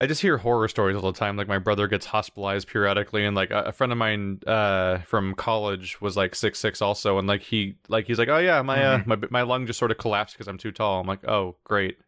I 0.00 0.06
just 0.06 0.22
hear 0.22 0.36
horror 0.38 0.68
stories 0.68 0.94
all 0.96 1.10
the 1.10 1.18
time. 1.18 1.36
Like 1.36 1.48
my 1.48 1.58
brother 1.58 1.88
gets 1.88 2.06
hospitalized 2.06 2.68
periodically, 2.68 3.24
and 3.24 3.34
like 3.34 3.50
a, 3.50 3.62
a 3.64 3.72
friend 3.72 3.90
of 3.90 3.98
mine 3.98 4.40
uh, 4.46 4.98
from 4.98 5.34
college 5.34 6.00
was 6.00 6.16
like 6.16 6.36
six 6.36 6.60
six 6.60 6.80
also, 6.80 7.18
and 7.18 7.26
like 7.26 7.42
he 7.42 7.74
like 7.88 8.06
he's 8.06 8.18
like, 8.18 8.28
oh 8.28 8.38
yeah, 8.38 8.62
my 8.62 8.80
uh, 8.84 9.02
my 9.06 9.16
my 9.30 9.42
lung 9.42 9.66
just 9.66 9.78
sort 9.78 9.90
of 9.90 9.98
collapsed 9.98 10.34
because 10.36 10.46
I'm 10.46 10.56
too 10.58 10.70
tall. 10.70 11.00
I'm 11.00 11.06
like, 11.08 11.26
oh 11.26 11.56
great, 11.64 11.98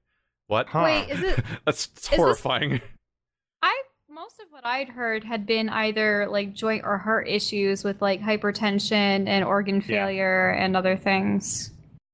what? 0.47 0.69
Huh. 0.69 0.83
Wait, 0.85 1.11
is 1.11 1.21
it? 1.21 1.45
That's 1.67 1.87
it's 1.87 2.09
this- 2.09 2.17
horrifying. 2.17 2.81
I 3.63 3.83
most 4.09 4.39
of 4.41 4.47
what 4.53 4.65
I'd 4.65 4.89
heard 4.91 5.25
had 5.25 5.45
been 5.45 5.69
either 5.69 6.29
like 6.31 6.53
joint 6.55 6.85
or 6.85 6.97
heart 6.99 7.27
issues 7.29 7.83
with 7.83 8.01
like 8.01 8.21
hypertension 8.21 9.27
and 9.27 9.45
organ 9.45 9.77
Yeah. 9.81 9.87
failure 10.07 10.51
and 10.51 10.77
other 10.77 10.97
things. 10.97 11.73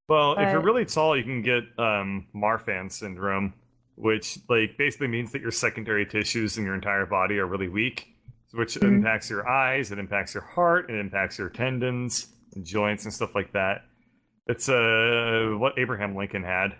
Well, 0.08 0.34
if 0.38 0.52
you're 0.52 0.60
really 0.62 0.84
tall, 0.84 1.16
you 1.16 1.24
can 1.24 1.42
get 1.42 1.64
um, 1.78 2.26
Marfan 2.34 2.92
syndrome, 2.92 3.54
which 3.96 4.38
like 4.48 4.76
basically 4.78 5.08
means 5.08 5.32
that 5.32 5.42
your 5.42 5.50
secondary 5.50 6.06
tissues 6.06 6.56
in 6.58 6.64
your 6.64 6.74
entire 6.74 7.06
body 7.06 7.38
are 7.38 7.46
really 7.46 7.68
weak, 7.68 8.08
which 8.52 8.74
Mhm. 8.76 8.86
impacts 8.98 9.28
your 9.30 9.48
eyes, 9.48 9.90
it 9.90 9.98
impacts 9.98 10.32
your 10.34 10.44
heart, 10.44 10.88
it 10.90 10.98
impacts 10.98 11.38
your 11.38 11.48
tendons 11.48 12.28
and 12.54 12.64
joints 12.64 13.04
and 13.04 13.12
stuff 13.12 13.34
like 13.34 13.52
that. 13.52 13.82
It's 14.46 14.68
uh, 14.68 15.56
what 15.58 15.76
Abraham 15.76 16.14
Lincoln 16.14 16.44
had. 16.44 16.76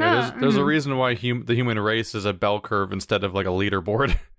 Yeah, 0.00 0.06
Ah, 0.16 0.30
there's, 0.30 0.40
there's 0.40 0.56
a 0.56 0.60
mhm. 0.60 0.66
reason 0.66 0.96
why 0.96 1.14
hum- 1.14 1.44
the 1.46 1.54
human 1.54 1.78
race 1.78 2.14
is 2.14 2.24
a 2.24 2.32
bell 2.32 2.60
curve 2.60 2.92
instead 2.92 3.22
of 3.22 3.34
like 3.34 3.46
a 3.46 3.50
leaderboard. 3.50 4.18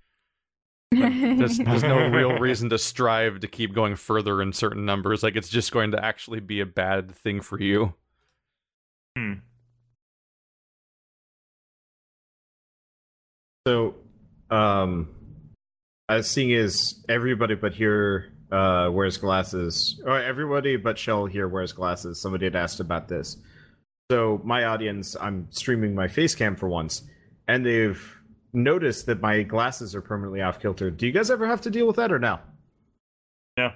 there's, 0.92 1.58
there's 1.58 1.84
no 1.84 2.08
real 2.10 2.34
reason 2.40 2.70
to 2.70 2.78
strive 2.78 3.42
to 3.42 3.48
keep 3.48 3.74
going 3.74 3.96
further 3.96 4.42
in 4.42 4.54
certain 4.54 4.86
numbers. 4.86 5.24
Like 5.24 5.36
it's 5.36 5.50
just 5.50 5.72
going 5.72 5.92
to 5.92 6.04
actually 6.04 6.40
be 6.40 6.62
a 6.62 6.66
bad 6.66 7.12
thing 7.12 7.42
for 7.42 7.60
you. 7.62 7.94
Hmm. 9.18 9.34
So, 13.68 13.96
um, 14.50 15.10
I 16.08 16.18
was 16.18 16.32
seeing 16.32 16.52
is 16.52 17.04
everybody 17.10 17.56
but 17.56 17.74
here 17.74 18.32
uh, 18.50 18.90
wears 18.94 19.18
glasses, 19.18 20.02
or 20.06 20.22
everybody 20.22 20.78
but 20.78 20.98
Shell 20.98 21.26
here 21.26 21.50
wears 21.50 21.74
glasses. 21.74 22.22
Somebody 22.22 22.46
had 22.46 22.56
asked 22.56 22.80
about 22.80 23.10
this. 23.10 23.36
So, 24.10 24.40
my 24.46 24.64
audience, 24.64 25.18
I'm 25.20 25.48
streaming 25.50 25.94
my 25.96 26.08
face 26.08 26.34
cam 26.34 26.56
for 26.56 26.70
once, 26.70 27.02
and 27.50 27.66
they've 27.66 28.17
noticed 28.58 29.06
that 29.06 29.22
my 29.22 29.44
glasses 29.44 29.96
are 29.96 30.02
permanently 30.02 30.42
off 30.42 30.60
kilter. 30.60 30.92
Do 30.92 31.06
you 31.06 31.14
guys 31.14 31.32
ever 31.32 31.48
have 31.48 31.62
to 31.62 31.70
deal 31.70 31.88
with 31.88 31.96
that 31.96 32.12
or 32.12 32.20
no? 32.20 32.40
Yeah. 33.58 33.74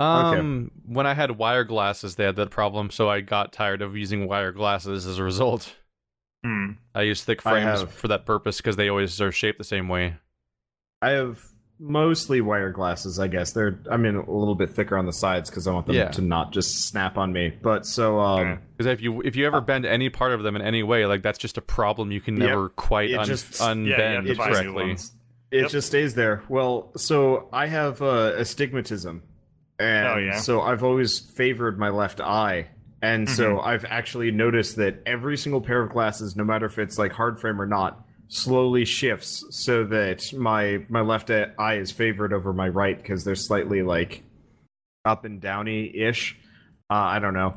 Um, 0.00 0.70
when 0.86 1.06
I 1.06 1.12
had 1.12 1.32
wire 1.32 1.64
glasses, 1.64 2.14
they 2.16 2.24
had 2.24 2.36
that 2.36 2.50
problem, 2.50 2.90
so 2.90 3.10
I 3.10 3.20
got 3.20 3.52
tired 3.52 3.82
of 3.82 3.96
using 3.96 4.26
wire 4.26 4.50
glasses 4.50 5.06
as 5.06 5.18
a 5.18 5.22
result. 5.22 5.76
Hmm. 6.42 6.72
I 6.94 7.02
use 7.02 7.22
thick 7.22 7.42
frames 7.42 7.82
for 7.82 8.08
that 8.08 8.24
purpose 8.24 8.56
because 8.56 8.76
they 8.76 8.88
always 8.88 9.20
are 9.20 9.30
shaped 9.30 9.58
the 9.58 9.64
same 9.64 9.88
way. 9.88 10.16
I 11.02 11.10
have 11.10 11.44
mostly 11.82 12.40
wire 12.42 12.70
glasses, 12.70 13.18
I 13.18 13.26
guess. 13.26 13.52
They're 13.52 13.78
I 13.90 13.96
mean 13.96 14.14
a 14.16 14.30
little 14.30 14.54
bit 14.54 14.70
thicker 14.70 14.96
on 14.98 15.06
the 15.06 15.12
sides 15.12 15.48
because 15.50 15.66
I 15.66 15.72
want 15.72 15.86
them 15.86 15.96
Yeah. 15.96 16.08
to 16.10 16.20
not 16.20 16.52
just 16.52 16.88
snap 16.88 17.16
on 17.16 17.32
me. 17.32 17.54
But 17.62 17.86
so 17.86 18.20
um, 18.20 18.58
Because 18.76 18.92
if 18.92 19.00
you 19.00 19.22
if 19.22 19.34
you 19.34 19.46
ever 19.46 19.60
bend 19.60 19.86
any 19.86 20.10
part 20.10 20.32
of 20.32 20.42
them 20.42 20.54
in 20.56 20.62
any 20.62 20.82
way, 20.82 21.06
like 21.06 21.22
that's 21.22 21.38
just 21.38 21.56
a 21.58 21.62
problem 21.62 22.12
you 22.12 22.20
can 22.20 22.36
Yep. 22.36 22.48
never 22.48 22.68
quite 22.68 23.10
It 23.10 23.16
un- 23.18 23.26
just- 23.26 23.58
Yeah, 23.60 23.72
you 23.74 23.92
have 23.94 24.24
unbend 24.24 24.26
to 24.26 24.34
buy 24.36 24.48
new 24.48 24.54
correctly. 24.54 24.96
It 25.50 25.62
Yep. 25.62 25.70
just 25.70 25.86
stays 25.88 26.14
there. 26.14 26.42
Well, 26.48 26.92
so 26.96 27.48
I 27.52 27.66
have 27.66 28.00
uh, 28.02 28.34
astigmatism, 28.36 29.22
and 29.78 30.06
Oh, 30.06 30.16
yeah? 30.18 30.36
so 30.38 30.60
I've 30.60 30.84
always 30.84 31.18
favored 31.18 31.76
my 31.78 31.88
left 31.88 32.20
eye, 32.20 32.68
and 33.02 33.28
so 33.28 33.56
Mm-hmm. 33.56 33.66
I've 33.68 33.84
actually 33.86 34.30
noticed 34.30 34.76
that 34.76 35.02
every 35.06 35.36
single 35.36 35.60
pair 35.60 35.80
of 35.82 35.90
glasses, 35.90 36.36
no 36.36 36.44
matter 36.44 36.66
if 36.66 36.78
it's 36.78 36.98
like 36.98 37.10
hard 37.12 37.40
frame 37.40 37.60
or 37.60 37.66
not, 37.66 38.04
slowly 38.32 38.84
shifts 38.84 39.44
so 39.50 39.84
that 39.84 40.32
my 40.32 40.84
my 40.88 41.00
left 41.00 41.30
eye 41.30 41.74
is 41.78 41.90
favored 41.90 42.32
over 42.32 42.52
my 42.52 42.68
right 42.68 42.96
because 42.96 43.24
they're 43.24 43.34
slightly 43.34 43.82
like 43.82 44.22
up 45.04 45.24
and 45.24 45.40
downy 45.40 45.90
ish. 45.94 46.36
Uh, 46.88 46.94
I 46.94 47.18
don't 47.18 47.34
know, 47.34 47.54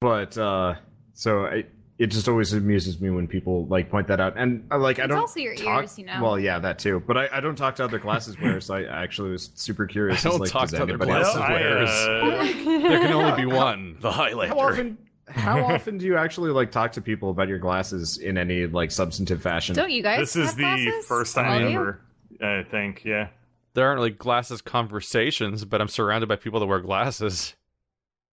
but 0.00 0.38
uh, 0.38 0.74
so 1.14 1.46
I, 1.46 1.64
it 1.98 2.08
just 2.08 2.28
always 2.28 2.52
amuses 2.52 3.00
me 3.00 3.08
when 3.10 3.28
people 3.28 3.66
like 3.66 3.88
point 3.90 4.08
that 4.08 4.20
out, 4.20 4.34
and 4.36 4.66
uh, 4.72 4.78
like 4.78 4.98
I 4.98 5.04
It's 5.04 5.10
don't 5.10 5.18
also 5.20 5.38
your 5.40 5.54
talk- 5.54 5.82
ears, 5.82 5.98
you 5.98 6.04
know. 6.06 6.20
Well, 6.22 6.38
yeah, 6.38 6.58
that 6.58 6.78
too. 6.80 7.02
But 7.06 7.16
I, 7.16 7.28
I 7.34 7.40
don't 7.40 7.54
talk 7.56 7.76
to 7.76 7.84
other 7.84 7.98
glasses 8.00 8.38
wearers, 8.40 8.66
so 8.66 8.74
I 8.74 8.82
actually 9.02 9.30
was 9.30 9.50
super 9.54 9.86
curious. 9.86 10.24
I 10.26 10.28
don't 10.30 10.34
as, 10.36 10.40
like, 10.40 10.50
talk 10.50 10.68
to 10.70 10.76
other 10.82 10.94
anybody 10.94 11.10
glasses 11.12 11.34
else- 11.36 11.38
Well, 11.38 11.48
I, 11.48 11.52
wearers. 11.52 11.90
uh, 11.90 12.64
there 12.88 12.98
can 13.00 13.12
only 13.12 13.42
be 13.42 13.46
one. 13.46 13.96
The 14.00 14.10
highlighter. 14.10 14.48
How 14.48 14.58
often? 14.58 14.98
How 15.28 15.64
often 15.74 15.98
do 15.98 16.06
you 16.06 16.16
actually 16.16 16.50
like 16.50 16.70
talk 16.70 16.92
to 16.92 17.00
people 17.00 17.30
about 17.30 17.48
your 17.48 17.58
glasses 17.58 18.18
in 18.18 18.36
any 18.38 18.66
like 18.66 18.90
substantive 18.90 19.42
fashion? 19.42 19.74
Don't 19.74 19.90
you 19.90 20.02
guys? 20.02 20.18
This 20.18 20.36
is 20.36 20.54
the 20.54 20.62
glasses? 20.62 21.06
first 21.06 21.34
time 21.34 21.72
ever, 21.74 22.00
I 22.42 22.62
think. 22.62 23.04
Yeah. 23.04 23.28
There 23.74 23.86
aren't 23.88 24.00
like 24.00 24.18
glasses 24.18 24.60
conversations, 24.62 25.64
but 25.64 25.80
I'm 25.80 25.88
surrounded 25.88 26.28
by 26.28 26.36
people 26.36 26.60
that 26.60 26.66
wear 26.66 26.80
glasses. 26.80 27.54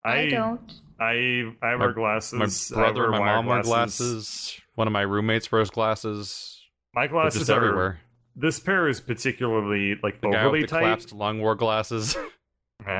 I 0.03 0.27
don't. 0.29 0.71
I 0.99 1.51
I 1.61 1.71
My- 1.71 1.75
wear 1.77 1.91
glasses. 1.93 2.71
My 2.71 2.77
brother 2.77 3.03
and 3.05 3.11
my 3.13 3.19
wire 3.19 3.35
mom 3.37 3.45
wear 3.47 3.63
glasses. 3.63 4.59
One 4.75 4.87
of 4.87 4.93
my 4.93 5.01
roommates 5.01 5.51
wears 5.51 5.69
glasses. 5.69 6.61
My 6.93 7.07
glasses 7.07 7.39
just 7.41 7.51
are 7.51 7.57
everywhere. 7.57 7.99
This 8.37 8.59
pair 8.59 8.87
is 8.87 9.01
particularly 9.01 9.95
like 10.03 10.21
The 10.21 10.29
guy 10.29 10.41
overly 10.43 10.61
with 10.61 10.69
the 10.69 10.75
tight. 10.75 10.81
collapsed 10.83 11.13
lung 11.13 11.39
wore 11.41 11.55
glasses. 11.55 12.15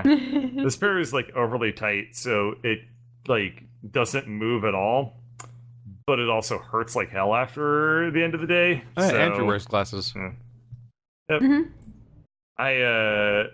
This 0.04 0.76
pair 0.78 0.98
is 1.00 1.14
like 1.14 1.32
overly 1.36 1.72
tight, 1.72 2.16
so 2.16 2.56
it 2.64 2.80
like 3.28 3.64
doesn't 3.92 4.28
move 4.28 4.64
at 4.66 4.76
all. 4.76 5.14
But 6.08 6.20
it 6.20 6.30
also 6.30 6.60
hurts 6.60 6.96
like 6.96 7.10
hell 7.10 7.34
after 7.34 8.12
the 8.12 8.24
end 8.24 8.36
of 8.36 8.42
the 8.42 8.48
day. 8.48 8.84
Uh, 8.96 9.10
so 9.10 9.18
Andrew 9.18 9.46
wears 9.46 9.66
glasses. 9.66 10.14
Mhm. 11.32 11.72
I 12.58 12.82
uh 12.82 13.48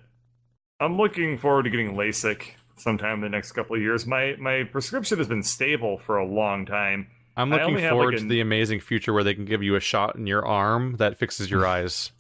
I'm 0.79 0.97
looking 0.97 1.37
forward 1.37 1.63
to 1.63 1.69
getting 1.69 1.93
LASIK 1.95 2.43
sometime 2.77 3.15
in 3.15 3.21
the 3.21 3.29
next 3.29 3.53
couple 3.53 3.75
of 3.75 3.81
years. 3.81 4.05
My 4.05 4.35
my 4.37 4.63
prescription 4.63 5.17
has 5.19 5.27
been 5.27 5.43
stable 5.43 5.97
for 5.99 6.17
a 6.17 6.25
long 6.25 6.65
time. 6.65 7.07
I'm 7.37 7.49
looking 7.49 7.77
forward 7.79 8.13
like, 8.15 8.19
to 8.19 8.25
a- 8.25 8.29
the 8.29 8.41
amazing 8.41 8.81
future 8.81 9.13
where 9.13 9.23
they 9.23 9.33
can 9.33 9.45
give 9.45 9.63
you 9.63 9.75
a 9.75 9.79
shot 9.79 10.15
in 10.17 10.27
your 10.27 10.45
arm 10.45 10.97
that 10.97 11.17
fixes 11.17 11.49
your 11.49 11.65
eyes. 11.75 12.11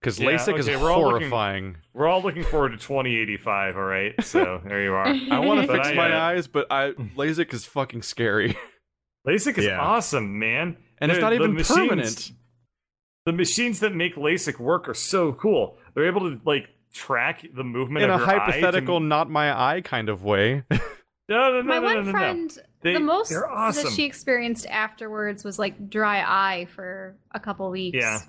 Because 0.00 0.18
Yeah, 0.20 0.30
LASIK 0.30 0.58
is 0.58 0.66
we're 0.68 0.90
all 0.92 1.02
looking- 1.10 1.28
horrifying. 1.28 1.76
We're 1.92 2.06
all 2.06 2.22
looking 2.22 2.44
forward 2.44 2.70
to 2.70 2.76
2085, 2.78 3.76
all 3.76 3.82
right? 3.82 4.14
So 4.24 4.60
there 4.64 4.82
you 4.82 4.92
are. 4.92 5.06
I 5.30 5.38
want 5.40 5.62
to 5.62 5.72
fix 5.72 5.88
I, 5.88 5.94
my 5.94 6.12
uh, 6.12 6.20
eyes, 6.20 6.46
but 6.46 6.66
I 6.70 6.90
LASIK 6.92 7.52
is 7.52 7.64
fucking 7.64 8.02
scary, 8.02 8.56
LASIK 9.26 9.58
is 9.58 9.64
Yeah. 9.64 9.80
awesome, 9.80 10.38
man. 10.38 10.76
and 10.98 11.10
it's 11.10 11.20
not 11.20 11.32
even 11.32 11.54
machines- 11.54 11.76
permanent. 11.76 12.32
The 13.26 13.32
machines 13.32 13.80
that 13.80 13.94
make 13.94 14.14
LASIK 14.14 14.58
work 14.58 14.88
are 14.88 14.94
so 14.94 15.32
cool. 15.32 15.76
They're 15.94 16.06
able 16.06 16.30
to 16.30 16.40
like 16.46 16.68
track 16.94 17.44
the 17.54 17.64
movement 17.64 18.04
In 18.04 18.10
of 18.10 18.20
a 18.20 18.24
your 18.24 18.30
eye 18.30 18.34
to- 18.34 18.40
hypothetical, 18.52 19.00
not 19.00 19.28
my 19.28 19.52
eye 19.74 19.80
kind 19.82 20.08
of 20.08 20.22
way. 20.22 20.62
No, 21.30 21.52
no, 21.52 21.60
no, 21.60 21.62
My 21.64 21.74
no, 21.78 21.82
one 21.82 21.94
no, 21.94 22.00
no, 22.00 22.06
no. 22.06 22.10
friend, 22.12 22.58
They- 22.80 22.94
the 22.94 23.00
most 23.00 23.30
awesome. 23.34 23.84
that 23.84 23.92
she 23.92 24.04
experienced 24.04 24.64
afterwards 24.66 25.44
was 25.44 25.58
like 25.58 25.90
dry 25.90 26.20
eye 26.22 26.68
for 26.74 27.18
a 27.32 27.38
couple 27.38 27.68
weeks. 27.70 27.98
Yeah. 28.00 28.20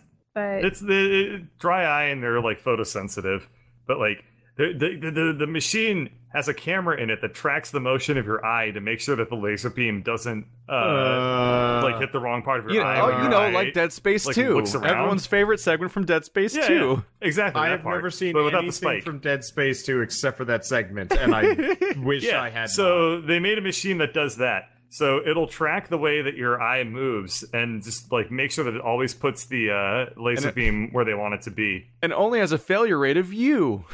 But 0.62 0.66
It's 0.66 0.80
the 0.80 1.46
dry 1.60 1.84
eye 1.84 2.04
and 2.06 2.22
they're 2.24 2.42
like 2.42 2.62
photosensitive, 2.64 3.44
but 3.88 4.00
like 4.00 4.24
the 4.58 4.74
the, 4.74 5.12
the 5.12 5.34
the 5.40 5.48
machine 5.48 6.10
has 6.32 6.48
a 6.48 6.54
camera 6.54 6.96
in 7.02 7.10
it 7.10 7.22
that 7.22 7.34
tracks 7.34 7.72
the 7.72 7.80
motion 7.80 8.16
of 8.16 8.26
your 8.28 8.46
eye 8.46 8.70
to 8.70 8.80
make 8.80 9.00
sure 9.00 9.16
that 9.16 9.30
the 9.30 9.36
laser 9.36 9.70
beam 9.72 10.04
doesn't 10.04 10.46
uh, 10.70 10.72
Uh, 10.72 11.82
like 11.84 12.00
hit 12.00 12.12
the 12.12 12.20
wrong 12.20 12.44
part 12.44 12.60
of 12.60 12.66
your 12.66 12.76
You, 12.76 12.82
eye. 12.82 13.00
oh, 13.02 13.24
you 13.24 13.30
know, 13.30 13.38
eye- 13.40 13.50
like 13.52 13.74
Dead 13.74 13.92
Space 13.92 14.28
like, 14.28 14.36
2. 14.36 14.54
looks. 14.56 14.76
Everyone's 14.76 15.26
favorite 15.26 15.60
segment 15.60 15.92
from 15.92 16.06
Dead 16.06 16.26
Space 16.26 16.56
yeah, 16.56 16.68
2. 16.68 16.74
yeah, 16.76 17.28
exactly. 17.28 17.60
I 17.62 17.70
have 17.70 17.82
part. 17.82 17.96
never 17.98 18.12
seen 18.12 18.34
but 18.34 18.44
without 18.44 18.60
the 18.60 18.66
anything 18.66 18.72
spike. 18.74 19.04
from 19.06 19.18
Dead 19.20 19.44
Space 19.44 19.82
2 19.88 20.02
except 20.02 20.38
for 20.38 20.46
that 20.46 20.66
segment, 20.68 21.14
and 21.14 21.34
I 21.34 21.76
wish 21.98 22.24
yeah, 22.24 22.40
I 22.42 22.52
had. 22.52 22.70
so 22.70 23.22
they 23.22 23.40
made 23.40 23.58
a 23.58 23.62
machine 23.62 23.98
that 23.98 24.14
does 24.14 24.38
that. 24.38 24.66
So 24.92 25.22
it'll 25.26 25.48
track 25.48 25.88
the 25.90 25.98
way 26.00 26.24
that 26.24 26.36
your 26.36 26.60
eye 26.60 26.84
moves 26.84 27.44
and 27.54 27.84
just 27.84 28.12
like 28.12 28.32
make 28.32 28.50
sure 28.52 28.64
that 28.66 28.74
it 28.74 28.82
always 28.82 29.14
puts 29.14 29.46
the 29.46 29.70
uh, 29.72 30.20
laser 30.20 30.50
it- 30.50 30.56
beam 30.56 30.90
where 30.92 31.06
they 31.06 31.14
want 31.14 31.36
it 31.36 31.44
to 31.44 31.52
be. 31.52 31.88
and 32.02 32.12
only 32.12 32.40
has 32.40 32.52
a 32.52 32.58
failure 32.58 32.98
rate 32.98 33.18
of 33.18 33.32
you. 33.32 33.86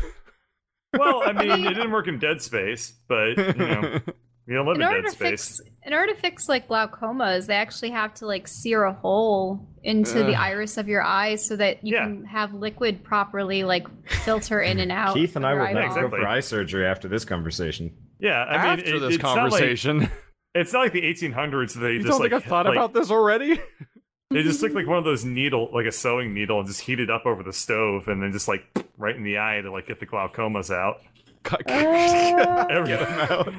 Well, 0.98 1.22
I 1.26 1.34
mean, 1.34 1.66
it 1.66 1.70
didn't 1.74 1.92
work 1.92 2.08
in 2.08 2.20
Dead 2.20 2.42
Space, 2.42 2.94
but 3.10 3.36
you 3.38 3.54
know, 3.54 4.00
you 4.48 4.56
don't 4.56 4.66
live 4.66 4.78
in 4.78 4.82
in, 4.84 4.88
order 4.88 5.02
Dead 5.02 5.10
to 5.10 5.12
Space. 5.16 5.58
fix 5.58 5.62
in 5.84 5.94
order 5.94 6.14
to 6.14 6.20
fix 6.20 6.48
like 6.48 6.68
glaucomas, 6.70 7.48
they 7.48 7.56
actually 7.56 7.92
have 7.92 8.14
to 8.16 8.26
like 8.26 8.48
sear 8.48 8.86
a 8.86 8.94
hole 8.94 9.68
into 9.84 10.24
the 10.24 10.36
iris 10.36 10.78
of 10.78 10.88
your 10.88 11.04
eye 11.04 11.36
so 11.36 11.56
that 11.58 11.84
you 11.84 11.96
Yeah. 11.96 12.06
can 12.06 12.24
have 12.26 12.54
liquid 12.54 13.04
properly 13.04 13.64
like 13.64 13.86
filter 14.08 14.62
in 14.62 14.80
and 14.80 14.92
out. 14.94 15.14
Keith 15.16 15.36
and 15.36 15.46
I 15.46 15.52
your 15.54 15.60
will 15.66 15.74
not. 15.74 15.86
Exactly. 15.88 16.10
go 16.20 16.24
for 16.24 16.28
eye 16.28 16.40
surgery 16.40 16.86
after 16.86 17.08
this 17.10 17.26
conversation. 17.26 17.94
Yeah, 18.20 18.44
I 18.46 18.52
mean, 18.58 18.80
After 18.80 18.96
it- 18.96 19.00
this 19.02 19.14
it's 19.16 19.24
not 19.24 19.36
like- 19.36 19.52
conversation, 19.52 20.10
it's 20.56 20.74
not 20.74 20.80
like 20.80 20.94
the 20.94 21.02
1800s. 21.04 21.74
That 21.74 21.80
they 21.82 21.92
you 21.94 22.00
just 22.00 22.08
don't 22.10 22.20
like 22.22 22.32
think 22.32 22.44
I've 22.44 22.50
thought 22.50 22.66
like, 22.66 22.76
about 22.76 22.94
this 22.94 23.12
already? 23.12 23.60
They 24.32 24.42
just 24.42 24.60
took 24.60 24.74
like 24.74 24.88
one 24.88 24.98
of 24.98 25.04
those 25.04 25.24
needle, 25.40 25.70
like 25.72 25.86
a 25.86 25.92
sewing 25.92 26.34
needle, 26.34 26.58
and 26.60 26.68
just 26.68 26.82
heat 26.82 27.00
it 27.00 27.12
up 27.12 27.28
over 27.28 27.44
the 27.44 27.54
stove, 27.54 28.08
and 28.08 28.22
then 28.24 28.32
just 28.32 28.48
like 28.48 28.66
right 28.98 29.16
in 29.16 29.24
the 29.24 29.38
eye 29.38 29.62
to 29.62 29.72
like 29.72 29.86
get 29.88 30.00
the 30.00 30.08
glaucomas 30.08 30.74
out. 30.74 30.98
Every- 31.70 32.88
Get 32.90 33.02
'em 33.08 33.20
out. 33.32 33.54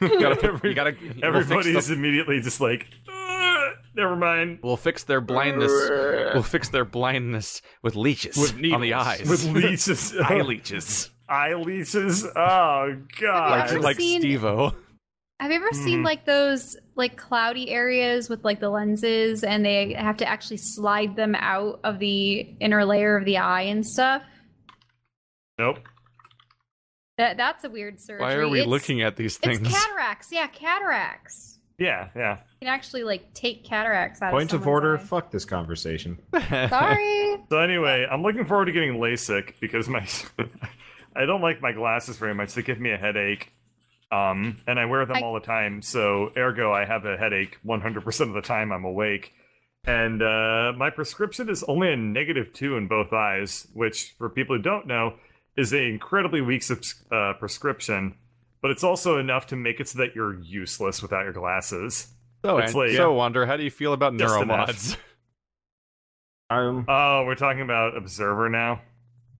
you 0.00 0.20
gotta, 0.20 0.60
you 0.62 0.74
gotta, 0.74 0.96
we'll 1.00 1.10
fix, 1.10 1.22
Everybody's 1.22 1.88
the- 1.88 1.94
immediately 1.94 2.40
just 2.40 2.60
like, 2.60 2.86
"Ugh, 3.12 3.74
never 3.94 4.14
mind. 4.14 4.60
we'll 4.62 4.76
fix 4.76 5.02
their 5.04 5.20
blindness. 5.20 5.72
We'll 6.34 6.42
fix 6.44 6.68
their 6.68 6.84
blindness 6.84 7.60
with 7.82 7.96
leeches 7.96 8.36
With 8.36 8.54
on 8.72 8.80
the 8.80 8.94
eyes. 8.94 9.28
With 9.28 9.44
leeches, 9.46 10.14
eye 10.16 10.40
leeches. 10.42 11.10
eye 11.28 11.54
leeches. 11.54 12.24
Oh 12.24 12.96
god! 13.20 13.50
Like, 13.50 13.70
ever 13.70 13.80
like 13.80 13.96
seen- 13.96 14.20
Steve-O. 14.20 14.72
Have 15.38 15.50
you 15.50 15.56
ever 15.58 15.72
seen 15.72 16.00
Mhm. 16.00 16.04
like 16.04 16.24
those 16.24 16.76
like 16.94 17.16
cloudy 17.16 17.68
areas 17.70 18.30
with 18.30 18.42
like 18.44 18.58
the 18.58 18.70
lenses 18.70 19.44
and 19.44 19.64
they 19.64 19.92
have 19.92 20.16
to 20.18 20.26
actually 20.26 20.56
slide 20.56 21.14
them 21.14 21.34
out 21.34 21.80
of 21.84 21.98
the 21.98 22.40
inner 22.60 22.84
layer 22.86 23.16
of 23.16 23.24
the 23.26 23.36
eye 23.38 23.62
and 23.62 23.86
stuff? 23.86 24.22
Nope. 25.58 25.78
That 27.18 27.36
that's 27.36 27.64
a 27.64 27.70
weird 27.70 28.00
surgery. 28.00 28.22
Why 28.24 28.32
are 28.34 28.48
we 28.48 28.60
It's- 28.60 28.68
looking 28.70 29.02
at 29.02 29.16
these 29.16 29.36
things? 29.36 29.58
It's 29.58 29.68
things? 29.68 29.78
cataracts. 29.78 30.28
Yeah, 30.32 30.46
cataracts. 30.46 31.58
Yeah, 31.78 32.08
yeah. 32.16 32.36
You 32.60 32.66
can 32.66 32.68
actually 32.68 33.04
like 33.04 33.34
take 33.34 33.62
cataracts 33.64 34.22
out 34.22 34.32
Point 34.32 34.54
of 34.54 34.62
of 34.62 34.66
order. 34.68 34.96
someone's 34.96 35.08
Fuck 35.10 35.30
this 35.32 35.44
conversation. 35.44 36.18
Sorry. 36.48 37.36
So 37.50 37.58
anyway, 37.58 38.06
I'm 38.10 38.22
looking 38.22 38.46
forward 38.46 38.66
to 38.66 38.72
getting 38.72 38.94
LASIK 38.94 39.60
because 39.60 39.86
my 39.86 40.06
I 41.16 41.26
don't 41.26 41.42
like 41.42 41.60
my 41.60 41.72
glasses 41.72 42.16
very 42.16 42.34
much. 42.34 42.54
They 42.54 42.62
give 42.62 42.80
me 42.80 42.92
a 42.92 42.96
headache. 42.96 43.52
Um, 44.12 44.58
and 44.66 44.78
I 44.78 44.84
wear 44.84 45.04
them 45.04 45.16
I- 45.16 45.20
all 45.22 45.34
the 45.34 45.40
time, 45.40 45.82
so 45.82 46.30
ergo 46.36 46.72
I 46.72 46.84
have 46.84 47.04
a 47.04 47.16
headache 47.16 47.58
100% 47.66 48.20
of 48.28 48.34
the 48.34 48.40
time 48.42 48.72
I'm 48.72 48.84
awake. 48.84 49.32
And 49.84 50.20
uh, 50.22 50.72
my 50.76 50.90
prescription 50.90 51.48
is 51.48 51.62
only 51.64 51.92
a 51.92 51.96
negative 51.96 52.52
two 52.52 52.76
in 52.76 52.88
both 52.88 53.12
eyes, 53.12 53.66
which, 53.72 54.14
for 54.18 54.28
people 54.28 54.56
who 54.56 54.62
don't 54.62 54.86
know, 54.86 55.14
is 55.56 55.72
an 55.72 55.80
incredibly 55.82 56.40
weak 56.40 56.62
subs- 56.62 57.04
uh, 57.12 57.34
prescription. 57.38 58.16
But 58.62 58.70
it's 58.72 58.82
also 58.84 59.18
enough 59.18 59.46
to 59.48 59.56
make 59.56 59.78
it 59.80 59.88
so 59.88 59.98
that 59.98 60.14
you're 60.14 60.40
useless 60.40 61.02
without 61.02 61.22
your 61.24 61.32
glasses. 61.32 62.08
so, 62.44 62.58
It's 62.58 62.74
like- 62.74 62.90
so, 62.92 63.12
Wander, 63.12 63.46
how 63.46 63.56
do 63.56 63.62
you 63.64 63.70
feel 63.70 63.92
about 63.92 64.16
Just 64.16 64.34
neuromods? 64.34 64.96
Um, 66.48 66.84
Oh, 66.88 67.24
we're 67.26 67.34
talking 67.34 67.62
about 67.62 67.96
Observer 67.96 68.48
now. 68.48 68.80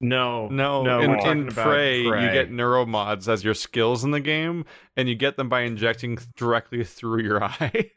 No, 0.00 0.48
No, 0.48 0.82
no. 0.82 1.00
in, 1.00 1.10
in 1.26 1.48
about 1.48 1.66
Prey, 1.66 2.02
you 2.02 2.10
Prey. 2.10 2.32
get 2.32 2.50
neuromods 2.50 3.28
as 3.28 3.42
your 3.44 3.54
skills 3.54 4.04
in 4.04 4.10
the 4.10 4.20
game, 4.20 4.64
and 4.96 5.08
you 5.08 5.14
get 5.14 5.36
them 5.36 5.48
by 5.48 5.62
injecting 5.62 6.18
directly 6.36 6.84
through 6.84 7.22
your 7.22 7.42
eye. 7.44 7.90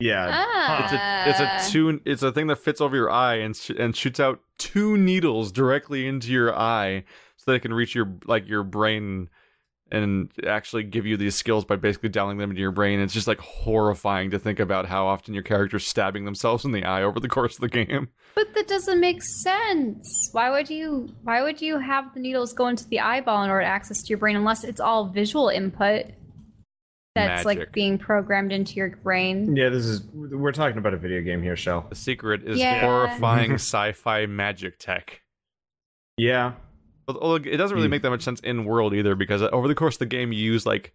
Yeah, 0.00 0.28
Ah. 0.32 1.24
It's 1.26 1.40
a 1.40 1.44
it's 1.64 1.68
a 1.68 1.72
two 1.72 2.00
it's 2.04 2.22
a 2.22 2.30
thing 2.30 2.46
that 2.46 2.56
fits 2.58 2.80
over 2.80 2.94
your 2.94 3.10
eye 3.10 3.34
and 3.36 3.56
sh- 3.56 3.70
and 3.76 3.96
shoots 3.96 4.20
out 4.20 4.40
two 4.56 4.96
needles 4.96 5.50
directly 5.50 6.06
into 6.06 6.30
your 6.30 6.56
eye 6.56 7.02
so 7.36 7.50
that 7.50 7.56
it 7.56 7.60
can 7.60 7.74
reach 7.74 7.96
your 7.96 8.12
like 8.26 8.46
your 8.48 8.62
brain 8.62 9.28
and 9.90 10.30
actually 10.46 10.82
give 10.82 11.06
you 11.06 11.16
these 11.16 11.34
skills 11.34 11.64
by 11.64 11.76
basically 11.76 12.10
dialing 12.10 12.36
them 12.38 12.50
into 12.50 12.60
your 12.60 12.72
brain. 12.72 13.00
It's 13.00 13.14
just 13.14 13.26
like 13.28 13.38
horrifying 13.40 14.30
to 14.30 14.38
think 14.38 14.60
about 14.60 14.86
how 14.86 15.06
often 15.06 15.32
your 15.34 15.42
character's 15.42 15.86
stabbing 15.86 16.24
themselves 16.24 16.64
in 16.64 16.72
the 16.72 16.84
eye 16.84 17.02
over 17.02 17.18
the 17.20 17.28
course 17.36 17.54
of 17.54 17.60
the 17.62 17.68
game. 17.68 18.08
But 18.34 18.54
that 18.54 18.68
doesn't 18.68 19.00
make 19.00 19.22
sense. 19.22 20.28
Why 20.32 20.50
would 20.50 20.68
you 20.68 21.08
why 21.22 21.42
would 21.42 21.60
you 21.62 21.78
have 21.78 22.12
the 22.14 22.20
needles 22.20 22.52
go 22.52 22.68
into 22.68 22.86
the 22.88 23.00
eyeball 23.00 23.42
in 23.44 23.50
order 23.50 23.62
to 23.62 23.68
access 23.68 24.02
to 24.02 24.08
your 24.08 24.18
brain 24.18 24.36
unless 24.36 24.64
it's 24.64 24.80
all 24.80 25.08
visual 25.08 25.48
input 25.48 26.06
that's 27.14 27.44
Magic. 27.44 27.60
like 27.60 27.72
being 27.72 27.98
programmed 27.98 28.52
into 28.52 28.74
your 28.74 28.90
brain? 28.90 29.56
yeah. 29.56 29.70
This 29.70 29.86
is 29.86 30.02
we're 30.12 30.52
talking 30.52 30.78
about 30.78 30.94
a 30.94 30.98
video 30.98 31.22
game 31.22 31.42
here, 31.42 31.56
Shell. 31.56 31.86
The 31.88 31.96
secret 31.96 32.44
is 32.44 32.58
Yeah. 32.58 32.80
horrifying 32.80 33.52
sci-fi 33.54 34.26
magic 34.26 34.78
tech. 34.78 35.22
Yeah, 36.16 36.52
Although 37.08 37.36
it 37.36 37.56
doesn't 37.56 37.74
really 37.74 37.88
Hmm. 37.88 37.92
make 37.92 38.02
that 38.02 38.10
much 38.10 38.22
sense 38.22 38.40
in 38.40 38.64
world 38.66 38.92
either 38.94 39.14
because 39.14 39.42
over 39.42 39.66
the 39.66 39.74
course 39.74 39.94
of 39.96 40.00
the 40.00 40.06
game 40.06 40.30
you 40.32 40.40
use 40.42 40.66
like 40.66 40.92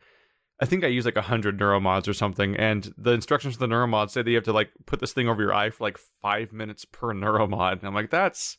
I 0.62 0.66
think 0.66 0.84
I 0.84 0.88
use 0.88 1.04
like 1.06 1.18
a 1.18 1.22
hundred 1.24 1.60
neuromods 1.60 2.08
or 2.08 2.14
something, 2.14 2.56
and 2.56 2.94
the 2.98 3.12
instructions 3.12 3.56
for 3.56 3.60
the 3.66 3.74
neuromods 3.74 4.12
say 4.12 4.22
that 4.22 4.30
you 4.30 4.36
have 4.36 4.44
to 4.46 4.54
like 4.54 4.70
put 4.86 5.00
this 5.00 5.12
thing 5.12 5.28
over 5.28 5.42
your 5.42 5.54
eye 5.54 5.72
for 5.72 5.84
like 5.84 5.98
five 6.22 6.54
minutes 6.54 6.86
per 6.86 7.14
neuromod. 7.14 7.74
And 7.80 7.84
I'm 7.86 7.96
like, 7.96 8.12
that's 8.12 8.58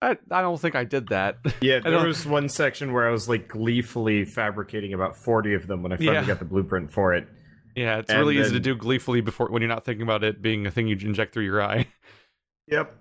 I, 0.00 0.16
I 0.32 0.40
don't 0.40 0.58
think 0.60 0.74
I 0.74 0.82
did 0.84 1.08
that. 1.10 1.36
yeah. 1.60 1.78
There 1.84 2.04
was 2.06 2.26
one 2.26 2.48
section 2.48 2.92
where 2.92 3.06
I 3.06 3.12
was 3.12 3.28
like 3.28 3.46
gleefully 3.48 4.24
fabricating 4.24 4.94
about 4.94 5.16
forty 5.16 5.52
of 5.54 5.66
them 5.66 5.82
when 5.82 5.92
I 5.92 5.96
finally 5.98 6.14
Yeah. 6.16 6.24
got 6.26 6.38
the 6.38 6.44
blueprint 6.46 6.90
for 6.90 7.12
it. 7.14 7.28
yeah, 7.76 7.98
it's 7.98 8.10
And 8.10 8.18
really 8.18 8.38
easy 8.38 8.52
to 8.52 8.60
do 8.60 8.74
gleefully 8.74 9.20
before 9.20 9.48
when 9.50 9.60
you're 9.62 9.68
not 9.68 9.84
thinking 9.84 10.02
about 10.02 10.24
it 10.24 10.40
being 10.42 10.66
a 10.66 10.70
thing 10.70 10.88
you 10.88 10.96
inject 11.02 11.34
through 11.34 11.44
your 11.44 11.62
eye. 11.62 11.86
Yep. 12.68 12.96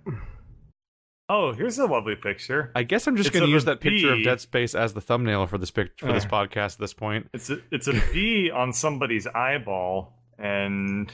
Oh, 1.34 1.54
here's 1.54 1.80
a 1.80 1.86
lovely 1.86 2.16
picture. 2.16 2.72
I 2.76 2.84
guess 2.84 3.08
I'm 3.08 3.16
just 3.16 3.32
going 3.32 3.46
to 3.46 3.50
use 3.50 3.64
a 3.64 3.68
that 3.68 3.80
picture 3.80 4.12
of. 4.14 4.22
Dead 4.24 4.42
Space 4.42 4.76
as 4.76 4.94
the 4.94 5.00
thumbnail 5.00 5.48
for 5.48 5.58
this 5.58 5.72
pic- 5.72 5.98
for 5.98 6.12
this 6.12 6.26
Uh. 6.26 6.30
podcast 6.30 6.74
at 6.74 6.80
this 6.80 6.94
point. 6.94 7.28
It's 7.34 7.50
a 7.50 7.60
it's 7.72 7.88
a 7.88 7.94
bee 8.12 8.52
on 8.54 8.74
somebody's 8.74 9.28
eyeball, 9.28 10.14
and 10.38 11.10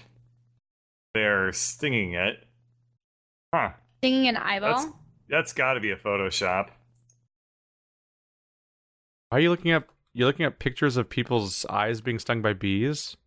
they're 1.13 1.51
stinging 1.51 2.15
it. 2.15 2.37
Huh? 3.53 3.73
Stinging 3.99 4.27
an 4.27 4.37
eyeball. 4.37 4.73
That's 4.81 4.93
that's 5.29 5.53
got 5.53 5.73
to 5.73 5.79
be 5.81 5.91
a 5.91 5.97
Photoshop. 5.97 6.69
Why 9.29 9.37
are 9.37 9.41
you 9.41 9.49
looking 9.51 9.71
up? 9.71 9.89
You're 10.13 10.25
looking 10.27 10.47
at 10.47 10.57
pictures 10.57 10.97
of 10.97 11.09
people's 11.09 11.63
eyes 11.67 12.01
being 12.01 12.17
stung 12.17 12.41
by 12.41 12.53
bees. 12.53 13.17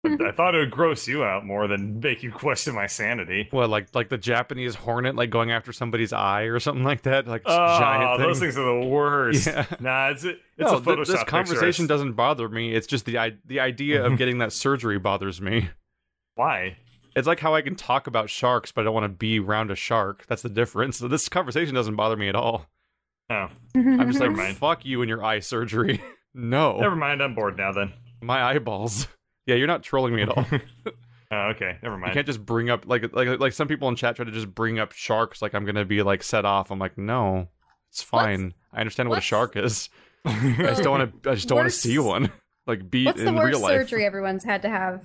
I 0.06 0.30
thought 0.32 0.54
it 0.54 0.58
would 0.58 0.70
gross 0.70 1.08
you 1.08 1.24
out 1.24 1.44
more 1.44 1.66
than 1.66 2.00
make 2.00 2.22
you 2.22 2.30
question 2.30 2.74
my 2.74 2.86
sanity. 2.86 3.48
What, 3.50 3.68
like 3.68 3.94
like 3.94 4.08
the 4.08 4.18
Japanese 4.18 4.74
hornet, 4.76 5.16
like 5.16 5.30
going 5.30 5.50
after 5.50 5.72
somebody's 5.72 6.12
eye 6.12 6.42
or 6.42 6.60
something 6.60 6.84
like 6.84 7.02
that? 7.02 7.26
Like 7.26 7.42
Oh, 7.44 7.78
giant 7.78 8.20
thing. 8.20 8.28
those 8.28 8.38
things 8.38 8.56
are 8.56 8.80
the 8.80 8.86
worst. 8.86 9.46
Yeah. 9.48 9.66
Nah, 9.80 10.08
it's 10.10 10.24
a, 10.24 10.30
it's 10.30 10.40
no, 10.58 10.76
a 10.76 10.82
th- 10.82 11.06
this 11.06 11.24
conversation 11.24 11.84
picture. 11.84 11.86
doesn't 11.86 12.12
bother 12.12 12.48
me. 12.48 12.74
It's 12.74 12.86
just 12.86 13.06
the 13.06 13.36
the 13.46 13.60
idea 13.60 14.00
of 14.02 14.08
mm-hmm. 14.08 14.16
getting 14.16 14.38
that 14.38 14.52
surgery 14.52 14.98
bothers 14.98 15.40
me. 15.40 15.70
Why? 16.36 16.76
It's 17.16 17.26
like 17.26 17.40
how 17.40 17.54
I 17.54 17.62
can 17.62 17.74
talk 17.74 18.06
about 18.06 18.30
sharks, 18.30 18.70
but 18.70 18.82
I 18.82 18.84
don't 18.84 18.94
want 18.94 19.04
to 19.04 19.08
be 19.08 19.40
around 19.40 19.72
a 19.72 19.74
shark. 19.74 20.24
That's 20.28 20.42
the 20.42 20.48
difference. 20.48 20.98
So 20.98 21.08
this 21.08 21.28
conversation 21.28 21.74
doesn't 21.74 21.96
bother 21.96 22.16
me 22.16 22.28
at 22.28 22.36
all. 22.36 22.66
Oh, 23.30 23.48
I'm 23.74 24.06
just 24.06 24.20
like, 24.20 24.30
mind. 24.30 24.56
fuck 24.56 24.84
you 24.84 25.02
and 25.02 25.08
your 25.08 25.24
eye 25.24 25.40
surgery. 25.40 26.00
no, 26.34 26.78
never 26.78 26.94
mind. 26.96 27.20
I'm 27.20 27.34
bored 27.34 27.56
now. 27.56 27.72
Then. 27.72 27.92
my 28.22 28.42
eyeballs. 28.44 29.08
Yeah, 29.48 29.54
you're 29.56 29.66
not 29.66 29.82
trolling 29.82 30.14
me 30.14 30.22
at 30.22 30.28
all. 30.28 30.46
Oh, 31.30 31.48
okay, 31.54 31.76
never 31.82 31.98
mind. 31.98 32.08
You 32.10 32.14
can't 32.14 32.26
just 32.26 32.46
bring 32.46 32.70
up 32.70 32.86
like 32.86 33.12
like 33.12 33.38
like 33.38 33.52
some 33.52 33.68
people 33.68 33.86
in 33.90 33.96
chat 33.96 34.16
try 34.16 34.24
to 34.24 34.30
just 34.30 34.54
bring 34.54 34.78
up 34.78 34.92
sharks 34.92 35.42
like 35.42 35.52
I'm 35.52 35.66
gonna 35.66 35.84
be 35.84 36.02
like 36.02 36.22
set 36.22 36.46
off. 36.46 36.70
I'm 36.70 36.78
like, 36.78 36.96
no, 36.96 37.48
it's 37.90 38.00
fine. 38.02 38.54
I 38.72 38.80
understand 38.80 39.10
what 39.10 39.18
a 39.18 39.20
shark 39.20 39.54
is. 39.54 39.90
I 40.24 40.54
just 40.56 40.82
don't 40.82 40.98
want 40.98 41.22
to. 41.22 41.30
I 41.30 41.34
just 41.34 41.46
don't 41.46 41.56
want 41.56 41.68
to 41.70 41.76
see 41.76 41.98
one. 41.98 42.32
Like 42.66 42.90
be 42.90 43.04
What's 43.04 43.20
the 43.20 43.28
in 43.28 43.34
worst 43.34 43.46
real 43.56 43.60
life. 43.60 43.72
surgery 43.72 44.06
everyone's 44.06 44.42
had 44.42 44.62
to 44.62 44.70
have? 44.70 45.04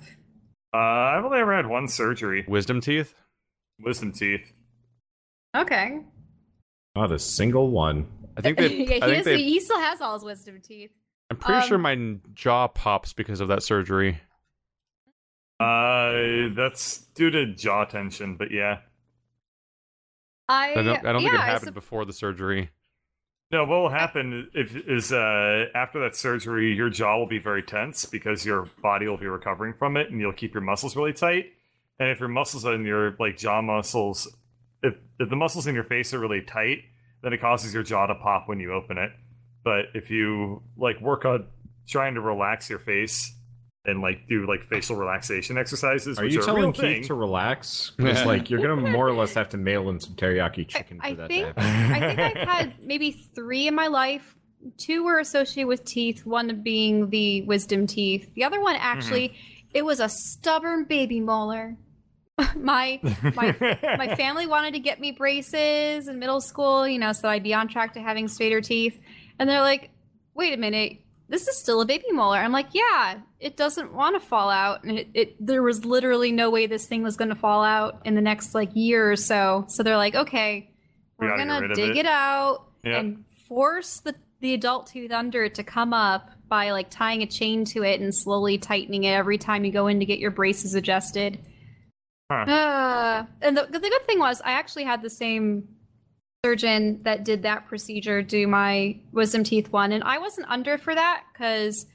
Uh, 0.72 0.78
I've 0.78 1.26
only 1.26 1.40
ever 1.40 1.54
had 1.54 1.66
one 1.66 1.88
surgery. 1.88 2.46
Wisdom 2.48 2.80
teeth. 2.80 3.12
Wisdom 3.78 4.12
teeth. 4.12 4.50
Okay. 5.54 5.98
Not 6.96 7.12
a 7.12 7.18
single 7.18 7.70
one. 7.70 8.08
I 8.38 8.40
think 8.40 8.56
they. 8.56 8.68
yeah, 8.68 8.94
he, 8.94 9.02
I 9.02 9.06
think 9.06 9.18
is- 9.18 9.24
they. 9.26 9.36
he 9.42 9.60
still 9.60 9.78
has 9.80 10.00
all 10.00 10.14
his 10.14 10.24
wisdom 10.24 10.62
teeth. 10.62 10.90
I'm 11.30 11.36
pretty 11.36 11.66
sure 11.66 11.76
um, 11.76 11.82
my 11.82 12.16
jaw 12.32 12.68
pops 12.68 13.12
because 13.12 13.40
of 13.40 13.48
that 13.48 13.62
surgery. 13.62 14.20
Uh, 15.60 16.48
that's 16.54 16.98
due 17.14 17.30
to 17.30 17.46
jaw 17.54 17.84
tension, 17.84 18.36
but 18.36 18.50
yeah. 18.50 18.80
I, 20.48 20.72
I 20.72 20.82
don't, 20.82 21.06
I 21.06 21.12
don't 21.12 21.22
yeah, 21.22 21.30
think 21.30 21.34
it 21.34 21.40
happened 21.40 21.68
sup- 21.68 21.74
before 21.74 22.04
the 22.04 22.12
surgery. 22.12 22.70
No, 23.50 23.64
what 23.64 23.78
will 23.78 23.88
happen 23.88 24.50
if 24.52 24.74
is 24.74 25.12
uh 25.12 25.66
after 25.74 26.00
that 26.00 26.16
surgery, 26.16 26.74
your 26.74 26.90
jaw 26.90 27.16
will 27.18 27.28
be 27.28 27.38
very 27.38 27.62
tense 27.62 28.04
because 28.04 28.44
your 28.44 28.68
body 28.82 29.06
will 29.06 29.16
be 29.16 29.26
recovering 29.26 29.74
from 29.74 29.96
it, 29.96 30.10
and 30.10 30.18
you'll 30.20 30.32
keep 30.32 30.54
your 30.54 30.62
muscles 30.62 30.96
really 30.96 31.12
tight. 31.12 31.46
And 32.00 32.08
if 32.08 32.18
your 32.18 32.28
muscles 32.28 32.64
and 32.64 32.84
your 32.84 33.14
like 33.20 33.36
jaw 33.36 33.62
muscles, 33.62 34.26
if 34.82 34.94
if 35.20 35.30
the 35.30 35.36
muscles 35.36 35.66
in 35.66 35.74
your 35.74 35.84
face 35.84 36.12
are 36.12 36.18
really 36.18 36.42
tight, 36.42 36.78
then 37.22 37.32
it 37.32 37.40
causes 37.40 37.72
your 37.72 37.84
jaw 37.84 38.06
to 38.06 38.14
pop 38.16 38.48
when 38.48 38.58
you 38.58 38.72
open 38.72 38.98
it. 38.98 39.12
But 39.62 39.86
if 39.94 40.10
you 40.10 40.62
like 40.76 41.00
work 41.00 41.24
on 41.24 41.46
trying 41.86 42.14
to 42.14 42.20
relax 42.20 42.68
your 42.68 42.80
face 42.80 43.34
and 43.86 44.00
like 44.00 44.26
do 44.28 44.46
like 44.46 44.64
facial 44.64 44.96
relaxation 44.96 45.58
exercises, 45.58 46.18
Are 46.18 46.24
which 46.24 46.34
you 46.34 46.40
are 46.40 46.42
a 46.42 46.46
telling 46.46 46.62
real 46.62 46.72
Keith 46.72 46.82
thing, 46.82 47.02
to 47.04 47.14
relax? 47.14 47.92
Because 47.96 48.24
like 48.24 48.50
you're 48.50 48.60
gonna 48.60 48.90
more 48.90 49.08
or 49.08 49.12
less 49.12 49.34
have 49.34 49.50
to 49.50 49.56
mail 49.56 49.88
him 49.88 50.00
some 50.00 50.14
teriyaki 50.14 50.66
chicken 50.66 50.98
I 51.02 51.10
for 51.10 51.16
that 51.16 51.28
think- 51.28 51.54
to 51.54 51.60
happen. 51.60 51.92
I 51.92 52.00
think 52.00 52.18
I've 52.20 52.48
had 52.48 52.74
maybe 52.82 53.12
three 53.12 53.66
in 53.66 53.74
my 53.74 53.88
life. 53.88 54.36
Two 54.78 55.04
were 55.04 55.18
associated 55.18 55.68
with 55.68 55.84
teeth, 55.84 56.24
one 56.24 56.62
being 56.62 57.10
the 57.10 57.42
wisdom 57.42 57.86
teeth. 57.86 58.32
The 58.34 58.44
other 58.44 58.60
one 58.60 58.76
actually, 58.76 59.28
mm-hmm. 59.28 59.66
it 59.74 59.84
was 59.84 60.00
a 60.00 60.08
stubborn 60.08 60.84
baby 60.84 61.20
molar. 61.20 61.76
my 62.56 62.98
my 63.34 63.54
my 63.82 64.16
family 64.16 64.46
wanted 64.46 64.72
to 64.74 64.80
get 64.80 64.98
me 64.98 65.12
braces 65.12 66.08
in 66.08 66.18
middle 66.18 66.40
school, 66.40 66.88
you 66.88 66.98
know, 66.98 67.12
so 67.12 67.28
I'd 67.28 67.42
be 67.42 67.54
on 67.54 67.68
track 67.68 67.94
to 67.94 68.00
having 68.00 68.26
straighter 68.26 68.60
teeth. 68.60 68.98
And 69.38 69.48
they're 69.48 69.60
like, 69.60 69.90
wait 70.34 70.52
a 70.54 70.56
minute, 70.56 70.98
this 71.28 71.48
is 71.48 71.56
still 71.56 71.80
a 71.80 71.86
baby 71.86 72.12
molar. 72.12 72.38
I'm 72.38 72.52
like, 72.52 72.68
yeah, 72.72 73.18
it 73.40 73.56
doesn't 73.56 73.92
want 73.92 74.20
to 74.20 74.26
fall 74.26 74.50
out. 74.50 74.84
And 74.84 74.98
it, 74.98 75.08
it 75.14 75.46
there 75.46 75.62
was 75.62 75.84
literally 75.84 76.32
no 76.32 76.50
way 76.50 76.66
this 76.66 76.86
thing 76.86 77.02
was 77.02 77.16
going 77.16 77.30
to 77.30 77.34
fall 77.34 77.64
out 77.64 78.02
in 78.04 78.14
the 78.14 78.20
next 78.20 78.54
like 78.54 78.70
year 78.74 79.10
or 79.10 79.16
so. 79.16 79.64
So 79.68 79.82
they're 79.82 79.96
like, 79.96 80.14
okay, 80.14 80.70
We 81.18 81.26
we're 81.26 81.36
going 81.36 81.48
to 81.48 81.74
dig 81.74 81.96
it." 81.96 82.00
it. 82.00 82.06
out 82.06 82.66
Yep. 82.84 83.00
and 83.00 83.24
force 83.48 84.00
the, 84.00 84.14
the 84.40 84.52
adult 84.52 84.88
tooth 84.88 85.10
under 85.10 85.44
it 85.44 85.54
to 85.54 85.64
come 85.64 85.94
up 85.94 86.30
by 86.48 86.70
like 86.70 86.90
tying 86.90 87.22
a 87.22 87.26
chain 87.26 87.64
to 87.64 87.82
it 87.82 88.00
and 88.02 88.14
slowly 88.14 88.58
tightening 88.58 89.04
it 89.04 89.12
every 89.12 89.38
time 89.38 89.64
you 89.64 89.72
go 89.72 89.86
in 89.86 89.98
to 90.00 90.04
get 90.04 90.18
your 90.18 90.30
braces 90.30 90.74
adjusted. 90.74 91.38
Huh. 92.30 92.44
Uh, 92.50 93.24
and 93.40 93.56
the, 93.56 93.66
the 93.70 93.80
good 93.80 94.06
thing 94.06 94.18
was, 94.18 94.42
I 94.42 94.52
actually 94.52 94.84
had 94.84 95.00
the 95.00 95.08
same 95.08 95.66
surgeon 96.44 97.00
that 97.04 97.24
did 97.24 97.42
that 97.42 97.66
procedure 97.66 98.20
do 98.20 98.46
my 98.46 98.94
wisdom 99.12 99.42
teeth 99.42 99.72
one, 99.72 99.92
and 99.92 100.04
I 100.04 100.18
wasn't 100.18 100.46
under 100.50 100.76
for 100.76 100.94
that 100.94 101.24
because 101.32 101.86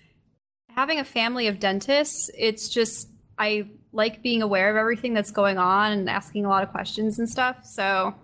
having 0.75 0.99
a 0.99 1.03
family 1.03 1.47
of 1.47 1.59
dentists, 1.59 2.31
it's 2.35 2.67
just 2.67 3.07
I 3.37 3.67
like 3.91 4.23
being 4.23 4.41
aware 4.41 4.71
of 4.71 4.75
everything 4.75 5.13
that's 5.13 5.29
going 5.29 5.59
on 5.59 5.91
and 5.91 6.09
asking 6.09 6.45
a 6.45 6.49
lot 6.49 6.63
of 6.63 6.71
questions 6.71 7.19
and 7.19 7.29
stuff. 7.29 7.57
So, 7.63 8.15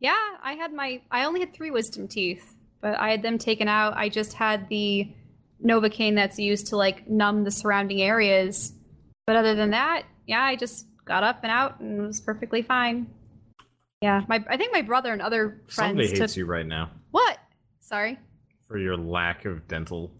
yeah, 0.00 0.16
I 0.42 0.54
had 0.54 0.72
my 0.72 1.02
I 1.10 1.24
only 1.24 1.40
had 1.40 1.52
three 1.52 1.70
wisdom 1.70 2.08
teeth, 2.08 2.54
but 2.80 2.98
I 2.98 3.10
had 3.10 3.22
them 3.22 3.36
taken 3.36 3.68
out. 3.68 3.94
I 3.96 4.08
just 4.08 4.32
had 4.32 4.70
the 4.70 5.12
novocaine 5.62 6.14
that's 6.14 6.38
used 6.38 6.68
to 6.68 6.76
like 6.76 7.06
numb 7.06 7.44
the 7.44 7.50
surrounding 7.50 8.00
areas. 8.00 8.72
But 9.26 9.36
other 9.36 9.54
than 9.54 9.70
that, 9.70 10.04
yeah, 10.26 10.42
I 10.42 10.56
just 10.56 10.86
got 11.04 11.22
up 11.22 11.40
and 11.42 11.52
out 11.52 11.80
and 11.80 12.06
was 12.06 12.20
perfectly 12.20 12.62
fine. 12.62 13.08
Yeah, 14.02 14.22
my 14.28 14.44
I 14.48 14.56
think 14.56 14.72
my 14.72 14.82
brother 14.82 15.12
and 15.12 15.22
other 15.22 15.62
friends 15.68 15.74
Somebody 15.90 16.08
took 16.08 16.18
hates 16.18 16.36
you 16.36 16.44
right 16.46 16.66
now 16.66 16.90
what? 17.10 17.38
Sorry. 17.80 18.18
for 18.68 18.78
your 18.78 18.96
lack 18.96 19.44
of 19.44 19.66
dental 19.68 20.12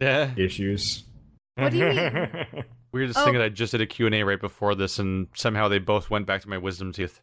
Yeah. 0.00 0.32
issues. 0.36 1.04
What 1.56 1.72
do 1.72 1.78
you 1.78 1.86
mean? 1.86 2.64
Weirdest 2.92 3.18
Oh. 3.18 3.24
thing 3.24 3.34
that 3.34 3.42
I 3.42 3.48
just 3.50 3.72
did 3.72 3.80
a 3.82 3.86
Q&A 3.86 4.22
right 4.22 4.40
before 4.40 4.74
this, 4.74 4.98
and 4.98 5.26
somehow 5.34 5.68
they 5.68 5.78
both 5.78 6.08
went 6.10 6.26
back 6.26 6.40
to 6.42 6.48
my 6.48 6.56
wisdom 6.56 6.90
teeth. 6.92 7.20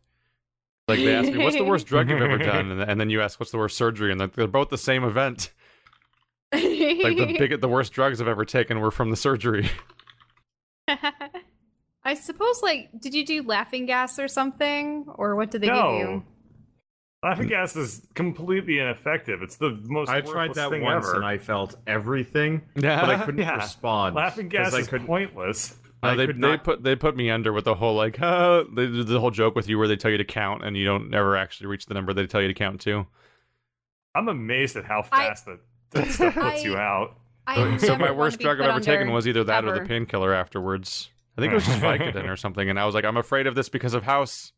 Like 0.87 0.99
they 0.99 1.15
asked 1.15 1.31
me, 1.31 1.43
"What's 1.43 1.55
the 1.57 1.63
worst 1.63 1.87
drug 1.87 2.07
you've 2.09 2.21
ever 2.21 2.37
done?" 2.53 2.69
And, 2.69 2.81
and 2.83 2.99
then 3.01 3.09
you 3.09 3.21
ask, 3.21 3.39
"What's 3.39 3.51
the 3.51 3.57
worst 3.57 3.75
surgery?" 3.75 4.11
And 4.11 4.21
they're- 4.21 4.27
they're 4.27 4.47
both 4.47 4.69
the 4.69 4.77
same 4.77 5.03
event. 5.03 5.51
Like 6.53 6.61
the 7.17 7.35
big, 7.39 7.59
the 7.61 7.67
worst 7.67 7.91
drugs 7.93 8.21
I've 8.21 8.27
ever 8.27 8.45
taken 8.45 8.79
were 8.79 8.91
from 8.91 9.09
the 9.09 9.15
surgery. 9.17 9.69
I 12.05 12.13
suppose, 12.13 12.61
like, 12.61 12.89
did 13.01 13.13
you 13.15 13.25
do 13.25 13.41
laughing 13.43 13.85
gas 13.87 14.19
or 14.19 14.27
something, 14.27 15.05
or 15.15 15.35
what 15.35 15.49
did 15.51 15.61
they 15.61 15.67
give 15.67 15.75
you? 15.75 16.23
Laughing 17.23 17.47
gas 17.47 17.75
is 17.75 18.05
completely 18.13 18.77
ineffective. 18.77 19.41
It's 19.41 19.55
the 19.55 19.71
most 19.85 20.09
I 20.09 20.21
tried 20.21 20.53
that 20.53 20.69
thing 20.69 20.83
once 20.83 21.07
ever. 21.07 21.15
and 21.15 21.25
I 21.25 21.39
felt 21.39 21.73
everything, 21.87 22.61
Yeah, 22.75 23.01
but 23.01 23.09
I 23.09 23.25
couldn't 23.25 23.41
Yeah. 23.41 23.55
respond. 23.55 24.15
Laughing 24.15 24.47
gas 24.47 24.75
I 24.75 24.79
is 24.81 24.87
couldn't. 24.87 25.07
pointless. 25.07 25.75
No, 26.03 26.15
they 26.15 26.27
could 26.27 26.39
they 26.39 26.57
put 26.57 26.83
they 26.83 26.95
put 26.95 27.15
me 27.15 27.31
under 27.31 27.51
with 27.51 27.65
the 27.65 27.73
whole 27.73 27.95
like 27.95 28.21
uh, 28.21 28.63
they 28.75 28.85
did 28.85 29.07
the 29.07 29.19
whole 29.19 29.31
joke 29.31 29.55
with 29.55 29.67
you 29.67 29.79
where 29.79 29.87
they 29.87 29.95
tell 29.95 30.11
you 30.11 30.17
to 30.19 30.23
count 30.23 30.63
and 30.63 30.77
you 30.77 30.85
don't 30.85 31.11
ever 31.15 31.35
actually 31.35 31.65
reach 31.65 31.87
the 31.87 31.95
number 31.95 32.13
they 32.13 32.27
tell 32.27 32.43
you 32.43 32.47
to 32.47 32.53
count 32.53 32.79
to. 32.81 33.07
I'm 34.13 34.27
amazed 34.27 34.75
at 34.75 34.85
how 34.85 35.03
I- 35.11 35.29
fast 35.29 35.45
that, 35.47 35.59
that 35.91 36.11
stuff 36.11 36.35
puts 36.35 36.63
you 36.63 36.77
out. 36.77 37.17
I 37.47 37.77
so 37.79 37.97
my 37.97 38.11
worst 38.11 38.39
drug 38.39 38.61
I've 38.61 38.69
ever 38.69 38.79
taken 38.79 39.11
was 39.11 39.27
either 39.27 39.43
that 39.45 39.65
or 39.65 39.73
the 39.79 39.85
painkiller 39.85 40.31
afterwards. 40.31 41.09
I 41.37 41.41
think 41.41 41.51
it 41.51 41.55
was 41.55 41.65
just 41.65 41.79
Vicodin 41.81 42.29
or 42.29 42.35
something, 42.37 42.69
and 42.69 42.79
I 42.79 42.85
was 42.85 42.95
like, 42.95 43.05
I'm 43.05 43.17
afraid 43.17 43.47
of 43.47 43.55
this 43.55 43.69
because 43.69 43.93
of 43.93 44.03
House. 44.03 44.51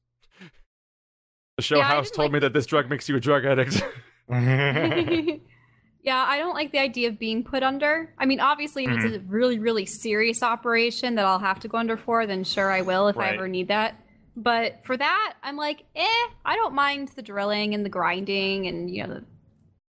The 1.58 1.64
show 1.64 1.78
Yeah, 1.78 1.86
House 1.86 2.12
told 2.12 2.28
like- 2.28 2.34
me 2.34 2.40
that 2.40 2.54
this 2.54 2.66
drug 2.68 2.90
makes 2.90 3.10
you 3.10 3.16
a 3.16 3.20
drug 3.20 3.46
addict. 3.46 3.84
yeah, 4.30 6.26
I 6.28 6.38
don't 6.38 6.54
like 6.54 6.72
the 6.72 6.80
idea 6.80 7.08
of 7.10 7.18
being 7.18 7.44
put 7.44 7.64
under. 7.64 8.14
I 8.18 8.26
mean, 8.26 8.40
obviously, 8.40 8.86
if 8.86 8.92
it's 8.92 9.16
a 9.16 9.20
really, 9.22 9.58
really 9.58 9.86
serious 9.86 10.44
operation 10.44 11.16
that 11.16 11.26
I'll 11.26 11.40
have 11.40 11.60
to 11.62 11.68
go 11.68 11.78
under 11.78 11.98
for, 11.98 12.28
then 12.28 12.44
sure 12.44 12.70
I 12.72 12.82
will 12.82 13.08
if 13.08 13.18
I 13.18 13.30
ever 13.30 13.48
need 13.48 13.70
that. 13.70 14.00
But 14.36 14.86
for 14.86 14.96
that, 14.96 15.34
I'm 15.42 15.58
like, 15.58 15.84
eh, 15.96 16.26
I 16.46 16.56
don't 16.56 16.76
mind 16.76 17.10
the 17.16 17.24
drilling 17.24 17.74
and 17.74 17.84
the 17.84 17.90
grinding 17.90 18.68
and 18.68 18.90
you 18.94 19.08
know 19.08 19.14
the 19.16 19.26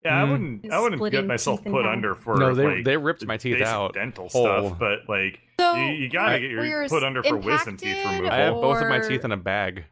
yeah, 0.05 0.21
I 0.23 0.25
Mm. 0.25 0.31
wouldn't. 0.31 0.71
I 0.73 0.79
wouldn't 0.79 1.11
get 1.11 1.25
myself 1.27 1.63
put 1.63 1.85
half. 1.85 1.91
under 1.93 2.15
for 2.15 2.37
no, 2.37 2.53
they 2.55 2.75
like, 2.75 2.85
they 2.85 2.97
ripped 2.97 3.25
my 3.25 3.37
teeth 3.37 3.55
basic 3.55 3.67
out. 3.67 3.93
dental 3.93 4.29
whole. 4.29 4.69
stuff, 4.69 4.79
but 4.79 4.99
like 5.07 5.39
So 5.59 5.75
you, 5.75 5.85
you 5.93 6.09
gotta 6.09 6.33
were- 6.33 6.39
get 6.39 6.49
your 6.51 6.65
yours 6.65 6.89
put 6.91 7.03
under 7.03 7.21
for 7.23 7.37
wisdom 7.37 7.77
teeth 7.77 8.05
removal. 8.05 8.29
I 8.31 8.37
have 8.37 8.53
both 8.55 8.81
of 8.81 8.87
my 8.87 8.99
teeth 8.99 9.25
in 9.25 9.31
a 9.31 9.37
bag. 9.37 9.85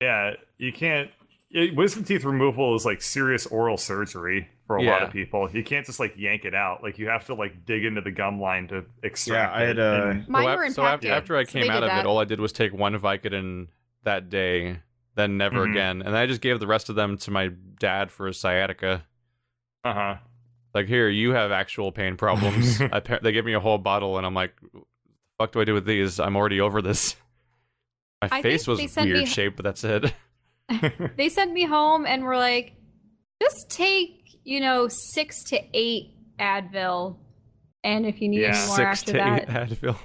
Yeah, 0.00 0.34
you 0.58 0.72
can't. 0.72 1.10
it- 1.50 1.74
wisdom 1.74 2.04
teeth 2.04 2.24
removal 2.24 2.74
is 2.74 2.84
like 2.84 3.00
serious 3.02 3.46
oral 3.46 3.76
surgery 3.78 4.48
for 4.66 4.76
a 4.76 4.82
lot 4.82 5.02
of 5.02 5.10
people. 5.10 5.48
You 5.50 5.64
can't 5.64 5.86
just 5.86 5.98
like 5.98 6.12
yank 6.16 6.44
it 6.44 6.54
out. 6.54 6.82
Like 6.82 6.98
you 6.98 7.08
have 7.08 7.24
to 7.26 7.34
like 7.34 7.64
dig 7.64 7.84
into 7.86 8.02
the 8.02 8.10
gum 8.10 8.38
line 8.40 8.68
to 8.68 8.84
extract. 9.02 9.54
Yeah, 9.54 9.58
I 9.58 9.62
had 9.66 9.78
it. 9.78 9.80
uh, 9.80 10.06
and- 10.10 10.28
Mine 10.28 10.44
so, 10.44 10.56
were 10.56 10.64
af- 10.64 10.72
so 10.74 10.82
af- 10.82 10.88
impacted. 10.88 11.10
after 11.10 11.36
I 11.38 11.44
came 11.44 11.62
they 11.62 11.70
out 11.70 11.82
of 11.82 11.88
that. 11.88 12.00
it, 12.00 12.06
all 12.06 12.18
I 12.18 12.24
did 12.24 12.38
was 12.38 12.52
take 12.52 12.72
one 12.74 12.98
Vicodin 12.98 13.68
that 14.04 14.28
day. 14.30 14.80
then 15.14 15.36
never 15.36 15.66
Mhm. 15.66 15.70
again. 15.72 16.02
And 16.02 16.16
I 16.16 16.26
just 16.26 16.40
gave 16.40 16.60
the 16.60 16.68
rest 16.68 16.88
of 16.90 16.94
them 16.94 17.16
to 17.18 17.30
my 17.32 17.48
dad 17.80 18.12
for 18.12 18.28
his 18.28 18.38
sciatica. 18.38 19.04
Uh 19.88 19.94
huh. 19.94 20.14
Like, 20.74 20.86
here, 20.86 21.08
you 21.08 21.30
have 21.32 21.50
actual 21.50 21.92
pain 21.92 22.16
problems. 22.16 22.80
I, 22.92 23.00
they 23.22 23.32
give 23.32 23.44
me 23.44 23.54
a 23.54 23.60
whole 23.60 23.78
bottle, 23.78 24.16
and 24.18 24.26
I'm 24.26 24.34
like, 24.34 24.54
fuck 25.38 25.52
do 25.52 25.60
I 25.60 25.64
do 25.64 25.74
with 25.74 25.86
these? 25.86 26.20
I'm 26.20 26.36
already 26.36 26.60
over 26.60 26.82
this. 26.82 27.16
My 28.22 28.28
I 28.32 28.42
face 28.42 28.66
was 28.66 28.78
weird 28.96 29.08
me- 29.08 29.26
shape, 29.26 29.56
but 29.56 29.64
that's 29.64 29.84
it. 29.84 30.12
They 31.16 31.30
sent 31.30 31.52
me 31.52 31.64
home 31.64 32.04
and 32.04 32.24
were 32.24 32.36
like, 32.36 32.74
just 33.40 33.70
take, 33.70 34.38
you 34.44 34.60
know, 34.60 34.88
six 34.88 35.42
to 35.44 35.58
eight 35.72 36.14
Advil. 36.38 37.16
And 37.82 38.04
if 38.04 38.20
you 38.20 38.28
need 38.28 38.40
Yeah. 38.42 38.48
any 38.48 38.66
more 38.66 38.76
Six 38.76 38.80
after 38.86 39.12
to 39.12 39.18
that, 39.18 39.42
eight 39.44 39.48
Advil. 39.48 39.96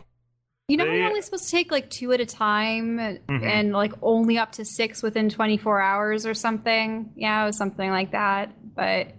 you 0.69 0.77
know, 0.77 0.85
They- 0.85 0.91
we're 0.91 1.07
only 1.07 1.21
supposed 1.21 1.45
to 1.45 1.51
take 1.51 1.69
like 1.71 1.89
two 1.89 2.13
at 2.13 2.21
a 2.21 2.25
time 2.25 2.97
Mhm. 2.97 3.43
and 3.43 3.73
like 3.73 3.91
only 4.01 4.37
up 4.37 4.53
to 4.53 4.63
six 4.63 5.03
within 5.03 5.27
24 5.29 5.81
hours 5.81 6.25
or 6.25 6.33
something. 6.33 7.11
Yeah, 7.17 7.43
it 7.43 7.47
was 7.47 7.57
something 7.57 7.89
like 7.89 8.11
that. 8.11 8.51
But 8.75 9.09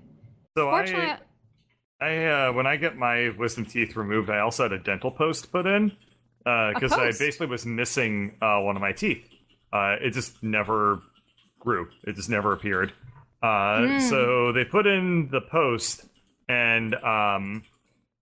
So 0.56 0.70
I, 0.70 1.18
I 2.00 2.26
uh, 2.26 2.52
when 2.52 2.66
I 2.66 2.76
get 2.76 2.96
my 2.96 3.30
wisdom 3.36 3.64
teeth 3.66 3.96
removed, 3.96 4.30
I 4.30 4.38
also 4.40 4.64
had 4.64 4.72
a 4.72 4.78
dental 4.78 5.10
post 5.10 5.50
put 5.50 5.66
in 5.66 5.92
because 6.74 6.92
I 6.92 7.06
basically 7.18 7.46
was 7.48 7.64
missing 7.66 8.36
uh, 8.40 8.60
one 8.60 8.76
of 8.76 8.82
my 8.82 8.92
teeth. 8.92 9.24
Uh, 9.72 9.96
it 10.00 10.10
just 10.10 10.42
never 10.42 11.02
grew. 11.58 11.88
It 12.04 12.14
just 12.16 12.28
never 12.30 12.52
appeared. 12.52 12.92
Uh, 13.42 13.46
Mm. 13.80 14.00
So 14.08 14.52
they 14.52 14.64
put 14.64 14.86
in 14.86 15.28
the 15.30 15.40
post, 15.40 16.04
and 16.48 16.94
um, 16.94 17.62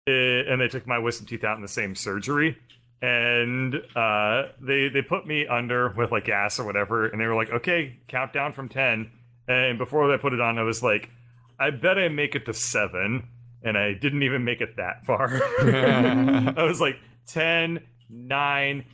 it, 0.07 0.49
and 0.49 0.61
they 0.61 0.69
took 0.69 0.87
my 0.87 0.99
wisdom 0.99 1.27
teeth 1.27 1.45
out 1.45 1.57
in 1.57 1.63
the 1.63 1.69
same 1.69 1.95
surgery. 1.95 2.57
And 3.03 3.75
uh, 3.95 4.45
they 4.61 4.89
they 4.89 5.03
put 5.03 5.27
me 5.27 5.47
under 5.47 5.91
with 5.91 6.11
like 6.11 6.25
gas 6.25 6.59
or 6.59 6.65
whatever, 6.65 7.07
and 7.07 7.21
they 7.21 7.27
were 7.27 7.35
like, 7.35 7.51
"Okay, 7.51 7.99
count 8.09 8.33
down 8.33 8.53
from 8.55 8.69
10. 8.71 9.11
And 9.47 9.77
before 9.77 10.09
they 10.11 10.17
put 10.17 10.33
it 10.33 10.41
on, 10.41 10.59
I 10.59 10.63
was 10.63 10.83
like, 10.83 11.11
"I 11.59 11.71
bet 11.71 11.99
I 11.99 12.09
make 12.09 12.35
it 12.35 12.47
to 12.47 12.55
seven. 12.55 13.29
and 13.63 13.79
I 13.79 13.95
didn't 13.95 14.23
even 14.25 14.45
make 14.45 14.61
it 14.61 14.77
that 14.77 15.07
far. 15.07 15.41
I 15.61 16.63
was 16.65 16.83
like 16.83 16.97
10, 17.29 17.81
9, 18.11 18.85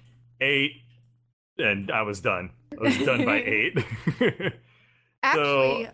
8, 0.41 0.71
and 1.59 1.91
I 1.91 2.03
was 2.03 2.21
done. 2.21 2.51
I 2.79 2.83
was 2.85 2.99
done 2.99 3.25
by 3.25 3.37
8. 3.45 3.79
actually, 5.23 5.89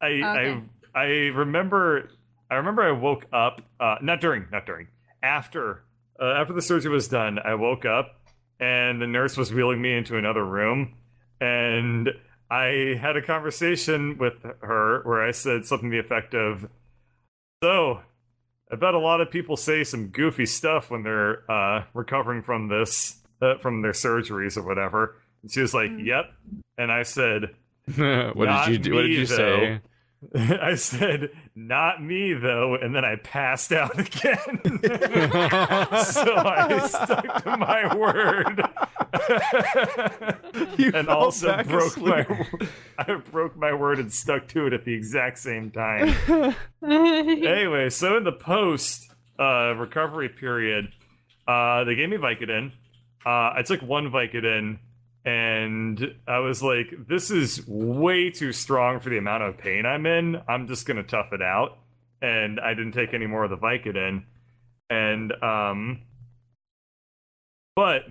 I 0.00 0.06
Okay. 0.06 0.62
I 0.94 1.00
I 1.00 1.04
remember 1.28 2.10
I 2.50 2.56
remember 2.56 2.82
I 2.82 2.92
woke 2.92 3.26
up 3.32 3.62
uh, 3.80 3.96
not 4.02 4.20
during 4.20 4.46
not 4.50 4.66
during 4.66 4.88
after 5.22 5.84
uh, 6.20 6.24
after 6.32 6.52
the 6.52 6.62
surgery 6.62 6.90
was 6.90 7.08
done 7.08 7.38
I 7.38 7.54
woke 7.54 7.84
up 7.84 8.20
and 8.60 9.00
the 9.00 9.06
nurse 9.06 9.36
was 9.36 9.52
wheeling 9.52 9.80
me 9.82 9.94
into 9.96 10.16
another 10.16 10.44
room 10.44 10.94
and 11.40 12.08
I 12.50 12.96
had 13.00 13.16
a 13.16 13.22
conversation 13.22 14.16
with 14.18 14.34
her 14.62 15.02
where 15.04 15.22
I 15.22 15.32
said 15.32 15.66
something 15.66 15.90
to 15.90 15.96
the 15.96 16.00
effect 16.02 16.34
of 16.34 16.68
so 17.62 18.00
I 18.70 18.76
bet 18.76 18.94
a 18.94 18.98
lot 18.98 19.20
of 19.20 19.30
people 19.30 19.56
say 19.56 19.84
some 19.84 20.08
goofy 20.08 20.46
stuff 20.46 20.90
when 20.90 21.02
they're 21.02 21.50
uh, 21.50 21.84
recovering 21.94 22.42
from 22.42 22.68
this 22.68 23.16
uh, 23.42 23.58
from 23.58 23.82
their 23.82 23.92
surgeries 23.92 24.56
or 24.56 24.62
whatever 24.62 25.16
and 25.42 25.50
she 25.52 25.60
was 25.60 25.74
like 25.74 25.90
Mhm. 25.90 26.06
yep 26.06 26.32
and 26.78 26.90
I 26.92 27.02
said 27.02 27.54
what 27.96 27.96
did 28.66 28.68
you 28.72 28.78
do? 28.78 28.94
What 28.94 29.02
did 29.02 29.10
you 29.10 29.26
say? 29.26 29.80
I 30.34 30.74
said, 30.74 31.30
not 31.54 32.02
me 32.02 32.34
though, 32.34 32.74
and 32.74 32.94
then 32.94 33.04
I 33.04 33.16
passed 33.16 33.72
out 33.72 33.98
again. 33.98 34.60
so 36.04 36.34
I 36.36 36.86
stuck 36.88 37.44
to 37.44 37.56
my 37.56 37.94
word. 37.94 38.62
And 40.94 41.08
also 41.08 41.62
broke 41.62 41.98
my. 41.98 42.46
I 42.98 43.14
broke 43.14 43.56
my 43.56 43.72
word 43.72 44.00
and 44.00 44.12
stuck 44.12 44.48
to 44.48 44.66
it 44.66 44.72
at 44.72 44.84
the 44.84 44.92
exact 44.92 45.38
same 45.38 45.70
time. 45.70 46.14
anyway, 46.82 47.90
so 47.90 48.16
in 48.16 48.24
the 48.24 48.32
post 48.32 49.10
uh, 49.38 49.74
recovery 49.76 50.28
period, 50.28 50.88
uh, 51.46 51.84
they 51.84 51.94
gave 51.94 52.08
me 52.08 52.16
Vicodin. 52.16 52.72
Uh, 53.24 53.52
I 53.54 53.62
took 53.64 53.82
one 53.82 54.10
Vicodin, 54.10 54.78
and 55.24 56.14
I 56.26 56.38
was 56.38 56.62
like, 56.62 56.94
"This 57.08 57.30
is 57.30 57.66
way 57.66 58.30
too 58.30 58.52
strong 58.52 59.00
for 59.00 59.10
the 59.10 59.18
amount 59.18 59.42
of 59.42 59.58
pain 59.58 59.84
I'm 59.86 60.06
in. 60.06 60.40
I'm 60.48 60.66
just 60.66 60.86
gonna 60.86 61.02
tough 61.02 61.32
it 61.32 61.42
out." 61.42 61.78
And 62.22 62.58
I 62.60 62.74
didn't 62.74 62.92
take 62.92 63.14
any 63.14 63.26
more 63.26 63.44
of 63.44 63.50
the 63.50 63.56
Vicodin, 63.58 64.24
and 64.90 65.32
um, 65.42 66.00
but 67.76 68.02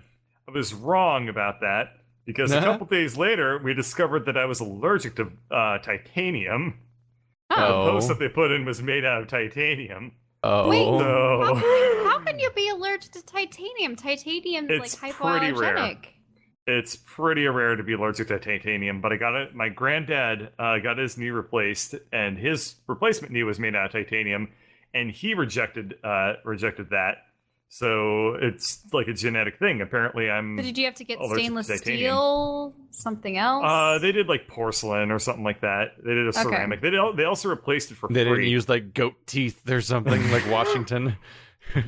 I 0.48 0.52
was 0.52 0.74
wrong 0.74 1.30
about 1.30 1.62
that 1.62 1.98
because 2.26 2.52
a 2.52 2.58
Uh-huh. 2.58 2.66
couple 2.72 2.88
days 2.88 3.18
later 3.18 3.58
we 3.64 3.74
discovered 3.74 4.26
that 4.26 4.38
I 4.38 4.46
was 4.46 4.60
allergic 4.60 5.16
to 5.18 5.32
uh, 5.52 5.78
titanium. 5.80 6.80
oh, 7.50 7.86
The 7.86 7.92
post 7.92 8.08
that 8.10 8.20
they 8.20 8.30
put 8.30 8.52
in 8.52 8.66
was 8.66 8.82
made 8.82 9.04
out 9.06 9.22
of 9.22 9.28
titanium. 9.28 10.14
Oh, 10.44 10.70
Wait, 10.70 10.86
No. 10.86 11.44
how, 11.44 11.54
can 11.54 11.64
you, 11.64 12.04
how 12.10 12.20
can 12.20 12.40
you 12.40 12.50
be 12.52 12.70
allergic 12.70 13.12
to 13.14 13.26
titanium? 13.26 13.96
Titanium's 13.96 14.70
It's 14.70 15.02
like 15.02 15.14
pretty 15.16 15.52
rare. 15.52 15.76
hypoallergenic. 15.76 16.06
It's 16.70 16.98
pretty 16.98 17.46
rare 17.48 17.78
to 17.78 17.84
be 17.84 17.94
allergic 17.94 18.28
to 18.28 18.40
titanium, 18.40 19.00
but 19.00 19.14
I 19.14 19.16
got 19.18 19.36
it. 19.36 19.56
My 19.56 19.70
granddad 19.70 20.52
uh, 20.60 20.80
got 20.80 20.98
his 20.98 21.18
knee 21.18 21.30
replaced, 21.30 21.96
and 22.12 22.38
his 22.38 22.76
replacement 22.88 23.34
knee 23.34 23.44
was 23.44 23.58
made 23.58 23.74
out 23.74 23.86
of 23.86 23.92
titanium, 23.94 24.50
and 24.94 25.10
he 25.10 25.34
rejected 25.34 25.96
uh, 26.04 26.34
rejected 26.44 26.90
that. 26.90 27.20
So 27.70 28.36
it's 28.36 28.86
like 28.94 29.08
a 29.08 29.14
genetic 29.14 29.60
thing. 29.60 29.82
Apparently, 29.82 30.30
I'm. 30.30 30.58
So 30.58 30.64
did 30.64 30.78
you 30.78 30.86
have 30.86 30.96
to 30.96 31.04
get 31.06 31.20
Allergic 31.20 31.36
to 31.38 31.64
stainless 31.64 31.78
steel? 31.82 32.74
Something 32.92 33.38
else? 33.38 33.64
Uh, 33.66 34.00
they 34.00 34.12
did 34.12 34.28
like 34.28 34.48
porcelain 34.48 35.12
or 35.12 35.20
something 35.20 35.44
like 35.44 35.62
that. 35.62 35.94
They 36.04 36.14
did 36.16 36.26
a 36.26 36.30
Okay. 36.30 36.44
ceramic. 36.44 36.82
They 36.82 36.90
did, 36.90 37.00
they 37.16 37.26
also 37.26 37.50
replaced 37.50 37.92
it 37.92 37.96
for 37.96 38.08
they 38.10 38.24
free. 38.26 38.38
didn't 38.40 38.52
use 38.52 38.68
like 38.70 38.94
goat 38.94 39.16
teeth 39.26 39.70
or 39.70 39.82
something 39.82 40.32
like 40.32 40.46
Washington. 40.50 41.18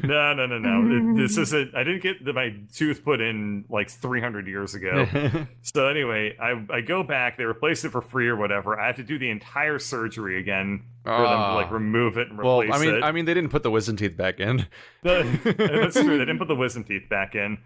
No, 0.03 0.33
no, 0.33 0.45
no, 0.45 0.57
no. 0.59 1.13
It- 1.13 1.17
this 1.17 1.37
isn't. 1.37 1.73
I 1.75 1.83
didn't 1.83 2.03
get 2.03 2.23
the, 2.23 2.33
my 2.33 2.53
tooth 2.73 3.03
put 3.03 3.21
in 3.21 3.65
like 3.69 3.89
300 3.89 4.47
years 4.47 4.75
ago. 4.75 5.05
so 5.61 5.87
anyway, 5.87 6.35
I 6.39 6.63
I 6.71 6.81
go 6.81 7.01
back. 7.03 7.37
They 7.37 7.45
replace 7.45 7.83
it 7.85 7.91
for 7.91 8.01
free 8.01 8.27
or 8.27 8.35
whatever. 8.35 8.79
I 8.79 8.87
have 8.87 8.97
to 8.97 9.03
do 9.03 9.17
the 9.17 9.29
entire 9.29 9.79
surgery 9.79 10.39
again 10.39 10.83
for 11.03 11.11
them 11.11 11.19
to 11.23 11.27
Ah. 11.27 11.55
like 11.55 11.71
remove 11.71 12.17
it 12.17 12.29
and 12.29 12.37
well, 12.37 12.61
replace 12.61 12.79
I 12.81 12.85
mean, 12.85 12.95
it. 12.95 13.03
I 13.03 13.11
mean, 13.11 13.25
they 13.25 13.33
didn't 13.33 13.49
put 13.51 13.63
the 13.63 13.71
wisdom 13.71 13.95
teeth 13.95 14.15
back 14.17 14.39
in. 14.39 14.67
That's 15.03 15.95
true. 15.95 16.17
They 16.17 16.25
didn't 16.25 16.39
put 16.39 16.47
the 16.49 16.55
wisdom 16.55 16.83
teeth 16.83 17.07
back 17.09 17.35
in, 17.35 17.57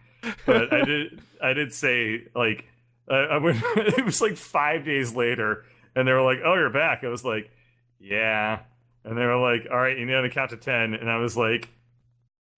but 0.46 0.72
I 0.74 0.84
did. 0.86 1.22
I 1.42 1.54
did 1.54 1.74
say 1.74 2.24
like 2.36 2.66
I, 3.10 3.16
I 3.16 3.38
went. 3.38 3.62
It 3.76 4.06
was 4.06 4.22
like 4.22 4.38
five 4.38 4.86
days 4.86 5.14
later, 5.16 5.66
and 5.96 6.08
they 6.08 6.14
were 6.14 6.22
like, 6.22 6.40
"Oh, 6.46 6.54
you're 6.54 6.70
back." 6.70 7.04
I 7.04 7.10
was 7.10 7.26
like, 7.26 7.52
"Yeah," 8.00 8.60
and 9.04 9.18
they 9.18 9.26
were 9.26 9.38
like, 9.38 9.68
"All 9.70 9.78
right, 9.78 9.98
you 9.98 10.06
need 10.06 10.14
to 10.14 10.30
count 10.30 10.52
to 10.52 10.58
10. 10.58 10.94
and 10.94 11.10
I 11.10 11.18
was 11.18 11.36
like. 11.36 11.70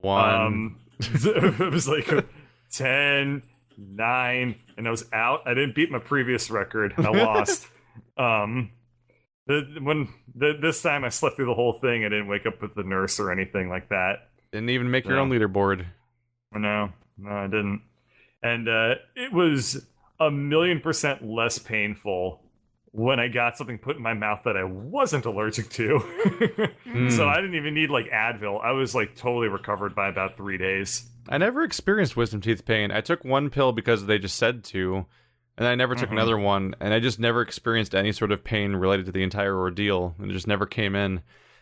One. 0.06 0.34
Um, 0.34 0.80
it 1.00 1.72
was 1.72 1.88
like 1.88 2.08
10, 2.72 3.42
9, 3.78 4.56
and 4.78 4.88
I 4.88 4.92
was 4.92 5.06
out. 5.12 5.42
I 5.48 5.54
didn't 5.54 5.76
beat 5.76 5.92
my 5.92 6.00
previous 6.00 6.50
record. 6.50 6.94
I 6.98 7.10
lost. 7.10 7.68
um, 8.18 8.72
the, 9.48 9.80
when 9.82 10.10
the, 10.36 10.58
this 10.62 10.82
time 10.82 11.04
I 11.04 11.10
slept 11.10 11.36
through 11.36 11.48
the 11.48 11.54
whole 11.54 11.74
thing, 11.74 12.06
I 12.06 12.10
didn't 12.10 12.28
wake 12.28 12.46
up 12.46 12.62
with 12.62 12.76
the 12.76 12.84
nurse 12.84 13.20
or 13.20 13.32
anything 13.32 13.68
like 13.68 13.90
that. 13.90 14.30
didn't 14.52 14.70
even 14.70 14.92
make 14.92 15.06
your 15.06 15.20
own 15.20 15.30
leaderboard. 15.30 15.86
No, 16.54 16.90
no, 17.18 17.32
I 17.32 17.48
didn't. 17.48 17.82
And 18.42 18.70
uh, 18.70 18.96
it 19.16 19.34
was 19.34 19.86
a 20.20 20.30
million 20.32 20.80
percent 20.80 21.28
less 21.28 21.58
painful 21.58 22.42
when 22.96 23.20
I 23.20 23.28
got 23.28 23.58
something 23.58 23.78
put 23.78 23.98
in 23.98 24.02
my 24.02 24.14
mouth 24.14 24.42
that 24.46 24.56
I 24.56 24.64
wasn't 24.64 25.26
allergic 25.26 25.70
to. 25.72 26.00
Hmm. 26.86 27.10
So 27.10 27.28
I 27.28 27.36
didn't 27.42 27.56
even 27.56 27.74
need 27.74 27.90
like 27.90 28.06
Advil. 28.10 28.64
I 28.64 28.72
was 28.72 28.96
like 28.96 29.16
totally 29.16 29.48
recovered 29.50 29.94
by 29.96 30.08
about 30.08 30.38
three 30.38 30.58
days. 30.58 31.10
I 31.28 31.38
never 31.38 31.64
experienced 31.64 32.16
wisdom 32.16 32.40
teeth 32.40 32.64
pain. 32.66 32.90
I 32.92 33.02
took 33.02 33.26
one 33.26 33.50
pill 33.50 33.74
because 33.74 34.06
they 34.06 34.18
just 34.18 34.38
said 34.38 34.64
to, 34.66 35.06
and 35.58 35.68
I 35.68 35.76
never 35.76 35.94
took 35.96 36.10
Mhm. 36.10 36.14
another 36.14 36.38
one, 36.38 36.74
and 36.80 36.94
I 36.94 37.00
just 37.02 37.20
never 37.20 37.42
experienced 37.42 37.94
any 37.96 38.12
sort 38.14 38.32
of 38.32 38.44
pain 38.46 38.76
related 38.78 39.08
to 39.08 39.12
the 39.12 39.24
entire 39.24 39.58
ordeal, 39.58 40.16
and 40.20 40.30
it 40.32 40.34
just 40.34 40.48
never 40.48 40.66
came 40.66 40.96
in. 40.96 41.22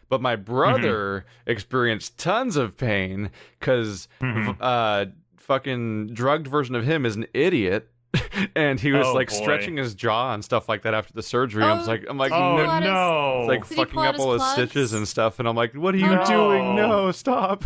But 0.10 0.22
my 0.22 0.36
brother 0.36 1.26
experienced 1.48 2.20
tons 2.20 2.56
of 2.58 2.78
pain 2.78 3.32
because 3.60 4.08
Mhm. 4.22 4.58
uh, 4.60 5.06
fucking 5.38 6.14
drugged 6.14 6.48
version 6.48 6.76
of 6.76 6.84
him 6.86 7.06
is 7.06 7.16
an 7.16 7.26
idiot. 7.34 7.90
and 8.56 8.80
he 8.80 8.92
was 8.92 9.08
Oh, 9.08 9.14
like 9.14 9.30
boy. 9.30 9.36
stretching 9.36 9.78
his 9.78 9.96
jaw 9.96 10.34
and 10.34 10.44
stuff 10.44 10.70
like 10.70 10.84
that 10.84 10.94
after 10.94 11.14
the 11.14 11.24
surgery. 11.24 11.64
I 11.64 11.74
was 11.78 11.88
Oh, 11.88 11.92
like, 11.92 12.06
I'm 12.10 12.18
like, 12.18 12.32
Oh 12.32 12.58
no, 12.58 12.70
his- 12.72 12.84
no! 12.84 13.40
it's 13.42 13.48
like 13.48 13.68
Did 13.70 13.76
fucking 13.78 14.00
up 14.00 14.20
all 14.20 14.34
his 14.34 14.44
his 14.44 14.52
stitches 14.52 14.94
and 14.94 15.08
stuff, 15.08 15.40
and 15.40 15.48
I'm 15.48 15.56
like, 15.56 15.74
"What 15.74 15.96
are 15.96 15.98
you 15.98 16.12
Oh, 16.14 16.26
doing? 16.26 16.76
no. 16.76 17.06
No, 17.06 17.12
stop!" 17.12 17.66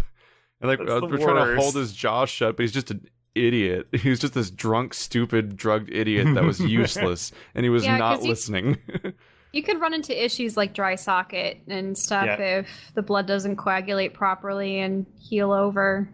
And 0.62 0.70
like 0.70 0.80
That's 0.80 0.90
uh, 0.92 1.00
the 1.02 1.08
we're 1.08 1.18
trying 1.18 1.56
to 1.56 1.62
hold 1.62 1.76
his 1.76 1.92
jaw 1.94 2.26
shut, 2.26 2.56
but 2.58 2.64
he's 2.64 2.72
just 2.72 2.92
an 2.92 3.06
idiot. 3.36 3.88
He 3.94 4.10
was 4.10 4.20
just 4.20 4.34
this 4.34 4.50
drunk, 4.50 4.94
stupid, 4.94 5.56
drugged 5.58 5.90
idiot 5.92 6.34
that 6.36 6.44
was 6.44 6.60
useless, 6.82 7.32
and 7.54 7.64
he 7.66 7.70
was 7.70 7.84
Yeah, 7.84 7.98
not 7.98 8.16
'cause 8.18 8.24
you- 8.26 8.30
listening. 8.32 8.78
You 9.54 9.64
could 9.64 9.80
run 9.80 9.94
into 9.94 10.14
issues 10.26 10.56
like 10.58 10.74
dry 10.74 10.96
socket 10.96 11.62
and 11.68 11.98
stuff 11.98 12.26
Yeah. 12.26 12.60
if 12.60 12.92
the 12.96 13.02
blood 13.02 13.26
doesn't 13.28 13.56
coagulate 13.56 14.14
properly 14.14 14.80
and 14.80 15.06
heal 15.20 15.52
over. 15.52 16.10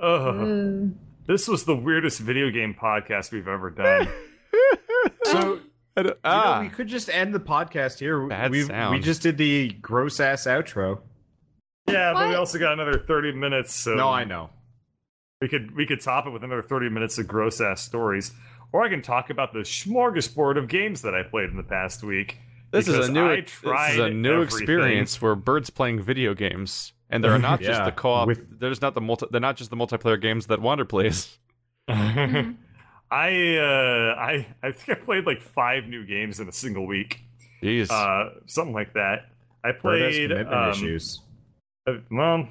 Ugh. 0.00 0.34
Ooh. 0.34 0.94
This 1.26 1.46
was 1.48 1.64
the 1.64 1.76
weirdest 1.76 2.20
video 2.20 2.50
game 2.50 2.74
podcast 2.74 3.32
we've 3.32 3.48
ever 3.48 3.70
done. 3.70 4.08
So 5.24 5.38
I 5.38 5.42
don't- 5.42 5.62
You 5.96 6.02
know, 6.04 6.14
ah, 6.24 6.60
we 6.60 6.68
could 6.68 6.88
just 6.88 7.08
end 7.08 7.34
the 7.34 7.40
podcast 7.40 7.98
here. 7.98 8.26
Bad 8.26 8.50
we 8.50 8.62
sound. 8.64 8.94
we 8.94 9.00
just 9.00 9.22
did 9.22 9.36
the 9.38 9.68
gross 9.72 10.20
ass 10.20 10.46
outro. 10.46 11.00
Yeah, 11.88 12.12
but 12.12 12.28
we 12.28 12.34
also 12.34 12.58
got 12.58 12.72
another 12.74 12.98
30 12.98 13.32
minutes. 13.32 13.74
So 13.74 13.94
No, 13.94 14.08
I 14.10 14.24
know. 14.24 14.50
We 15.40 15.48
could 15.48 15.74
we 15.74 15.86
could 15.86 16.00
top 16.00 16.26
it 16.26 16.30
with 16.30 16.44
another 16.44 16.62
30 16.62 16.88
minutes 16.90 17.18
of 17.18 17.26
gross 17.26 17.60
ass 17.60 17.82
stories. 17.82 18.32
Or 18.72 18.82
I 18.84 18.88
can 18.88 19.02
talk 19.02 19.30
about 19.30 19.52
the 19.52 19.60
smorgasbord 19.60 20.56
of 20.58 20.68
games 20.68 21.02
that 21.02 21.14
I 21.14 21.22
played 21.22 21.50
in 21.50 21.56
the 21.56 21.62
past 21.62 22.02
week. 22.04 22.38
this 22.70 22.88
is 22.88 23.08
a 23.08 23.12
new 23.12 23.26
I 23.30 23.40
this 23.40 23.52
is 23.94 23.98
a 23.98 24.10
new 24.10 24.34
everything. 24.42 24.44
experience 24.60 25.20
where 25.22 25.34
birds 25.34 25.70
playing 25.70 26.00
video 26.02 26.34
games, 26.34 26.92
and 27.12 27.22
they're 27.22 27.38
not 27.38 27.60
just 27.68 27.84
the 27.84 27.92
co-op. 27.92 28.26
with- 28.26 28.58
They're 28.58 28.70
just 28.70 28.82
not 28.82 28.94
the 28.94 29.00
multi. 29.00 29.26
They're 29.30 29.40
not 29.40 29.56
just 29.56 29.70
the 29.70 29.76
multiplayer 29.76 30.20
games 30.20 30.46
that 30.48 30.60
Wander 30.60 30.84
plays. 30.84 31.38
Mhm. 31.90 32.56
I 33.10 33.56
uh 33.58 34.14
I 34.18 34.46
I 34.62 34.72
think 34.72 34.98
I 34.98 35.00
played 35.04 35.26
like 35.26 35.42
five 35.42 35.84
new 35.84 36.06
games 36.06 36.40
in 36.40 36.48
a 36.48 36.52
single 36.52 36.86
week. 36.86 37.20
Jeez. 37.62 37.90
Uh 37.90 38.30
something 38.46 38.72
like 38.72 38.94
that. 38.94 39.26
I 39.64 39.72
Bird 39.72 40.00
has 40.02 40.14
played 40.16 40.30
commitment 40.30 40.56
um, 40.56 40.70
issues. 40.70 41.20
uh, 41.88 41.94
well 42.10 42.48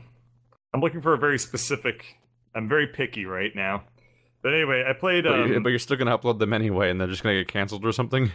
I'm 0.74 0.82
looking 0.82 1.02
for 1.02 1.14
a 1.14 1.18
very 1.18 1.40
specific 1.40 2.18
I'm 2.54 2.68
very 2.68 2.88
picky 2.88 3.26
right 3.26 3.56
now. 3.56 3.84
But 4.44 4.54
anyway, 4.54 4.84
I 4.88 4.94
played 4.94 5.24
but, 5.24 5.48
you, 5.48 5.56
um, 5.58 5.64
but 5.64 5.70
you're 5.70 5.80
still 5.80 5.98
gonna 5.98 6.16
upload 6.18 6.40
them 6.40 6.52
anyway, 6.52 6.90
and 6.92 7.00
they're 7.00 7.08
just 7.08 7.24
gonna 7.24 7.38
get 7.40 7.48
canceled 7.48 7.86
or 7.86 7.92
something. 7.94 8.32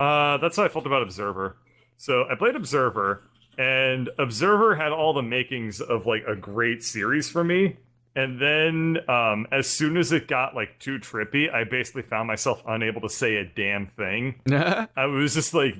Uh, 0.00 0.38
that's 0.38 0.56
how 0.56 0.64
I 0.64 0.68
felt 0.68 0.86
about 0.86 1.02
Observer. 1.02 1.56
So 1.96 2.24
I 2.30 2.34
played 2.34 2.56
Observer, 2.56 3.29
and 3.60 4.08
Observer 4.18 4.74
had 4.74 4.90
all 4.90 5.12
the 5.12 5.22
makings 5.22 5.82
of 5.82 6.06
like 6.06 6.24
a 6.26 6.34
great 6.34 6.82
series 6.82 7.28
for 7.28 7.44
me. 7.44 7.76
And 8.16 8.40
then, 8.40 8.98
um, 9.08 9.46
as 9.52 9.68
soon 9.68 9.98
as 9.98 10.12
it 10.12 10.26
got 10.26 10.54
like 10.54 10.78
too 10.80 10.98
trippy, 10.98 11.52
I 11.52 11.64
basically 11.64 12.02
found 12.02 12.26
myself 12.26 12.62
unable 12.66 13.02
to 13.02 13.10
say 13.10 13.36
a 13.36 13.44
damn 13.44 13.86
thing. 13.86 14.40
I 14.50 15.04
was 15.04 15.34
just 15.34 15.52
like, 15.52 15.74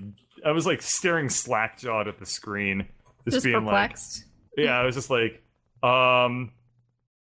I 0.45 0.53
was 0.53 0.67
like 0.67 0.83
staring 0.83 1.31
slack 1.31 1.79
jawed 1.79 2.07
at 2.07 2.19
the 2.19 2.27
screen, 2.27 2.87
just, 3.25 3.37
Just 3.37 3.45
being 3.45 3.61
perplexed. 3.63 4.27
like, 4.59 4.67
yeah, 4.67 4.79
I 4.79 4.85
was 4.85 4.95
just 4.95 5.09
like, 5.09 5.43
um, 5.83 6.53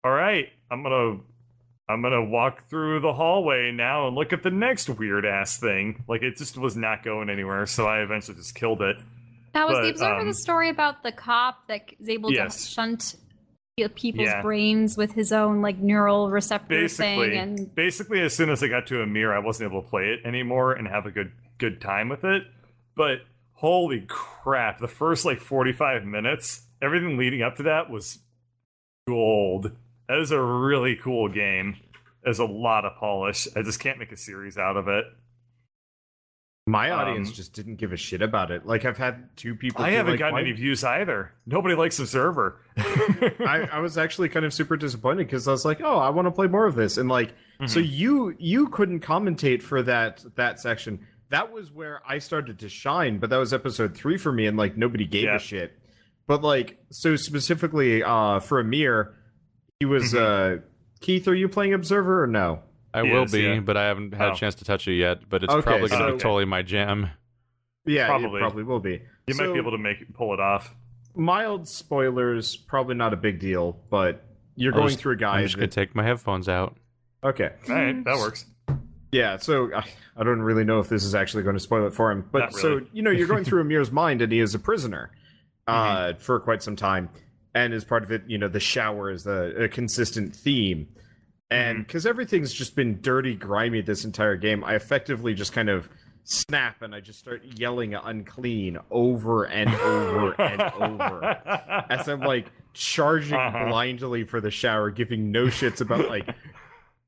all 0.02 0.10
right, 0.12 0.48
I'm 0.70 0.82
gonna 0.82 1.20
I'm 1.88 2.00
gonna 2.00 2.24
walk 2.24 2.68
through 2.70 3.00
the 3.00 3.12
hallway 3.12 3.72
now 3.72 4.06
and 4.08 4.16
look 4.16 4.32
at 4.32 4.42
the 4.42 4.50
next 4.50 4.88
weird 4.88 5.26
ass 5.26 5.58
thing. 5.58 6.02
Like 6.08 6.22
it 6.22 6.38
just 6.38 6.56
was 6.56 6.76
not 6.76 7.04
going 7.04 7.28
anywhere, 7.28 7.66
so 7.66 7.86
I 7.86 8.00
eventually 8.00 8.38
just 8.38 8.54
killed 8.54 8.80
it. 8.80 8.96
Now, 9.56 9.68
was 9.68 9.78
But, 9.78 9.82
the 9.84 9.88
Observer 9.88 10.20
um, 10.20 10.26
the 10.26 10.34
story 10.34 10.68
about 10.68 11.02
the 11.02 11.12
cop 11.12 11.66
that 11.68 11.90
is 11.98 12.10
able 12.10 12.30
Yes. 12.30 12.62
to 12.66 12.70
shunt 12.70 13.16
people's 13.94 14.28
Yeah. 14.28 14.42
brains 14.42 14.98
with 14.98 15.12
his 15.12 15.32
own 15.32 15.62
like 15.62 15.78
neural 15.78 16.30
receptor 16.30 16.68
Basically, 16.80 17.30
thing? 17.30 17.38
And 17.38 17.74
basically, 17.74 18.20
as 18.20 18.34
soon 18.36 18.50
as 18.50 18.62
I 18.62 18.68
got 18.68 18.86
to 18.88 19.00
a 19.00 19.06
mirror, 19.06 19.34
I 19.34 19.38
wasn't 19.38 19.70
able 19.70 19.82
to 19.82 19.88
play 19.88 20.10
it 20.12 20.20
anymore 20.26 20.74
and 20.74 20.86
have 20.86 21.06
a 21.06 21.10
good 21.10 21.32
good 21.58 21.80
time 21.80 22.10
with 22.10 22.22
it. 22.22 22.44
But 22.96 23.22
holy 23.54 24.04
crap, 24.06 24.78
the 24.78 24.88
first 24.88 25.24
like 25.24 25.40
45 25.40 26.04
minutes, 26.04 26.66
everything 26.82 27.16
leading 27.16 27.40
up 27.40 27.56
to 27.56 27.62
that 27.62 27.88
was 27.88 28.18
gold. 29.08 29.72
That 30.08 30.18
is 30.18 30.32
a 30.32 30.40
really 30.40 30.96
cool 30.96 31.28
game. 31.28 31.76
There's 32.22 32.38
a 32.40 32.44
lot 32.44 32.84
of 32.84 32.94
polish. 32.96 33.48
I 33.56 33.62
just 33.62 33.80
can't 33.80 33.98
make 33.98 34.12
a 34.12 34.16
series 34.18 34.58
out 34.58 34.76
of 34.76 34.86
it. 34.88 35.06
My 36.68 36.90
um, 36.90 36.98
audience 36.98 37.30
just 37.30 37.52
didn't 37.52 37.76
give 37.76 37.92
a 37.92 37.96
shit 37.96 38.22
about 38.22 38.50
it. 38.50 38.66
Like 38.66 38.84
I've 38.84 38.98
had 38.98 39.36
two 39.36 39.54
people. 39.54 39.84
I 39.84 39.90
haven't 39.90 40.14
like, 40.14 40.18
gotten 40.18 40.38
any 40.40 40.50
views 40.50 40.82
either. 40.82 41.32
Nobody 41.46 41.76
likes 41.76 41.98
Observer. 42.00 42.60
I, 42.76 43.68
I 43.72 43.78
was 43.78 43.96
actually 43.96 44.28
kind 44.30 44.44
of 44.44 44.52
super 44.52 44.76
disappointed 44.76 45.26
because 45.28 45.46
I 45.46 45.52
was 45.52 45.64
like, 45.64 45.80
oh, 45.80 45.98
I 45.98 46.10
want 46.10 46.26
to 46.26 46.32
play 46.32 46.48
more 46.48 46.66
of 46.66 46.74
this, 46.74 46.96
and 46.96 47.08
like, 47.08 47.34
so 47.66 47.80
Mhm. 47.80 47.88
you 47.90 48.34
you 48.38 48.68
couldn't 48.68 49.00
commentate 49.00 49.62
for 49.62 49.80
that 49.84 50.24
that 50.34 50.58
section. 50.58 51.06
That 51.28 51.52
was 51.52 51.70
where 51.70 52.02
I 52.06 52.18
started 52.18 52.58
to 52.60 52.68
shine, 52.68 53.18
but 53.18 53.30
that 53.30 53.36
was 53.38 53.52
episode 53.54 53.96
three 53.96 54.16
for 54.18 54.32
me, 54.32 54.46
and 54.46 54.56
like 54.56 54.76
nobody 54.76 55.06
gave 55.06 55.24
Yeah. 55.24 55.36
a 55.36 55.38
shit. 55.38 55.78
But 56.26 56.42
like, 56.42 56.78
so 56.90 57.14
specifically 57.14 58.02
uh 58.02 58.40
for 58.40 58.58
Amir, 58.58 59.14
he 59.78 59.86
was 59.86 60.12
Mhm. 60.14 60.58
uh 60.58 60.62
Keith. 61.00 61.28
Are 61.28 61.34
you 61.34 61.48
playing 61.48 61.74
Observer 61.74 62.24
or 62.24 62.26
no? 62.26 62.62
I 62.96 63.04
He 63.04 63.12
will 63.12 63.26
be, 63.26 63.42
yeah. 63.42 63.60
but 63.60 63.76
I 63.76 63.84
haven't 63.86 64.14
had 64.14 64.28
Oh. 64.28 64.32
a 64.32 64.34
chance 64.36 64.54
to 64.56 64.64
touch 64.64 64.88
it 64.88 64.94
yet. 64.94 65.28
But 65.28 65.44
it's 65.44 65.52
Okay, 65.52 65.62
probably 65.62 65.88
gonna 65.88 66.04
so- 66.08 66.12
be 66.14 66.18
totally 66.18 66.44
my 66.46 66.62
jam. 66.62 67.10
Yeah, 67.84 68.06
Probably. 68.08 68.38
it 68.38 68.40
probably 68.40 68.64
will 68.64 68.80
be. 68.80 69.02
you 69.28 69.34
might 69.36 69.52
be 69.52 69.58
able 69.58 69.70
to 69.72 69.78
make 69.78 70.12
pull 70.14 70.32
it 70.34 70.40
off. 70.40 70.74
mild 71.14 71.68
spoilers, 71.68 72.56
probably 72.56 72.94
not 72.94 73.12
a 73.12 73.16
big 73.16 73.38
deal, 73.38 73.80
but 73.90 74.24
you're 74.56 74.72
I'll 74.74 74.80
going 74.80 74.88
just- 74.90 75.00
through 75.00 75.12
a 75.12 75.16
I'm 75.16 75.20
guide. 75.20 75.42
just 75.44 75.56
gonna 75.56 75.68
take 75.68 75.94
my 75.94 76.02
headphones 76.02 76.48
out. 76.48 76.76
okay, 77.24 77.50
All 77.68 77.74
right, 77.74 78.04
that 78.04 78.16
works. 78.16 78.46
yeah. 79.12 79.36
So 79.36 79.72
I, 79.74 79.84
I 80.16 80.24
don't 80.24 80.40
really 80.42 80.64
know 80.64 80.78
if 80.80 80.88
this 80.88 81.04
is 81.04 81.14
actually 81.14 81.42
going 81.44 81.56
to 81.56 81.60
spoil 81.60 81.86
it 81.86 81.94
for 81.94 82.10
him, 82.10 82.28
but 82.32 82.38
Not 82.40 82.54
so 82.54 82.80
you 82.92 83.02
know, 83.02 83.10
you're 83.10 83.26
going 83.28 83.44
through 83.44 83.60
Amir's 83.64 83.90
mind, 83.92 84.20
and 84.22 84.30
he 84.32 84.40
is 84.40 84.54
a 84.54 84.58
prisoner 84.58 85.10
uh, 85.66 86.14
for 86.14 86.38
quite 86.40 86.62
some 86.62 86.76
time, 86.76 87.08
and 87.54 87.72
as 87.74 87.84
part 87.84 88.02
of 88.02 88.10
it, 88.12 88.22
you 88.26 88.38
know, 88.38 88.48
the 88.48 88.60
shower 88.60 89.10
is 89.10 89.26
a, 89.26 89.64
a 89.64 89.68
consistent 89.68 90.34
theme, 90.34 90.88
and 91.50 91.86
because 91.86 92.06
everything's 92.06 92.52
just 92.52 92.74
been 92.76 93.00
dirty, 93.00 93.34
grimy 93.34 93.80
this 93.82 94.04
entire 94.04 94.36
game, 94.36 94.64
I 94.64 94.74
effectively 94.74 95.34
just 95.34 95.52
kind 95.52 95.68
of 95.68 95.88
snap 96.24 96.82
and 96.82 96.92
I 96.94 96.98
just 97.00 97.20
start 97.20 97.42
yelling 97.56 97.94
unclean 97.94 98.78
over 98.90 99.44
and 99.44 99.72
over 99.74 100.32
and 100.40 100.60
over 100.60 101.24
as 101.90 102.08
I'm 102.08 102.20
like 102.20 102.46
charging 102.72 103.34
Uh-huh. 103.38 103.66
blindly 103.68 104.24
for 104.24 104.40
the 104.40 104.50
shower, 104.50 104.90
giving 104.90 105.30
no 105.30 105.44
shits 105.46 105.80
about 105.80 106.08
like 106.08 106.28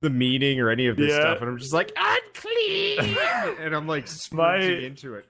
the 0.03 0.11
meaning 0.11 0.61
or 0.61 0.71
any 0.71 0.87
of 0.87 0.97
this 0.97 1.11
Yeah. 1.11 1.21
stuff, 1.21 1.41
and 1.41 1.51
I'm 1.51 1.59
just 1.59 1.73
like 1.73 1.91
unclean, 1.97 3.17
and 3.61 3.75
I'm 3.75 3.89
like 3.89 4.07
sprinting 4.07 4.79
My- 4.81 4.87
into 4.87 5.15
it. 5.15 5.27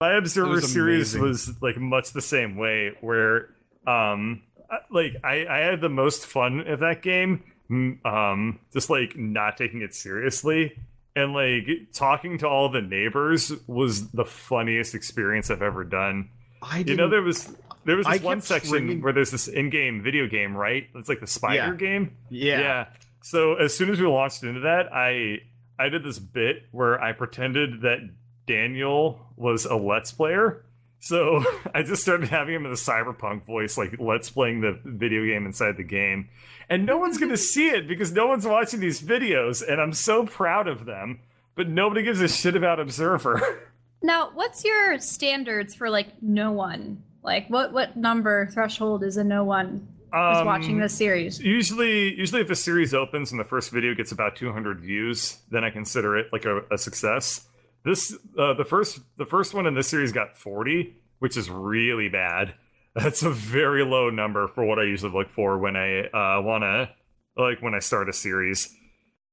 My 0.00 0.12
Observer 0.12 0.48
was 0.52 0.72
series 0.72 1.16
was 1.18 1.50
like 1.60 1.76
much 1.76 2.12
the 2.12 2.22
same 2.22 2.56
way, 2.56 2.92
where 3.00 3.50
um, 3.86 4.42
like 4.90 5.16
I, 5.24 5.44
I 5.46 5.58
had 5.58 5.80
the 5.80 5.88
most 5.88 6.24
fun 6.24 6.60
at 6.60 6.78
that 6.80 7.02
game, 7.02 7.42
um, 7.70 8.58
just 8.72 8.90
like 8.90 9.16
not 9.16 9.56
taking 9.56 9.82
it 9.82 9.94
seriously, 9.94 10.78
and 11.14 11.32
like 11.34 11.66
talking 11.92 12.38
to 12.38 12.48
all 12.48 12.68
the 12.70 12.80
neighbors 12.82 13.52
was 13.66 14.10
the 14.10 14.24
funniest 14.24 14.94
experience 14.94 15.50
I've 15.50 15.62
ever 15.62 15.84
done. 15.84 16.30
I 16.62 16.78
You 16.78 16.96
know, 16.96 17.08
there 17.08 17.22
was 17.22 17.54
there 17.84 17.96
was 17.96 18.06
I 18.06 18.14
this 18.14 18.22
one 18.22 18.40
section 18.40 18.72
ringing- 18.72 19.02
where 19.02 19.12
there's 19.12 19.30
this 19.30 19.48
in-game 19.48 20.02
video 20.02 20.26
game, 20.26 20.56
right? 20.56 20.86
It's 20.94 21.08
like 21.08 21.20
the 21.20 21.26
spider 21.26 21.54
Yeah. 21.72 21.74
game. 21.74 22.16
Yeah. 22.30 22.60
Yeah, 22.60 22.86
So 23.22 23.54
as 23.54 23.74
soon 23.76 23.90
as 23.90 24.00
we 24.00 24.06
launched 24.06 24.42
into 24.42 24.60
that, 24.60 24.92
I 24.92 25.40
I 25.78 25.88
did 25.88 26.02
this 26.04 26.18
bit 26.18 26.64
where 26.72 27.00
I 27.00 27.12
pretended 27.12 27.82
that 27.82 28.00
Daniel 28.46 29.26
was 29.36 29.64
a 29.66 29.76
Let's 29.76 30.10
Player. 30.10 30.64
So 31.00 31.44
I 31.74 31.82
just 31.82 32.02
started 32.02 32.28
having 32.28 32.54
him 32.56 32.64
in 32.64 32.70
the 32.70 32.76
cyberpunk 32.76 33.44
voice, 33.44 33.78
like 33.78 33.96
Let's 34.00 34.30
playing 34.30 34.60
the 34.62 34.78
video 34.84 35.24
game 35.24 35.46
inside 35.46 35.76
the 35.76 35.84
game. 35.84 36.28
And 36.70 36.84
no 36.84 36.98
one's 36.98 37.18
gonna 37.18 37.36
see 37.36 37.68
it 37.68 37.88
because 37.88 38.12
no 38.12 38.26
one's 38.26 38.46
watching 38.46 38.80
these 38.80 39.00
videos, 39.00 39.66
and 39.66 39.80
I'm 39.80 39.92
so 39.92 40.26
proud 40.26 40.68
of 40.68 40.84
them. 40.84 41.20
But 41.54 41.68
nobody 41.68 42.02
gives 42.02 42.20
a 42.20 42.28
shit 42.28 42.54
about 42.54 42.78
Observer. 42.78 43.68
now, 44.02 44.30
what's 44.34 44.64
your 44.64 44.98
standards 45.00 45.74
for 45.74 45.90
like 45.90 46.22
no 46.22 46.52
one? 46.52 47.02
Like, 47.22 47.48
what 47.48 47.72
what 47.72 47.96
number 47.96 48.46
threshold 48.52 49.02
is 49.02 49.16
a 49.16 49.24
no 49.24 49.44
one 49.44 49.88
who's 50.12 50.38
Um, 50.38 50.46
watching 50.46 50.78
this 50.78 50.94
series? 50.94 51.40
Usually, 51.40 52.14
usually 52.14 52.42
if 52.42 52.50
a 52.50 52.54
series 52.54 52.94
opens 52.94 53.32
and 53.32 53.40
the 53.40 53.44
first 53.44 53.70
video 53.72 53.94
gets 53.94 54.12
about 54.12 54.36
200 54.36 54.80
views, 54.80 55.38
then 55.50 55.64
I 55.64 55.70
consider 55.70 56.16
it 56.16 56.28
like 56.32 56.44
a, 56.44 56.62
a 56.70 56.78
success. 56.78 57.46
This, 57.84 58.14
uh, 58.38 58.54
the 58.54 58.64
first, 58.64 59.00
the 59.16 59.26
first 59.26 59.52
one 59.54 59.66
in 59.66 59.74
this 59.74 59.88
series 59.88 60.12
got 60.12 60.36
40, 60.36 60.94
which 61.18 61.36
is 61.36 61.50
really 61.50 62.08
bad. 62.08 62.54
That's 62.98 63.22
a 63.22 63.30
very 63.30 63.84
low 63.84 64.10
number 64.10 64.48
for 64.48 64.64
what 64.64 64.78
I 64.78 64.84
usually 64.84 65.12
look 65.12 65.30
for 65.30 65.58
when 65.58 65.76
I 65.76 66.06
uh, 66.06 66.42
want 66.42 66.62
to, 66.62 66.90
like 67.36 67.62
when 67.62 67.74
I 67.74 67.78
start 67.78 68.08
a 68.08 68.12
series. 68.12 68.74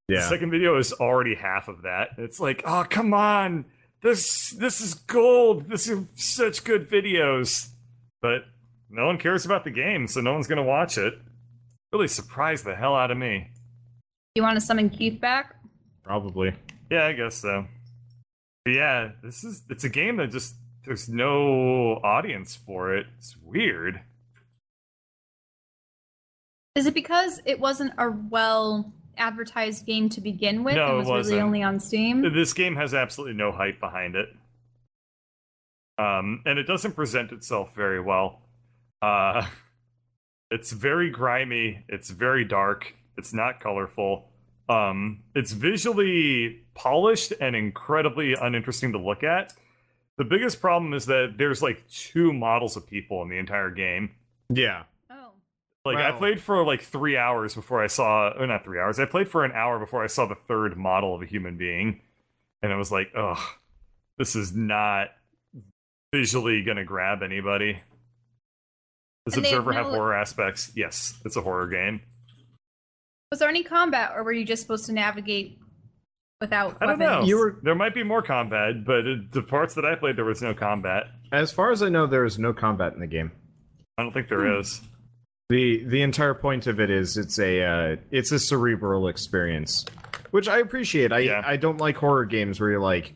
The 0.08 0.16
yeah. 0.16 0.28
second 0.28 0.50
video 0.50 0.78
is 0.78 0.92
already 0.92 1.34
half 1.34 1.68
of 1.68 1.82
that. 1.82 2.10
It's 2.16 2.38
like, 2.38 2.62
oh 2.64 2.86
come 2.88 3.12
on, 3.12 3.64
this 4.02 4.50
this 4.50 4.80
is 4.80 4.94
gold. 4.94 5.68
This 5.68 5.88
is 5.88 6.06
such 6.14 6.62
good 6.62 6.88
videos, 6.88 7.70
but 8.22 8.44
no 8.88 9.06
one 9.06 9.18
cares 9.18 9.44
about 9.44 9.64
the 9.64 9.70
game, 9.70 10.06
so 10.06 10.20
no 10.20 10.32
one's 10.32 10.46
gonna 10.46 10.62
watch 10.62 10.96
it. 10.96 11.14
Really 11.92 12.08
surprised 12.08 12.64
the 12.64 12.76
hell 12.76 12.94
out 12.94 13.10
of 13.10 13.18
me. 13.18 13.50
You 14.36 14.42
want 14.42 14.56
to 14.58 14.64
summon 14.64 14.90
Keith 14.90 15.20
back? 15.20 15.56
Probably. 16.04 16.54
Yeah, 16.90 17.06
I 17.06 17.12
guess 17.14 17.34
so. 17.34 17.66
But 18.64 18.74
yeah, 18.74 19.10
this 19.24 19.42
is 19.42 19.62
it's 19.68 19.84
a 19.84 19.88
game 19.88 20.18
that 20.18 20.30
just 20.30 20.54
there's 20.86 21.08
no 21.08 22.00
audience 22.02 22.56
for 22.56 22.96
it. 22.96 23.06
It's 23.18 23.36
weird. 23.44 24.00
Is 26.74 26.86
it 26.86 26.94
because 26.94 27.40
it 27.44 27.58
wasn't 27.58 27.92
a 27.98 28.10
well 28.10 28.92
advertised 29.18 29.86
game 29.86 30.08
to 30.10 30.20
begin 30.20 30.62
with 30.62 30.76
No, 30.76 30.94
it 30.94 30.98
was 30.98 31.06
really 31.06 31.18
wasn't. 31.18 31.42
only 31.42 31.62
on 31.62 31.80
Steam? 31.80 32.22
This 32.34 32.52
game 32.52 32.76
has 32.76 32.94
absolutely 32.94 33.34
no 33.34 33.50
hype 33.50 33.80
behind 33.80 34.14
it. 34.14 34.28
Um, 35.98 36.42
and 36.44 36.58
it 36.58 36.64
doesn't 36.64 36.92
present 36.92 37.32
itself 37.32 37.74
very 37.74 38.00
well. 38.00 38.42
Uh, 39.00 39.46
it's 40.50 40.70
very 40.72 41.10
grimy. 41.10 41.84
It's 41.88 42.10
very 42.10 42.44
dark. 42.44 42.94
It's 43.16 43.32
not 43.32 43.60
colorful. 43.60 44.28
Um, 44.68 45.22
it's 45.34 45.52
visually 45.52 46.62
polished 46.74 47.32
and 47.40 47.56
incredibly 47.56 48.34
uninteresting 48.34 48.92
to 48.92 48.98
look 48.98 49.22
at. 49.22 49.54
The 50.18 50.24
biggest 50.24 50.60
problem 50.60 50.94
is 50.94 51.06
that 51.06 51.34
there's 51.36 51.62
like 51.62 51.86
two 51.88 52.32
models 52.32 52.76
of 52.76 52.86
people 52.86 53.22
in 53.22 53.28
the 53.28 53.36
entire 53.36 53.70
game. 53.70 54.12
Yeah. 54.48 54.84
Oh. 55.10 55.32
Like 55.84 55.98
I 55.98 56.12
played 56.12 56.40
for 56.40 56.64
like 56.64 56.82
three 56.82 57.16
hours 57.16 57.54
before 57.54 57.82
I 57.82 57.86
saw, 57.86 58.30
or 58.30 58.46
not 58.46 58.64
three 58.64 58.80
hours. 58.80 58.98
I 58.98 59.04
played 59.04 59.28
for 59.28 59.44
an 59.44 59.52
hour 59.52 59.78
before 59.78 60.02
I 60.02 60.06
saw 60.06 60.26
the 60.26 60.34
third 60.34 60.76
model 60.76 61.14
of 61.14 61.22
a 61.22 61.26
human 61.26 61.56
being, 61.56 62.00
and 62.62 62.72
I 62.72 62.76
was 62.76 62.90
like, 62.90 63.12
ugh, 63.14 63.38
this 64.18 64.34
is 64.34 64.54
not 64.56 65.08
visually 66.14 66.62
gonna 66.62 66.84
grab 66.84 67.22
anybody. 67.22 67.80
Does 69.26 69.34
And 69.34 69.44
they 69.44 69.50
have 69.50 69.58
Observer 69.58 69.72
have 69.72 69.86
horror 69.86 70.14
aspects? 70.14 70.72
Yes, 70.74 71.20
it's 71.24 71.36
a 71.36 71.42
horror 71.42 71.66
game. 71.66 72.00
Was 73.30 73.40
there 73.40 73.48
any 73.48 73.64
combat, 73.64 74.12
or 74.14 74.22
were 74.22 74.32
you 74.32 74.44
just 74.44 74.62
supposed 74.62 74.86
to 74.86 74.92
navigate 74.92 75.58
without 76.40 76.76
I 76.80 76.86
don't 76.86 76.98
weapons? 76.98 77.20
know. 77.22 77.26
You 77.26 77.38
were- 77.38 77.58
There 77.62 77.74
might 77.74 77.94
be 77.94 78.02
more 78.02 78.22
combat, 78.22 78.84
but 78.84 79.06
it, 79.06 79.32
the 79.32 79.42
parts 79.42 79.74
that 79.74 79.84
I 79.84 79.94
played, 79.94 80.16
there 80.16 80.24
was 80.24 80.42
no 80.42 80.54
combat. 80.54 81.04
As 81.32 81.50
far 81.52 81.70
as 81.72 81.82
I 81.82 81.88
know, 81.88 82.06
there 82.06 82.24
is 82.24 82.38
no 82.38 82.52
combat 82.52 82.92
in 82.94 83.00
the 83.00 83.06
game. 83.06 83.32
I 83.98 84.02
don't 84.02 84.12
think 84.12 84.28
there 84.28 84.58
is. 84.58 84.80
the 85.48 85.84
The 85.84 86.02
entire 86.02 86.34
point 86.34 86.66
of 86.66 86.80
it 86.80 86.90
is 86.90 87.16
it's 87.16 87.38
a 87.38 87.62
uh, 87.62 87.96
it's 88.10 88.30
a 88.32 88.38
cerebral 88.38 89.08
experience, 89.08 89.84
which 90.30 90.48
I 90.48 90.58
appreciate. 90.58 91.12
I 91.12 91.20
Yeah. 91.20 91.42
I 91.44 91.56
don't 91.56 91.78
like 91.78 91.96
horror 91.96 92.26
games 92.26 92.60
where 92.60 92.70
you're 92.70 92.80
like, 92.80 93.14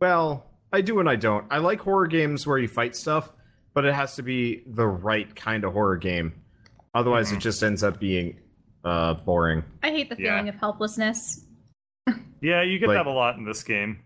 well, 0.00 0.46
I 0.72 0.80
do 0.82 1.00
and 1.00 1.08
I 1.08 1.16
don't. 1.16 1.46
I 1.50 1.58
like 1.58 1.80
horror 1.80 2.06
games 2.06 2.46
where 2.46 2.58
you 2.58 2.68
fight 2.68 2.94
stuff, 2.94 3.32
but 3.74 3.84
it 3.84 3.94
has 3.94 4.14
to 4.16 4.22
be 4.22 4.62
the 4.66 4.86
right 4.86 5.34
kind 5.34 5.64
of 5.64 5.72
horror 5.72 5.96
game. 5.96 6.34
Otherwise, 6.94 7.32
it 7.32 7.38
just 7.40 7.62
ends 7.62 7.82
up 7.82 7.98
being 7.98 8.38
uh, 8.84 9.14
boring. 9.14 9.64
I 9.82 9.90
hate 9.90 10.08
the 10.10 10.16
Yeah. 10.18 10.36
feeling 10.36 10.48
of 10.48 10.54
helplessness. 10.56 11.44
Yeah, 12.40 12.62
you 12.62 12.78
get 12.78 12.88
Like- 12.88 12.98
that 12.98 13.06
a 13.06 13.10
lot 13.10 13.36
in 13.36 13.44
this 13.44 13.62
game. 13.62 14.04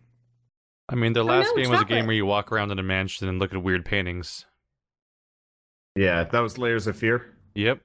I 0.88 0.94
mean, 0.94 1.12
their 1.12 1.22
Oh, 1.22 1.26
last 1.26 1.54
no, 1.56 1.62
game 1.62 1.70
was 1.70 1.80
a 1.80 1.84
game 1.84 1.96
chocolate. 1.98 2.06
where 2.06 2.16
you 2.16 2.26
walk 2.26 2.52
around 2.52 2.70
in 2.70 2.78
a 2.78 2.82
mansion 2.82 3.28
and 3.28 3.38
look 3.38 3.52
at 3.54 3.62
weird 3.62 3.84
paintings. 3.84 4.44
Yeah, 5.96 6.24
that 6.24 6.40
was 6.40 6.58
Layers 6.58 6.86
of 6.86 6.96
Fear. 6.96 7.34
Yep. 7.54 7.80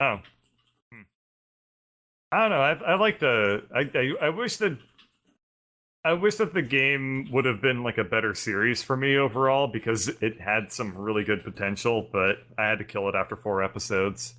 Oh. 0.00 0.20
Hmm. 0.92 1.02
I 2.32 2.40
don't 2.40 2.50
know. 2.50 2.60
I, 2.60 2.92
I 2.92 2.94
like 2.96 3.18
the. 3.18 3.62
I, 3.74 3.90
I 3.98 4.26
I 4.26 4.28
wish 4.30 4.56
that. 4.58 4.78
I 6.04 6.12
wish 6.12 6.36
that 6.36 6.54
the 6.54 6.62
game 6.62 7.28
would 7.32 7.46
have 7.46 7.60
been 7.60 7.82
like 7.82 7.98
a 7.98 8.04
better 8.04 8.32
series 8.32 8.82
for 8.82 8.96
me 8.96 9.16
overall 9.16 9.66
because 9.66 10.08
it 10.20 10.40
had 10.40 10.70
some 10.70 10.96
really 10.96 11.24
good 11.24 11.42
potential, 11.42 12.08
but 12.12 12.36
I 12.56 12.68
had 12.68 12.78
to 12.78 12.84
kill 12.84 13.08
it 13.08 13.16
after 13.16 13.34
four 13.34 13.62
episodes. 13.64 14.34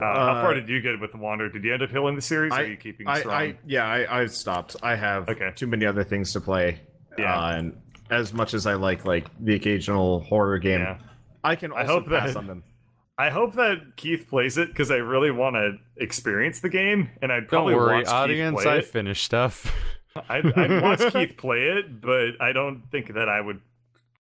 Uh, 0.00 0.04
how 0.04 0.32
Uh, 0.32 0.42
far 0.42 0.54
did 0.54 0.68
you 0.68 0.80
get 0.82 1.00
with 1.00 1.12
the 1.12 1.18
Wander? 1.18 1.48
Did 1.48 1.64
you 1.64 1.72
end 1.72 1.82
up 1.82 1.90
killing 1.90 2.16
the 2.16 2.20
series, 2.22 2.52
or 2.52 2.56
I- 2.56 2.62
are 2.62 2.66
you 2.66 2.76
keeping 2.76 3.06
I, 3.08 3.20
strong? 3.20 3.34
I 3.34 3.56
yeah, 3.66 3.86
I, 3.86 4.20
I've 4.20 4.32
stopped. 4.32 4.76
I 4.82 4.94
have 4.96 5.28
Okay. 5.28 5.52
too 5.56 5.66
many 5.66 5.86
other 5.86 6.04
things 6.04 6.32
to 6.34 6.40
play. 6.40 6.80
Yeah. 7.18 7.34
Uh, 7.34 7.56
and 7.56 7.80
as 8.10 8.32
much 8.34 8.52
as 8.52 8.66
I 8.66 8.74
like 8.74 9.04
like 9.06 9.26
the 9.40 9.54
occasional 9.54 10.20
horror 10.20 10.58
game, 10.58 10.80
yeah. 10.80 10.98
I 11.42 11.56
can 11.56 11.72
I 11.72 11.84
hope 11.84 12.06
pass 12.08 12.28
that- 12.34 12.36
on 12.36 12.46
them. 12.46 12.62
I 13.18 13.30
hope 13.30 13.54
that 13.54 13.96
Keith 13.96 14.26
plays 14.28 14.58
it 14.58 14.68
because 14.68 14.90
I 14.90 14.96
really 14.96 15.30
want 15.30 15.56
to 15.56 15.78
experience 15.96 16.60
the 16.60 16.68
game, 16.68 17.08
and 17.22 17.32
I'd 17.32 17.40
Don't 17.44 17.48
probably 17.48 17.74
worry, 17.74 17.96
watch 17.96 18.04
Keith 18.04 18.12
audience. 18.12 18.62
play 18.62 18.72
I 18.72 18.76
it. 18.76 18.84
finished 18.84 19.24
stuff. 19.24 19.74
I'd, 20.28 20.44
I'd 20.58 20.82
watch 20.82 21.00
Keith 21.14 21.38
play 21.38 21.62
it, 21.68 22.02
but 22.02 22.32
I 22.42 22.52
don't 22.52 22.82
think 22.90 23.14
that 23.14 23.30
I 23.30 23.40
would 23.40 23.62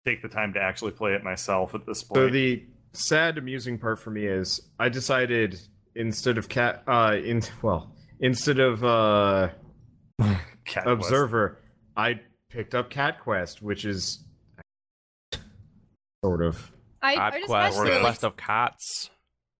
take 0.05 0.21
the 0.21 0.29
time 0.29 0.53
to 0.53 0.61
actually 0.61 0.91
play 0.93 1.15
it 1.15 1.23
myself 1.25 1.75
at 1.75 1.85
this 1.85 2.01
point. 2.03 2.15
So 2.15 2.29
the 2.29 2.63
sad, 2.93 3.37
amusing 3.37 3.77
part 3.77 3.99
for 3.99 4.09
me 4.11 4.25
is 4.25 4.61
I 4.79 4.89
decided 4.89 5.59
instead 5.95 6.37
of 6.37 6.49
cat, 6.49 6.83
uh, 6.87 7.15
in 7.23 7.41
well, 7.61 7.95
instead 8.19 8.59
of 8.59 8.83
uh, 8.83 9.49
Cat 10.19 10.37
Quest. 10.65 10.87
Observer, 10.87 11.59
I 11.95 12.21
picked 12.49 12.75
up 12.75 12.89
Cat 12.89 13.19
Quest, 13.21 13.61
which 13.61 13.85
is 13.85 14.23
sort 16.23 16.41
of. 16.41 16.71
I, 17.01 17.15
Cat 17.15 17.33
I 17.33 17.41
quest, 17.41 17.49
watched 17.77 17.77
the 17.89 17.93
the- 17.95 17.99
quest 18.01 18.23
of 18.23 18.37
cats. 18.37 19.09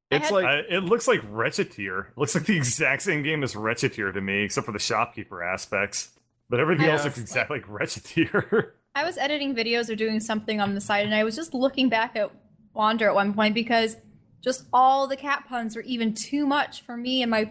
It's 0.09 0.25
had- 0.25 0.33
like 0.33 0.45
I, 0.45 0.59
it 0.69 0.83
looks 0.83 1.07
like 1.07 1.21
Wretcheteer. 1.31 2.07
It 2.11 2.17
looks 2.17 2.33
like 2.33 2.45
the 2.45 2.55
exact 2.55 3.01
same 3.01 3.23
game 3.23 3.43
as 3.43 3.55
Wretcheteer 3.55 4.13
to 4.13 4.21
me, 4.21 4.43
except 4.43 4.65
for 4.65 4.71
the 4.71 4.79
shopkeeper 4.79 5.43
aspects. 5.43 6.11
But 6.49 6.61
everything 6.61 6.85
I 6.85 6.91
else 6.91 6.99
was 7.03 7.17
looks 7.17 7.19
exactly 7.19 7.59
like 7.59 7.67
Wretcheteer. 7.67 8.71
I 8.95 9.03
was 9.03 9.17
editing 9.17 9.53
videos 9.53 9.89
or 9.89 9.95
doing 9.95 10.19
something 10.21 10.59
on 10.61 10.73
the 10.73 10.81
side, 10.81 11.05
and 11.05 11.13
I 11.13 11.23
was 11.25 11.35
just 11.35 11.53
looking 11.53 11.89
back 11.89 12.15
at 12.15 12.31
Wander 12.77 13.07
at 13.09 13.15
one 13.15 13.33
point 13.33 13.53
because 13.55 13.97
just 14.41 14.63
all 14.71 15.07
the 15.07 15.17
cat 15.17 15.43
puns 15.49 15.75
were 15.75 15.81
even 15.81 16.13
too 16.13 16.45
much 16.45 16.83
for 16.83 16.95
me 16.95 17.21
and 17.23 17.31
my 17.31 17.49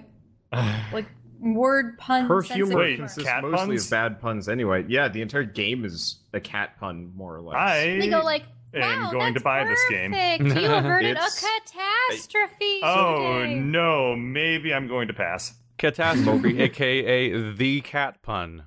like 0.93 1.07
word 1.40 1.98
pun. 1.98 2.27
her 2.27 2.43
sense 2.43 2.55
humor 2.57 2.77
Wait, 2.78 2.89
humor. 2.94 3.07
consists 3.09 3.28
cat 3.28 3.43
mostly 3.43 3.66
puns? 3.77 3.85
of 3.85 3.90
bad 3.90 4.20
puns. 4.20 4.48
Anyway, 4.48 4.85
yeah, 4.89 5.09
the 5.09 5.20
entire 5.20 5.43
game 5.44 5.85
is 5.85 6.20
a 6.32 6.40
cat 6.40 6.78
pun, 6.81 7.12
more 7.15 7.35
or 7.36 7.43
less. 7.43 7.57
I 7.57 7.98
They 8.01 8.09
go 8.09 8.20
like, 8.23 8.44
am 8.73 9.03
"Wow, 9.03 9.11
going 9.12 9.35
to 9.35 9.40
that's 9.40 9.44
buy 9.44 9.65
this 9.65 9.81
game." 9.90 10.12
perfect. 10.12 10.61
You 10.62 10.69
averted 10.73 11.16
a 11.16 11.20
It's- 11.20 11.44
catastrophe." 11.44 12.81
Oh 12.82 13.40
today." 13.43 13.55
no, 13.57 14.15
maybe 14.16 14.73
I'm 14.73 14.86
going 14.89 15.09
to 15.09 15.15
pass. 15.15 15.55
Catastrophe, 15.78 16.59
aka 16.62 17.53
the 17.53 17.81
cat 17.82 18.23
pun. 18.23 18.62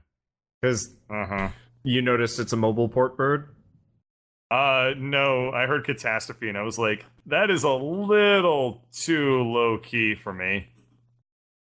because 0.62 0.94
Uh 1.10 1.26
huh. 1.26 1.50
you 1.84 2.02
notice 2.04 2.38
it's 2.38 2.54
a 2.54 2.58
mobile 2.58 2.90
port 2.90 3.18
bird. 3.18 3.56
Uh 4.52 4.92
no, 4.98 5.52
I 5.52 5.68
heard 5.68 5.84
catastrophe 5.86 6.50
and 6.50 6.58
I 6.58 6.64
was 6.64 6.80
like, 6.80 7.06
that 7.28 7.50
is 7.52 7.64
a 7.64 7.70
little 7.72 8.84
too 8.92 9.44
low 9.44 9.78
key 9.78 10.16
for 10.16 10.34
me. 10.34 10.68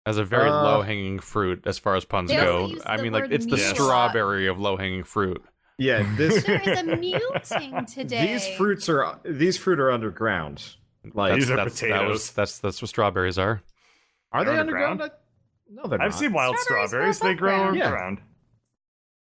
As 0.05 0.17
a 0.17 0.23
very 0.25 0.49
Uh, 0.49 0.63
low 0.63 0.81
hanging 0.81 1.19
fruit 1.19 1.61
as 1.67 1.77
far 1.77 1.95
as 1.95 2.05
puns 2.05 2.31
go. 2.31 2.71
I 2.85 2.99
mean, 3.01 3.13
like 3.13 3.29
it's 3.31 3.45
the 3.45 3.57
mule 3.57 3.75
strawberry 3.75 4.47
of 4.47 4.59
low 4.59 4.77
hanging 4.77 5.03
fruit. 5.03 5.43
Yeah, 5.77 6.03
this 6.17 6.43
There 6.43 6.59
is 6.59 6.79
a 6.79 6.83
muting 6.97 7.85
today. 7.93 8.33
these 8.33 8.47
fruits 8.57 8.89
are 8.89 9.19
these 9.23 9.57
fruit 9.57 9.79
are 9.79 9.91
underground. 9.91 10.63
Like, 11.13 11.35
These 11.35 11.49
are 11.51 11.55
that's, 11.57 11.79
That 11.81 11.87
was, 12.07 12.29
potatoes. 12.29 12.31
that's 12.31 12.59
that's 12.59 12.81
what 12.81 12.89
strawberries 12.89 13.37
are. 13.39 13.61
are 14.31 14.43
they 14.43 14.51
They're 14.51 14.59
underground? 14.59 15.01
underground? 15.01 15.11
I- 15.13 15.73
No, 15.83 15.87
they're 15.87 15.97
not. 15.99 16.05
I've 16.05 16.11
not. 16.11 16.19
seen 16.19 16.33
wild 16.33 16.57
Strawberries 16.59 16.89
strawberries. 17.17 17.19
They 17.19 17.33
grow 17.35 17.49
above 17.55 17.73
ground. 17.73 17.81
underground. 17.83 18.21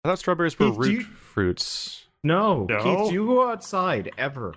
I 0.04 0.08
thought 0.10 0.20
strawberries 0.20 0.58
were 0.60 0.68
do 0.68 0.74
root 0.74 0.92
you- 0.92 1.02
fruits. 1.02 2.07
No, 2.28 2.66
No? 2.66 2.84
Keith, 2.84 3.08
do 3.10 3.14
you 3.14 3.26
go 3.26 3.50
outside 3.50 4.12
ever? 4.18 4.54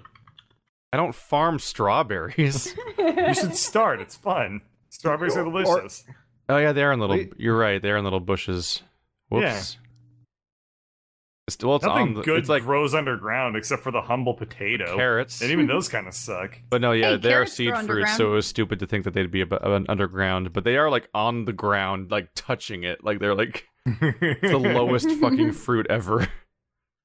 I 0.93 0.97
don't 0.97 1.15
farm 1.15 1.59
strawberries. 1.59 2.75
You 2.99 3.35
should 3.35 3.55
start. 3.55 4.01
It's 4.01 4.17
fun. 4.17 4.61
Strawberries 4.89 5.37
are 5.37 5.47
Or- 5.47 5.63
delicious. 5.63 6.05
oh 6.49 6.57
yeah, 6.59 6.73
they 6.73 6.83
are 6.83 6.93
in 6.93 6.99
little. 7.01 7.17
Wait. 7.17 7.33
You're 7.39 7.57
right. 7.57 7.81
They're 7.81 7.97
in 7.97 8.05
little 8.05 8.19
bushes. 8.21 8.83
Whoops. 9.29 9.43
Yeah. 9.45 9.63
It's, 11.47 11.63
well, 11.65 11.77
it's 11.77 11.85
Nothing 11.85 12.03
on 12.09 12.15
the, 12.15 12.23
good 12.23 12.39
it's 12.39 12.49
like 12.49 12.63
grows 12.63 12.95
underground 12.95 13.57
except 13.57 13.83
for 13.83 13.91
the 13.91 14.01
humble 14.03 14.35
potato. 14.35 14.95
carrots. 14.97 15.41
And 15.43 15.51
even 15.51 15.67
those 15.67 15.89
kind 15.89 16.07
of 16.07 16.15
suck. 16.15 16.57
But 16.71 16.81
no, 16.81 16.93
yeah, 16.93 17.11
Hey, 17.11 17.17
they 17.17 17.35
are 17.35 17.45
seed 17.47 17.73
grow 17.73 17.83
fruits, 17.87 18.17
so 18.17 18.31
it 18.33 18.35
was 18.37 18.47
stupid 18.47 18.79
to 18.81 18.87
think 18.87 19.05
that 19.05 19.15
they'd 19.15 19.31
be 19.31 19.43
ab- 19.43 19.53
ab- 19.55 19.87
underground. 19.89 20.53
But 20.53 20.63
they 20.65 20.77
are 20.77 20.89
like 20.91 21.09
on 21.15 21.45
the 21.47 21.53
ground, 21.53 22.11
like 22.13 22.29
touching 22.37 22.85
it, 22.85 23.03
like 23.03 23.19
they're 23.19 23.35
like 23.35 23.67
the 23.85 24.61
lowest 24.63 25.11
fucking 25.21 25.53
fruit 25.53 25.87
ever. 25.91 26.29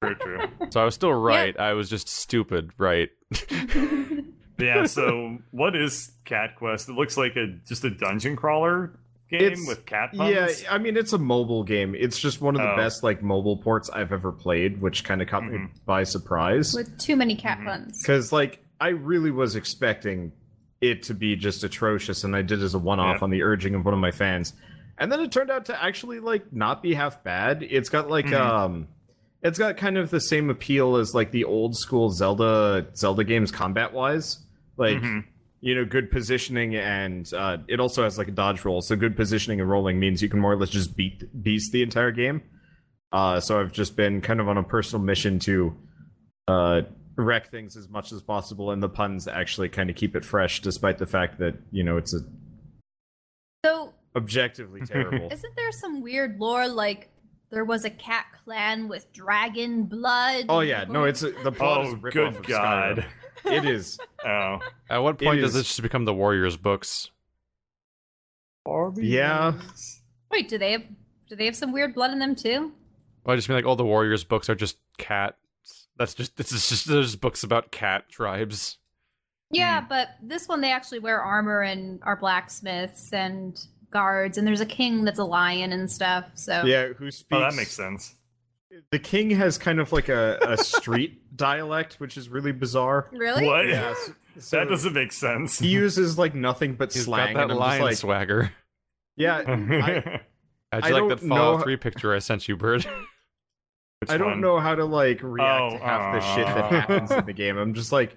True, 0.02 0.14
true. 0.16 0.38
So 0.70 0.80
I 0.80 0.84
was 0.84 0.94
still 0.94 1.12
right. 1.12 1.58
I 1.58 1.72
was 1.74 1.88
just 1.88 2.08
stupid, 2.08 2.70
right? 2.78 3.10
Yeah, 4.58 4.86
so 4.86 5.36
what 5.50 5.76
is 5.76 6.12
Cat 6.24 6.56
Quest? 6.56 6.88
It 6.88 6.92
looks 6.94 7.18
like 7.18 7.36
a 7.36 7.46
just 7.68 7.84
a 7.84 7.90
dungeon 7.90 8.36
crawler 8.36 8.98
game 9.30 9.42
It's- 9.42 9.68
with 9.68 9.84
cat 9.84 10.14
puns. 10.16 10.62
Yeah, 10.62 10.72
I 10.72 10.78
mean 10.78 10.96
it's 10.96 11.12
a 11.12 11.18
mobile 11.18 11.62
game. 11.62 11.94
It's 11.94 12.18
just 12.18 12.40
one 12.40 12.56
of 12.56 12.62
the 12.62 12.72
Oh. 12.72 12.76
best 12.76 13.02
like 13.02 13.22
mobile 13.22 13.58
ports 13.58 13.90
I've 13.90 14.12
ever 14.12 14.32
played, 14.32 14.80
which 14.80 15.04
kind 15.04 15.20
of 15.20 15.28
caught 15.28 15.44
me 15.44 15.58
Mhm. 15.58 15.68
by 15.84 16.04
surprise. 16.04 16.72
with 16.72 16.98
too 16.98 17.16
many 17.16 17.36
cat 17.36 17.58
Mhm. 17.58 17.64
puns. 17.66 18.00
Because 18.02 18.32
like 18.32 18.64
I 18.80 18.88
really 18.88 19.30
was 19.30 19.56
expecting 19.56 20.32
it 20.80 21.02
to 21.04 21.12
be 21.14 21.36
just 21.36 21.62
atrocious, 21.62 22.24
and 22.24 22.34
I 22.34 22.40
did 22.40 22.60
it 22.62 22.64
as 22.64 22.72
a 22.72 22.78
one-off 22.78 23.16
Yeah. 23.18 23.24
on 23.24 23.30
the 23.30 23.42
urging 23.42 23.74
of 23.74 23.84
one 23.84 23.92
of 23.92 24.00
my 24.00 24.10
fans, 24.10 24.54
and 24.96 25.12
then 25.12 25.20
it 25.20 25.30
turned 25.32 25.50
out 25.50 25.66
to 25.66 25.84
actually 25.84 26.18
like 26.20 26.50
not 26.50 26.82
be 26.82 26.94
half 26.94 27.22
bad. 27.22 27.62
It's 27.62 27.90
got 27.90 28.08
like 28.08 28.26
Mhm. 28.28 28.40
um, 28.40 28.88
it's 29.46 29.58
got 29.58 29.76
kind 29.76 29.96
of 29.98 30.10
the 30.10 30.20
same 30.20 30.50
appeal 30.50 30.96
as 30.96 31.14
like 31.14 31.30
the 31.30 31.44
old 31.44 31.76
school 31.76 32.10
Zelda 32.10 32.86
Zelda 32.94 33.24
games 33.24 33.50
combat 33.50 33.92
wise, 33.92 34.38
like. 34.76 34.98
Mhm. 34.98 35.24
you 35.62 35.74
know, 35.74 35.84
good 35.86 36.10
positioning, 36.12 36.76
and 36.76 37.32
uh, 37.32 37.56
it 37.66 37.80
also 37.80 38.04
has 38.04 38.18
like 38.18 38.28
a 38.28 38.30
dodge 38.30 38.64
roll. 38.64 38.82
So 38.82 38.94
good 38.94 39.16
positioning 39.16 39.58
and 39.60 39.68
rolling 39.68 39.98
means 39.98 40.22
you 40.22 40.28
can 40.28 40.38
more 40.38 40.52
or 40.52 40.56
less 40.56 40.68
just 40.68 40.94
beat 40.96 41.24
beast 41.42 41.72
the 41.72 41.82
entire 41.82 42.12
game. 42.12 42.42
Uh, 43.10 43.40
so 43.40 43.58
I've 43.58 43.72
just 43.72 43.96
been 43.96 44.20
kind 44.20 44.38
of 44.38 44.48
on 44.48 44.58
a 44.58 44.62
personal 44.62 45.02
mission 45.04 45.38
to 45.40 45.74
uh, 46.46 46.82
wreck 47.16 47.50
things 47.50 47.74
as 47.76 47.88
much 47.88 48.12
as 48.12 48.20
possible, 48.22 48.70
and 48.70 48.82
the 48.82 48.88
puns 48.90 49.26
actually 49.26 49.70
kind 49.70 49.88
of 49.90 49.96
keep 49.96 50.14
it 50.14 50.24
fresh, 50.26 50.60
despite 50.60 50.98
the 50.98 51.06
fact 51.06 51.38
that 51.38 51.54
you 51.72 51.82
know 51.82 51.96
it's 51.96 52.14
a 52.14 52.20
So, 53.64 53.94
objectively 54.14 54.80
terrible. 54.86 55.28
isn't 55.32 55.56
there 55.56 55.72
some 55.72 56.02
weird 56.02 56.38
lore 56.38 56.68
like 56.68 57.08
there 57.50 57.64
was 57.64 57.84
a 57.84 57.90
cat 57.90 58.26
clan 58.44 58.88
with 58.88 59.12
dragon 59.12 59.84
blood? 59.84 60.46
oh 60.48 60.60
yeah, 60.60 60.84
no, 60.88 61.04
it's 61.04 61.22
a, 61.22 61.30
the 61.30 61.52
plot 61.52 61.86
is 61.86 61.92
Oh, 61.92 61.96
a 61.96 61.98
ripoff 62.00 62.12
good 62.12 62.26
of 62.26 62.42
God. 62.42 63.04
Skyrim. 63.44 63.52
It 63.52 63.64
is. 63.64 63.98
Oh. 64.26 64.58
At 64.90 64.98
what 64.98 65.20
point 65.20 65.40
does 65.40 65.50
is- 65.50 65.54
this 65.54 65.66
just 65.68 65.82
become 65.82 66.04
the 66.04 66.12
Warriors 66.14 66.56
books? 66.56 67.10
Yeah. 68.96 69.52
Wait, 70.32 70.48
do 70.48 70.58
they 70.58 70.72
have 70.72 70.82
do 71.28 71.36
they 71.36 71.44
have 71.46 71.54
some 71.56 71.72
weird 71.72 71.94
blood 71.94 72.10
in 72.10 72.18
them 72.18 72.34
too? 72.34 72.72
Well, 73.24 73.34
I 73.34 73.36
just 73.36 73.48
mean 73.48 73.56
like 73.56 73.64
all 73.66 73.76
the 73.76 73.84
Warriors 73.84 74.24
books 74.24 74.48
are 74.50 74.54
just 74.54 74.78
cats. 74.98 75.36
That's 75.96 76.14
just 76.14 76.36
this 76.36 76.50
is 76.52 76.68
just 76.68 76.86
there's 76.88 77.14
books 77.16 77.44
about 77.44 77.70
cat 77.70 78.08
tribes. 78.08 78.78
Yeah, 79.52 79.80
hmm. 79.82 79.88
but 79.88 80.08
this 80.22 80.48
one 80.48 80.60
they 80.60 80.72
actually 80.72 80.98
wear 80.98 81.20
armor 81.20 81.62
and 81.62 82.00
are 82.02 82.16
blacksmiths 82.16 83.12
and 83.12 83.56
guards, 83.90 84.38
and 84.38 84.46
there's 84.46 84.60
a 84.60 84.66
king 84.66 85.04
that's 85.04 85.18
a 85.18 85.24
lion 85.24 85.72
and 85.72 85.90
stuff. 85.90 86.24
So 86.34 86.64
Yeah, 86.64 86.88
who 86.88 87.10
speaks? 87.10 87.36
Oh, 87.36 87.40
that 87.40 87.54
makes 87.54 87.72
sense. 87.72 88.14
The 88.90 88.98
king 88.98 89.30
has 89.30 89.56
kind 89.58 89.80
of 89.80 89.92
like 89.92 90.08
a, 90.08 90.38
a 90.42 90.56
street 90.58 91.20
dialect, 91.36 91.94
which 91.94 92.16
is 92.16 92.28
really 92.28 92.52
bizarre. 92.52 93.08
really, 93.12 93.46
What? 93.46 93.66
Yeah, 93.68 93.94
so, 94.04 94.12
so 94.38 94.56
that 94.58 94.68
doesn't 94.68 94.92
make 94.92 95.12
sense. 95.12 95.58
He 95.58 95.68
uses 95.68 96.18
like 96.18 96.34
nothing 96.34 96.74
but 96.74 96.92
He's 96.92 97.04
slang, 97.04 97.34
got 97.34 97.48
that 97.48 97.54
I'm 97.54 97.58
lion 97.58 97.82
like, 97.82 97.96
swagger. 97.96 98.52
yeah, 99.16 99.38
I, 99.46 100.20
How'd 100.72 100.84
I 100.84 100.90
like 100.90 100.92
don't 100.92 101.08
that 101.08 101.20
Fallout 101.20 101.58
know- 101.60 101.64
3 101.64 101.76
picture 101.76 102.14
I 102.14 102.18
sent 102.18 102.48
you, 102.48 102.56
Bird? 102.56 102.86
I 104.10 104.18
don't 104.18 104.32
one? 104.32 104.40
know 104.42 104.60
how 104.60 104.74
to 104.74 104.84
like 104.84 105.20
react 105.22 105.62
Oh, 105.74 105.78
to 105.78 105.82
half 105.82 106.14
the 106.14 106.34
shit 106.34 106.46
that 106.46 106.70
happens 106.70 107.10
in 107.10 107.24
the 107.24 107.32
game. 107.32 107.56
I'm 107.56 107.72
just 107.72 107.92
like, 107.92 108.16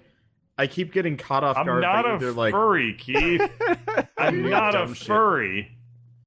I 0.60 0.68
keep 0.68 0.92
getting 0.92 1.16
caught 1.16 1.46
off 1.46 1.56
I'm 1.56 1.66
guard. 1.66 1.82
not 1.82 2.04
by 2.04 2.12
a 2.12 2.16
either, 2.16 2.32
like, 2.34 2.52
furry, 2.52 2.94
Keith. 2.94 3.42
I'm 4.18 4.50
not 4.50 4.76
a 4.76 4.80
dumb 4.80 4.94
shit. 4.94 5.08
furry. 5.08 5.78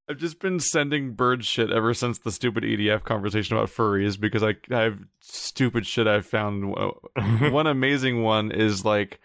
I've 0.09 0.17
just 0.17 0.41
been 0.41 0.59
sending 0.59 1.13
bird 1.13 1.45
shit 1.45 1.71
ever 1.71 1.93
since 1.93 2.19
the 2.19 2.33
stupid 2.33 2.65
EDF 2.65 3.05
conversation 3.05 3.57
about 3.57 3.69
furries 3.69 4.19
because 4.19 4.43
I, 4.43 4.57
I 4.71 4.81
have 4.81 4.99
stupid 5.21 5.87
shit 5.87 6.07
I've 6.07 6.25
found. 6.25 6.75
one 7.53 7.67
amazing 7.67 8.23
one 8.23 8.51
is 8.51 8.87
like 8.87 9.21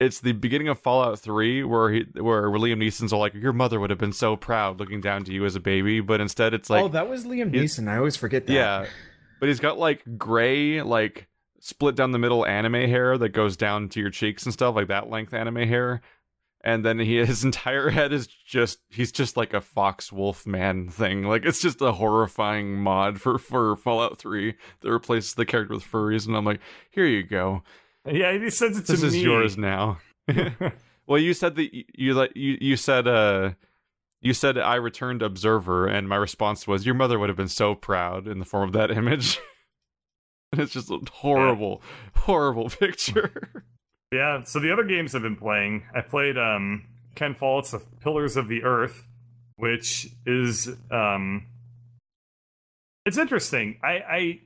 it's 0.00 0.20
the 0.20 0.32
beginning 0.32 0.68
of 0.68 0.80
Fallout 0.80 1.20
3 1.20 1.62
where 1.64 1.90
he 1.90 2.04
where 2.14 2.42
Liam 2.50 2.82
Neeson's 2.82 3.12
all 3.12 3.20
like 3.20 3.34
your 3.34 3.52
mother 3.52 3.78
would 3.78 3.90
have 3.90 3.98
been 3.98 4.12
so 4.12 4.36
proud 4.36 4.80
looking 4.80 5.00
down 5.00 5.24
to 5.24 5.32
you 5.32 5.44
as 5.44 5.54
a 5.54 5.60
baby 5.60 6.00
but 6.00 6.20
instead 6.20 6.52
it's 6.54 6.70
oh, 6.70 6.74
like 6.74 6.84
oh, 6.84 6.88
that 6.88 7.08
was 7.08 7.24
Liam 7.24 7.52
Neeson. 7.52 7.88
I 7.88 7.96
always 7.96 8.16
forget 8.16 8.46
that. 8.46 8.52
yeah 8.52 8.86
but 9.40 9.48
he's 9.48 9.60
got 9.60 9.78
like 9.78 10.02
gray 10.18 10.82
like 10.82 11.28
split 11.64 11.94
down 11.94 12.12
the 12.12 12.18
middle 12.18 12.44
anime 12.44 12.74
hair 12.74 13.16
that 13.16 13.30
goes 13.30 13.56
down 13.56 13.88
to 13.88 13.98
your 13.98 14.10
cheeks 14.10 14.44
and 14.44 14.52
stuff 14.52 14.74
like 14.74 14.88
that 14.88 15.08
length 15.08 15.32
anime 15.32 15.66
hair 15.66 16.02
and 16.62 16.84
then 16.84 16.98
he 16.98 17.16
his 17.24 17.42
entire 17.42 17.88
head 17.88 18.12
is 18.12 18.26
just 18.26 18.80
he's 18.90 19.10
just 19.10 19.34
like 19.34 19.54
a 19.54 19.62
fox 19.62 20.12
wolf 20.12 20.46
man 20.46 20.88
thing 20.88 21.22
like 21.22 21.46
it's 21.46 21.62
just 21.62 21.80
a 21.80 21.92
horrifying 21.92 22.74
mod 22.76 23.18
for 23.18 23.38
for 23.38 23.76
Fallout 23.76 24.18
3 24.18 24.54
that 24.82 24.90
replaces 24.92 25.32
the 25.34 25.46
character 25.46 25.72
with 25.74 25.84
furries 25.84 26.26
and 26.26 26.36
I'm 26.36 26.44
like 26.44 26.60
here 26.90 27.06
you 27.06 27.22
go 27.22 27.62
Yeah, 28.04 28.36
he 28.36 28.50
sends 28.50 28.76
it 28.76 28.84
to 28.86 28.92
this 28.92 29.00
me. 29.00 29.08
is 29.08 29.22
yours 29.22 29.56
now. 29.56 29.98
well, 31.06 31.18
you 31.18 31.32
said 31.32 31.56
that 31.56 31.74
you 31.74 31.84
you 31.94 32.12
like 32.14 32.32
you 32.36 32.58
you 32.60 32.76
said 32.76 33.08
uh 33.08 33.52
you 34.20 34.34
said 34.34 34.56
I 34.58 34.76
returned 34.76 35.22
observer, 35.22 35.86
and 35.86 36.08
my 36.08 36.16
response 36.16 36.66
was 36.66 36.84
your 36.86 36.94
mother 36.94 37.18
would 37.18 37.28
have 37.28 37.36
been 37.36 37.48
so 37.48 37.74
proud 37.74 38.26
in 38.26 38.38
the 38.38 38.44
form 38.46 38.68
of 38.68 38.72
that 38.72 38.90
image. 38.90 39.38
And 40.54 40.62
it's 40.62 40.72
just 40.72 40.90
a 40.90 40.98
horrible, 41.12 41.82
horrible 42.14 42.68
picture. 42.80 43.50
Yeah, 44.12 44.44
so 44.44 44.60
the 44.60 44.72
other 44.72 44.84
games 44.84 45.14
I've 45.14 45.22
been 45.22 45.36
playing, 45.36 45.84
I 45.94 46.00
played 46.00 46.38
um 46.38 46.86
Ken 47.14 47.34
Follett's 47.34 47.72
The 47.72 47.80
Pillars 48.00 48.36
of 48.36 48.48
the 48.48 48.62
Earth, 48.62 49.06
which 49.56 50.08
is 50.26 50.70
um 50.90 51.46
it's 53.06 53.18
interesting. 53.18 53.78
I 53.82 54.40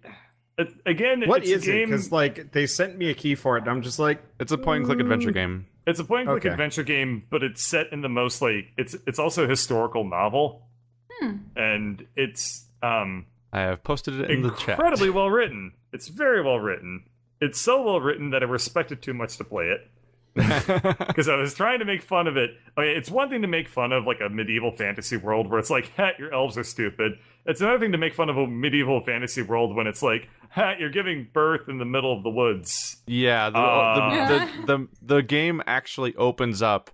I 0.59 0.66
again 0.86 1.22
What 1.26 1.43
it's 1.43 1.51
is 1.51 1.68
a 1.68 1.82
it? 1.82 1.86
Because 1.86 2.10
like 2.12 2.52
they 2.52 2.66
sent 2.66 2.97
me 2.98 3.10
a 3.10 3.14
key 3.14 3.35
for 3.35 3.56
it, 3.56 3.60
and 3.62 3.70
I'm 3.70 3.82
just 3.82 3.98
like, 3.98 4.22
It's 4.40 4.52
a 4.52 4.59
point 4.59 4.78
and 4.78 4.86
click 4.86 5.01
adventure 5.01 5.30
game. 5.30 5.66
it's 5.86 6.01
a 6.01 6.05
point 6.05 6.22
and 6.22 6.30
click 6.30 6.44
Okay. 6.47 6.52
adventure 6.52 6.82
game, 6.82 7.24
but 7.30 7.43
it's 7.43 7.62
set 7.62 7.93
in 7.93 8.01
the 8.01 8.09
most 8.09 8.43
like 8.43 8.72
it's 8.76 8.97
it's 9.06 9.18
also 9.18 9.44
a 9.44 9.48
historical 9.48 10.05
novel. 10.05 10.66
Hmm. 11.20 11.36
And 11.56 12.06
it's 12.16 12.66
um 12.82 13.26
I 13.52 13.60
have 13.60 13.82
posted 13.82 14.20
it 14.20 14.30
in 14.30 14.43
the 14.43 14.51
chat. 14.52 14.70
incredibly 14.78 15.10
well 15.10 15.30
written. 15.30 15.72
It's 15.93 16.09
very 16.09 16.43
well 16.43 16.59
written. 16.59 17.05
It's 17.40 17.60
so 17.60 17.82
well 17.82 18.01
written 18.01 18.31
that 18.31 18.43
I 18.43 18.47
respect 18.47 18.93
it 18.93 19.01
too 19.02 19.15
much 19.15 19.36
to 19.39 19.44
play 19.44 19.66
it. 19.66 19.81
because 20.35 21.28
I 21.28 21.35
was 21.36 21.55
trying 21.55 21.81
to 21.81 21.85
make 21.85 22.02
fun 22.02 22.27
of 22.28 22.36
it. 22.36 22.51
Okay, 22.78 22.93
it's 22.93 23.10
one 23.10 23.28
thing 23.28 23.43
to 23.43 23.48
make 23.48 23.69
fun 23.69 23.90
of 23.93 24.06
like 24.06 24.20
a 24.20 24.28
medieval 24.28 24.70
fantasy 24.70 25.16
world 25.16 25.51
where 25.51 25.59
it's 25.59 25.70
like, 25.70 25.93
"Ha, 25.97 26.12
your 26.19 26.32
elves 26.32 26.56
are 26.56 26.62
stupid." 26.65 27.12
It's 27.47 27.60
another 27.60 27.78
thing 27.81 27.93
to 27.93 27.98
make 27.98 28.15
fun 28.15 28.28
of 28.28 28.36
a 28.36 28.47
medieval 28.47 29.02
fantasy 29.05 29.43
world 29.43 29.74
when 29.74 29.86
it's 29.89 30.02
like, 30.02 30.28
"Ha, 30.51 30.74
you're 30.78 30.90
giving 30.90 31.28
birth 31.32 31.69
in 31.69 31.78
the 31.78 31.85
middle 31.85 32.16
of 32.16 32.23
the 32.23 32.31
woods." 32.31 32.98
Yeah, 33.06 33.51
the, 33.51 33.59
Uh. 33.59 34.10
the, 34.28 34.36
the, 34.36 34.66
the 34.66 34.89
the 35.16 35.23
game 35.23 35.60
actually 35.66 36.15
opens 36.16 36.62
up 36.62 36.90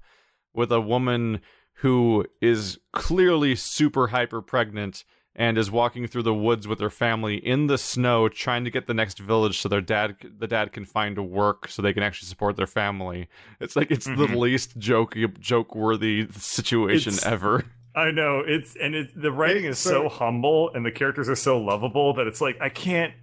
with 0.54 0.72
a 0.72 0.80
woman 0.80 1.40
who 1.78 2.24
is 2.40 2.78
clearly 2.92 3.56
super 3.56 4.06
hyper 4.06 4.40
pregnant 4.40 5.04
and 5.36 5.58
is 5.58 5.70
walking 5.70 6.06
through 6.06 6.22
the 6.22 6.32
woods 6.34 6.68
with 6.68 6.78
her 6.80 6.90
family 6.90 7.36
in 7.36 7.66
the 7.66 7.76
snow 7.78 8.28
trying 8.28 8.64
to 8.64 8.70
get 8.70 8.86
the 8.86 8.94
next 8.94 9.18
village 9.18 9.58
so 9.60 9.68
their 9.68 9.80
dad 9.80 10.16
the 10.38 10.46
dad 10.46 10.72
can 10.72 10.84
find 10.84 11.18
a 11.18 11.22
work 11.22 11.68
so 11.68 11.82
they 11.82 11.92
can 11.92 12.02
actually 12.04 12.26
support 12.28 12.56
their 12.56 12.66
family. 12.68 13.28
It's 13.60 13.74
like 13.76 13.90
it's 13.90 14.06
the 14.06 14.12
Mhm. 14.12 14.36
least 14.38 14.78
joke 14.78 15.16
joke 15.40 15.74
worthy 15.74 16.28
situation 16.32 17.14
It's- 17.14 17.26
ever. 17.26 17.64
I 17.96 18.10
know 18.10 18.40
it's 18.46 18.76
and 18.76 18.94
it, 18.94 19.10
the 19.20 19.30
writing 19.32 19.64
is 19.64 19.78
so, 19.78 19.90
so- 20.04 20.08
humble 20.08 20.70
and 20.74 20.84
the 20.84 20.90
characters 20.92 21.28
are 21.28 21.36
so 21.36 21.58
lovable 21.60 22.12
that 22.14 22.26
it's 22.26 22.40
like 22.40 22.60
I 22.60 22.68
can't 22.68 23.14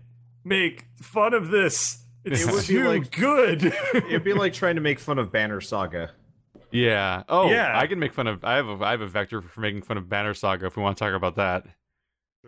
make 0.43 0.85
fun 1.01 1.33
of 1.33 1.49
this. 1.49 2.03
It's 2.23 2.45
It 2.45 2.51
would 2.51 2.67
be 2.67 2.83
like- 2.83 3.11
good. 3.11 3.73
it'd 3.93 4.23
be 4.23 4.33
like 4.33 4.53
trying 4.53 4.75
to 4.75 4.81
make 4.81 4.99
fun 4.99 5.17
of 5.19 5.31
Banner 5.31 5.59
Saga. 5.61 6.11
Yeah. 6.71 7.23
Oh, 7.27 7.49
Yeah. 7.49 7.77
I 7.77 7.85
can 7.87 7.99
make 7.99 8.13
fun 8.13 8.27
of 8.27 8.43
I 8.45 8.55
have 8.55 8.67
a 8.67 8.77
I 8.83 8.91
have 8.91 9.01
a 9.01 9.07
vector 9.07 9.41
for 9.41 9.59
making 9.61 9.81
fun 9.81 9.97
of 9.97 10.07
Banner 10.07 10.33
Saga 10.33 10.65
if 10.67 10.77
we 10.77 10.83
want 10.83 10.97
to 10.97 11.03
talk 11.03 11.13
about 11.13 11.35
that. 11.35 11.65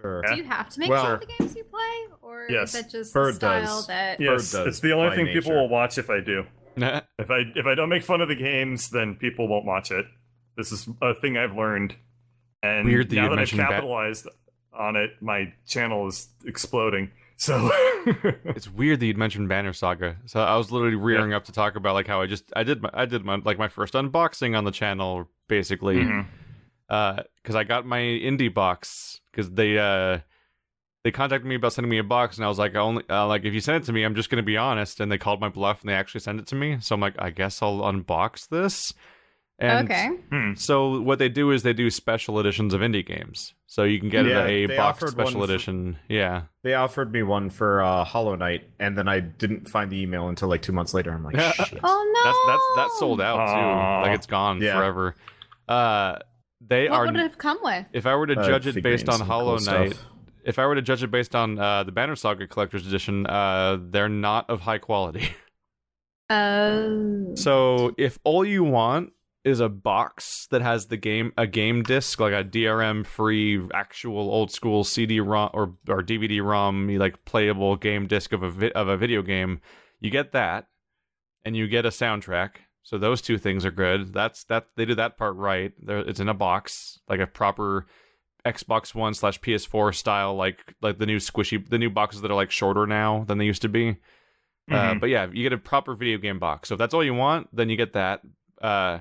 Sure. 0.01 0.21
Do 0.23 0.35
you 0.35 0.43
have 0.43 0.69
to 0.69 0.79
make 0.79 0.89
Well- 0.89 1.03
fun 1.03 1.13
of 1.13 1.19
the 1.21 1.27
games 1.39 1.55
you 1.55 1.63
play, 1.65 2.05
or 2.21 2.47
Yes. 2.49 2.73
is 2.73 2.81
that 2.81 2.91
just 2.91 3.13
Bird 3.13 3.33
the 3.35 3.37
style 3.37 3.61
does. 3.63 3.87
that? 3.87 4.19
yes, 4.19 4.51
does 4.51 4.67
it's 4.67 4.79
the 4.79 4.91
only 4.93 5.09
by 5.09 5.15
thing 5.15 5.27
people 5.27 5.53
will 5.53 5.69
watch 5.69 5.97
if 5.97 6.09
I 6.09 6.19
do. 6.19 6.45
If 6.75 7.29
I 7.29 7.43
if 7.55 7.65
I 7.67 7.75
don't 7.75 7.89
make 7.89 8.03
fun 8.03 8.19
of 8.21 8.27
the 8.27 8.35
games, 8.35 8.89
then 8.89 9.15
people 9.15 9.47
won't 9.47 9.65
watch 9.65 9.91
it. 9.91 10.05
This 10.57 10.71
is 10.71 10.89
a 11.01 11.13
thing 11.13 11.37
I've 11.37 11.55
learned, 11.55 11.95
and 12.63 12.85
Weird 12.85 13.09
that 13.11 13.15
now 13.15 13.23
that 13.23 13.31
I've 13.33 13.35
mentioned 13.37 13.59
Bat- 13.59 13.69
capitalized 13.69 14.27
on 14.73 14.95
it, 14.95 15.11
my 15.21 15.53
channel 15.67 16.07
is 16.07 16.29
exploding. 16.45 17.11
So 17.37 17.69
It's 18.45 18.67
weird 18.69 18.99
that 18.99 19.05
you'd 19.05 19.17
mentioned 19.17 19.49
Banner 19.49 19.73
Saga. 19.73 20.17
So 20.25 20.39
I 20.41 20.57
was 20.57 20.71
literally 20.71 20.95
rearing 20.95 21.33
up 21.33 21.45
to 21.45 21.51
talk 21.51 21.75
about 21.75 21.93
like 21.93 22.07
how 22.07 22.21
I 22.21 22.25
just 22.25 22.45
I 22.55 22.63
did 22.63 22.81
my 22.81 22.89
I 22.93 23.05
did 23.05 23.23
my 23.23 23.35
like 23.35 23.59
my 23.59 23.67
first 23.67 23.93
unboxing 23.93 24.57
on 24.57 24.63
the 24.63 24.71
channel 24.71 25.29
basically 25.47 25.97
Mhm. 25.97 26.25
Uh 26.93 27.23
cuz 27.43 27.55
I 27.55 27.63
got 27.63 27.85
my 27.85 27.99
indie 27.99 28.53
box 28.53 29.19
cuz 29.33 29.49
they 29.49 29.77
uh 29.77 30.19
they 31.03 31.11
contacted 31.11 31.47
me 31.47 31.55
about 31.55 31.73
sending 31.73 31.89
me 31.89 31.97
a 31.97 32.03
box 32.03 32.37
and 32.37 32.45
I 32.45 32.47
was 32.47 32.59
like 32.59 32.75
I 32.75 32.79
only 32.79 33.03
uh, 33.09 33.27
like 33.27 33.43
if 33.45 33.53
you 33.53 33.59
send 33.59 33.81
it 33.83 33.85
to 33.87 33.93
me 33.93 34.03
I'm 34.03 34.15
just 34.15 34.29
going 34.29 34.41
to 34.41 34.45
be 34.45 34.57
honest 34.57 34.99
and 35.01 35.11
they 35.11 35.17
called 35.17 35.41
my 35.41 35.49
bluff 35.49 35.81
and 35.81 35.89
they 35.89 35.95
actually 35.95 36.21
sent 36.21 36.39
it 36.39 36.47
to 36.47 36.55
me. 36.55 36.77
So 36.79 36.95
I'm 36.95 37.01
like 37.01 37.15
I 37.19 37.29
guess 37.29 37.61
I'll 37.61 37.79
unbox 37.79 38.47
this. 38.49 38.93
And 39.59 39.89
okay. 39.89 40.07
Hmm. 40.31 40.53
So 40.55 41.01
what 41.01 41.19
they 41.19 41.29
do 41.29 41.51
is 41.51 41.61
they 41.63 41.73
do 41.73 41.89
special 41.89 42.39
editions 42.39 42.73
of 42.73 42.81
indie 42.81 43.05
games. 43.05 43.53
So 43.67 43.83
you 43.83 43.99
can 43.99 44.09
get 44.09 44.25
Yeah, 44.25 44.45
a 44.45 44.65
box 44.67 44.99
special 44.99 45.23
one 45.25 45.33
for- 45.33 45.43
edition. 45.43 45.97
Yeah. 46.09 46.43
They 46.63 46.73
offered 46.73 47.11
me 47.11 47.21
one 47.23 47.49
for 47.49 47.81
uh, 47.83 48.03
Hollow 48.03 48.35
Knight, 48.35 48.63
and 48.79 48.97
then 48.97 49.07
I 49.07 49.19
didn't 49.19 49.69
find 49.69 49.91
the 49.91 49.99
email 50.01 50.27
until 50.29 50.47
like 50.47 50.61
two 50.61 50.71
months 50.73 50.93
later. 50.93 51.11
I'm 51.11 51.23
like, 51.23 51.39
shit. 51.69 51.79
Oh 51.83 52.11
no! 52.15 52.21
That's 52.23 52.39
that's 52.47 52.63
that's 52.77 52.99
sold 52.99 53.19
out 53.21 53.39
Aw. 53.39 53.53
too. 53.53 54.07
Like 54.09 54.15
it's 54.17 54.27
gone 54.27 54.61
Yeah. 54.61 54.75
forever. 54.77 55.15
Uh, 55.67 56.15
they 56.67 56.89
What 56.89 56.99
are. 56.99 57.05
would 57.07 57.15
it 57.15 57.19
have 57.21 57.37
come 57.37 57.57
with? 57.63 57.85
If 57.93 58.05
I 58.05 58.15
were 58.15 58.27
to 58.27 58.39
Uh, 58.39 58.47
judge 58.47 58.67
it 58.67 58.81
based 58.83 59.09
on 59.09 59.19
Hollow 59.19 59.57
cool 59.57 59.65
Knight, 59.65 59.93
stuff. 59.93 60.05
if 60.45 60.59
I 60.59 60.65
were 60.65 60.75
to 60.75 60.81
judge 60.81 61.03
it 61.03 61.11
based 61.11 61.35
on 61.35 61.59
uh, 61.59 61.83
the 61.83 61.91
Banner 61.91 62.15
Saga 62.15 62.47
Collector's 62.47 62.85
Edition, 62.87 63.25
uh, 63.27 63.77
they're 63.81 64.09
not 64.09 64.49
of 64.49 64.61
high 64.61 64.77
quality. 64.79 65.29
Oh. 66.29 67.33
so 67.35 67.93
if 67.97 68.17
all 68.23 68.45
you 68.45 68.63
want 68.63 69.11
is 69.43 69.59
a 69.59 69.67
box 69.69 70.47
that 70.51 70.61
has 70.61 70.87
the 70.87 70.95
game 70.97 71.33
a 71.37 71.45
game 71.45 71.83
disc 71.83 72.19
like 72.19 72.33
a 72.33 72.43
DRM 72.45 73.05
free 73.05 73.61
actual 73.73 74.31
old 74.31 74.49
school 74.49 74.83
CD-ROM 74.85 75.49
or 75.53 75.73
or 75.89 76.01
DVD-ROM 76.01 76.95
like 76.97 77.25
playable 77.25 77.75
game 77.75 78.07
disc 78.07 78.31
of 78.31 78.41
a 78.41 78.49
vi- 78.49 78.71
of 78.71 78.87
a 78.87 78.95
video 78.97 79.21
game, 79.21 79.59
you 79.99 80.09
get 80.09 80.31
that, 80.31 80.67
and 81.43 81.57
you 81.57 81.67
get 81.67 81.85
a 81.85 81.89
soundtrack. 81.89 82.51
So 82.83 82.97
those 82.97 83.21
two 83.21 83.37
things 83.37 83.65
are 83.65 83.71
good. 83.71 84.13
That's 84.13 84.43
that 84.45 84.67
they 84.75 84.85
did 84.85 84.97
that 84.97 85.17
part 85.17 85.35
right. 85.35 85.71
There, 85.81 85.99
it's 85.99 86.19
in 86.19 86.29
a 86.29 86.33
box 86.33 86.99
like 87.07 87.19
a 87.21 87.27
proper 87.27 87.87
Xbox 88.45 88.93
One 88.93 89.13
slash 89.13 89.39
PS4 89.39 89.95
style, 89.95 90.35
like 90.35 90.59
like 90.81 90.97
the 90.99 91.05
new 91.05 91.17
squishy, 91.17 91.67
the 91.67 91.77
new 91.77 91.89
boxes 91.89 92.21
that 92.21 92.31
are 92.31 92.35
like 92.35 92.51
shorter 92.51 92.85
now 92.85 93.23
than 93.27 93.37
they 93.37 93.45
used 93.45 93.61
to 93.61 93.69
be. 93.69 93.97
Uh, 94.71 94.93
Mhm. 94.93 94.99
but 95.01 95.09
yeah, 95.09 95.27
you 95.31 95.43
get 95.43 95.53
a 95.53 95.57
proper 95.57 95.95
video 95.95 96.17
game 96.17 96.39
box. 96.39 96.69
So 96.69 96.75
if 96.75 96.79
that's 96.79 96.93
all 96.93 97.03
you 97.03 97.13
want, 97.13 97.47
then 97.53 97.69
you 97.69 97.75
get 97.77 97.93
that. 97.93 98.21
Uh, 98.61 98.99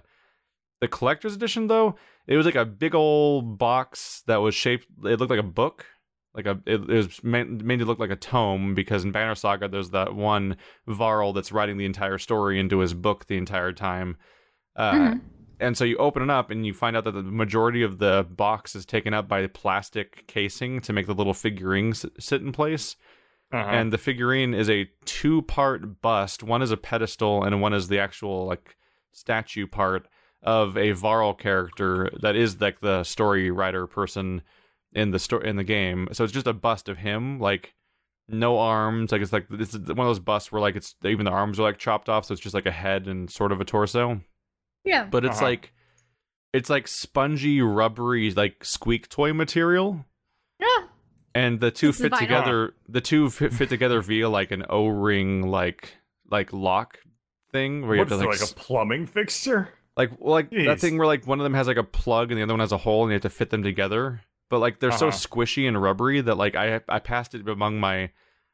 the 0.80 0.88
collector's 0.88 1.34
edition, 1.34 1.68
though, 1.68 1.96
it 2.26 2.36
was 2.36 2.46
like 2.46 2.56
a 2.56 2.64
big 2.64 2.94
old 2.94 3.58
box 3.58 4.22
that 4.26 4.38
was 4.38 4.54
shaped. 4.54 4.86
It 5.04 5.20
looked 5.20 5.30
like 5.30 5.38
a 5.38 5.44
book, 5.44 5.86
like 6.34 6.46
a. 6.46 6.58
It, 6.66 6.80
it 6.80 6.88
was 6.88 7.22
meant, 7.24 7.62
made 7.64 7.78
to 7.80 7.84
look 7.84 7.98
like 7.98 8.10
a 8.10 8.16
tome 8.16 8.74
because 8.74 9.04
in 9.04 9.12
Banner 9.12 9.34
Saga, 9.34 9.68
there's 9.68 9.90
that 9.90 10.14
one 10.14 10.56
Varl 10.86 11.32
that's 11.32 11.52
writing 11.52 11.76
the 11.76 11.84
entire 11.84 12.18
story 12.18 12.58
into 12.58 12.78
his 12.78 12.94
book 12.94 13.26
the 13.26 13.36
entire 13.36 13.72
time. 13.72 14.16
Uh, 14.76 14.92
Mhm. 14.92 15.20
and 15.60 15.76
so 15.76 15.84
you 15.84 15.96
open 15.98 16.22
it 16.22 16.30
up 16.30 16.50
and 16.50 16.64
you 16.64 16.72
find 16.72 16.96
out 16.96 17.04
that 17.04 17.12
the 17.12 17.22
majority 17.22 17.82
of 17.82 17.98
the 17.98 18.26
box 18.30 18.74
is 18.74 18.86
taken 18.86 19.12
up 19.12 19.28
by 19.28 19.46
plastic 19.46 20.26
casing 20.26 20.80
to 20.80 20.92
make 20.92 21.06
the 21.06 21.14
little 21.14 21.34
figurines 21.34 22.06
sit 22.18 22.40
in 22.40 22.52
place. 22.52 22.96
Uh-huh. 23.52 23.68
And 23.68 23.92
the 23.92 23.98
figurine 23.98 24.54
is 24.54 24.70
a 24.70 24.88
two 25.04 25.42
part 25.42 26.00
bust. 26.00 26.42
One 26.42 26.62
is 26.62 26.70
a 26.70 26.76
pedestal 26.78 27.44
and 27.44 27.60
one 27.60 27.74
is 27.74 27.88
the 27.88 27.98
actual 27.98 28.46
like 28.46 28.76
statue 29.12 29.66
part 29.66 30.08
of 30.42 30.76
a 30.78 30.92
Varl 30.92 31.34
character 31.34 32.10
that 32.22 32.34
is 32.34 32.58
like 32.60 32.80
the 32.80 33.04
story 33.04 33.50
writer 33.50 33.86
person 33.86 34.40
in 34.94 35.10
the 35.10 35.18
story 35.18 35.48
in 35.48 35.56
the 35.56 35.64
game. 35.64 36.08
So 36.12 36.24
it's 36.24 36.32
just 36.32 36.46
a 36.46 36.52
bust 36.52 36.88
of 36.88 36.98
him, 36.98 37.38
like 37.40 37.74
no 38.28 38.58
arms. 38.58 39.12
Like 39.12 39.22
it's 39.22 39.32
like 39.32 39.48
this 39.48 39.70
is 39.74 39.80
one 39.80 39.90
of 40.00 40.06
those 40.06 40.18
busts 40.20 40.50
where 40.52 40.60
like 40.60 40.76
it's 40.76 40.94
even 41.04 41.24
the 41.24 41.30
arms 41.30 41.58
are 41.58 41.64
like 41.64 41.78
chopped 41.78 42.08
off, 42.08 42.24
so 42.24 42.32
it's 42.32 42.42
just 42.42 42.54
like 42.54 42.66
a 42.66 42.70
head 42.72 43.06
and 43.08 43.30
sort 43.30 43.52
of 43.52 43.60
a 43.60 43.64
torso. 43.64 44.20
Yeah. 44.84 45.04
But 45.04 45.24
it's 45.24 45.36
Uh-huh. 45.36 45.46
like 45.46 45.72
it's 46.52 46.68
like 46.70 46.86
spongy, 46.88 47.62
rubbery, 47.62 48.30
like 48.32 48.64
squeak 48.64 49.08
toy 49.08 49.32
material. 49.32 50.04
Yeah. 50.60 50.86
And 51.34 51.60
the 51.60 51.70
two 51.70 51.88
This 51.88 52.00
fit 52.02 52.12
vinyl. 52.12 52.18
together. 52.18 52.74
The 52.88 53.00
two 53.00 53.30
fit, 53.30 53.54
fit 53.54 53.68
together 53.70 54.02
via 54.02 54.28
like 54.28 54.50
an 54.50 54.64
O-ring, 54.68 55.46
like 55.46 55.94
like 56.30 56.52
lock 56.52 56.98
thing 57.52 57.82
where 57.86 57.94
you 57.96 58.00
What 58.00 58.08
have 58.10 58.20
to 58.20 58.26
like 58.26 58.40
like 58.40 58.50
a 58.50 58.54
plumbing 58.54 59.06
fixture? 59.06 59.68
like 59.96 60.10
well, 60.18 60.32
like 60.32 60.50
that 60.50 60.80
thing 60.80 60.96
where 60.98 61.06
like 61.06 61.26
one 61.26 61.38
of 61.40 61.44
them 61.44 61.54
has 61.54 61.66
like 61.66 61.76
a 61.76 61.82
plug 61.84 62.30
and 62.30 62.38
the 62.38 62.42
other 62.42 62.52
one 62.54 62.60
has 62.60 62.72
a 62.72 62.78
hole 62.78 63.02
and 63.04 63.10
you 63.10 63.14
have 63.14 63.22
to 63.22 63.30
fit 63.30 63.50
them 63.50 63.62
together. 63.62 64.20
But 64.52 64.58
like 64.58 64.80
they're 64.80 64.92
so 64.92 65.08
Uh-huh. 65.08 65.16
squishy 65.16 65.66
and 65.66 65.80
rubbery 65.82 66.20
that 66.20 66.36
like 66.36 66.54
I 66.54 66.82
I 66.86 66.98
passed 66.98 67.34
it 67.34 67.48
among 67.48 67.80
my 67.80 68.10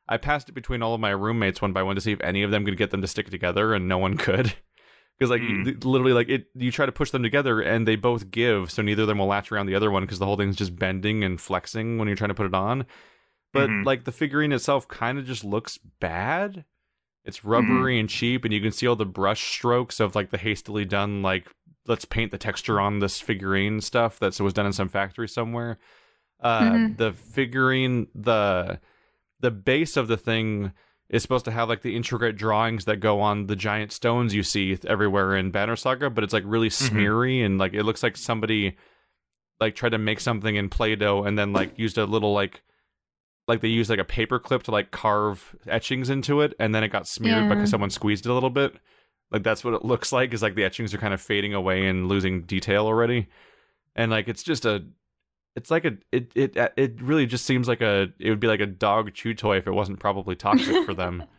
I 0.08 0.16
passed 0.16 0.48
it 0.48 0.52
between 0.52 0.80
all 0.80 0.94
of 0.94 1.00
my 1.00 1.10
roommates 1.10 1.60
one 1.60 1.72
by 1.72 1.82
one 1.82 1.96
to 1.96 2.00
see 2.00 2.12
if 2.12 2.20
any 2.20 2.44
of 2.44 2.52
them 2.52 2.64
could 2.64 2.76
get 2.76 2.92
them 2.92 3.02
to 3.02 3.08
stick 3.08 3.28
together 3.30 3.74
and 3.74 3.88
no 3.88 3.98
one 3.98 4.16
could. 4.26 4.54
Because 5.18 5.30
like 5.30 5.42
you- 5.42 5.76
literally 5.82 6.12
like 6.12 6.28
it 6.28 6.46
you 6.54 6.70
try 6.70 6.86
to 6.86 6.92
push 6.92 7.10
them 7.10 7.24
together 7.24 7.60
and 7.60 7.84
they 7.88 7.96
both 7.96 8.30
give 8.30 8.70
so 8.70 8.80
neither 8.80 9.02
of 9.02 9.08
them 9.08 9.18
will 9.18 9.26
latch 9.26 9.50
around 9.50 9.66
the 9.66 9.74
other 9.74 9.90
one 9.90 10.04
because 10.04 10.20
the 10.20 10.24
whole 10.26 10.36
thing's 10.36 10.54
just 10.54 10.76
bending 10.78 11.24
and 11.24 11.40
flexing 11.40 11.98
when 11.98 12.06
you're 12.06 12.16
trying 12.16 12.28
to 12.28 12.34
put 12.34 12.46
it 12.46 12.54
on. 12.54 12.86
But 13.52 13.68
Mhm. 13.68 13.84
like 13.84 14.04
the 14.04 14.12
figurine 14.12 14.52
itself 14.52 14.86
kind 14.86 15.18
of 15.18 15.26
just 15.26 15.42
looks 15.42 15.78
bad. 15.98 16.64
It's 17.24 17.44
rubbery 17.44 17.98
and 17.98 18.08
cheap, 18.08 18.44
and 18.44 18.54
you 18.54 18.60
can 18.60 18.70
see 18.72 18.86
all 18.86 18.94
the 18.96 19.04
brush 19.04 19.42
strokes 19.52 19.98
of 20.00 20.14
like 20.14 20.30
the 20.30 20.38
hastily 20.38 20.84
done 20.84 21.22
like 21.22 21.48
let's 21.88 22.04
paint 22.04 22.30
the 22.30 22.38
texture 22.38 22.80
on 22.80 23.00
this 23.00 23.20
figurine 23.20 23.80
stuff 23.80 24.18
that 24.20 24.38
was 24.38 24.52
done 24.52 24.66
in 24.66 24.72
some 24.72 24.88
factory 24.88 25.26
somewhere. 25.28 25.78
Uh, 26.40 26.60
Mhm. 26.60 26.96
The 26.98 27.12
figurine, 27.12 28.06
the 28.14 28.78
the 29.40 29.50
base 29.50 29.96
of 29.96 30.06
the 30.08 30.16
thing 30.16 30.72
is 31.08 31.22
supposed 31.22 31.44
to 31.46 31.50
have 31.50 31.68
like 31.68 31.82
the 31.82 31.96
intricate 31.96 32.36
drawings 32.36 32.84
that 32.84 32.96
go 32.98 33.20
on 33.20 33.46
the 33.46 33.56
giant 33.56 33.90
stones 33.92 34.34
you 34.34 34.42
see 34.42 34.76
everywhere 34.86 35.34
in 35.36 35.50
Banner 35.50 35.74
Saga, 35.76 36.10
but 36.10 36.22
it's 36.22 36.32
like 36.34 36.42
really 36.46 36.68
smeary 36.70 37.42
and 37.42 37.58
like 37.58 37.72
it 37.72 37.84
looks 37.84 38.02
like 38.02 38.16
somebody 38.16 38.76
like 39.60 39.74
tried 39.74 39.90
to 39.90 39.98
make 39.98 40.20
something 40.20 40.54
in 40.54 40.68
Play-Doh 40.68 41.24
and 41.24 41.36
then 41.38 41.52
like 41.52 41.78
used 41.78 41.98
a 41.98 42.04
little 42.04 42.32
like 42.34 42.62
like 43.48 43.60
they 43.62 43.68
used 43.68 43.88
like 43.88 43.98
a 43.98 44.04
paper 44.04 44.38
clip 44.38 44.62
to 44.64 44.70
like 44.70 44.90
carve 44.90 45.56
etchings 45.66 46.10
into 46.10 46.42
it 46.42 46.52
and 46.60 46.74
then 46.74 46.84
it 46.84 46.88
got 46.88 47.08
smeared 47.08 47.44
Yeah. 47.44 47.48
because 47.54 47.70
someone 47.70 47.90
squeezed 47.90 48.26
it 48.26 48.30
a 48.30 48.34
little 48.34 48.50
bit. 48.50 48.74
Like 49.30 49.42
that's 49.42 49.62
what 49.64 49.74
it 49.74 49.84
looks 49.84 50.12
like 50.12 50.32
is 50.32 50.42
like 50.42 50.54
the 50.54 50.64
etchings 50.64 50.94
are 50.94 50.98
kind 50.98 51.12
of 51.14 51.20
fading 51.20 51.54
away 51.54 51.86
and 51.86 52.08
losing 52.08 52.42
detail 52.42 52.86
already. 52.86 53.28
And 53.94 54.10
like 54.10 54.28
it's 54.28 54.42
just 54.42 54.64
a 54.64 54.84
it's 55.56 55.72
like 55.72 55.84
a 55.84 55.96
it 56.12 56.30
it 56.36 56.56
it 56.76 57.02
really 57.02 57.26
just 57.26 57.44
seems 57.44 57.66
like 57.66 57.80
a 57.80 58.08
it 58.20 58.30
would 58.30 58.38
be 58.38 58.46
like 58.46 58.60
a 58.60 58.66
dog 58.66 59.12
chew 59.12 59.34
toy 59.34 59.56
if 59.56 59.66
it 59.66 59.72
wasn't 59.72 59.98
probably 59.98 60.36
toxic 60.36 60.84
for 60.86 60.94
them. 60.94 61.24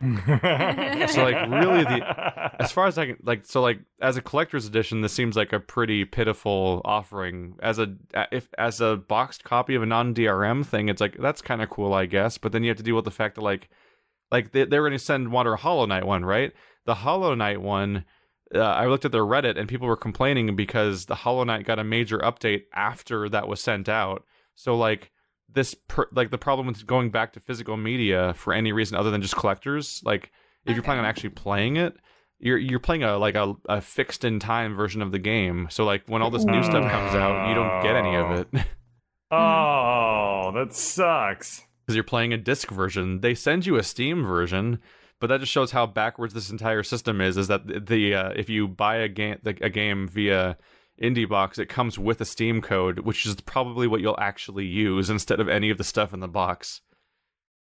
So, 1.10 1.24
like, 1.24 1.50
really 1.50 1.84
the- 1.84 2.52
as 2.60 2.70
far 2.70 2.86
as 2.86 2.98
I 2.98 3.06
can 3.06 3.16
like 3.22 3.44
so 3.46 3.62
like 3.62 3.80
as 4.00 4.16
a 4.18 4.22
collector's 4.22 4.66
edition 4.66 5.00
this 5.00 5.12
seems 5.14 5.36
like 5.36 5.52
a 5.54 5.58
pretty 5.60 6.04
pitiful 6.04 6.82
offering 6.84 7.56
as 7.62 7.78
a 7.78 7.96
if 8.30 8.48
as 8.58 8.80
a 8.82 8.96
boxed 8.96 9.42
copy 9.44 9.74
of 9.74 9.82
a 9.82 9.86
non-DRM 9.86 10.66
thing 10.66 10.88
it's 10.90 11.00
like 11.00 11.16
that's 11.18 11.40
kind 11.40 11.62
of 11.62 11.70
cool 11.70 11.94
I 11.94 12.04
guess 12.06 12.36
but 12.36 12.52
then 12.52 12.62
you 12.62 12.68
have 12.68 12.76
to 12.76 12.82
deal 12.82 12.96
with 12.96 13.06
the 13.06 13.10
fact 13.10 13.36
that 13.36 13.42
like 13.42 13.70
like 14.30 14.52
they, 14.52 14.64
they're 14.64 14.82
going 14.82 14.92
to 14.92 14.98
send 14.98 15.32
Water 15.32 15.56
Hollow 15.56 15.86
Knight 15.86 16.06
one 16.06 16.24
right? 16.24 16.52
The 16.86 16.94
Hollow 16.94 17.34
Knight 17.34 17.60
one 17.60 18.04
uh, 18.54 18.60
I 18.60 18.86
looked 18.86 19.04
at 19.04 19.12
their 19.12 19.24
Reddit 19.24 19.58
and 19.58 19.68
people 19.68 19.86
were 19.86 19.96
complaining 19.96 20.56
because 20.56 21.06
the 21.06 21.14
Hollow 21.14 21.44
Knight 21.44 21.66
got 21.66 21.78
a 21.78 21.84
major 21.84 22.18
update 22.18 22.62
after 22.74 23.28
that 23.28 23.46
was 23.46 23.60
sent 23.60 23.88
out. 23.88 24.24
So 24.54 24.76
like 24.76 25.12
this 25.52 25.74
per, 25.74 26.06
like 26.12 26.30
the 26.30 26.38
problem 26.38 26.66
with 26.66 26.86
going 26.86 27.10
back 27.10 27.32
to 27.34 27.40
physical 27.40 27.76
media 27.76 28.34
for 28.34 28.52
any 28.52 28.72
reason 28.72 28.96
other 28.96 29.10
than 29.10 29.22
just 29.22 29.36
collectors 29.36 30.00
like 30.04 30.30
if 30.64 30.74
you're 30.74 30.82
planning 30.82 31.00
on 31.00 31.06
actually 31.06 31.30
playing 31.30 31.76
it 31.76 31.96
you're 32.38 32.58
you're 32.58 32.78
playing 32.78 33.02
a 33.02 33.18
like 33.18 33.34
a, 33.34 33.54
a 33.68 33.80
fixed 33.80 34.24
in 34.24 34.38
time 34.38 34.74
version 34.74 35.02
of 35.02 35.12
the 35.12 35.18
game. 35.18 35.68
So 35.70 35.84
like 35.84 36.02
when 36.06 36.22
all 36.22 36.30
this 36.30 36.44
new 36.44 36.62
stuff 36.62 36.90
comes 36.90 37.14
out 37.14 37.48
you 37.48 37.54
don't 37.54 37.82
get 37.82 37.96
any 37.96 38.16
of 38.16 38.30
it. 38.32 38.66
Oh, 39.32 40.50
that 40.56 40.74
sucks. 40.74 41.62
You're 41.94 42.04
playing 42.04 42.32
a 42.32 42.38
disc 42.38 42.70
version. 42.70 43.20
They 43.20 43.34
send 43.34 43.66
you 43.66 43.76
a 43.76 43.82
steam 43.82 44.24
version 44.24 44.80
but 45.20 45.26
that 45.28 45.40
just 45.40 45.52
shows 45.52 45.70
how 45.70 45.86
backwards 45.86 46.34
this 46.34 46.50
entire 46.50 46.82
system 46.82 47.20
is 47.20 47.36
is 47.36 47.48
that 47.48 47.66
the, 47.66 47.78
the 47.78 48.14
uh, 48.14 48.30
if 48.30 48.48
you 48.48 48.66
buy 48.66 48.96
a 48.96 49.08
game 49.08 49.38
a 49.44 49.70
game 49.70 50.08
via 50.08 50.56
indie 51.00 51.28
box 51.28 51.58
it 51.58 51.68
comes 51.68 51.98
with 51.98 52.20
a 52.20 52.24
steam 52.24 52.60
code 52.60 53.00
which 53.00 53.24
is 53.24 53.36
probably 53.42 53.86
what 53.86 54.00
you'll 54.00 54.18
actually 54.18 54.66
use 54.66 55.08
instead 55.08 55.38
of 55.38 55.48
any 55.48 55.70
of 55.70 55.78
the 55.78 55.84
stuff 55.84 56.12
in 56.12 56.20
the 56.20 56.28
box. 56.28 56.80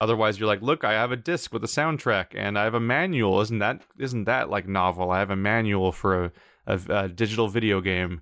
Otherwise 0.02 0.38
you're 0.38 0.48
like 0.48 0.62
look 0.62 0.84
i 0.84 0.94
have 0.94 1.12
a 1.12 1.18
disc 1.18 1.54
with 1.54 1.64
a 1.64 1.68
soundtrack 1.68 2.28
and 2.36 2.60
i 2.60 2.64
have 2.66 2.74
a 2.76 2.80
manual. 2.80 3.42
Isn't 3.42 3.60
that 3.60 3.82
isn't 3.98 4.26
that 4.26 4.50
like 4.50 4.68
novel? 4.68 5.12
I 5.12 5.20
have 5.20 5.32
a 5.32 5.36
manual 5.36 5.92
for 5.92 6.26
a, 6.26 6.32
a, 6.68 6.80
a 6.90 7.10
digital 7.10 7.48
video 7.48 7.82
game. 7.82 8.22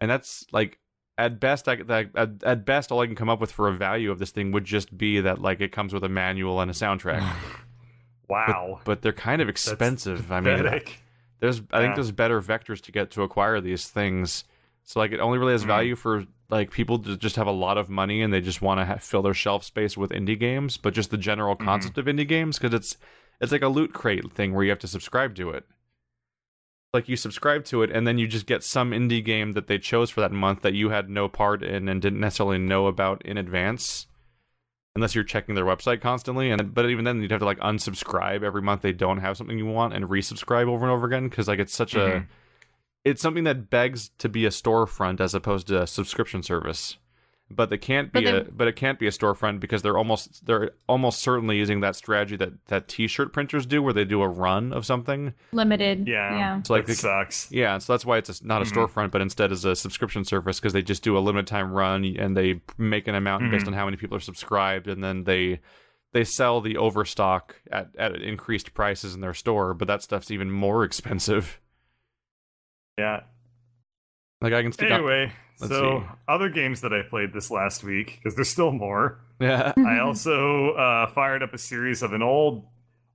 And 0.00 0.10
that's 0.10 0.44
like 0.50 0.78
at 1.24 1.38
best 1.40 1.68
I, 1.68 1.76
that, 1.76 2.10
at, 2.14 2.30
at 2.44 2.64
best 2.64 2.90
all 2.92 3.00
i 3.00 3.06
can 3.06 3.14
come 3.14 3.28
up 3.28 3.40
with 3.40 3.52
for 3.52 3.68
a 3.68 3.72
value 3.72 4.10
of 4.10 4.18
this 4.18 4.30
thing 4.30 4.52
would 4.52 4.64
just 4.64 4.96
be 4.96 5.20
that 5.20 5.40
like 5.40 5.60
it 5.60 5.72
comes 5.72 5.92
with 5.92 6.04
a 6.04 6.08
manual 6.08 6.60
and 6.60 6.70
a 6.70 6.74
soundtrack 6.74 7.22
Wow. 8.28 8.80
but 8.84 9.02
they're 9.02 9.12
kind 9.12 9.42
of 9.42 9.48
expensive 9.48 10.30
i 10.30 10.40
mean 10.40 10.56
Pathetic. 10.58 11.00
there's 11.40 11.60
i 11.72 11.80
think 11.80 11.94
there's 11.96 12.12
better 12.12 12.40
vectors 12.40 12.80
to 12.82 12.92
get 12.92 13.10
to 13.12 13.22
acquire 13.22 13.60
these 13.60 13.88
things 13.88 14.44
so 14.84 15.00
like 15.00 15.12
it 15.12 15.18
only 15.20 15.38
really 15.38 15.52
has 15.52 15.64
Mhm. 15.64 15.68
value 15.68 15.96
for 15.96 16.24
like 16.48 16.70
people 16.70 16.98
to 17.00 17.16
just 17.16 17.36
have 17.36 17.46
a 17.48 17.52
lot 17.52 17.76
of 17.78 17.88
money 17.90 18.22
and 18.22 18.32
they 18.32 18.40
just 18.40 18.62
want 18.62 18.80
to 18.80 18.84
ha- 18.84 18.96
fill 18.98 19.22
their 19.22 19.34
shelf 19.34 19.64
space 19.64 19.96
with 19.96 20.10
indie 20.10 20.38
games 20.38 20.76
but 20.76 20.94
just 20.94 21.10
the 21.10 21.16
general 21.18 21.56
Mhm. 21.56 21.64
concept 21.64 21.98
of 21.98 22.06
indie 22.06 22.26
games 22.26 22.58
because 22.58 22.72
it's 22.74 22.96
it's 23.40 23.52
like 23.52 23.62
a 23.62 23.68
loot 23.68 23.92
crate 23.92 24.30
thing 24.32 24.52
where 24.54 24.62
you 24.64 24.70
have 24.70 24.78
to 24.80 24.88
subscribe 24.88 25.34
to 25.36 25.50
it 25.50 25.64
like 26.92 27.08
you 27.08 27.16
subscribe 27.16 27.64
to 27.66 27.82
it 27.82 27.90
and 27.90 28.06
then 28.06 28.18
you 28.18 28.26
just 28.26 28.46
get 28.46 28.64
some 28.64 28.90
indie 28.90 29.24
game 29.24 29.52
that 29.52 29.66
they 29.68 29.78
chose 29.78 30.10
for 30.10 30.20
that 30.20 30.32
month 30.32 30.62
that 30.62 30.74
you 30.74 30.90
had 30.90 31.08
no 31.08 31.28
part 31.28 31.62
in 31.62 31.88
and 31.88 32.02
didn't 32.02 32.20
necessarily 32.20 32.58
know 32.58 32.86
about 32.86 33.22
in 33.24 33.36
advance 33.38 34.06
unless 34.96 35.14
you're 35.14 35.22
checking 35.22 35.54
their 35.54 35.64
website 35.64 36.00
constantly 36.00 36.50
and 36.50 36.74
but 36.74 36.90
even 36.90 37.04
then 37.04 37.20
you'd 37.22 37.30
have 37.30 37.40
to 37.40 37.46
like 37.46 37.60
unsubscribe 37.60 38.42
every 38.42 38.62
month 38.62 38.82
they 38.82 38.92
don't 38.92 39.18
have 39.18 39.36
something 39.36 39.56
you 39.56 39.66
want 39.66 39.94
and 39.94 40.06
resubscribe 40.06 40.66
over 40.66 40.84
and 40.84 40.92
over 40.92 41.06
again 41.06 41.28
because 41.28 41.46
like 41.46 41.60
it's 41.60 41.74
such 41.74 41.94
a 41.94 41.98
Mhm. 41.98 42.26
it's 43.04 43.22
something 43.22 43.44
that 43.44 43.70
begs 43.70 44.10
to 44.18 44.28
be 44.28 44.44
a 44.44 44.50
storefront 44.50 45.20
as 45.20 45.34
opposed 45.34 45.68
to 45.68 45.80
a 45.82 45.86
subscription 45.86 46.42
service 46.42 46.96
but 47.52 47.68
they 47.68 47.78
can't 47.78 48.12
be 48.12 48.22
But 48.24 48.34
a 48.34 48.44
but 48.52 48.68
it 48.68 48.76
can't 48.76 48.98
be 48.98 49.06
a 49.06 49.10
storefront 49.10 49.58
because 49.60 49.82
they're 49.82 49.98
almost 49.98 50.46
they're 50.46 50.70
almost 50.88 51.20
certainly 51.20 51.56
using 51.56 51.80
that 51.80 51.96
strategy 51.96 52.36
that 52.36 52.52
that 52.66 52.86
t-shirt 52.86 53.32
printers 53.32 53.66
do 53.66 53.82
where 53.82 53.92
they 53.92 54.04
do 54.04 54.22
a 54.22 54.28
run 54.28 54.72
of 54.72 54.86
something 54.86 55.34
Limited. 55.52 56.06
Yeah. 56.06 56.36
Yeah. 56.36 56.62
so 56.62 56.72
like 56.74 56.84
that 56.86 56.92
they- 56.92 56.94
sucks. 56.94 57.50
yeah, 57.50 57.78
so 57.78 57.92
that's 57.92 58.06
why 58.06 58.18
it's 58.18 58.40
a, 58.40 58.46
not 58.46 58.62
a 58.62 58.64
Mhm. 58.64 58.72
storefront, 58.72 59.10
but 59.10 59.20
instead 59.20 59.50
is 59.50 59.64
a 59.64 59.74
subscription 59.74 60.24
service 60.24 60.60
because 60.60 60.72
they 60.72 60.82
just 60.82 61.02
do 61.02 61.16
a 61.16 61.20
limited 61.20 61.48
time 61.48 61.72
run 61.72 62.04
and 62.04 62.36
they 62.36 62.60
make 62.78 63.08
an 63.08 63.14
amount 63.16 63.50
based 63.50 63.64
Mhm. 63.64 63.68
on 63.68 63.74
how 63.74 63.84
many 63.84 63.96
people 63.96 64.16
are 64.16 64.20
subscribed, 64.20 64.86
and 64.86 65.02
then 65.02 65.24
they 65.24 65.60
they 66.12 66.24
sell 66.24 66.60
the 66.60 66.76
overstock 66.76 67.56
at 67.70 67.88
at 67.96 68.14
increased 68.22 68.74
prices 68.74 69.14
in 69.14 69.20
their 69.20 69.34
store. 69.34 69.74
But 69.74 69.88
that 69.88 70.02
stuff's 70.02 70.30
even 70.30 70.50
more 70.50 70.84
expensive. 70.90 71.60
Yeah. 72.98 73.22
Like 74.40 74.52
I 74.52 74.62
can 74.62 74.72
stick 74.72 74.90
out- 74.90 74.98
Anyway, 75.00 75.32
Let's 75.60 75.72
so 75.72 76.00
see. 76.00 76.06
other 76.28 76.48
games 76.48 76.80
that 76.80 76.92
I 76.92 77.02
played 77.02 77.32
this 77.32 77.50
last 77.50 77.84
week 77.84 78.18
because 78.18 78.34
there's 78.34 78.48
still 78.48 78.72
more. 78.72 79.18
yeah, 79.40 79.72
I 79.86 79.98
also 79.98 80.70
uh, 80.70 81.06
fired 81.08 81.42
up 81.42 81.54
a 81.54 81.58
series 81.58 82.02
of 82.02 82.12
an 82.12 82.22
old 82.22 82.64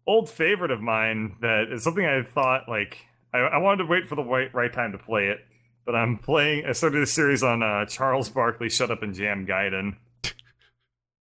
old 0.07 0.29
favorite 0.29 0.71
of 0.71 0.81
mine 0.81 1.35
that 1.41 1.71
is 1.71 1.83
something 1.83 2.05
I 2.05 2.21
thought 2.23 2.69
like 2.69 3.07
I, 3.33 3.39
I 3.39 3.57
wanted 3.57 3.83
to 3.83 3.89
wait 3.89 4.07
for 4.07 4.15
the 4.15 4.23
right, 4.23 4.53
right 4.53 4.71
time 4.71 4.91
to 4.93 4.97
play 4.97 5.27
it, 5.27 5.39
but 5.85 5.95
I'm 5.95 6.17
playing. 6.17 6.65
I 6.65 6.71
started 6.71 7.03
a 7.03 7.07
series 7.07 7.43
on 7.43 7.61
uh, 7.61 7.85
Charles 7.85 8.29
Barkley 8.29 8.69
Shut 8.69 8.91
Up 8.91 9.03
and 9.03 9.13
Jam 9.13 9.45
Gaiden, 9.45 9.95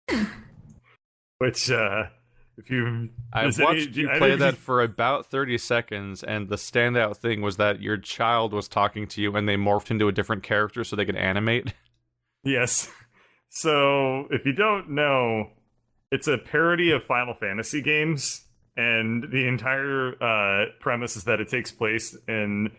which 1.40 1.72
uh, 1.72 2.08
if 2.58 2.70
you 2.70 3.10
I 3.32 3.44
does 3.44 3.60
any- 3.60 3.66
watched 3.66 3.96
you 3.96 4.10
play 4.18 4.36
that 4.36 4.56
for 4.58 4.82
about 4.82 5.28
thirty 5.28 5.58
seconds, 5.58 6.24
and 6.24 6.50
the 6.50 6.56
standout 6.56 7.18
thing 7.18 7.42
was 7.42 7.58
that 7.58 7.82
your 7.82 7.98
child 7.98 8.54
was 8.54 8.68
talking 8.68 9.08
to 9.08 9.22
you, 9.22 9.36
and 9.36 9.48
they 9.48 9.56
morphed 9.56 9.92
into 9.92 10.08
a 10.08 10.12
different 10.12 10.44
character 10.44 10.84
so 10.84 10.96
they 10.96 11.06
could 11.06 11.16
animate. 11.16 11.74
Yes. 12.44 12.90
So, 13.50 14.28
if 14.30 14.46
you 14.46 14.54
don't 14.54 14.92
know, 14.92 15.50
it's 16.12 16.28
a 16.28 16.38
parody 16.38 16.92
of 16.92 17.04
Final 17.04 17.34
Fantasy 17.34 17.82
games, 17.82 18.46
and 18.78 19.24
the 19.32 19.48
entire 19.48 20.14
uh, 20.24 20.66
premise 20.80 21.18
is 21.18 21.26
that 21.26 21.42
it 21.42 21.50
takes 21.50 21.72
place 21.72 22.16
in 22.28 22.72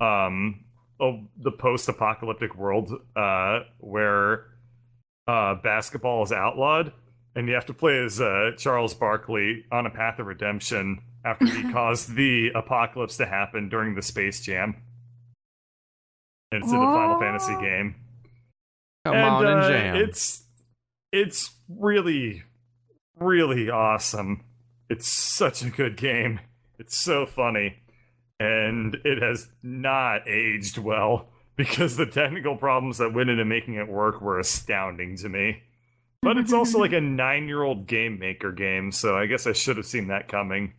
um, 0.00 0.64
a, 1.00 1.12
the 1.38 1.52
post-apocalyptic 1.52 2.54
world 2.56 2.92
uh, 3.16 3.60
where 3.78 4.46
uh, 5.26 5.54
basketball 5.62 6.22
is 6.24 6.32
outlawed, 6.32 6.92
and 7.34 7.48
you 7.48 7.54
have 7.54 7.66
to 7.66 7.74
play 7.74 7.98
as 8.04 8.20
uh, 8.20 8.52
Charles 8.56 8.94
Barkley 8.94 9.64
on 9.72 9.86
a 9.86 9.90
path 9.90 10.18
of 10.18 10.26
redemption 10.26 11.00
after 11.24 11.46
he 11.46 11.72
caused 11.72 12.14
the 12.14 12.50
apocalypse 12.54 13.16
to 13.16 13.26
happen 13.26 13.68
during 13.68 13.94
the 13.94 14.02
Space 14.02 14.40
Jam. 14.40 14.76
And 16.52 16.62
it's 16.62 16.72
in 16.72 16.78
a 16.78 16.84
Final. 16.84 17.18
Fantasy 17.18 17.54
game. 17.54 17.96
Come 19.04 19.14
and, 19.16 19.24
on 19.24 19.46
and 19.46 19.60
uh, 19.60 19.68
jam. 19.68 19.96
It's 19.96 20.44
it's 21.12 21.52
really, 21.68 22.42
really 23.16 23.70
awesome. 23.70 24.44
It's 24.88 25.08
such 25.08 25.62
a 25.62 25.70
good 25.70 25.96
game. 25.96 26.40
It's 26.78 26.96
so 26.96 27.26
funny, 27.26 27.76
and 28.38 28.96
it 29.04 29.20
has 29.22 29.48
not 29.62 30.28
aged 30.28 30.78
well 30.78 31.28
because 31.56 31.96
the 31.96 32.06
technical 32.06 32.56
problems 32.56 32.98
that 32.98 33.12
went 33.12 33.30
into 33.30 33.44
making 33.44 33.74
it 33.74 33.88
work 33.88 34.20
were 34.20 34.38
astounding 34.38 35.16
to 35.18 35.28
me. 35.28 35.62
But 36.24 36.38
it's 36.38 36.54
also 36.54 36.78
like 36.78 36.94
a 36.94 37.02
nine-year-old 37.02 37.86
game 37.86 38.18
maker 38.18 38.50
game, 38.50 38.92
so 38.92 39.14
I 39.14 39.26
guess 39.26 39.46
I 39.46 39.52
should 39.52 39.76
have 39.76 39.84
seen 39.84 40.08
that 40.08 40.26
coming. 40.26 40.72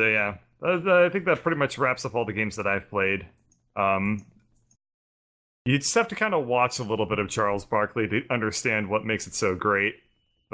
So 0.00 0.06
yeah, 0.06 0.36
uh, 0.62 1.04
I 1.04 1.10
think 1.10 1.26
that 1.26 1.42
pretty 1.42 1.58
much 1.58 1.76
wraps 1.76 2.06
up 2.06 2.14
all 2.14 2.24
the 2.24 2.32
games 2.32 2.56
that 2.56 2.66
I've 2.66 2.88
played. 2.88 3.26
Um, 3.76 4.24
you 5.66 5.78
just 5.78 5.94
have 5.94 6.08
to 6.08 6.14
kind 6.14 6.32
of 6.32 6.46
watch 6.46 6.78
a 6.78 6.82
little 6.82 7.06
bit 7.06 7.18
of 7.18 7.28
Charles 7.28 7.66
Barkley 7.66 8.08
to 8.08 8.22
understand 8.30 8.88
what 8.88 9.04
makes 9.04 9.26
it 9.26 9.34
so 9.34 9.54
great. 9.54 9.96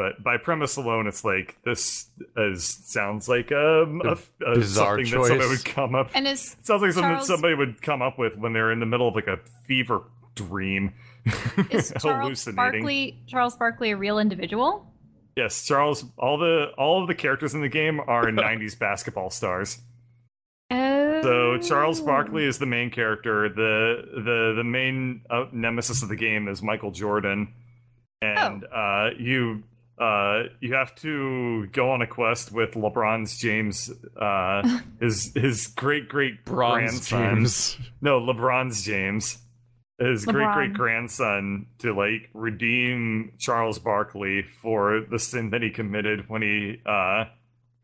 But 0.01 0.25
by 0.25 0.39
premise 0.39 0.77
alone, 0.77 1.07
it's 1.07 1.27
like 1.27 1.59
this 1.63 2.07
is 2.35 2.65
sounds 2.65 3.29
like 3.29 3.53
um, 3.53 4.01
a, 4.03 4.17
a, 4.47 4.55
bizarre 4.55 4.97
something 4.97 5.05
that 5.05 5.11
somebody 5.11 5.41
choice. 5.41 5.49
would 5.51 5.65
come 5.67 5.95
up. 5.95 6.11
And 6.15 6.27
is 6.27 6.57
It 6.59 6.67
sounds 6.67 6.81
like 6.81 6.93
something 6.93 7.11
Charles- 7.11 7.27
that 7.29 7.35
somebody 7.35 7.55
would 7.55 7.83
come 7.83 8.01
up 8.01 8.19
with 8.19 8.39
when 8.39 8.55
they're 8.55 8.73
in 8.73 8.81
the 8.81 8.87
middle 8.87 9.09
of 9.09 9.15
like 9.15 9.27
a 9.27 9.39
fever 9.67 10.05
dream, 10.37 10.95
is 11.71 11.93
Charles. 12.01 12.47
Barkley 12.47 13.23
Charles 13.27 13.57
Barkley 13.57 13.91
a 13.91 13.97
real 13.99 14.19
individual? 14.19 14.91
Yes, 15.37 15.67
Charles. 15.67 16.07
All 16.17 16.39
the 16.39 16.73
all 16.79 17.03
of 17.03 17.07
the 17.07 17.15
characters 17.15 17.53
in 17.53 17.61
the 17.61 17.69
game 17.69 18.01
are 18.01 18.25
'90s 18.31 18.79
basketball 18.79 19.29
stars. 19.29 19.83
Oh. 20.71 21.21
So 21.21 21.59
Charles 21.59 22.01
Barkley 22.01 22.47
is 22.47 22.59
the 22.59 22.65
main 22.65 22.89
character. 22.91 23.51
The 23.51 24.03
the 24.15 24.55
the 24.57 24.65
main 24.65 25.27
uh, 25.29 25.45
nemesis 25.53 26.03
of 26.03 26.09
the 26.09 26.17
game 26.17 26.49
is 26.49 26.63
Michael 26.63 26.91
Jordan, 26.91 27.53
and 28.23 28.65
uh, 28.75 29.11
you 29.19 29.63
uh, 30.01 30.45
you 30.61 30.75
have 30.75 30.95
to 30.97 31.67
go 31.69 31.91
on 31.91 32.01
a 32.03 32.07
quest 32.07 32.51
with 32.53 32.73
LeBron's 32.73 33.37
James, 33.39 33.91
uh, 34.21 34.79
his 35.01 35.33
his 35.35 35.67
great 35.69 36.09
great 36.09 36.45
Bronze 36.45 37.09
grandson. 37.11 37.35
James. 37.37 37.79
No, 38.01 38.19
LeBron's 38.21 38.83
James. 38.83 39.39
His 39.99 40.25
great 40.25 40.47
LeBron. 40.47 40.55
great 40.55 40.73
grandson 40.73 41.67
to 41.81 41.93
like 41.93 42.31
redeem 42.33 43.33
Charles 43.39 43.79
Barkley 43.79 44.47
for 44.63 45.03
the 45.11 45.19
sin 45.19 45.51
that 45.51 45.61
he 45.63 45.69
committed 45.71 46.25
when 46.31 46.41
he 46.41 46.81
uh, 46.87 47.25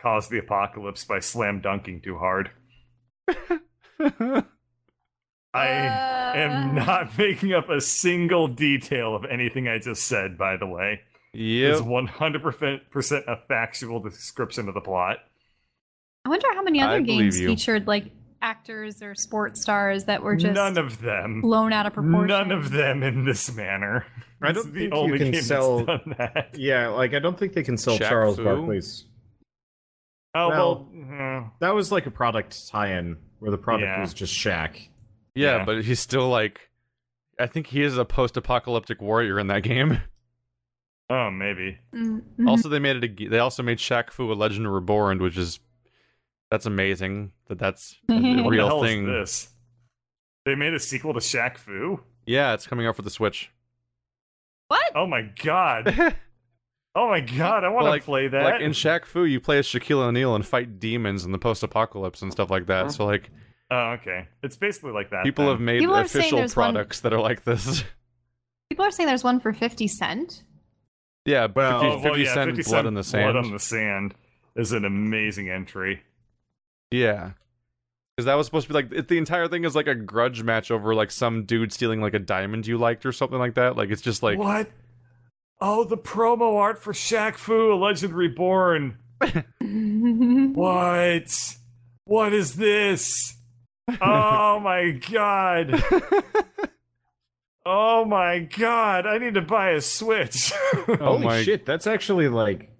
caused 0.00 0.30
the 0.30 0.38
apocalypse 0.38 1.04
by 1.04 1.18
slam 1.18 1.60
dunking 1.60 2.00
too 2.00 2.16
hard. 2.16 2.50
I 5.52 6.32
am 6.36 6.70
Uh. 6.70 6.72
not 6.84 7.18
making 7.18 7.52
up 7.54 7.68
a 7.68 7.80
single 7.80 8.48
detail 8.48 9.14
of 9.14 9.24
anything 9.26 9.68
I 9.68 9.78
just 9.78 10.06
said, 10.06 10.36
by 10.38 10.56
the 10.56 10.66
way. 10.66 11.00
It's 11.38 11.80
Yep. 11.80 11.88
100% 11.88 13.24
a 13.28 13.36
factual 13.48 14.00
description 14.00 14.68
of 14.68 14.74
the 14.74 14.80
plot. 14.80 15.18
I 16.24 16.28
wonder 16.28 16.46
how 16.54 16.62
many 16.62 16.80
other 16.80 17.00
believe 17.02 17.32
games 17.32 17.38
featured 17.38 17.86
like 17.86 18.10
actors 18.42 19.02
or 19.02 19.14
sports 19.14 19.60
stars 19.62 20.04
that 20.04 20.22
were 20.22 20.36
just 20.36 20.54
None 20.54 20.78
of 20.78 21.00
them. 21.00 21.40
blown 21.40 21.72
out 21.72 21.86
of 21.86 21.92
proportion. 21.94 22.28
None 22.28 22.52
of 22.52 22.70
them 22.70 23.02
in 23.02 23.24
this 23.24 23.54
manner. 23.54 24.06
I 24.42 24.52
don't 24.52 24.66
is 24.66 24.72
the 24.72 24.88
think 24.90 24.94
you 25.08 25.18
can 25.32 25.42
sell- 25.42 25.84
that. 25.84 26.50
Yeah, 26.54 26.88
like 26.88 27.14
I 27.14 27.18
don't 27.18 27.38
think 27.38 27.52
they 27.54 27.62
can 27.62 27.76
sell 27.76 27.98
Shaq 27.98 28.08
Charles 28.08 28.36
Fu? 28.36 28.44
Barkley's. 28.44 29.04
Oh 30.34 30.48
Well- 30.48 30.88
well, 30.92 31.52
That 31.60 31.74
was 31.74 31.90
like 31.92 32.06
a 32.06 32.10
product 32.10 32.68
tie-in 32.68 33.16
where 33.38 33.50
the 33.50 33.58
product 33.58 33.86
Yeah. 33.86 34.00
was 34.00 34.12
just 34.14 34.34
Shaq. 34.34 34.88
Yeah, 35.34 35.58
Yeah. 35.58 35.64
but 35.64 35.84
he's 35.84 36.00
still 36.00 36.28
like. 36.28 36.60
I 37.38 37.46
think 37.46 37.66
he 37.68 37.82
is 37.82 37.98
a 37.98 38.04
post-apocalyptic 38.06 39.00
warrior 39.02 39.38
in 39.38 39.46
that 39.48 39.62
game. 39.62 40.00
oh 41.10 41.30
maybe. 41.30 41.78
Mm-hmm. 41.94 42.48
Also, 42.48 42.68
they 42.68 42.78
made 42.78 42.96
it. 42.96 43.04
A, 43.04 43.08
g- 43.08 43.28
they 43.28 43.38
also 43.38 43.62
made 43.62 43.78
Shaq 43.78 44.10
Fu 44.10 44.30
a 44.32 44.34
Legend 44.34 44.72
Reborn, 44.72 45.18
which 45.22 45.36
is 45.36 45.60
that's 46.50 46.66
amazing. 46.66 47.32
That 47.48 47.58
that's 47.58 47.96
a, 48.08 48.12
a 48.12 48.16
What 48.36 48.44
What 48.44 48.50
real 48.50 48.66
hell 48.68 48.82
thing. 48.82 49.08
is 49.08 49.12
this? 49.12 49.48
They 50.44 50.54
made 50.54 50.74
a 50.74 50.80
sequel 50.80 51.12
to 51.14 51.20
Shaq 51.20 51.58
Fu. 51.58 52.00
Yeah, 52.26 52.54
it's 52.54 52.66
coming 52.66 52.86
out 52.86 52.96
for 52.96 53.02
the 53.02 53.10
Switch. 53.10 53.50
what? 54.68 54.92
Oh 54.94 55.06
my 55.06 55.22
god! 55.42 56.14
Oh 56.98 57.10
my 57.10 57.20
god! 57.20 57.62
I 57.62 57.68
want 57.68 57.84
to 57.84 57.90
like- 57.90 58.04
play 58.04 58.26
that. 58.28 58.42
Like 58.42 58.62
in 58.62 58.70
Shaq 58.70 59.04
Fu, 59.04 59.24
you 59.24 59.38
play 59.38 59.58
as 59.58 59.66
Shaquille 59.66 59.98
O'Neal 59.98 60.34
and 60.34 60.46
fight 60.46 60.80
demons 60.80 61.26
in 61.26 61.30
the 61.32 61.36
post-apocalypse 61.38 62.22
and 62.22 62.32
stuff 62.32 62.50
like 62.50 62.68
that. 62.68 62.90
So 62.90 63.04
like 63.04 63.30
oh, 63.70 63.96
okay. 64.00 64.28
It's 64.42 64.56
basically 64.56 64.92
like 64.92 65.10
that. 65.10 65.22
people 65.22 65.44
then. 65.44 65.52
have 65.54 65.60
made 65.60 65.80
People 65.80 65.96
official 65.96 66.38
there's 66.38 66.56
one- 66.56 66.72
products 66.72 67.00
that 67.00 67.12
are 67.12 67.20
like 67.20 67.44
this. 67.44 67.84
People 68.70 68.86
are 68.86 68.90
saying 68.90 69.08
there's 69.08 69.22
one 69.22 69.40
for 69.40 69.52
fifty 69.52 69.86
cent. 69.88 70.42
Yeah, 71.26 71.46
Well- 71.54 71.80
50, 71.80 71.86
Oh, 71.86 71.90
well, 71.96 72.02
50 72.14 72.22
yeah, 72.22 72.34
cent 72.34 72.56
50 72.56 72.62
blood 72.70 72.76
Cent 72.78 72.86
in 72.88 72.94
the 72.94 73.04
sand. 73.04 73.32
Blood 73.32 73.44
on 73.44 73.52
the 73.52 73.58
Sand 73.58 74.14
is 74.56 74.72
an 74.72 74.84
amazing 74.84 75.50
entry. 75.50 76.02
Yeah. 76.90 77.32
Because 78.16 78.24
that 78.26 78.34
was 78.36 78.46
supposed 78.46 78.66
to 78.68 78.72
be 78.72 78.74
like 78.74 78.92
it, 78.92 79.08
the 79.08 79.18
entire 79.18 79.46
thing 79.48 79.64
is 79.64 79.74
like 79.76 79.86
a 79.88 79.94
grudge 79.94 80.42
match 80.42 80.70
over 80.70 80.94
like 80.94 81.10
some 81.10 81.44
dude 81.44 81.72
stealing 81.72 82.00
like 82.00 82.14
a 82.14 82.18
diamond 82.18 82.66
you 82.66 82.78
liked 82.78 83.04
or 83.04 83.12
something 83.12 83.38
like 83.38 83.54
that. 83.56 83.76
Like 83.76 83.90
it's 83.90 84.00
just 84.00 84.22
like 84.22 84.38
what? 84.38 84.70
Oh, 85.60 85.84
the 85.84 85.98
promo 85.98 86.56
art 86.56 86.82
for 86.82 86.92
Shaq 86.94 87.34
Fu, 87.36 87.72
A 87.72 87.76
Legend 87.76 88.14
Reborn. 88.14 88.96
What? 90.54 91.56
What 92.04 92.32
is 92.32 92.54
this? 92.54 93.36
Oh 94.00 94.60
my 94.62 94.90
god. 95.10 95.82
Oh 97.68 98.04
my 98.04 98.38
god. 98.38 99.06
I 99.06 99.18
need 99.18 99.34
to 99.34 99.42
buy 99.42 99.70
a 99.70 99.80
Switch. 99.80 100.52
oh 100.74 100.96
Holy 101.00 101.24
my 101.24 101.42
shit, 101.42 101.66
that's 101.66 101.86
actually 101.88 102.28
like 102.28 102.70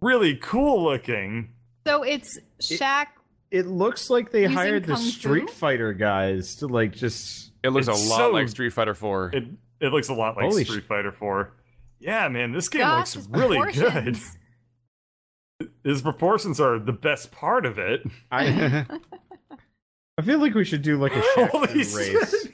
really 0.00 0.36
cool 0.36 0.84
looking. 0.84 1.50
so 1.86 2.02
it's 2.04 2.38
Shaq. 2.60 3.06
it 3.50 3.66
looks 3.66 4.10
like 4.10 4.30
they 4.30 4.42
Using 4.42 4.56
hired 4.56 4.84
the 4.84 4.94
Kung 4.94 5.02
Fu? 5.02 5.10
Street 5.10 5.50
Fighter 5.50 5.92
guys 5.92 6.54
to 6.56 6.68
like 6.68 6.92
just 6.92 7.50
it 7.64 7.70
looks 7.70 7.88
It's 7.88 8.06
a 8.06 8.08
lot 8.08 8.18
so- 8.18 8.30
like 8.30 8.48
Street 8.48 8.72
Fighter 8.72 8.94
4. 8.94 9.30
It 9.34 9.44
it 9.80 9.88
looks 9.92 10.08
a 10.08 10.14
lot 10.14 10.36
like 10.36 10.44
Holy 10.44 10.64
Street 10.64 10.84
Fighter 10.86 11.10
4. 11.12 11.52
Yeah, 11.98 12.28
man, 12.28 12.52
this 12.52 12.68
game 12.68 12.82
Gosh, 12.82 13.16
looks 13.16 13.26
his 13.26 13.28
really 13.28 13.58
good. 13.72 13.74
proportions. 13.82 14.36
His 15.82 16.02
proportions 16.02 16.60
are 16.60 16.78
the 16.78 16.92
best 16.92 17.32
part 17.32 17.66
of 17.66 17.78
it. 17.78 18.02
I 18.30 18.84
I 20.18 20.22
feel 20.22 20.38
like 20.38 20.54
we 20.54 20.64
should 20.64 20.82
do 20.82 20.98
like 20.98 21.16
a 21.16 21.20
Shaq 21.36 21.48
Holy 21.50 21.82
Fu 21.84 21.96
race. 21.98 22.48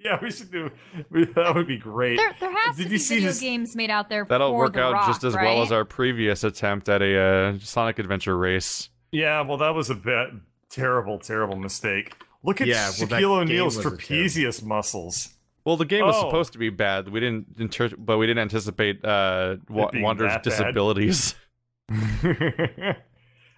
Shit. 0.00 0.04
Yeah, 0.10 0.18
we 0.22 0.30
should 0.30 0.50
do. 0.50 0.70
We, 1.10 1.24
that 1.26 1.54
would 1.54 1.66
be 1.66 1.76
great. 1.76 2.16
There, 2.16 2.34
there 2.40 2.50
has 2.52 2.76
Did 2.76 2.84
to 2.84 2.88
you 2.88 2.94
be 2.94 2.98
see 2.98 3.14
video 3.16 3.28
his- 3.28 3.40
games 3.40 3.76
made 3.76 3.90
out 3.90 4.08
there. 4.08 4.24
That'll 4.24 4.50
for 4.52 4.56
work 4.58 4.72
The 4.74 4.82
out 4.82 4.92
Rock, 4.94 5.06
just 5.08 5.24
as 5.24 5.34
right? 5.34 5.44
well 5.44 5.62
as 5.62 5.70
our 5.72 5.84
previous 5.84 6.42
attempt 6.44 6.88
at 6.88 7.02
a 7.02 7.18
uh, 7.18 7.58
Sonic 7.60 7.98
Adventure 7.98 8.36
race. 8.36 8.88
Yeah, 9.12 9.42
well, 9.42 9.58
that 9.58 9.74
was 9.74 9.90
a 9.90 9.94
bit 9.94 10.30
terrible, 10.70 11.18
terrible 11.18 11.56
mistake. 11.56 12.14
Look 12.42 12.60
at 12.62 12.66
Yeah, 12.68 12.90
well, 12.98 13.08
that 13.08 13.16
Shaquille 13.20 13.20
game 13.20 13.30
O'Neal's 13.30 13.76
trapezius 13.76 14.62
muscles. 14.64 15.34
Well, 15.66 15.76
the 15.76 15.84
game 15.84 16.06
was 16.06 16.16
Oh. 16.16 16.20
supposed 16.28 16.52
to 16.54 16.58
be 16.58 16.70
bad. 16.70 17.08
We 17.10 17.20
didn't, 17.20 17.46
inter- 17.58 17.90
but 17.98 18.16
we 18.16 18.26
didn't 18.26 18.40
anticipate 18.42 19.04
uh, 19.04 19.56
Wa- 19.68 19.90
Wander's 19.94 20.32
disabilities. 20.42 21.34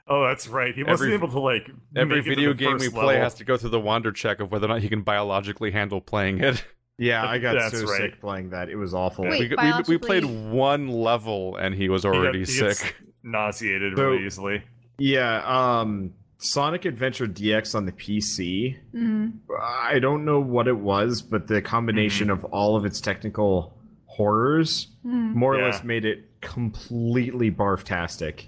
oh, 0.09 0.27
that's 0.27 0.49
right. 0.49 0.75
He 0.75 0.83
wasn't 0.83 1.09
Every- 1.13 1.15
able 1.15 1.29
to 1.29 1.41
like. 1.41 1.71
Every 1.97 2.17
make 2.17 2.27
it 2.27 2.31
to 2.31 2.35
video 2.37 2.49
the 2.51 2.55
game 2.59 2.73
we 2.75 2.79
first 2.87 2.95
play 2.95 3.07
level. 3.07 3.23
has 3.23 3.35
to 3.35 3.45
go 3.45 3.57
through 3.57 3.71
the 3.71 3.81
Wander 3.81 4.13
check 4.13 4.41
of 4.41 4.51
whether 4.51 4.67
or 4.67 4.69
not 4.69 4.81
he 4.83 4.89
can 4.89 5.03
biologically 5.03 5.71
handle 5.71 6.01
playing 6.01 6.41
it. 6.41 6.65
Yeah, 6.99 7.25
I 7.27 7.39
got 7.39 7.55
That's 7.55 7.79
so 7.81 7.87
right. 7.87 7.97
sick 8.13 8.21
playing 8.21 8.51
that. 8.51 8.69
It 8.69 8.77
was 8.77 8.95
awful. 8.95 9.25
Wait, 9.25 9.51
we, 9.51 9.57
we, 9.57 9.73
we 9.89 9.99
played 9.99 10.25
one 10.25 10.89
level 10.89 11.57
and 11.57 11.75
he 11.75 11.89
was 11.89 12.03
He 12.03 12.09
got- 12.11 12.17
already 12.17 12.41
he 12.41 12.45
gets 12.45 12.79
sick. 12.81 12.97
nauseated 13.23 13.97
So- 13.97 14.05
really 14.11 14.27
easily. 14.27 14.63
Yeah, 14.99 15.43
um 15.47 16.13
Sonic 16.39 16.85
Adventure 16.87 17.27
DX 17.29 17.75
on 17.77 17.87
the 17.87 17.93
PC. 17.93 18.77
Mhm. 18.95 19.35
I 19.61 20.01
don't 20.01 20.25
know 20.25 20.41
what 20.41 20.67
it 20.67 20.77
was, 20.77 21.23
but 21.23 21.47
the 21.47 21.63
combination 21.63 22.29
Mm-hmm. 22.29 22.45
of 22.45 22.53
all 22.53 22.75
of 22.77 22.85
its 22.85 23.01
technical 23.01 23.79
horrors 24.07 24.89
Mhm. 25.07 25.35
more 25.35 25.55
or 25.55 25.59
Yeah. 25.61 25.67
less 25.67 25.85
made 25.85 26.05
it 26.05 26.41
completely 26.41 27.51
barftastic. 27.51 28.47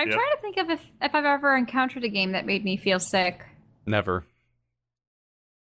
I'm 0.00 0.08
Yep. 0.08 0.16
trying 0.16 0.30
to 0.36 0.40
think 0.40 0.56
of 0.56 0.70
if, 0.70 0.80
if 1.02 1.14
I've 1.14 1.24
ever 1.24 1.56
encountered 1.56 2.04
a 2.04 2.08
game 2.08 2.32
that 2.32 2.46
made 2.46 2.64
me 2.64 2.76
feel 2.76 2.98
sick. 2.98 3.44
Never. 3.86 4.24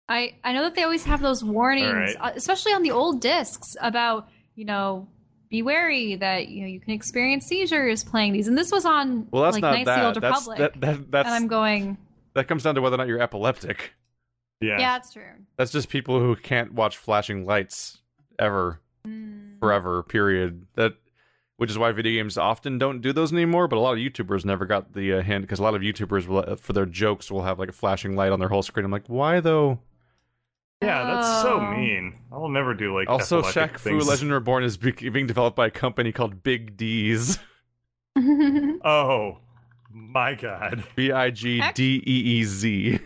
I, 0.08 0.34
I 0.42 0.52
know 0.52 0.62
that 0.64 0.74
they 0.74 0.82
always 0.82 1.04
have 1.04 1.20
those 1.20 1.44
warnings, 1.44 1.86
All 1.86 1.94
right. 1.94 2.16
uh, 2.20 2.32
especially 2.34 2.72
on 2.72 2.82
the 2.82 2.90
old 2.90 3.20
discs, 3.20 3.76
about, 3.80 4.28
you 4.56 4.64
know, 4.64 5.08
be 5.50 5.62
wary 5.62 6.14
that 6.16 6.46
you 6.48 6.60
know 6.62 6.68
you 6.68 6.78
can 6.80 6.92
experience 6.92 7.46
seizures 7.46 8.04
playing 8.04 8.32
these. 8.32 8.46
And 8.46 8.56
this 8.56 8.70
was 8.70 8.84
on 8.84 9.26
Well, 9.32 9.42
that's 9.44 9.54
like 9.54 9.62
not 9.62 9.72
Knights 9.72 9.88
of 9.88 9.96
the 9.96 10.06
Old 10.06 10.14
that. 10.16 10.20
That's 10.20 10.46
Republic. 10.48 10.58
that, 10.58 10.80
that 10.80 11.10
that's 11.10 11.26
and 11.26 11.34
I'm 11.34 11.46
going, 11.48 11.96
that 12.34 12.46
comes 12.48 12.62
down 12.62 12.74
to 12.76 12.80
whether 12.80 12.94
or 12.94 12.98
not 12.98 13.08
you're 13.08 13.20
epileptic. 13.20 13.92
Yeah. 14.60 14.78
yeah, 14.78 14.98
that's 14.98 15.12
true. 15.12 15.22
That's 15.56 15.72
just 15.72 15.88
people 15.88 16.20
who 16.20 16.36
can't 16.36 16.74
watch 16.74 16.96
flashing 16.98 17.46
lights 17.46 17.98
ever, 18.38 18.80
Mm. 19.06 19.58
forever. 19.58 20.02
Period. 20.02 20.66
That, 20.74 20.92
which 21.60 21.70
is 21.70 21.76
why 21.76 21.92
video 21.92 22.22
games 22.22 22.38
often 22.38 22.78
don't 22.78 23.02
do 23.02 23.12
those 23.12 23.34
anymore. 23.34 23.68
But 23.68 23.76
a 23.76 23.80
lot 23.80 23.92
of 23.92 23.98
YouTubers 23.98 24.46
never 24.46 24.64
got 24.64 24.94
the 24.94 25.12
uh, 25.12 25.22
hint 25.22 25.42
because 25.42 25.58
a 25.58 25.62
lot 25.62 25.74
of 25.74 25.82
YouTubers 25.82 26.26
will, 26.26 26.42
uh, 26.46 26.56
for 26.56 26.72
their 26.72 26.86
jokes, 26.86 27.30
will 27.30 27.42
have 27.42 27.58
like 27.58 27.68
a 27.68 27.72
flashing 27.72 28.16
light 28.16 28.32
on 28.32 28.38
their 28.40 28.48
whole 28.48 28.62
screen. 28.62 28.86
I'm 28.86 28.90
like, 28.90 29.08
why 29.08 29.40
though? 29.40 29.78
Yeah, 30.82 31.04
that's 31.04 31.42
so 31.42 31.60
Oh. 31.60 31.70
mean. 31.76 32.14
I'll 32.32 32.48
never 32.48 32.72
do 32.72 32.94
like 32.94 33.10
Also, 33.10 33.40
epileptic 33.40 33.72
Shaq 33.72 33.78
Fu 33.78 33.90
things. 33.90 34.08
Legend 34.08 34.32
Reborn 34.32 34.64
is 34.64 34.78
be- 34.78 35.10
being 35.10 35.26
developed 35.26 35.54
by 35.54 35.66
a 35.66 35.70
company 35.70 36.12
called 36.12 36.42
Big 36.42 36.78
Deez. 36.78 37.38
Oh 38.84 39.38
my 39.92 40.34
god. 40.34 40.84
B 40.96 41.12
I 41.12 41.30
G 41.30 41.62
D 41.74 42.02
E 42.06 42.20
E 42.40 42.44
Z. 42.44 42.98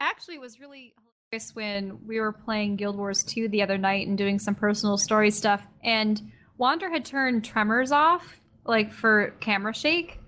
Actually, 0.00 0.34
it 0.36 0.40
was 0.40 0.58
really 0.60 0.94
hilarious 1.30 1.54
when 1.54 2.06
we 2.06 2.18
were 2.20 2.32
playing 2.32 2.76
Guild 2.76 2.96
Wars 2.96 3.22
2 3.22 3.48
the 3.48 3.62
other 3.62 3.78
night 3.78 4.06
and 4.08 4.18
doing 4.18 4.38
some 4.38 4.54
personal 4.54 4.96
story 4.98 5.30
stuff. 5.30 5.62
And 5.84 6.20
Wander 6.60 6.90
had 6.90 7.04
turned 7.04 7.44
Tremors 7.44 7.90
off, 7.90 8.38
like 8.64 8.92
for 8.92 9.30
camera 9.40 9.74
shake, 9.74 10.20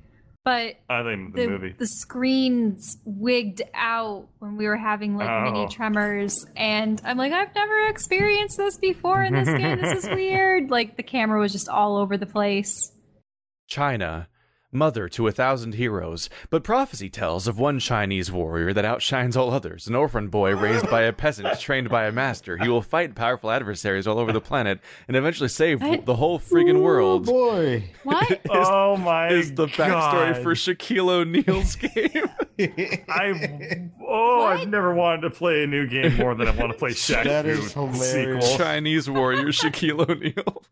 but 0.45 0.77
I 0.91 1.03
think 1.05 1.37
the, 1.37 1.43
the, 1.43 1.49
movie. 1.49 1.75
the 1.79 1.87
screens 1.87 2.97
wigged 3.05 3.63
out 3.75 4.27
when 4.41 4.57
we 4.57 4.67
were 4.67 4.77
having 4.79 5.17
like 5.17 5.29
Oh. 5.29 5.43
mini 5.45 5.69
tremors 5.69 6.35
and 6.57 7.01
i'm 7.05 7.17
like 7.17 7.33
i've 7.33 7.55
never 7.55 7.87
experienced 7.87 8.57
this 8.57 8.77
before 8.79 9.23
in 9.23 9.33
this 9.35 9.47
game 9.49 9.81
this 9.81 10.05
is 10.05 10.11
weird 10.15 10.69
like 10.71 10.97
the 10.97 11.03
camera 11.05 11.39
was 11.39 11.53
just 11.53 11.69
all 11.69 11.97
over 11.97 12.17
the 12.17 12.27
place 12.27 12.91
China, 13.69 14.27
mother 14.73 15.09
to 15.11 15.27
a 15.29 15.33
thousand 15.33 15.75
heroes, 15.75 16.29
but 16.51 16.65
prophecy 16.65 17.09
tells 17.11 17.47
of 17.47 17.59
one 17.59 17.79
Chinese 17.79 18.33
warrior 18.33 18.73
that 18.73 18.85
outshines 18.85 19.37
all 19.37 19.51
others, 19.53 19.87
an 19.87 19.95
orphan 19.95 20.29
boy 20.29 20.57
raised 20.57 20.89
by 20.91 21.03
a 21.03 21.13
peasant 21.13 21.61
trained 21.61 21.89
by 21.91 22.07
a 22.07 22.13
master. 22.13 22.57
He 22.57 22.69
will 22.69 22.83
fight 22.83 23.15
powerful 23.15 23.51
adversaries 23.51 24.07
all 24.07 24.19
over 24.19 24.33
the 24.33 24.41
planet 24.41 24.81
and 25.07 25.17
eventually 25.17 25.49
save 25.49 25.83
What? 25.83 26.07
the 26.07 26.17
whole 26.17 26.39
friggin' 26.41 26.81
world. 26.83 27.27
boy. 27.27 27.91
what 28.03 28.41
oh 28.51 28.97
my 28.97 29.29
god 29.29 29.33
Is 29.33 29.55
the 29.55 29.67
backstory 29.67 30.33
God. 30.35 30.43
for 30.43 30.55
Shaquille 30.55 31.11
O'Neal's 31.11 31.77
game? 31.77 32.29
I 33.09 33.89
oh 34.07 34.43
I've 34.45 34.69
never 34.69 34.95
wanted 34.95 35.23
to 35.23 35.31
play 35.31 35.65
a 35.65 35.67
new 35.67 35.87
game 35.87 36.17
more 36.17 36.35
than 36.35 36.49
I 36.49 36.51
want 36.53 36.73
to 36.73 36.79
play 36.79 36.91
Shaq 36.93 37.25
That 37.25 37.45
Fu 37.45 37.51
is 37.51 37.73
hilarious. 37.73 38.47
sequel. 38.51 38.59
Chinese 38.59 39.11
warrior 39.11 39.47
Shaquille 39.49 40.09
O'Neal. 40.09 40.63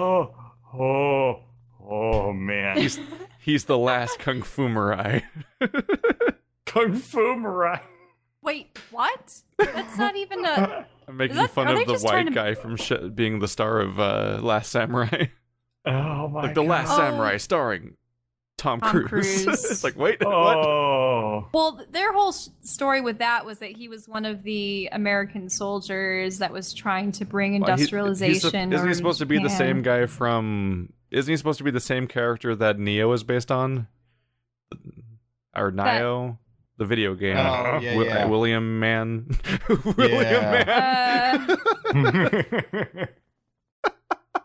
Oh, 0.00 0.34
oh, 0.74 1.40
oh 1.84 2.32
man. 2.32 2.76
He's 2.76 2.98
he's 3.38 3.64
the 3.64 3.78
last 3.78 4.18
Kung 4.18 4.42
Fu 4.42 4.68
Mirai. 4.68 5.22
Kung 6.66 6.94
Fu 6.94 7.18
Mirai. 7.36 7.80
wait 8.42 8.78
what 8.90 9.40
that's 9.58 9.98
not 9.98 10.16
even 10.16 10.44
a 10.44 10.86
I'm 11.08 11.16
making 11.16 11.36
that- 11.36 11.50
fun 11.50 11.68
of 11.68 11.86
the 11.86 11.98
white 11.98 12.24
to- 12.24 12.30
guy 12.30 12.54
from 12.54 12.76
sh- 12.76 12.92
being 13.14 13.38
the 13.40 13.48
star 13.48 13.80
of 13.80 13.98
uh, 14.00 14.38
Last 14.42 14.70
Samurai. 14.70 15.26
Oh 15.84 16.28
my 16.28 16.42
like 16.42 16.54
the 16.54 16.62
God. 16.62 16.70
Last 16.70 16.92
Oh. 16.92 16.96
Samurai, 16.96 17.36
starring 17.38 17.96
Tom, 18.58 18.80
Tom 18.80 18.90
Cruise. 19.06 19.06
Cruise. 19.44 19.46
it's 19.70 19.82
like 19.84 19.96
wait, 19.96 20.20
what? 20.24 20.56
Oh. 20.56 21.48
well 21.52 21.80
their 21.90 22.12
whole 22.12 22.28
s- 22.28 22.50
story 22.62 23.00
with 23.00 23.18
that 23.18 23.44
was 23.44 23.58
that 23.58 23.70
he 23.72 23.88
was 23.88 24.06
one 24.08 24.24
of 24.24 24.42
the 24.44 24.88
american 24.92 25.48
soldiers 25.48 26.38
that 26.38 26.52
was 26.52 26.72
trying 26.72 27.10
to 27.12 27.24
bring 27.24 27.52
Well, 27.60 27.66
he- 27.66 27.72
industrialization 27.72 28.40
he's 28.42 28.52
the- 28.70 28.74
isn't 28.76 28.88
he 28.88 28.94
supposed 28.94 29.18
to 29.18 29.26
be 29.26 29.38
the 29.38 29.48
same 29.50 29.82
guy 29.82 30.06
from? 30.06 30.92
Isn't 31.10 31.30
he 31.30 31.36
supposed 31.36 31.58
to 31.58 31.64
be 31.64 31.70
the 31.70 31.80
same 31.80 32.06
character 32.06 32.54
that 32.56 32.78
Neo 32.78 33.10
is 33.12 33.22
based 33.24 33.50
on? 33.50 33.86
Or 35.54 35.70
Nioh, 35.70 36.38
the 36.78 36.86
video 36.86 37.14
game. 37.14 37.36
Oh, 37.36 37.78
yeah, 37.82 37.90
Wi- 37.90 38.04
yeah. 38.06 38.24
William 38.26 38.80
Man. 38.80 39.26
William 39.68 40.22
Yeah. 40.22 41.46
Man. 41.92 43.08
Uh, 43.84 43.96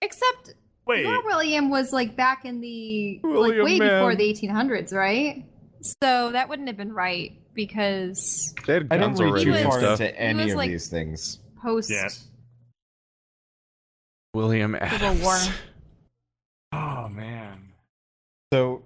except 0.00 0.54
Wait. 0.86 1.04
Lord 1.04 1.24
William 1.24 1.70
was 1.70 1.92
like 1.92 2.16
back 2.16 2.44
in 2.44 2.60
the 2.60 3.20
William 3.22 3.58
like 3.58 3.64
way 3.64 3.78
man. 3.78 4.00
before 4.00 4.14
the 4.16 4.24
1800s, 4.32 4.92
right? 4.92 5.44
So 6.00 6.32
that 6.32 6.48
wouldn't 6.48 6.68
have 6.68 6.76
been 6.76 6.92
right 6.92 7.32
because 7.54 8.54
they 8.66 8.74
had 8.74 8.88
I 8.90 8.96
didn't 8.96 9.16
guns 9.16 9.20
read 9.22 9.42
too 9.44 9.54
and 9.54 9.68
far 9.68 9.80
into 9.80 10.20
any 10.20 10.42
was, 10.44 10.52
of 10.52 10.56
like- 10.56 10.70
these 10.70 10.88
things. 10.88 11.38
post 11.62 11.90
Yeah. 11.90 12.08
William 14.34 14.72
Civil 14.80 14.86
Adams. 15.08 15.22
War. 15.22 15.36
Oh 16.72 17.08
man. 17.08 17.72
So, 18.52 18.82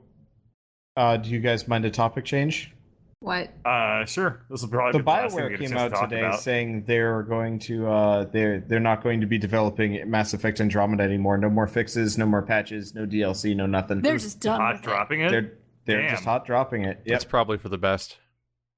uh, 0.96 1.16
do 1.16 1.30
you 1.30 1.40
guys 1.40 1.66
mind 1.68 1.84
a 1.84 1.90
topic 1.90 2.24
change? 2.24 2.72
What? 3.20 3.50
Uh, 3.64 4.04
sure. 4.04 4.42
This 4.50 4.62
will 4.62 4.68
probably 4.68 4.92
the 4.92 4.98
be 4.98 5.04
the 5.04 5.10
last 5.10 5.34
Bioware 5.36 5.58
came 5.58 5.76
out 5.76 5.94
to 5.94 6.00
today 6.02 6.20
about. 6.20 6.40
saying 6.40 6.84
they're 6.86 7.22
going 7.22 7.58
to 7.60 7.88
uh, 7.88 8.24
they're 8.24 8.60
they're 8.60 8.80
not 8.80 9.02
going 9.02 9.20
to 9.20 9.26
be 9.26 9.38
developing 9.38 10.08
Mass 10.08 10.34
Effect 10.34 10.60
Andromeda 10.60 11.02
anymore. 11.02 11.38
No 11.38 11.48
more 11.48 11.66
fixes, 11.66 12.18
no 12.18 12.26
more 12.26 12.42
patches, 12.42 12.94
no 12.94 13.06
DLC, 13.06 13.56
no 13.56 13.66
nothing. 13.66 14.02
They're 14.02 14.18
just 14.18 14.40
done 14.40 14.60
hot 14.60 14.82
dropping 14.82 15.22
it. 15.22 15.30
they're 15.30 15.52
they're 15.86 16.02
Damn. 16.02 16.10
just 16.10 16.24
hot 16.24 16.44
dropping 16.44 16.84
it. 16.84 16.98
Yep, 16.98 17.06
That's 17.06 17.24
probably 17.24 17.58
for 17.58 17.68
the 17.68 17.78
best. 17.78 18.18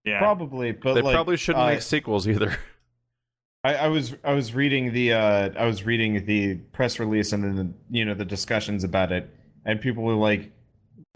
yeah. 0.05 0.19
probably. 0.19 0.73
But 0.73 0.95
they 0.95 1.03
like, 1.03 1.15
probably 1.15 1.37
shouldn't 1.37 1.65
uh, 1.65 1.69
make 1.69 1.83
sequels 1.83 2.29
either. 2.29 2.57
I, 3.65 3.75
I 3.75 3.89
was 3.89 4.15
I 4.23 4.35
was 4.35 4.55
reading 4.55 4.93
the 4.93 5.15
uh, 5.15 5.51
I 5.59 5.67
was 5.67 5.85
reading 5.85 6.25
the 6.27 6.55
press 6.73 7.01
release 7.01 7.33
and 7.33 7.43
then 7.43 7.57
the, 7.57 7.99
you 7.99 8.05
know 8.05 8.15
the 8.15 8.25
discussions 8.25 8.85
about 8.85 9.11
it, 9.11 9.35
and 9.65 9.81
people 9.81 10.05
were 10.05 10.15
like 10.15 10.53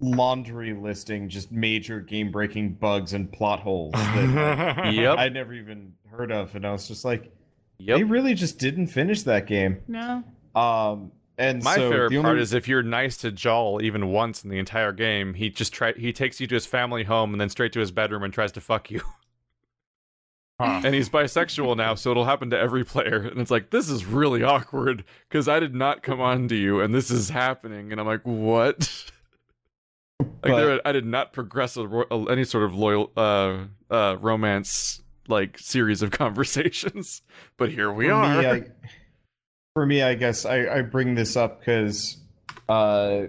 laundry 0.03 0.75
listing 0.75 1.29
just 1.29 1.53
major 1.53 2.01
game 2.01 2.31
breaking 2.31 2.75
bugs 2.75 3.13
and 3.15 3.31
plot 3.33 3.61
holes 3.61 3.93
that 3.93 4.93
Yep. 4.95 5.19
I 5.19 5.29
never 5.29 5.55
even 5.55 5.95
heard 6.11 6.31
of, 6.33 6.55
and 6.55 6.67
I 6.67 6.73
was 6.73 6.89
just 6.89 7.05
like, 7.05 7.33
Yep. 7.79 7.97
they 7.99 8.05
really 8.05 8.35
just 8.35 8.59
didn't 8.59 8.89
finish 8.89 9.23
that 9.23 9.47
game. 9.47 9.79
No. 9.89 10.23
Um, 10.55 11.11
and 11.39 11.63
My 11.65 11.75
so 11.77 11.91
favorite 11.91 12.11
the 12.11 12.21
part 12.21 12.39
is 12.39 12.53
if 12.53 12.69
you're 12.69 12.83
nice 12.83 13.17
to 13.19 13.33
Jaal 13.33 13.81
even 13.83 14.09
once 14.13 14.45
in 14.45 14.51
the 14.51 14.59
entire 14.59 14.93
game, 14.93 15.35
he 15.35 15.49
just 15.51 15.73
try 15.73 15.93
he 15.93 16.13
takes 16.13 16.41
you 16.41 16.47
to 16.49 16.55
his 16.55 16.67
family 16.67 17.05
home 17.05 17.33
and 17.33 17.41
then 17.41 17.49
straight 17.49 17.73
to 17.73 17.81
his 17.81 17.91
bedroom 17.91 18.23
and 18.23 18.33
tries 18.33 18.53
to 18.53 18.61
fuck 18.61 18.91
you. 18.91 19.01
Huh. 20.61 20.81
And 20.85 20.95
he's 20.95 21.09
bisexual 21.09 21.77
now, 21.77 21.95
so 21.97 22.11
it'll 22.11 22.25
happen 22.27 22.51
to 22.51 22.59
every 22.59 22.85
player. 22.85 23.27
And 23.27 23.41
it's 23.41 23.51
like 23.51 23.71
this 23.71 23.89
is 23.89 24.05
really 24.05 24.43
awkward 24.45 25.03
because 25.29 25.49
I 25.49 25.59
did 25.59 25.75
not 25.75 26.03
come 26.03 26.21
on 26.21 26.47
to 26.49 26.55
you, 26.55 26.81
and 26.81 26.95
this 26.95 27.11
is 27.11 27.31
happening, 27.31 27.91
and 27.91 28.01
I'm 28.01 28.07
like, 28.07 28.23
what? 28.25 29.11
like 30.25 30.53
But- 30.53 30.57
there, 30.57 30.81
I 30.85 30.93
did 30.93 31.07
not 31.07 31.33
progress 31.33 31.77
a, 31.77 31.83
a- 31.87 32.31
any 32.31 32.45
sort 32.45 32.65
of 32.65 32.75
loyal 32.75 33.11
uh 33.17 33.65
uh 33.91 34.17
romance 34.21 35.03
like 35.29 35.59
series 35.59 36.03
of 36.03 36.11
conversations, 36.53 37.23
but 37.57 37.71
here 37.71 37.93
we 37.93 38.07
for 38.07 38.13
are. 38.15 38.43
Me, 38.43 38.47
I, 38.49 38.63
for 39.75 39.87
me, 39.87 40.03
I 40.03 40.15
guess 40.15 40.45
I, 40.45 40.67
I 40.79 40.83
bring 40.83 41.15
this 41.15 41.37
up 41.37 41.61
because 41.61 42.19
uh, 42.69 43.23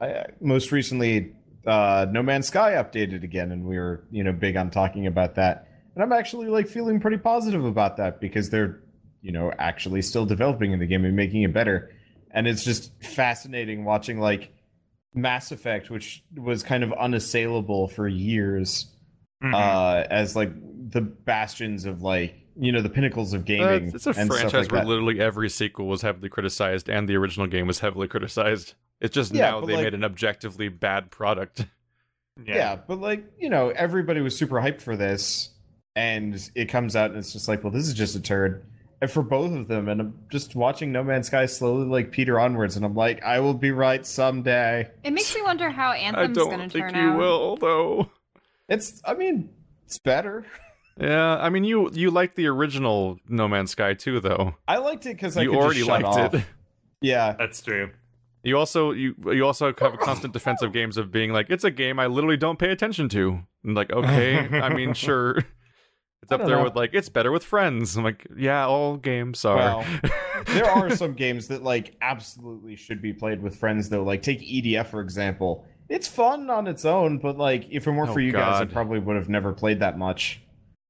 I, 0.00 0.24
most 0.40 0.70
recently, 0.70 1.32
uh, 1.66 2.06
No 2.10 2.22
Man's 2.22 2.46
Sky 2.48 2.72
updated 2.72 3.24
again, 3.24 3.50
and 3.52 3.64
we 3.64 3.78
were 3.78 4.04
you 4.10 4.22
know 4.22 4.32
big 4.32 4.56
on 4.56 4.70
talking 4.70 5.06
about 5.06 5.34
that. 5.36 5.66
And 5.94 6.04
I'm 6.04 6.12
actually 6.12 6.46
like 6.48 6.68
feeling 6.68 7.00
pretty 7.00 7.18
positive 7.18 7.64
about 7.64 7.96
that 7.96 8.20
because 8.20 8.50
they're 8.50 8.80
you 9.22 9.32
know 9.32 9.52
actually 9.58 10.02
still 10.02 10.26
developing 10.26 10.72
in 10.72 10.78
the 10.78 10.86
game 10.86 11.04
and 11.04 11.16
making 11.16 11.42
it 11.42 11.52
better. 11.52 11.90
And 12.30 12.46
it's 12.46 12.64
just 12.64 12.92
fascinating 13.02 13.84
watching 13.84 14.20
like 14.20 14.52
Mass 15.14 15.50
Effect, 15.52 15.90
which 15.90 16.22
was 16.36 16.62
kind 16.62 16.82
of 16.84 16.92
unassailable 16.92 17.88
for 17.88 18.06
years 18.06 18.86
Mhm. 19.42 19.54
uh, 19.54 20.06
as 20.10 20.36
like 20.36 20.50
the 20.90 21.00
bastions 21.00 21.84
of 21.86 22.02
like 22.02 22.34
you 22.56 22.72
know 22.72 22.82
the 22.82 22.90
pinnacles 22.90 23.32
of 23.32 23.42
Uh, 23.42 23.44
gaming. 23.44 23.92
it's 23.94 24.06
a 24.06 24.12
franchise 24.12 24.52
like 24.52 24.70
where 24.72 24.80
that. 24.82 24.86
literally 24.86 25.20
every 25.20 25.48
sequel 25.48 25.86
was 25.86 26.02
heavily 26.02 26.28
criticized, 26.28 26.88
and 26.90 27.08
the 27.08 27.16
original 27.16 27.46
game 27.46 27.66
was 27.66 27.78
heavily 27.78 28.06
criticized. 28.08 28.74
It's 29.00 29.14
just 29.14 29.34
Yeah, 29.34 29.52
now 29.52 29.60
they 29.62 29.74
like- 29.76 29.84
made 29.84 29.94
an 29.94 30.04
objectively 30.04 30.68
bad 30.68 31.10
product. 31.10 31.64
yeah. 32.46 32.76
but 32.86 33.00
like 33.00 33.24
you 33.38 33.48
know 33.50 33.70
everybody 33.70 34.20
was 34.20 34.36
super 34.36 34.56
hyped 34.56 34.82
for 34.82 34.96
this, 34.96 35.50
and 35.96 36.50
it 36.54 36.66
comes 36.68 36.94
out 36.96 37.10
and 37.10 37.18
it's 37.18 37.32
just 37.32 37.48
like, 37.48 37.64
well, 37.64 37.72
this 37.72 37.86
is 37.88 37.94
just 37.94 38.14
a 38.14 38.20
turd. 38.20 38.64
And 39.02 39.10
for 39.10 39.22
both 39.22 39.52
of 39.52 39.66
them, 39.66 39.88
and 39.88 40.00
I'm 40.00 40.18
just 40.30 40.54
watching 40.54 40.92
No 40.92 41.02
Man's 41.02 41.28
Sky 41.28 41.46
slowly 41.46 41.86
like 41.86 42.10
peter 42.10 42.38
onwards, 42.38 42.76
and 42.76 42.84
I'm 42.84 42.94
like, 42.94 43.22
I 43.22 43.40
will 43.40 43.54
be 43.54 43.70
right 43.70 44.04
someday. 44.04 44.90
It 45.02 45.12
makes 45.12 45.34
me 45.34 45.40
wonder 45.42 45.70
how 45.70 45.90
I 45.92 45.96
Anthem's 45.96 46.36
gonna 46.36 46.50
don't 46.50 46.68
to 46.68 46.72
think 46.78 46.90
turn 46.92 47.12
you 47.12 47.18
will, 47.18 47.56
though. 47.56 48.10
It's, 48.68 49.00
I 49.04 49.14
mean, 49.14 49.48
it's 49.86 49.98
better. 49.98 50.44
Yeah, 51.00 51.38
I 51.38 51.48
mean, 51.48 51.64
you 51.64 51.90
you 51.92 52.10
like 52.10 52.34
the 52.34 52.46
original 52.48 53.18
No 53.26 53.48
Man's 53.48 53.70
Sky 53.70 53.94
too, 53.94 54.20
though. 54.20 54.54
I 54.68 54.76
liked 54.76 55.06
it 55.06 55.14
because 55.14 55.36
I 55.36 55.42
you 55.42 55.50
could 55.50 55.58
already 55.58 55.78
just 55.80 55.88
shut 55.88 56.02
liked 56.02 56.18
off. 56.18 56.34
it. 56.34 56.44
Yeah, 57.00 57.34
That's 57.38 57.62
true. 57.62 57.90
You 58.42 58.56
also 58.56 58.92
you 58.92 59.14
you 59.26 59.46
also 59.46 59.66
have 59.66 59.94
a 59.94 59.98
constant 59.98 60.32
defense 60.32 60.62
of 60.62 60.72
games 60.72 60.96
of 60.96 61.10
being 61.10 61.32
like 61.32 61.50
it's 61.50 61.64
a 61.64 61.70
game 61.70 61.98
I 61.98 62.06
literally 62.06 62.36
don't 62.36 62.58
pay 62.58 62.70
attention 62.70 63.08
to. 63.10 63.40
And 63.64 63.74
like 63.74 63.92
okay, 63.92 64.38
I 64.60 64.72
mean 64.74 64.94
sure. 64.94 65.44
It's 66.22 66.32
up 66.32 66.44
there 66.44 66.56
know. 66.56 66.64
with 66.64 66.76
like 66.76 66.90
it's 66.92 67.08
better 67.08 67.32
with 67.32 67.44
friends. 67.44 67.96
I'm 67.96 68.04
like, 68.04 68.26
yeah, 68.36 68.66
all 68.66 68.96
games 68.96 69.44
are. 69.44 69.56
Well, 69.56 69.84
there 70.46 70.70
are 70.70 70.94
some 70.94 71.14
games 71.14 71.48
that 71.48 71.62
like 71.62 71.96
absolutely 72.02 72.76
should 72.76 73.00
be 73.00 73.12
played 73.12 73.42
with 73.42 73.56
friends 73.56 73.88
though. 73.88 74.02
Like 74.04 74.22
take 74.22 74.40
EDF 74.40 74.86
for 74.88 75.00
example. 75.00 75.64
It's 75.88 76.06
fun 76.06 76.50
on 76.50 76.66
its 76.66 76.84
own, 76.84 77.18
but 77.18 77.36
like 77.38 77.66
if 77.70 77.86
it 77.86 77.90
weren't 77.90 78.10
Oh, 78.10 78.12
for 78.12 78.20
you 78.20 78.32
guys, 78.32 78.60
I 78.60 78.64
probably 78.66 78.98
would 79.00 79.16
have 79.16 79.28
never 79.28 79.52
played 79.52 79.80
that 79.80 79.98
much. 79.98 80.40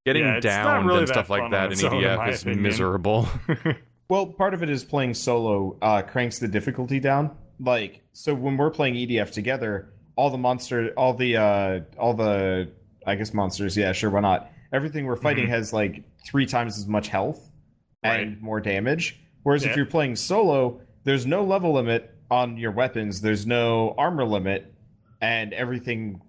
Getting 0.05 0.25
Yeah, 0.25 0.41
down 0.41 0.87
really 0.87 1.01
and 1.01 1.09
stuff 1.09 1.31
like 1.31 1.51
that 1.53 1.67
in 1.67 1.73
its 1.73 1.85
own, 1.85 1.95
in 1.95 2.05
EDF 2.05 2.29
is 2.29 2.43
opinion. 2.43 2.63
miserable. 2.63 3.29
Well, 4.11 4.27
part 4.27 4.55
of 4.55 4.65
it 4.65 4.69
is 4.69 4.83
playing 4.83 5.15
solo 5.15 5.79
uh, 5.81 6.03
cranks 6.03 6.41
the 6.41 6.49
difficulty 6.49 6.99
down. 6.99 7.31
Like, 7.61 8.03
so 8.13 8.35
when 8.35 8.57
we're 8.57 8.73
playing 8.73 8.95
EDF 8.95 9.31
together, 9.31 9.93
all 10.17 10.31
the 10.31 10.37
monster, 10.37 10.93
all 10.97 11.15
the, 11.15 11.37
uh, 11.37 11.81
all 11.97 12.15
the, 12.15 12.73
I 13.07 13.15
guess 13.15 13.33
monsters, 13.33 13.77
yeah, 13.77 13.93
sure, 13.93 14.11
why 14.11 14.19
not? 14.19 14.51
Everything 14.73 15.07
we're 15.07 15.17
fighting 15.17 15.47
Mhm. 15.47 15.51
has 15.51 15.73
like 15.73 16.03
three 16.27 16.47
times 16.47 16.79
as 16.79 16.87
much 16.87 17.09
health 17.09 17.51
and 18.03 18.41
more 18.41 18.61
damage. 18.61 19.21
Whereas 19.43 19.65
if 19.65 19.77
you're 19.77 19.87
playing 19.87 20.17
solo, 20.17 20.81
there's 21.05 21.27
no 21.27 21.45
level 21.45 21.73
limit 21.73 22.15
on 22.31 22.57
your 22.57 22.71
weapons, 22.71 23.21
there's 23.21 23.47
no 23.47 23.95
armor 23.99 24.25
limit, 24.25 24.73
and 25.21 25.53
everything 25.53 26.21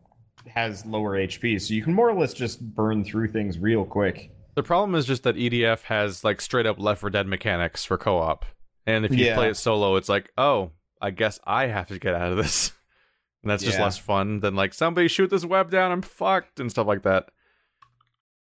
has 0.48 0.86
lower 0.86 1.16
HP. 1.18 1.60
So 1.60 1.74
you 1.74 1.84
can 1.84 1.94
more 1.94 2.10
or 2.10 2.14
less 2.20 2.34
just 2.34 2.62
burn 2.76 3.04
through 3.04 3.28
things 3.32 3.60
real 3.60 3.86
quick. 3.86 4.32
the 4.56 4.64
problem 4.64 4.96
is 4.96 5.06
just 5.06 5.24
that 5.24 5.38
EDF 5.38 5.84
has 5.84 6.26
like 6.26 6.42
straight 6.42 6.66
up 6.66 6.78
Left 6.78 7.00
4 7.00 7.10
Dead 7.10 7.26
mechanics 7.26 7.86
for 7.86 7.98
co-op, 7.98 8.44
and 8.86 9.06
if 9.06 9.14
you 9.16 9.26
Yeah. 9.28 9.36
play 9.36 9.50
it 9.50 9.56
solo, 9.56 9.96
it's 9.96 10.10
like, 10.10 10.30
oh, 10.38 10.72
I 11.02 11.12
guess 11.12 11.40
I 11.46 11.68
have 11.68 11.88
to 11.88 11.98
get 11.98 12.14
out 12.16 12.32
of 12.32 12.38
this, 12.38 12.74
and 13.44 13.50
that's 13.50 13.64
just 13.64 13.78
Yeah. 13.78 13.86
less 13.86 13.98
fun 13.98 14.42
than 14.42 14.56
like 14.56 14.74
somebody 14.74 15.08
shoot 15.08 15.30
this 15.30 15.46
web 15.46 15.72
down, 15.72 15.92
I'm 15.94 16.02
fucked, 16.02 16.60
and 16.60 16.70
stuff 16.70 16.86
like 16.86 17.04
that. 17.04 17.30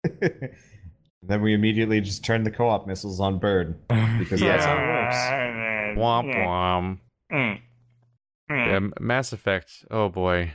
then 1.23 1.41
we 1.41 1.53
immediately 1.53 2.01
just 2.01 2.23
turn 2.25 2.43
the 2.43 2.51
co-op 2.51 2.87
missiles 2.87 3.19
on 3.19 3.39
Bird 3.39 3.75
because 4.19 4.39
that's 4.39 4.65
how 4.65 4.75
it 4.75 4.87
works. 4.87 5.99
Womp 5.99 6.27
Yeah. 6.33 6.45
womp. 6.45 6.99
Mm. 7.31 7.59
Mm. 8.51 8.67
Yeah, 8.67 8.89
Mass 8.99 9.31
Effect. 9.33 9.85
Oh 9.91 10.09
boy. 10.09 10.53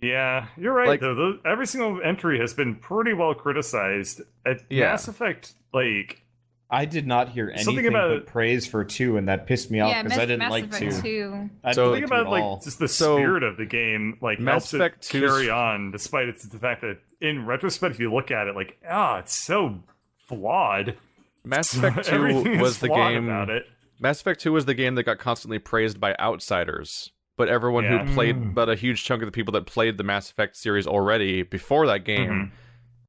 Yeah, 0.00 0.46
you're 0.56 0.72
right. 0.74 0.88
Like- 0.88 1.00
though 1.00 1.14
the, 1.14 1.40
every 1.44 1.66
single 1.66 2.00
entry 2.02 2.38
has 2.40 2.54
been 2.54 2.76
pretty 2.76 3.14
well 3.14 3.34
criticized. 3.34 4.20
At 4.46 4.62
Yeah. 4.70 4.90
Mass 4.90 5.08
Effect, 5.08 5.54
like 5.72 6.22
I 6.70 6.84
did 6.84 7.06
not 7.06 7.30
hear 7.30 7.46
anything 7.48 7.64
Something 7.64 7.86
about 7.86 8.08
but 8.10 8.16
it- 8.18 8.26
praise 8.26 8.66
for 8.66 8.84
two, 8.84 9.16
and 9.16 9.28
that 9.28 9.46
pissed 9.46 9.70
me 9.70 9.80
off 9.80 9.88
yeah, 9.90 10.02
because 10.02 10.16
Mass, 10.18 10.22
I 10.22 10.26
didn't 10.26 10.38
Mass 10.40 10.50
like 10.50 10.64
Effect 10.66 10.96
two. 10.96 11.02
2. 11.02 11.50
I 11.64 11.72
So- 11.72 11.84
didn't 11.94 11.94
think 12.00 12.10
like 12.10 12.20
about 12.20 12.22
two 12.22 12.26
at 12.26 12.30
like 12.30 12.42
all. 12.42 12.60
just 12.62 12.78
the 12.78 12.88
So, 12.88 13.16
spirit 13.16 13.42
of 13.42 13.56
the 13.56 13.64
game, 13.66 14.18
like 14.20 14.38
Mass 14.38 14.70
helps 14.70 14.74
Effect 14.74 15.04
it 15.06 15.08
2's 15.18 15.30
carry 15.32 15.50
on, 15.50 15.90
despite 15.92 16.28
its 16.28 16.44
the 16.46 16.58
fact 16.58 16.82
that 16.82 16.98
in 17.22 17.46
retrospect, 17.46 17.94
if 17.94 18.00
you 18.00 18.12
look 18.12 18.30
at 18.30 18.48
it, 18.48 18.54
like 18.54 18.78
ah, 18.88 19.18
it's 19.18 19.34
so 19.34 19.82
flawed. 20.26 20.96
Mass 21.44 21.74
Effect 21.76 22.04
2 22.06 22.12
Everything 22.14 22.60
was 22.60 22.78
the 22.80 22.86
flawed 22.88 23.12
game. 23.12 23.24
about 23.28 23.48
it. 23.50 23.64
Mass 24.00 24.20
Effect 24.20 24.40
2 24.40 24.52
was 24.52 24.66
the 24.66 24.74
game 24.74 24.94
that 24.96 25.04
got 25.04 25.18
constantly 25.18 25.58
praised 25.58 25.98
by 25.98 26.14
outsiders. 26.20 27.10
But 27.36 27.48
everyone 27.48 27.84
Yeah. 27.84 28.04
who 28.04 28.14
played, 28.14 28.36
Mm. 28.36 28.54
but 28.54 28.68
a 28.68 28.74
huge 28.74 29.04
chunk 29.04 29.22
of 29.22 29.26
the 29.26 29.32
people 29.32 29.52
that 29.52 29.64
played 29.64 29.96
the 29.96 30.04
Mass 30.04 30.30
Effect 30.30 30.56
series 30.56 30.86
already 30.86 31.42
before 31.44 31.86
that 31.86 32.04
game 32.04 32.30
Mhm. 32.30 32.50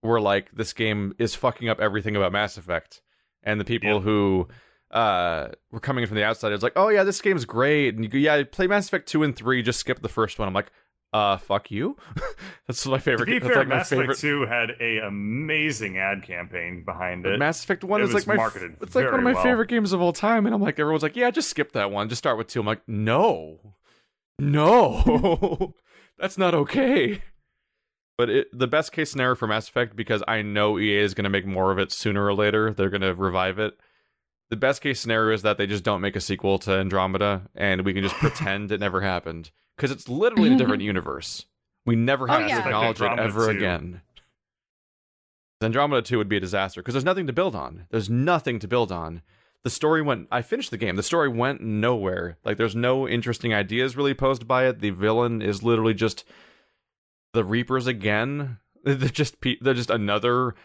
were 0.07 0.21
like, 0.21 0.51
this 0.53 0.71
game 0.71 1.13
is 1.17 1.35
fucking 1.35 1.67
up 1.67 1.81
everything 1.81 2.15
about 2.15 2.31
Mass 2.31 2.55
Effect. 2.57 3.01
And 3.43 3.59
the 3.59 3.65
people 3.65 3.93
Yep. 3.95 4.01
who 4.03 4.47
uh, 4.91 5.49
were 5.71 5.79
coming 5.79 6.01
in 6.03 6.07
from 6.07 6.17
the 6.17 6.23
outside, 6.23 6.51
it's 6.51 6.63
like, 6.63 6.73
oh 6.75 6.89
yeah, 6.89 7.03
this 7.03 7.21
game's 7.21 7.45
great. 7.45 7.95
And 7.95 8.03
you 8.03 8.09
go, 8.09 8.17
yeah, 8.17 8.43
play 8.43 8.67
Mass 8.67 8.87
Effect 8.87 9.07
2 9.07 9.23
and 9.23 9.35
3, 9.35 9.61
just 9.61 9.79
skip 9.79 10.01
the 10.01 10.09
first 10.09 10.39
one. 10.39 10.47
I'm 10.47 10.53
like, 10.53 10.71
uh, 11.13 11.37
fuck 11.37 11.71
you. 11.71 11.95
that's 12.67 12.85
my 12.85 12.97
To 12.97 13.01
favorite. 13.03 13.25
be 13.27 13.39
that's 13.39 13.47
fair, 13.51 13.57
like 13.59 13.67
my 13.67 13.75
Mass 13.77 13.89
favorite. 13.89 14.05
Effect 14.11 14.21
2 14.21 14.45
had 14.45 14.69
a 14.79 14.97
amazing 14.99 15.97
ad 15.97 16.23
campaign 16.23 16.83
behind 16.85 17.23
But 17.23 17.33
it. 17.33 17.39
Mass 17.39 17.63
Effect 17.63 17.83
One 17.83 18.01
It 18.01 18.05
is 18.05 18.09
like 18.09 18.15
was 18.21 18.27
my 18.27 18.35
marketed 18.35 18.75
it's 18.81 18.93
like 18.95 19.05
one 19.05 19.15
of 19.15 19.23
my 19.23 19.33
well. 19.33 19.43
favorite 19.43 19.69
games 19.69 19.91
of 19.93 20.01
all 20.01 20.13
time, 20.13 20.45
and 20.45 20.53
I'm 20.53 20.61
like 20.61 20.79
everyone's 20.79 21.01
like, 21.03 21.15
yeah, 21.15 21.31
just 21.31 21.49
skip 21.49 21.71
that 21.71 21.91
one, 21.91 22.09
just 22.09 22.19
start 22.19 22.37
with 22.37 22.47
two. 22.47 22.59
I'm 22.59 22.65
like, 22.67 22.81
no, 22.87 23.73
no, 24.37 25.73
that's 26.19 26.37
not 26.37 26.53
okay. 26.53 27.21
But 28.19 28.29
it, 28.29 28.47
the 28.51 28.67
best 28.67 28.91
case 28.91 29.09
scenario 29.11 29.33
for 29.35 29.47
Mass 29.47 29.69
Effect, 29.69 29.95
because 29.95 30.21
I 30.27 30.41
know 30.41 30.77
EA 30.77 30.97
is 30.97 31.13
going 31.13 31.23
to 31.23 31.29
make 31.29 31.45
more 31.45 31.71
of 31.71 31.79
it 31.79 31.89
sooner 31.89 32.25
or 32.25 32.33
later, 32.33 32.73
they're 32.73 32.89
going 32.89 32.99
to 32.99 33.15
revive 33.15 33.59
it. 33.59 33.79
The 34.49 34.57
best 34.57 34.81
case 34.81 34.99
scenario 34.99 35.33
is 35.33 35.41
that 35.43 35.57
they 35.57 35.65
just 35.65 35.85
don't 35.85 36.01
make 36.01 36.17
a 36.17 36.19
sequel 36.19 36.59
to 36.59 36.73
Andromeda, 36.73 37.43
and 37.55 37.85
we 37.85 37.93
can 37.93 38.03
just 38.03 38.15
pretend 38.19 38.73
it 38.73 38.81
never 38.81 38.99
happened, 38.99 39.51
because 39.77 39.89
it's 39.89 40.09
literally 40.09 40.47
in 40.47 40.55
a 40.55 40.57
different 40.57 40.83
universe. 40.93 41.45
We 41.85 41.95
never 41.95 42.25
Oh, 42.29 42.33
have 42.33 42.41
to 42.41 42.47
yeah. 42.49 42.59
acknowledge 42.65 43.01
it 43.01 43.17
ever 43.17 43.53
2. 43.53 43.57
again. 43.57 44.01
Andromeda 45.61 46.01
2 46.01 46.17
would 46.17 46.27
be 46.27 46.35
a 46.37 46.41
disaster 46.41 46.81
because 46.81 46.95
there's 46.95 47.05
nothing 47.05 47.27
to 47.27 47.31
build 47.33 47.55
on. 47.55 47.85
There's 47.89 48.09
nothing 48.09 48.59
to 48.59 48.67
build 48.67 48.91
on. 48.91 49.21
The 49.63 49.69
story 49.69 50.01
went 50.01 50.27
I 50.29 50.41
finished 50.41 50.71
the 50.71 50.77
game. 50.77 50.95
The 50.97 51.03
story 51.03 51.29
went 51.29 51.61
nowhere. 51.61 52.37
Like 52.45 52.57
there's 52.57 52.75
no 52.75 53.07
interesting 53.07 53.53
ideas 53.53 53.95
really 53.97 54.13
posed 54.13 54.45
by 54.47 54.67
it. 54.67 54.79
The 54.79 54.89
villain 54.91 55.41
is 55.41 55.63
literally 55.63 55.93
just 55.93 56.23
the 57.33 57.43
Reapers 57.43 57.87
again. 57.87 58.57
They're 58.83 59.09
just 59.09 59.41
pe- 59.41 59.57
they're 59.61 59.73
just 59.73 59.89
another 59.89 60.55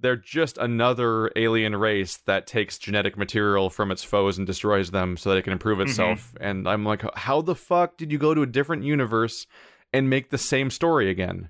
they're 0.00 0.16
just 0.16 0.58
another 0.58 1.30
alien 1.34 1.74
race 1.76 2.18
that 2.26 2.46
takes 2.46 2.78
genetic 2.78 3.16
material 3.16 3.68
from 3.70 3.90
its 3.90 4.04
foes 4.04 4.38
and 4.38 4.46
destroys 4.46 4.90
them 4.90 5.16
so 5.16 5.30
that 5.30 5.36
it 5.38 5.42
can 5.42 5.52
improve 5.52 5.80
itself. 5.80 6.34
And 6.40 6.68
I'm 6.68 6.84
like, 6.84 7.02
how 7.16 7.40
the 7.42 7.54
fuck 7.54 7.96
did 7.96 8.12
you 8.12 8.18
go 8.18 8.34
to 8.34 8.42
a 8.42 8.46
different 8.46 8.82
universe 8.84 9.46
and 9.92 10.10
make 10.10 10.30
the 10.30 10.38
same 10.38 10.70
story 10.70 11.08
again? 11.10 11.48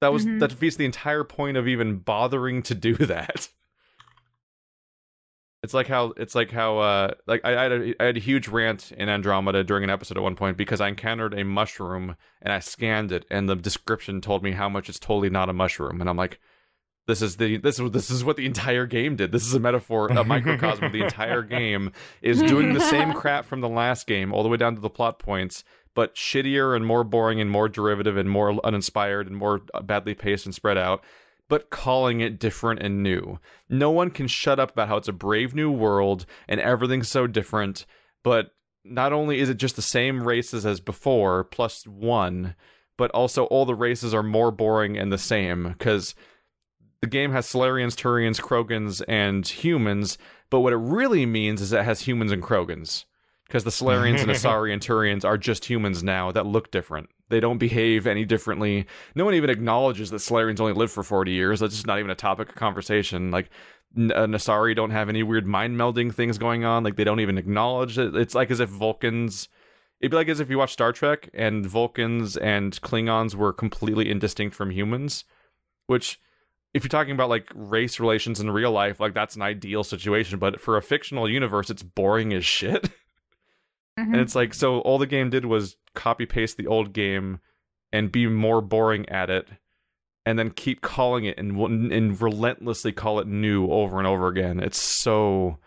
That 0.00 0.12
was 0.12 0.26
Mhm. 0.26 0.40
that 0.40 0.50
defeats 0.50 0.76
the 0.76 0.84
entire 0.84 1.24
point 1.24 1.56
of 1.56 1.66
even 1.68 1.98
bothering 1.98 2.62
to 2.64 2.74
do 2.74 2.94
that. 2.96 3.48
It's 5.66 5.74
like 5.74 5.88
how 5.88 6.12
it's 6.16 6.36
like 6.36 6.52
how 6.52 6.78
uh 6.78 7.14
like 7.26 7.40
I, 7.42 7.56
I 7.56 7.62
had 7.64 7.72
a 7.72 7.94
I 7.98 8.04
had 8.04 8.16
a 8.16 8.20
huge 8.20 8.46
rant 8.46 8.92
in 8.92 9.08
Andromeda 9.08 9.64
during 9.64 9.82
an 9.82 9.90
episode 9.90 10.16
at 10.16 10.22
one 10.22 10.36
point 10.36 10.56
because 10.56 10.80
I 10.80 10.86
encountered 10.86 11.36
a 11.36 11.44
mushroom 11.44 12.14
and 12.40 12.52
I 12.52 12.60
scanned 12.60 13.10
it 13.10 13.24
and 13.32 13.48
the 13.48 13.56
description 13.56 14.20
told 14.20 14.44
me 14.44 14.52
how 14.52 14.68
much 14.68 14.88
it's 14.88 15.00
totally 15.00 15.28
not 15.28 15.48
a 15.48 15.52
mushroom. 15.52 16.00
And 16.00 16.08
I'm 16.08 16.16
like 16.16 16.38
this 17.08 17.20
is 17.20 17.36
the 17.36 17.56
this 17.56 17.80
is 17.80 17.90
this 17.90 18.12
is 18.12 18.22
what 18.22 18.36
the 18.36 18.46
entire 18.46 18.86
game 18.86 19.16
did. 19.16 19.32
This 19.32 19.44
is 19.44 19.54
a 19.54 19.58
metaphor, 19.58 20.06
a 20.06 20.22
microcosm. 20.22 20.84
Of 20.84 20.92
the 20.92 21.02
entire 21.02 21.42
game 21.58 21.90
is 22.22 22.40
doing 22.40 22.72
the 22.72 22.80
same 22.80 23.12
crap 23.12 23.44
from 23.44 23.60
the 23.60 23.68
last 23.68 24.06
game 24.06 24.32
all 24.32 24.44
the 24.44 24.48
way 24.48 24.58
down 24.58 24.76
to 24.76 24.80
the 24.80 24.88
plot 24.88 25.18
points, 25.18 25.64
but 25.96 26.14
shittier 26.14 26.76
and 26.76 26.86
more 26.86 27.02
boring 27.02 27.40
and 27.40 27.50
more 27.50 27.68
derivative 27.68 28.16
and 28.16 28.30
more 28.30 28.64
uninspired 28.64 29.26
and 29.26 29.36
more 29.36 29.62
badly 29.82 30.14
paced 30.14 30.46
and 30.46 30.54
spread 30.54 30.78
out, 30.78 31.02
but 31.48 31.70
calling 31.70 32.20
it 32.20 32.38
different 32.38 32.80
and 32.82 33.02
new. 33.02 33.38
No 33.68 33.90
one 33.90 34.10
can 34.10 34.26
shut 34.26 34.58
up 34.58 34.72
about 34.72 34.88
how 34.88 34.96
it's 34.96 35.08
a 35.08 35.12
brave 35.12 35.54
new 35.54 35.70
world 35.70 36.26
and 36.48 36.60
everything's 36.60 37.08
so 37.08 37.26
different, 37.26 37.86
but 38.22 38.50
not 38.84 39.12
only 39.12 39.40
is 39.40 39.48
it 39.48 39.56
just 39.56 39.76
the 39.76 39.82
same 39.82 40.26
races 40.26 40.64
as 40.64 40.80
before 40.80 41.44
plus 41.44 41.86
1, 41.86 42.54
but 42.96 43.10
also 43.10 43.44
all 43.46 43.64
the 43.64 43.74
races 43.74 44.14
are 44.14 44.22
more 44.22 44.50
boring 44.50 44.96
and 44.96 45.12
the 45.12 45.18
same 45.18 45.74
cuz 45.78 46.14
the 47.02 47.06
game 47.06 47.32
has 47.32 47.46
Salarians, 47.46 47.94
Turians, 47.94 48.40
Krogans, 48.40 49.02
and 49.06 49.46
humans, 49.46 50.18
but 50.50 50.60
what 50.60 50.72
it 50.72 50.78
really 50.78 51.26
means 51.26 51.60
is 51.60 51.72
it 51.72 51.84
has 51.84 52.00
humans 52.00 52.32
and 52.32 52.42
Krogans. 52.42 53.04
Because 53.46 53.64
the 53.64 53.70
Salarians 53.70 54.20
and 54.22 54.30
Asari 54.32 54.72
and 54.72 54.82
Turians 54.82 55.24
are 55.24 55.38
just 55.38 55.64
humans 55.64 56.02
now 56.02 56.32
that 56.32 56.46
look 56.46 56.70
different. 56.70 57.08
They 57.28 57.40
don't 57.40 57.58
behave 57.58 58.06
any 58.06 58.24
differently. 58.24 58.86
No 59.14 59.24
one 59.24 59.34
even 59.34 59.50
acknowledges 59.50 60.10
that 60.10 60.16
Salarians 60.20 60.60
only 60.60 60.72
live 60.72 60.90
for 60.90 61.02
40 61.02 61.32
years. 61.32 61.60
That's 61.60 61.74
just 61.74 61.86
not 61.86 61.98
even 61.98 62.10
a 62.10 62.16
topic 62.16 62.48
of 62.48 62.54
conversation. 62.54 63.30
Like, 63.30 63.50
N- 63.96 64.12
uh, 64.12 64.26
Nasari 64.26 64.74
don't 64.74 64.90
have 64.90 65.08
any 65.08 65.22
weird 65.22 65.46
mind 65.46 65.76
melding 65.76 66.12
things 66.12 66.38
going 66.38 66.64
on. 66.64 66.82
Like, 66.84 66.96
they 66.96 67.04
don't 67.04 67.20
even 67.20 67.38
acknowledge 67.38 67.98
it. 67.98 68.14
It's 68.16 68.34
like 68.34 68.50
as 68.50 68.60
if 68.60 68.68
Vulcans. 68.68 69.48
It'd 70.00 70.10
be 70.10 70.16
like 70.16 70.28
as 70.28 70.40
if 70.40 70.50
you 70.50 70.58
watch 70.58 70.72
Star 70.72 70.92
Trek 70.92 71.30
and 71.32 71.64
Vulcans 71.64 72.36
and 72.36 72.78
Klingons 72.82 73.34
were 73.34 73.52
completely 73.52 74.10
indistinct 74.10 74.54
from 74.54 74.70
humans, 74.70 75.24
which 75.86 76.20
if 76.74 76.84
you're 76.84 76.90
talking 76.90 77.14
about 77.14 77.30
like 77.30 77.50
race 77.54 77.98
relations 77.98 78.38
in 78.38 78.50
real 78.50 78.72
life, 78.72 79.00
like 79.00 79.14
that's 79.14 79.36
an 79.36 79.42
ideal 79.42 79.82
situation. 79.82 80.38
But 80.38 80.60
for 80.60 80.76
a 80.76 80.82
fictional 80.82 81.30
universe, 81.30 81.70
it's 81.70 81.82
boring 81.82 82.34
as 82.34 82.44
shit. 82.44 82.90
Mhm. 83.98 84.12
and 84.12 84.16
it's 84.16 84.34
like, 84.34 84.52
so 84.54 84.80
all 84.80 84.98
the 84.98 85.06
game 85.06 85.30
did 85.30 85.44
was 85.46 85.76
copy 85.94 86.26
paste 86.26 86.56
the 86.56 86.66
old 86.66 86.92
game 86.92 87.40
and 87.92 88.12
be 88.12 88.26
more 88.26 88.60
boring 88.60 89.08
at 89.08 89.30
it, 89.30 89.48
and 90.26 90.38
then 90.38 90.50
keep 90.50 90.80
calling 90.82 91.24
it 91.24 91.38
and 91.38 91.56
and 91.92 92.20
relentlessly 92.20 92.92
call 92.92 93.20
it 93.20 93.26
new 93.26 93.66
over 93.68 93.98
and 93.98 94.06
over 94.06 94.26
again. 94.28 94.60
It's 94.60 94.80
so. 94.80 95.58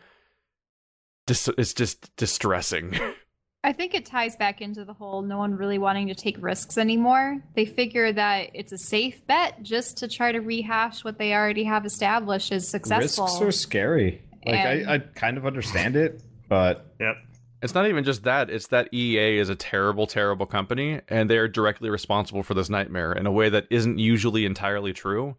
Dis- 1.27 1.49
it's 1.57 1.73
just 1.73 2.15
distressing. 2.17 2.97
I 3.63 3.73
think 3.73 3.93
it 3.93 4.05
ties 4.05 4.35
back 4.37 4.61
into 4.61 4.85
the 4.85 4.93
whole 4.93 5.21
no 5.21 5.37
one 5.37 5.53
really 5.53 5.77
wanting 5.77 6.07
to 6.07 6.15
take 6.15 6.37
risks 6.41 6.77
anymore. 6.77 7.43
They 7.55 7.65
figure 7.65 8.11
that 8.13 8.51
it's 8.53 8.71
a 8.71 8.77
safe 8.77 9.25
bet 9.27 9.61
just 9.61 9.97
to 9.97 10.07
try 10.07 10.31
to 10.31 10.39
rehash 10.39 11.03
what 11.03 11.17
they 11.17 11.33
already 11.33 11.65
have 11.65 11.85
established 11.85 12.51
as 12.53 12.67
successful. 12.69 13.25
Risks 13.25 13.41
are 13.41 13.51
scary. 13.51 14.23
Like 14.45 14.55
And- 14.55 14.89
I, 14.89 14.93
I 14.95 14.97
kind 14.99 15.37
of 15.37 15.45
understand 15.45 15.95
it, 15.97 16.23
but 16.47 16.95
Yep. 16.99 17.17
It's 17.61 17.73
not 17.73 17.87
even 17.87 18.05
just 18.05 18.23
that. 18.23 18.49
It's 18.49 18.67
that 18.67 18.93
EA 18.93 19.37
is 19.37 19.49
a 19.49 19.55
terrible, 19.55 20.07
terrible 20.07 20.45
company, 20.45 21.01
and 21.09 21.29
they 21.29 21.37
are 21.37 21.47
directly 21.47 21.89
responsible 21.89 22.41
for 22.43 22.53
this 22.53 22.69
nightmare 22.69 23.11
in 23.11 23.25
a 23.25 23.31
way 23.31 23.49
that 23.49 23.67
isn't 23.69 23.99
usually 23.99 24.45
entirely 24.45 24.93
true. 24.93 25.35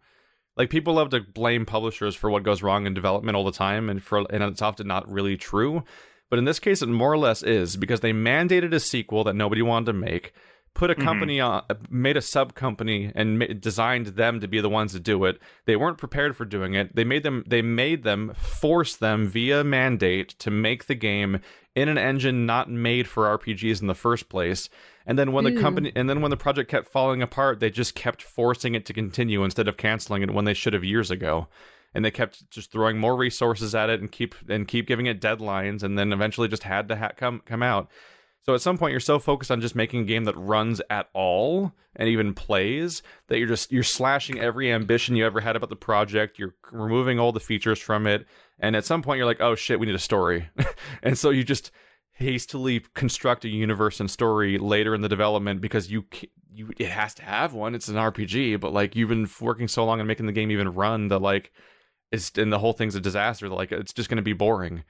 like 0.57 0.69
people 0.69 0.93
love 0.95 1.09
to 1.09 1.21
blame 1.21 1.65
publishers 1.65 2.15
for 2.15 2.29
what 2.29 2.43
goes 2.43 2.61
wrong 2.61 2.85
in 2.85 2.93
development 2.93 3.35
all 3.35 3.45
the 3.45 3.51
time, 3.51 3.89
and 3.89 4.03
for 4.03 4.25
and 4.29 4.43
it's 4.43 4.61
often 4.61 4.87
not 4.87 5.09
really 5.11 5.37
true. 5.37 5.83
But 6.29 6.39
in 6.39 6.45
this 6.45 6.59
case, 6.59 6.81
it 6.81 6.87
more 6.87 7.11
or 7.11 7.17
less 7.17 7.43
is 7.43 7.75
because 7.75 8.01
they 8.01 8.13
mandated 8.13 8.73
a 8.73 8.79
sequel 8.79 9.23
that 9.25 9.35
nobody 9.35 9.61
wanted 9.61 9.87
to 9.87 9.93
make, 9.93 10.33
put 10.73 10.89
a 10.89 10.95
Mhm. 10.95 11.03
company 11.03 11.39
on, 11.39 11.63
made 11.89 12.17
a 12.17 12.21
sub 12.21 12.55
company, 12.55 13.11
and 13.13 13.37
ma- 13.39 13.45
designed 13.59 14.07
them 14.07 14.39
to 14.39 14.47
be 14.47 14.59
the 14.61 14.69
ones 14.69 14.93
to 14.93 14.99
do 14.99 15.25
it. 15.25 15.39
They 15.65 15.75
weren't 15.75 15.97
prepared 15.97 16.35
for 16.35 16.45
doing 16.45 16.73
it. 16.73 16.95
They 16.95 17.03
made 17.03 17.23
them. 17.23 17.43
They 17.47 17.61
made 17.61 18.03
them 18.03 18.33
force 18.35 18.95
them 18.95 19.27
via 19.27 19.63
mandate 19.63 20.29
to 20.39 20.49
make 20.51 20.85
the 20.85 20.95
game 20.95 21.39
in 21.75 21.87
an 21.89 21.97
engine 21.97 22.45
not 22.45 22.69
made 22.69 23.07
for 23.07 23.27
RPGs 23.27 23.81
in 23.81 23.87
the 23.87 23.95
first 23.95 24.29
place. 24.29 24.69
And 25.05 25.17
then 25.17 25.31
when 25.31 25.45
the 25.45 25.59
company, 25.59 25.91
and 25.95 26.09
then 26.09 26.21
when 26.21 26.29
the 26.31 26.37
project 26.37 26.69
kept 26.69 26.87
falling 26.87 27.21
apart, 27.21 27.59
they 27.59 27.69
just 27.69 27.95
kept 27.95 28.21
forcing 28.21 28.75
it 28.75 28.85
to 28.85 28.93
continue 28.93 29.43
instead 29.43 29.67
of 29.67 29.77
canceling 29.77 30.21
it 30.21 30.31
when 30.31 30.45
they 30.45 30.53
should 30.53 30.73
have 30.73 30.83
years 30.83 31.09
ago 31.09 31.47
and 31.93 32.05
they 32.05 32.11
kept 32.11 32.49
just 32.51 32.71
throwing 32.71 32.97
more 32.97 33.17
resources 33.17 33.73
at 33.75 33.89
it 33.89 33.99
and 33.99 34.11
keep 34.11 34.35
and 34.47 34.67
keep 34.67 34.87
giving 34.87 35.07
it 35.07 35.19
deadlines 35.19 35.81
and 35.83 35.97
then 35.97 36.13
eventually 36.13 36.47
just 36.47 36.63
had 36.63 36.87
to 36.87 36.95
ha- 36.95 37.11
come 37.17 37.41
come 37.45 37.61
out 37.63 37.89
so 38.43 38.55
at 38.55 38.61
some 38.61 38.77
point 38.77 38.91
you're 38.91 38.99
so 38.99 39.19
focused 39.19 39.51
on 39.51 39.61
just 39.61 39.75
making 39.75 40.01
a 40.01 40.05
game 40.05 40.23
that 40.25 40.37
runs 40.37 40.81
at 40.89 41.09
all 41.13 41.73
and 41.95 42.09
even 42.09 42.33
plays 42.33 43.03
that 43.27 43.37
you're 43.37 43.47
just 43.47 43.71
you're 43.71 43.83
slashing 43.83 44.39
every 44.39 44.71
ambition 44.71 45.15
you 45.15 45.25
ever 45.25 45.39
had 45.39 45.55
about 45.55 45.69
the 45.69 45.75
project. 45.75 46.39
You're 46.39 46.55
removing 46.71 47.19
all 47.19 47.31
the 47.31 47.39
features 47.39 47.79
from 47.79 48.07
it. 48.07 48.25
And 48.59 48.75
at 48.75 48.85
some 48.85 49.01
point 49.01 49.17
you're 49.17 49.27
like 49.27 49.41
oh 49.41 49.55
shit 49.55 49.79
we 49.79 49.85
need 49.85 49.95
a 49.95 49.99
story. 49.99 50.49
And 51.03 51.17
so 51.17 51.29
you 51.29 51.43
just 51.43 51.71
hastily 52.13 52.81
construct 52.93 53.45
a 53.45 53.49
universe 53.49 53.99
and 53.99 54.09
story 54.09 54.57
later 54.57 54.93
in 54.93 55.01
the 55.01 55.09
development 55.09 55.61
because 55.61 55.91
you 55.91 56.05
you 56.51 56.71
it 56.77 56.89
has 56.89 57.13
to 57.15 57.23
have 57.23 57.53
one. 57.53 57.75
It's 57.75 57.89
an 57.89 57.95
RPG 57.95 58.59
but 58.59 58.73
like 58.73 58.95
you've 58.95 59.09
been 59.09 59.29
working 59.39 59.67
so 59.67 59.85
long 59.85 59.99
on 59.99 60.07
making 60.07 60.25
the 60.25 60.31
game 60.31 60.49
even 60.51 60.73
run 60.73 61.09
that 61.09 61.19
like 61.19 61.51
it's 62.11 62.31
and 62.37 62.51
the 62.51 62.59
whole 62.59 62.73
thing's 62.73 62.95
a 62.95 63.01
disaster 63.01 63.49
like 63.49 63.71
it's 63.71 63.93
just 63.93 64.09
going 64.09 64.17
to 64.17 64.23
be 64.23 64.33
boring 64.33 64.83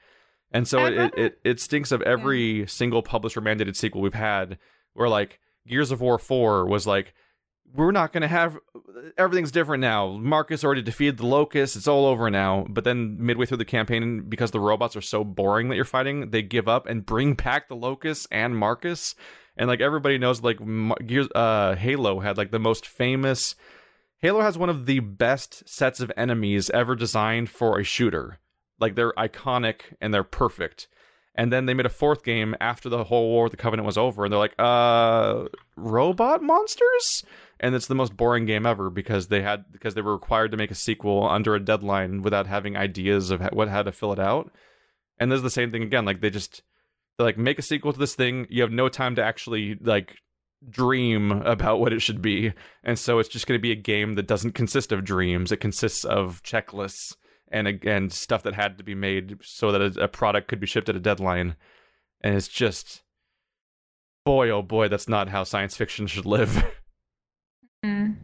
and 0.52 0.66
so 0.66 0.84
it, 0.86 0.92
it, 0.94 1.14
it 1.16 1.38
it 1.44 1.60
stinks 1.60 1.92
of 1.92 2.02
every 2.02 2.66
single 2.66 3.02
publisher 3.02 3.40
mandated 3.40 3.76
sequel 3.76 4.00
we've 4.00 4.14
had 4.14 4.58
where 4.94 5.08
like 5.08 5.40
gears 5.66 5.90
of 5.90 6.00
war 6.00 6.18
4 6.18 6.66
was 6.66 6.86
like 6.86 7.14
we're 7.74 7.92
not 7.92 8.12
going 8.12 8.20
to 8.20 8.28
have 8.28 8.58
everything's 9.16 9.50
different 9.50 9.80
now. 9.80 10.18
Marcus 10.18 10.62
already 10.62 10.82
defeated 10.82 11.16
the 11.16 11.26
locust 11.26 11.74
it's 11.74 11.88
all 11.88 12.04
over 12.04 12.28
now. 12.30 12.66
But 12.68 12.84
then 12.84 13.16
midway 13.18 13.46
through 13.46 13.56
the 13.56 13.64
campaign 13.64 14.28
because 14.28 14.50
the 14.50 14.60
robots 14.60 14.94
are 14.94 15.00
so 15.00 15.24
boring 15.24 15.68
that 15.68 15.76
you're 15.76 15.86
fighting 15.86 16.30
they 16.30 16.42
give 16.42 16.68
up 16.68 16.86
and 16.86 17.06
bring 17.06 17.34
back 17.34 17.68
the 17.68 17.76
locust 17.76 18.26
and 18.30 18.56
marcus. 18.56 19.14
And 19.56 19.68
like 19.68 19.80
everybody 19.80 20.18
knows 20.18 20.42
like 20.42 20.58
gears 21.06 21.28
uh 21.34 21.76
halo 21.76 22.20
had 22.20 22.36
like 22.36 22.50
the 22.50 22.58
most 22.58 22.86
famous 22.86 23.54
Halo 24.22 24.40
has 24.40 24.56
one 24.56 24.70
of 24.70 24.86
the 24.86 25.00
best 25.00 25.68
sets 25.68 25.98
of 25.98 26.12
enemies 26.16 26.70
ever 26.70 26.94
designed 26.94 27.50
for 27.50 27.80
a 27.80 27.82
shooter. 27.82 28.38
Like 28.80 28.94
they're 28.94 29.12
iconic 29.12 29.82
and 30.00 30.12
they're 30.12 30.24
perfect. 30.24 30.88
And 31.34 31.50
then 31.50 31.64
they 31.64 31.74
made 31.74 31.86
a 31.86 31.90
fourth 31.90 32.24
game 32.24 32.54
after 32.60 32.88
the 32.88 33.04
whole 33.04 33.30
War 33.30 33.44
with 33.44 33.52
the 33.52 33.56
Covenant 33.56 33.86
was 33.86 33.96
over, 33.96 34.24
and 34.24 34.32
they're 34.32 34.38
like, 34.38 34.54
uh, 34.58 35.44
robot 35.76 36.42
monsters? 36.42 37.24
And 37.58 37.74
it's 37.74 37.86
the 37.86 37.94
most 37.94 38.16
boring 38.16 38.44
game 38.44 38.66
ever 38.66 38.90
because 38.90 39.28
they 39.28 39.40
had 39.40 39.64
because 39.72 39.94
they 39.94 40.02
were 40.02 40.12
required 40.12 40.50
to 40.50 40.56
make 40.56 40.70
a 40.70 40.74
sequel 40.74 41.26
under 41.28 41.54
a 41.54 41.64
deadline 41.64 42.20
without 42.22 42.46
having 42.46 42.76
ideas 42.76 43.30
of 43.30 43.40
what 43.52 43.68
how 43.68 43.82
to 43.82 43.92
fill 43.92 44.12
it 44.12 44.18
out. 44.18 44.52
And 45.18 45.30
there's 45.30 45.42
the 45.42 45.50
same 45.50 45.70
thing 45.70 45.82
again. 45.82 46.04
Like 46.04 46.20
they 46.20 46.28
just 46.28 46.62
they're 47.16 47.26
like 47.26 47.38
make 47.38 47.58
a 47.58 47.62
sequel 47.62 47.92
to 47.92 47.98
this 47.98 48.14
thing. 48.16 48.46
You 48.50 48.62
have 48.62 48.72
no 48.72 48.88
time 48.88 49.14
to 49.14 49.24
actually 49.24 49.76
like 49.80 50.16
dream 50.68 51.30
about 51.30 51.80
what 51.80 51.92
it 51.92 52.02
should 52.02 52.20
be. 52.20 52.52
And 52.82 52.98
so 52.98 53.20
it's 53.20 53.28
just 53.28 53.46
going 53.46 53.58
to 53.58 53.62
be 53.62 53.72
a 53.72 53.76
game 53.76 54.16
that 54.16 54.26
doesn't 54.26 54.52
consist 54.52 54.92
of 54.92 55.04
dreams. 55.04 55.52
It 55.52 55.58
consists 55.58 56.04
of 56.04 56.42
checklists 56.42 57.14
and 57.52 57.68
again 57.68 58.10
stuff 58.10 58.42
that 58.42 58.54
had 58.54 58.78
to 58.78 58.84
be 58.84 58.94
made 58.94 59.38
so 59.42 59.70
that 59.72 59.80
a, 59.80 60.04
a 60.04 60.08
product 60.08 60.48
could 60.48 60.60
be 60.60 60.66
shipped 60.66 60.88
at 60.88 60.96
a 60.96 61.00
deadline. 61.00 61.56
And 62.22 62.34
it's 62.34 62.48
just 62.48 63.02
boy 64.24 64.50
oh 64.50 64.62
boy 64.62 64.88
that's 64.88 65.08
not 65.08 65.28
how 65.28 65.44
science 65.44 65.76
fiction 65.76 66.06
should 66.06 66.26
live. 66.26 66.64
Mm. 67.84 68.14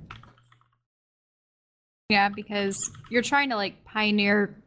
Yeah, 2.09 2.29
because 2.29 2.79
you're 3.11 3.23
trying 3.23 3.51
to 3.51 3.57
like 3.57 3.85
pioneer 3.85 4.63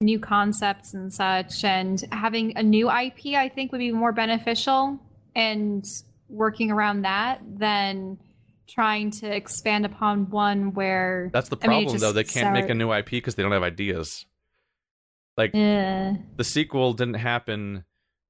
new 0.00 0.18
concepts 0.18 0.94
and 0.94 1.12
such, 1.12 1.62
and 1.62 2.02
having 2.10 2.56
a 2.56 2.62
new 2.62 2.90
IP, 2.90 3.36
I 3.36 3.48
think, 3.48 3.70
would 3.70 3.78
be 3.78 3.92
more 3.92 4.10
beneficial. 4.10 4.98
And 5.36 5.84
working 6.28 6.70
around 6.70 7.02
that 7.02 7.40
than 7.46 8.18
trying 8.66 9.10
to 9.12 9.26
expand 9.34 9.84
upon 9.86 10.30
one 10.30 10.72
where 10.74 11.30
That's 11.32 11.48
the 11.48 11.56
I 11.62 11.66
mean, 11.68 11.80
it 11.80 11.84
problem 11.84 12.00
though. 12.00 12.12
They 12.12 12.24
can't 12.24 12.52
make 12.52 12.68
a 12.68 12.74
new 12.74 12.92
IP 12.92 13.10
because 13.10 13.34
they 13.34 13.42
don't 13.42 13.52
have 13.52 13.62
ideas. 13.62 14.26
Like 15.36 15.54
Eh. 15.54 16.14
the 16.36 16.44
sequel 16.44 16.94
didn't 16.94 17.14
happen 17.14 17.84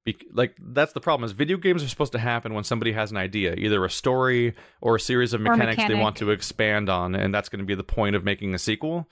be- 0.04 0.16
like 0.32 0.54
that's 0.60 0.92
the 0.92 1.00
problem 1.00 1.24
is 1.24 1.32
video 1.32 1.56
games 1.56 1.82
are 1.82 1.88
supposed 1.88 2.12
to 2.12 2.18
happen 2.18 2.54
when 2.54 2.64
somebody 2.64 2.92
has 2.92 3.10
an 3.10 3.16
idea 3.16 3.54
either 3.56 3.84
a 3.84 3.90
story 3.90 4.54
or 4.80 4.96
a 4.96 5.00
series 5.00 5.32
of 5.32 5.40
Or 5.40 5.46
a 5.52 5.56
mechanics 5.56 5.84
they 5.88 5.94
want 5.94 6.16
to 6.18 6.30
expand 6.30 6.88
on 6.88 7.14
and 7.16 7.34
that's 7.34 7.48
going 7.48 7.58
to 7.58 7.64
be 7.64 7.74
the 7.74 7.82
point 7.82 8.14
of 8.14 8.22
making 8.22 8.54
a 8.54 8.58
sequel 8.58 9.08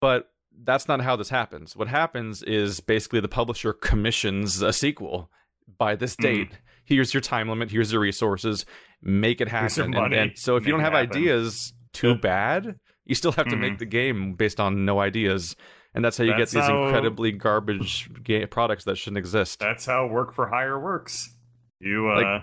but 0.00 0.30
that's 0.64 0.88
not 0.88 1.02
how 1.02 1.14
this 1.16 1.28
happens 1.28 1.76
what 1.76 1.88
happens 1.88 2.42
is 2.42 2.80
basically 2.80 3.20
the 3.20 3.28
publisher 3.28 3.74
commissions 3.74 4.62
a 4.62 4.72
sequel 4.72 5.30
by 5.76 5.94
this 5.94 6.16
Mhm. 6.16 6.22
date 6.22 6.50
here's 6.86 7.12
your 7.12 7.20
time 7.20 7.48
limit 7.50 7.70
here's 7.70 7.92
your 7.92 8.00
resources 8.00 8.64
make 9.02 9.40
it 9.40 9.48
happen 9.48 9.82
and, 9.84 9.94
money, 9.94 10.16
and 10.16 10.32
so 10.38 10.56
if 10.56 10.66
you 10.66 10.72
don't 10.72 10.80
have 10.80 10.92
happen. 10.92 11.10
ideas 11.16 11.72
too 11.92 12.10
Yep. 12.10 12.20
bad 12.22 12.76
you 13.06 13.14
still 13.14 13.32
have 13.32 13.46
to 13.48 13.56
Mhm. 13.56 13.60
make 13.60 13.78
the 13.78 13.86
game 13.86 14.34
based 14.34 14.60
on 14.60 14.84
no 14.84 15.00
ideas 15.00 15.56
and 15.94 16.04
that's 16.04 16.18
how 16.18 16.24
you 16.24 16.34
That's 16.36 16.52
get 16.52 16.60
these 16.60 16.68
how- 16.68 16.84
incredibly 16.84 17.32
garbage 17.32 18.10
ga- 18.22 18.44
products 18.46 18.84
that 18.84 18.96
shouldn't 18.98 19.16
exist. 19.18 19.58
That's 19.60 19.86
how 19.86 20.06
work 20.06 20.32
for 20.34 20.48
hire 20.48 20.78
works. 20.78 21.34
You 21.80 22.10
uh 22.10 22.16
Like, 22.22 22.42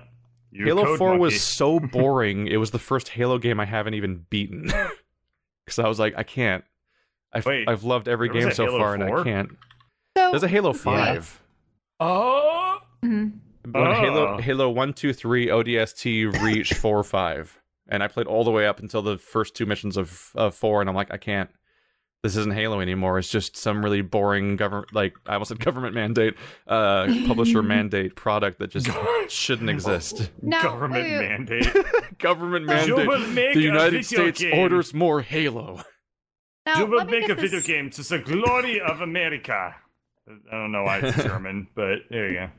you 0.51 0.65
Halo 0.65 0.97
4 0.97 1.09
monkey. 1.09 1.21
was 1.21 1.41
so 1.43 1.79
boring. 1.91 2.47
it 2.47 2.57
was 2.57 2.71
the 2.71 2.79
first 2.79 3.09
Halo 3.09 3.37
game 3.37 3.59
I 3.59 3.65
haven't 3.65 3.93
even 3.93 4.25
beaten. 4.29 4.65
Cuz 5.67 5.77
I 5.79 5.87
was 5.87 5.99
like 5.99 6.13
I 6.17 6.23
can't. 6.23 6.63
I've 7.33 7.45
Wait, 7.45 7.67
I've 7.69 7.83
loved 7.83 8.07
every 8.07 8.29
game 8.29 8.51
so 8.51 8.65
Halo 8.65 8.79
far 8.79 8.93
and 8.95 9.03
I 9.03 9.23
can't. 9.23 9.49
So, 10.17 10.31
There's 10.31 10.43
a 10.43 10.47
Halo 10.47 10.71
Yeah. 10.73 10.79
5. 10.79 11.41
Oh 11.99 12.79
Mhm. 13.03 13.39
When 13.81 13.95
Halo 13.95 14.27
Oh. 14.35 14.37
Halo 14.37 14.69
1 14.69 14.93
2 14.93 15.13
3 15.13 15.47
ODST 15.47 16.41
Reach 16.43 16.73
4 16.75 17.03
5. 17.03 17.61
And 17.87 18.01
I 18.01 18.07
played 18.07 18.27
all 18.27 18.43
the 18.43 18.51
way 18.51 18.65
up 18.67 18.79
until 18.79 19.01
the 19.01 19.17
first 19.17 19.55
two 19.55 19.65
missions 19.65 19.97
of 19.97 20.31
of 20.35 20.55
4 20.55 20.81
and 20.81 20.89
I'm 20.89 20.95
like 20.95 21.11
I 21.13 21.17
can't 21.17 21.49
this 22.23 22.35
isn't 22.37 22.55
Halo 22.55 22.79
anymore. 22.79 23.19
It's 23.19 23.29
just 23.29 23.55
some 23.55 23.83
really 23.85 24.01
boring 24.01 24.55
government, 24.55 24.91
like 24.95 25.13
I 25.27 25.33
almost 25.33 25.49
said 25.49 25.59
government 25.59 25.93
mandate, 25.93 26.33
uh, 26.65 27.05
publisher 27.27 27.61
mandate 27.75 28.15
product 28.15 28.57
that 28.57 28.71
just 28.71 28.89
shouldn't 29.29 29.69
exist. 29.69 30.31
Now, 30.41 30.63
government 30.63 31.03
wait, 31.03 31.19
wait. 31.19 31.29
mandate. 31.29 32.17
government 32.17 32.65
mandate. 32.65 33.53
The 33.53 33.61
United 33.61 34.05
States 34.07 34.39
game. 34.41 34.57
orders 34.57 34.91
more 34.91 35.21
Halo. 35.21 35.81
Now, 36.65 36.79
you 36.79 36.87
will 36.87 37.05
make 37.05 37.27
get 37.27 37.29
a 37.29 37.35
video 37.35 37.59
this- 37.59 37.67
game 37.67 37.91
to 37.91 38.01
the 38.01 38.17
glory 38.17 38.81
of 38.81 39.01
America. 39.01 39.75
I 40.27 40.51
don't 40.55 40.71
know 40.71 40.81
why 40.81 41.01
it's 41.03 41.21
German, 41.21 41.67
but 41.75 41.99
there 42.09 42.27
you 42.27 42.33
go. 42.39 42.49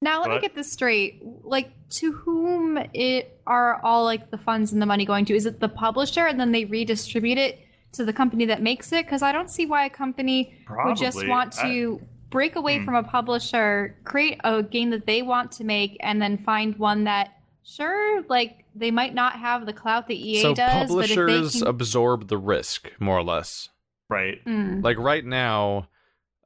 Now 0.00 0.20
let 0.20 0.30
me 0.30 0.40
get 0.40 0.54
this 0.54 0.70
straight. 0.70 1.22
Like 1.42 1.70
to 1.90 2.12
whom 2.12 2.78
it 2.94 3.40
are 3.46 3.80
all 3.82 4.04
like 4.04 4.30
the 4.30 4.38
funds 4.38 4.72
and 4.72 4.80
the 4.82 4.86
money 4.86 5.04
going 5.04 5.24
to? 5.26 5.34
Is 5.34 5.46
it 5.46 5.60
the 5.60 5.68
publisher 5.68 6.26
and 6.26 6.38
then 6.38 6.52
they 6.52 6.64
redistribute 6.64 7.38
it 7.38 7.60
to 7.92 8.04
the 8.04 8.12
company 8.12 8.44
that 8.46 8.62
makes 8.62 8.92
it? 8.92 9.06
Because 9.06 9.22
I 9.22 9.32
don't 9.32 9.48
see 9.50 9.66
why 9.66 9.84
a 9.86 9.90
company 9.90 10.52
would 10.84 10.96
just 10.96 11.16
Probably. 11.16 11.30
want 11.30 11.58
I- 11.58 11.68
to 11.68 12.00
break 12.28 12.56
away 12.56 12.78
Hmm. 12.78 12.84
from 12.84 12.94
a 12.96 13.02
publisher, 13.04 13.96
create 14.04 14.40
a 14.44 14.62
game 14.62 14.90
that 14.90 15.06
they 15.06 15.22
want 15.22 15.52
to 15.52 15.64
make, 15.64 15.96
and 16.00 16.20
then 16.20 16.36
find 16.38 16.76
one 16.76 17.04
that 17.04 17.32
sure, 17.64 18.22
like 18.28 18.64
they 18.74 18.90
might 18.90 19.14
not 19.14 19.34
have 19.34 19.64
the 19.64 19.72
clout 19.72 20.06
that 20.08 20.14
EA 20.16 20.42
so 20.42 20.54
does, 20.54 20.72
but 20.94 21.04
if 21.04 21.10
publishers 21.16 21.52
they 21.54 21.58
can, 21.60 21.68
absorb 21.68 22.28
the 22.28 22.36
risk 22.38 22.92
more 23.00 23.16
or 23.18 23.22
less. 23.22 23.70
right. 24.08 24.40
Hmm. 24.44 24.80
Like 24.82 24.98
right 24.98 25.24
now, 25.24 25.88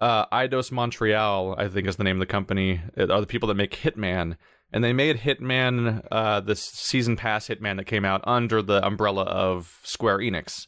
uh, 0.01 0.27
Eidos 0.27 0.73
Montreal, 0.73 1.55
I 1.59 1.69
think 1.69 1.87
is 1.87 1.97
the 1.97 2.05
name 2.05 2.17
of 2.17 2.21
the 2.21 2.27
company, 2.33 2.81
uh, 2.99 3.09
are 3.13 3.21
the 3.21 3.27
people 3.27 3.49
that 3.49 3.55
make 3.57 3.73
Hitman, 3.77 4.37
and 4.73 4.83
they 4.85 4.93
made 4.93 5.19
Hitman, 5.19 6.07
uh, 6.11 6.41
this 6.41 6.63
season 6.63 7.17
pass 7.17 7.49
Hitman 7.49 7.77
that 7.77 7.85
came 7.85 8.05
out 8.05 8.23
under 8.25 8.63
the 8.63 8.85
umbrella 8.87 9.25
of 9.25 9.79
Square 9.83 10.19
Enix. 10.19 10.67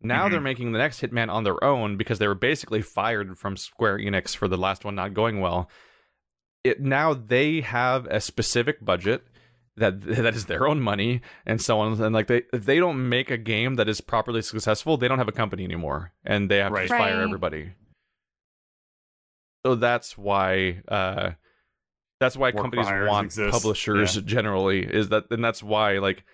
Now 0.00 0.26
Mhm. 0.26 0.30
they're 0.32 0.40
making 0.40 0.72
the 0.72 0.78
next 0.78 1.00
Hitman 1.00 1.28
on 1.30 1.44
their 1.44 1.62
own 1.62 1.96
because 1.96 2.18
they 2.18 2.26
were 2.28 2.34
basically 2.34 2.82
fired 2.82 3.38
from 3.38 3.56
Square 3.56 3.98
Enix 3.98 4.34
for 4.36 4.48
the 4.48 4.56
last 4.56 4.84
one 4.84 4.94
not 4.94 5.14
going 5.14 5.40
well. 5.40 5.70
It 6.64 6.80
now 6.80 7.14
they 7.14 7.60
have 7.60 8.06
a 8.06 8.20
specific 8.20 8.84
budget 8.84 9.24
that 9.76 10.00
that 10.02 10.34
is 10.34 10.46
their 10.46 10.66
own 10.66 10.80
money 10.80 11.20
and 11.46 11.60
so 11.60 11.80
on 11.80 12.00
and 12.00 12.14
like 12.14 12.26
they 12.26 12.42
if 12.52 12.64
they 12.66 12.78
don't 12.78 13.08
make 13.08 13.30
a 13.30 13.38
game 13.38 13.74
that 13.76 13.88
is 13.88 14.00
properly 14.00 14.42
successful, 14.42 14.96
they 14.96 15.08
don't 15.08 15.18
have 15.18 15.28
a 15.28 15.32
company 15.32 15.64
anymore 15.64 16.12
and 16.24 16.50
they 16.50 16.58
have 16.58 16.68
to 16.70 16.74
Right. 16.74 16.88
just 16.88 16.98
fire 16.98 17.20
everybody. 17.20 17.72
So 19.64 19.74
that's 19.74 20.18
why 20.18 20.82
uh 20.88 21.32
that's 22.20 22.36
why 22.36 22.52
companies 22.52 22.86
want 22.88 23.26
exist, 23.26 23.50
publishers 23.50 24.16
generally 24.22 24.84
is 24.84 25.08
that 25.10 25.24
and 25.30 25.44
that's 25.44 25.62
why 25.62 25.98
like 25.98 26.24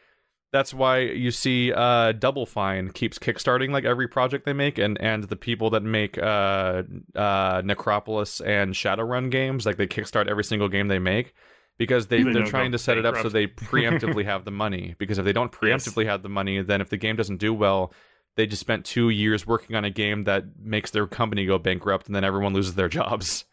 That's 0.51 0.73
why 0.73 1.01
you 1.01 1.31
see 1.31 1.73
uh, 1.75 2.13
Double 2.13 2.47
Fine 2.47 2.93
keeps 2.93 3.19
kickstarting 3.19 3.71
like 3.71 3.85
every 3.85 4.09
project 4.09 4.47
they 4.47 4.55
make, 4.55 4.79
and 4.79 4.99
and 5.01 5.25
the 5.25 5.37
people 5.37 5.69
that 5.71 5.83
make 5.83 6.17
uh, 6.17 6.85
uh, 7.15 7.61
Necropolis 7.65 8.41
and 8.41 8.73
Shadowrun 8.75 9.31
games, 9.31 9.67
like 9.67 9.77
they 9.77 9.87
kickstart 9.87 10.27
every 10.27 10.45
single 10.45 10.69
game 10.71 10.89
they 10.89 10.99
make 10.99 11.35
because 11.79 12.07
they, 12.07 12.23
They 12.23 12.33
they're 12.33 12.45
trying 12.45 12.73
to 12.73 12.79
set 12.79 12.97
it 12.97 13.05
up 13.05 13.17
so 13.19 13.29
they 13.29 13.47
preemptively 13.71 14.25
have 14.25 14.47
the 14.47 14.51
money. 14.51 14.95
Because 14.99 15.19
if 15.19 15.27
they 15.27 15.35
don't 15.35 15.53
Yes. 15.63 15.87
preemptively 15.87 16.07
have 16.07 16.23
the 16.23 16.31
money, 16.31 16.63
then 16.63 16.81
if 16.81 16.89
the 16.89 16.97
game 16.97 17.17
doesn't 17.17 17.37
do 17.41 17.53
well, 17.53 17.93
they 18.39 18.47
just 18.47 18.61
spent 18.61 18.87
two 18.87 19.11
years 19.11 19.47
working 19.47 19.75
on 19.75 19.85
a 19.85 19.91
game 19.91 20.25
that 20.25 20.45
makes 20.63 20.93
their 20.93 21.07
company 21.09 21.45
go 21.45 21.59
bankrupt, 21.59 22.07
and 22.07 22.15
then 22.15 22.23
everyone 22.25 22.55
loses 22.55 22.77
their 22.77 22.89
jobs. 22.89 23.45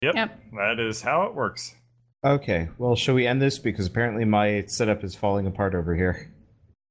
Yep, 0.00 0.14
Yep. 0.14 0.40
that 0.52 0.78
is 0.78 1.02
how 1.02 1.24
it 1.24 1.34
works. 1.34 1.74
Okay, 2.24 2.68
well, 2.78 2.94
shall 2.94 3.16
we 3.16 3.26
end 3.26 3.42
this 3.42 3.58
because 3.58 3.86
apparently 3.86 4.24
my 4.24 4.62
setup 4.68 5.02
is 5.02 5.16
falling 5.16 5.46
apart 5.48 5.74
over 5.74 5.94
here. 5.96 6.32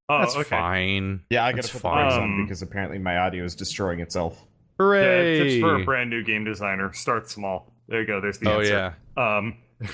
Oh, 0.10 0.20
That's 0.20 0.36
okay. 0.36 0.50
fine. 0.50 1.22
Yeah, 1.30 1.46
I 1.46 1.52
gotta 1.52 1.62
That's 1.64 1.72
put 1.72 1.82
the 1.84 1.90
brakes 1.90 2.14
on 2.16 2.44
because 2.44 2.62
apparently 2.62 2.98
my 3.00 3.18
audio 3.18 3.46
is 3.46 3.56
destroying 3.56 4.00
itself. 4.02 4.36
Yeah, 4.80 4.86
Hooray! 4.86 5.40
tips 5.40 5.62
for 5.62 5.76
a 5.82 5.86
brand 5.86 6.10
new 6.10 6.24
game 6.24 6.44
designer: 6.44 6.92
start 6.94 7.30
small. 7.30 7.74
There 7.88 8.02
you 8.02 8.08
go. 8.08 8.20
There's 8.22 8.40
the 8.40 8.52
oh 8.52 8.60
answer. 8.60 8.96
yeah. 9.18 9.38
Um. 9.38 9.58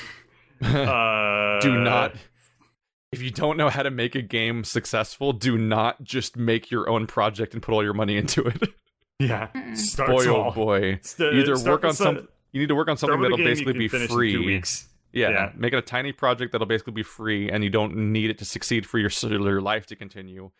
uh, 0.64 1.60
do 1.61 1.80
not 1.80 2.15
if 3.14 3.22
you 3.22 3.31
don't 3.31 3.57
know 3.57 3.69
how 3.69 3.84
to 3.84 3.91
make 3.91 4.15
a 4.15 4.22
game 4.22 4.64
successful 4.64 5.31
do 5.34 5.57
not 5.57 6.03
just 6.03 6.35
make 6.38 6.69
your 6.72 6.90
own 6.90 7.07
project 7.07 7.53
and 7.53 7.61
put 7.64 7.73
all 7.73 7.84
your 7.84 7.94
money 7.94 8.18
into 8.22 8.45
it 8.45 8.69
Yeah. 9.19 9.49
Start 9.76 10.10
boy 10.10 10.15
oh 10.15 10.23
small. 10.23 10.48
oh 10.48 10.52
boy 10.52 10.99
St- 11.02 11.34
either 11.35 11.56
start 11.56 11.73
work 11.76 11.84
on 11.84 11.88
with 11.90 11.98
some- 11.98 12.15
some 12.18 12.27
you 12.52 12.60
need 12.60 12.69
to 12.69 12.76
work 12.76 12.88
on 12.88 12.98
something 12.98 13.22
that'll 13.22 13.38
basically 13.38 13.73
be 13.73 13.88
free 13.88 14.34
two 14.34 14.45
weeks. 14.45 14.88
Yeah, 15.11 15.30
Yeah. 15.30 15.52
make 15.56 15.73
it 15.73 15.77
a 15.77 15.81
tiny 15.81 16.11
project 16.11 16.52
that'll 16.52 16.68
basically 16.68 16.94
be 16.94 17.03
free 17.03 17.49
and 17.49 17.64
you 17.64 17.69
don't 17.69 17.95
need 18.11 18.30
it 18.30 18.38
to 18.40 18.45
succeed 18.45 18.85
for 18.85 18.98
your 18.99 19.10
your 19.22 19.61
life 19.61 19.85
to 19.88 19.95
continue 19.95 20.52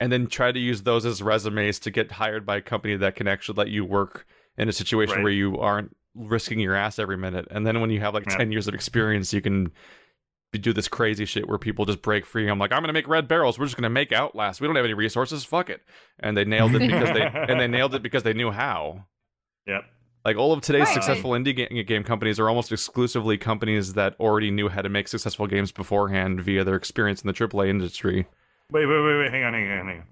and 0.00 0.10
then 0.12 0.26
try 0.26 0.50
to 0.52 0.58
use 0.58 0.82
those 0.82 1.06
as 1.06 1.22
resumes 1.22 1.78
to 1.80 1.90
get 1.90 2.12
hired 2.12 2.44
by 2.44 2.56
a 2.56 2.60
company 2.60 2.96
that 2.96 3.14
can 3.16 3.26
actually 3.28 3.56
let 3.56 3.68
you 3.68 3.84
work 3.84 4.26
in 4.58 4.68
a 4.68 4.72
situation 4.72 5.16
Right. 5.16 5.22
where 5.24 5.32
you 5.32 5.58
aren't 5.58 5.96
risking 6.14 6.60
your 6.60 6.74
ass 6.74 6.98
every 6.98 7.16
minute 7.16 7.46
and 7.50 7.66
then 7.66 7.80
when 7.80 7.90
you 7.90 8.00
have 8.00 8.14
like 8.14 8.26
Yeah. 8.30 8.36
10 8.36 8.52
years 8.52 8.68
of 8.68 8.74
experience 8.74 9.32
you 9.32 9.40
can 9.40 9.72
do 10.58 10.72
this 10.72 10.88
crazy 10.88 11.24
shit 11.24 11.48
where 11.48 11.58
people 11.58 11.84
just 11.84 12.02
break 12.02 12.24
free 12.26 12.48
i'm 12.48 12.58
like 12.58 12.72
i'm 12.72 12.82
gonna 12.82 12.92
make 12.92 13.08
red 13.08 13.26
barrels 13.28 13.58
we're 13.58 13.66
just 13.66 13.76
gonna 13.76 13.90
make 13.90 14.12
outlast 14.12 14.60
we 14.60 14.66
don't 14.66 14.76
have 14.76 14.84
any 14.84 14.94
resources 14.94 15.44
fuck 15.44 15.68
it 15.70 15.82
and 16.20 16.36
they 16.36 16.44
nailed 16.44 16.74
it 16.74 16.80
because 16.80 17.10
they 17.12 17.22
and 17.48 17.60
they 17.60 17.66
nailed 17.68 17.94
it 17.94 18.02
because 18.02 18.22
they 18.22 18.32
knew 18.32 18.50
how 18.50 19.04
Yep. 19.66 19.82
like 20.24 20.36
all 20.36 20.52
of 20.52 20.60
today's 20.60 20.86
Right. 20.86 20.94
successful 20.94 21.30
indie 21.32 21.56
ga- 21.56 21.82
game 21.84 22.04
companies 22.04 22.38
are 22.38 22.48
almost 22.48 22.70
exclusively 22.72 23.38
companies 23.38 23.94
that 23.94 24.14
already 24.20 24.50
knew 24.50 24.68
how 24.68 24.82
to 24.82 24.88
make 24.88 25.08
successful 25.08 25.46
games 25.46 25.72
beforehand 25.72 26.40
via 26.42 26.64
their 26.64 26.76
experience 26.76 27.22
in 27.22 27.26
the 27.28 27.32
AAA 27.32 27.68
industry. 27.70 28.26
Wait, 28.70 28.86
wait, 28.86 29.00
wait, 29.04 29.18
wait. 29.18 29.30
Hang 29.30 29.42
on, 29.44 29.52
hang 29.54 29.70
on, 29.70 29.86
hang 29.86 29.98
on. 30.00 30.04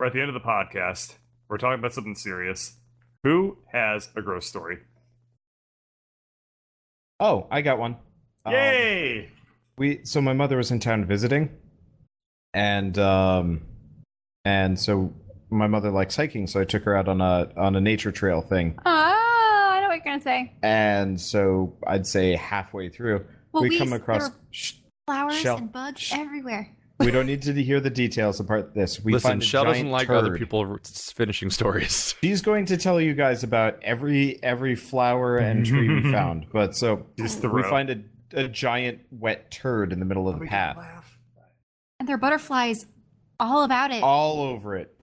We're 0.00 0.06
at 0.06 0.12
the 0.14 0.20
end 0.20 0.28
of 0.28 0.34
the 0.34 0.40
podcast. 0.40 1.16
We're 1.48 1.58
talking 1.58 1.78
about 1.78 1.92
something 1.92 2.14
serious. 2.14 2.76
Who 3.24 3.58
has 3.72 4.08
a 4.16 4.22
gross 4.22 4.46
story? 4.46 4.78
Oh, 7.20 7.46
I 7.50 7.60
got 7.60 7.78
one. 7.78 7.96
Um, 8.44 8.52
Yay! 8.54 9.28
we 9.78 10.00
so 10.04 10.20
my 10.20 10.32
mother 10.32 10.56
was 10.56 10.70
in 10.70 10.80
town 10.80 11.04
visiting, 11.04 11.50
and 12.54 12.98
um, 12.98 13.62
and 14.44 14.78
so 14.78 15.12
my 15.50 15.66
mother 15.66 15.90
likes 15.90 16.16
hiking, 16.16 16.46
so 16.46 16.60
I 16.60 16.64
took 16.64 16.82
her 16.84 16.96
out 16.96 17.08
on 17.08 17.20
a 17.20 17.50
on 17.56 17.76
a 17.76 17.80
nature 17.80 18.12
trail 18.12 18.40
thing, 18.42 18.74
Oh, 18.84 18.90
I 19.72 19.80
know 19.80 19.88
what 19.88 19.96
you're 19.96 20.04
gonna 20.04 20.20
say. 20.20 20.52
and 20.62 21.20
so 21.20 21.76
I'd 21.86 22.06
say 22.06 22.34
halfway 22.36 22.88
through 22.88 23.24
Well, 23.52 23.62
we 23.62 23.70
we- 23.70 23.78
come 23.78 23.92
across. 23.92 24.22
there 24.22 24.30
were- 24.30 24.36
Shh, 24.50 24.72
Flowers 25.06 25.34
Shell. 25.36 25.58
and 25.58 25.72
bugs 25.72 26.00
Shh. 26.00 26.14
everywhere. 26.14 26.68
we 27.00 27.10
don't 27.10 27.26
need 27.26 27.42
to 27.42 27.52
hear 27.62 27.80
the 27.80 27.90
details 27.90 28.38
apart 28.38 28.74
this. 28.74 29.00
We 29.02 29.12
Listen, 29.12 29.30
find 29.30 29.42
a 29.42 29.44
Shell 29.44 29.64
doesn't 29.64 29.90
like 29.90 30.06
turd. 30.06 30.16
other 30.18 30.38
people 30.38 30.78
finishing 31.16 31.50
stories. 31.50 32.14
She's 32.22 32.40
going 32.42 32.66
to 32.66 32.76
tell 32.76 33.00
you 33.00 33.12
guys 33.14 33.42
about 33.42 33.78
every 33.82 34.40
every 34.44 34.76
flower 34.76 35.38
and 35.38 35.66
tree 35.66 35.88
we 35.88 36.12
found. 36.12 36.46
But 36.52 36.76
so 36.76 37.06
Just 37.18 37.42
the 37.42 37.48
we 37.50 37.62
find 37.64 37.90
a, 37.90 37.96
a 38.34 38.48
giant 38.48 39.00
wet 39.10 39.50
turd 39.50 39.92
in 39.92 39.98
the 39.98 40.04
middle 40.04 40.28
of 40.28 40.38
the 40.38 40.46
path, 40.46 40.76
And 41.98 42.08
there 42.08 42.14
are 42.14 42.18
butterflies 42.18 42.86
all 43.38 43.64
about 43.64 43.90
it. 43.90 44.02
all 44.02 44.40
over 44.42 44.76
it. 44.76 44.94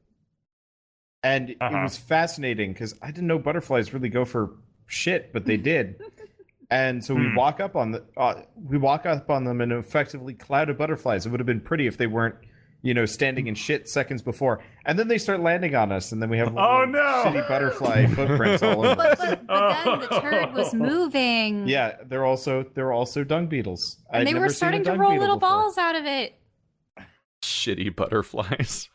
And 1.23 1.55
Uh-huh. 1.59 1.77
it 1.77 1.83
was 1.83 1.97
fascinating 1.97 2.73
because 2.73 2.95
I 3.01 3.07
didn't 3.07 3.27
know 3.27 3.39
butterflies 3.39 3.93
really 3.93 4.09
go 4.09 4.23
for 4.25 4.51
shit, 4.87 5.33
but 5.33 5.45
they 5.45 5.57
did. 5.57 5.99
and 6.69 7.03
so 7.03 7.15
we 7.15 7.27
Hmm. 7.27 7.35
walk 7.35 7.59
up 7.59 7.75
on 7.75 7.91
the 7.91 8.03
uh, 8.15 8.41
we 8.55 8.77
walk 8.77 9.05
up 9.05 9.29
on 9.29 9.43
them 9.43 9.59
and 9.61 9.71
effectively 9.73 10.33
cloud 10.33 10.69
of 10.69 10.77
butterflies. 10.77 11.25
It 11.25 11.29
would 11.29 11.39
have 11.39 11.47
been 11.47 11.61
pretty 11.61 11.87
if 11.87 11.97
they 11.97 12.07
weren't, 12.07 12.35
you 12.81 12.93
know, 12.93 13.05
standing 13.05 13.47
in 13.47 13.55
shit 13.55 13.89
seconds 13.89 14.21
before. 14.21 14.63
And 14.85 14.97
then 14.97 15.07
they 15.07 15.17
start 15.17 15.41
landing 15.41 15.75
on 15.75 15.91
us, 15.91 16.11
and 16.11 16.21
then 16.21 16.29
we 16.29 16.37
have 16.37 16.55
Oh, 16.57 16.85
no! 16.85 16.99
shitty 17.25 17.47
butterfly 17.47 18.05
footprints 18.15 18.63
all 18.63 18.85
over. 18.85 18.95
but, 18.95 19.19
us. 19.19 19.19
but, 19.19 19.47
but 19.47 19.83
then 19.83 19.99
the 19.99 20.07
turd 20.21 20.53
was 20.53 20.73
moving. 20.73 21.67
Yeah, 21.67 21.97
they're 22.07 22.25
also 22.25 22.65
they're 22.75 22.91
also 22.93 23.23
dung 23.23 23.47
beetles. 23.47 23.97
And 24.11 24.21
I'd 24.27 24.33
they 24.33 24.39
were 24.39 24.49
starting 24.49 24.83
to 24.85 24.93
roll 24.93 25.17
little 25.17 25.35
before. 25.37 25.49
balls 25.49 25.77
out 25.77 25.95
of 25.95 26.05
it. 26.05 26.35
Shitty 27.41 27.95
butterflies. 27.95 28.89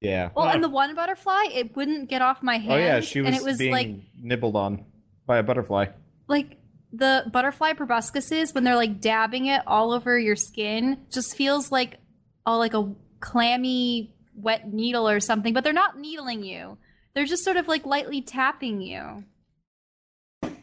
Yeah. 0.00 0.30
Well, 0.34 0.48
and 0.48 0.64
the 0.64 0.68
one 0.70 0.94
butterfly, 0.94 1.44
it 1.52 1.76
wouldn't 1.76 2.08
get 2.08 2.22
off 2.22 2.42
my 2.42 2.56
hand. 2.58 2.72
Oh 2.72 2.76
yeah, 2.78 3.00
she 3.00 3.20
was, 3.20 3.26
and 3.28 3.36
it 3.36 3.42
was 3.44 3.58
being 3.58 3.72
like 3.72 3.90
nibbled 4.18 4.56
on 4.56 4.84
by 5.26 5.38
a 5.38 5.42
butterfly. 5.42 5.86
like 6.26 6.56
the 6.92 7.24
butterfly 7.30 7.72
proboscises 7.74 8.54
when 8.54 8.64
they're 8.64 8.74
like 8.76 9.00
dabbing 9.00 9.46
it 9.46 9.62
all 9.66 9.92
over 9.92 10.18
your 10.18 10.34
skin 10.36 10.98
just 11.12 11.36
feels 11.36 11.70
like 11.70 11.98
oh 12.46 12.58
like 12.58 12.74
a 12.74 12.92
clammy 13.20 14.14
wet 14.34 14.72
needle 14.72 15.08
or 15.08 15.20
something 15.20 15.52
but 15.52 15.62
they're 15.64 15.72
not 15.72 15.98
needling 15.98 16.42
you 16.42 16.78
they're 17.14 17.26
just 17.26 17.44
sort 17.44 17.56
of 17.56 17.68
like 17.68 17.84
lightly 17.84 18.22
tapping 18.22 18.80
you 18.80 19.24
and 20.42 20.56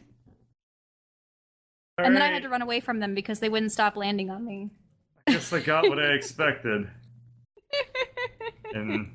then 2.14 2.22
i 2.22 2.26
had 2.28 2.42
to 2.42 2.48
run 2.48 2.62
away 2.62 2.80
from 2.80 3.00
them 3.00 3.14
because 3.14 3.40
they 3.40 3.48
wouldn't 3.48 3.72
stop 3.72 3.96
landing 3.96 4.30
on 4.30 4.44
me 4.44 4.70
I 5.28 5.32
guess 5.32 5.52
I 5.52 5.60
got 5.60 5.86
what 5.86 5.98
I 5.98 6.12
expected. 6.14 6.88
and 8.72 9.12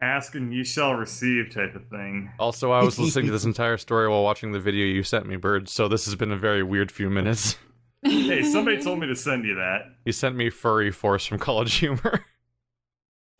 ask 0.00 0.36
and 0.36 0.54
you 0.54 0.62
shall 0.62 0.94
receive 0.94 1.52
type 1.52 1.74
of 1.74 1.84
thing. 1.88 2.30
Also, 2.38 2.70
I 2.70 2.84
was 2.84 2.96
listening 2.98 3.26
to 3.26 3.32
this 3.32 3.44
entire 3.44 3.76
story 3.76 4.08
while 4.08 4.22
watching 4.22 4.52
the 4.52 4.60
video 4.60 4.86
you 4.86 5.02
sent 5.02 5.26
me, 5.26 5.34
Bird, 5.36 5.68
so 5.68 5.88
this 5.88 6.04
has 6.04 6.14
been 6.14 6.30
a 6.30 6.36
very 6.36 6.62
weird 6.62 6.92
few 6.92 7.10
minutes. 7.10 7.56
Hey, 8.04 8.44
somebody 8.44 8.80
told 8.82 9.00
me 9.00 9.08
to 9.08 9.16
send 9.16 9.44
you 9.44 9.56
that. 9.56 9.86
You 10.04 10.12
sent 10.12 10.36
me 10.36 10.48
Furry 10.48 10.92
Force 10.92 11.26
from 11.26 11.40
College 11.40 11.74
Humor. 11.74 12.24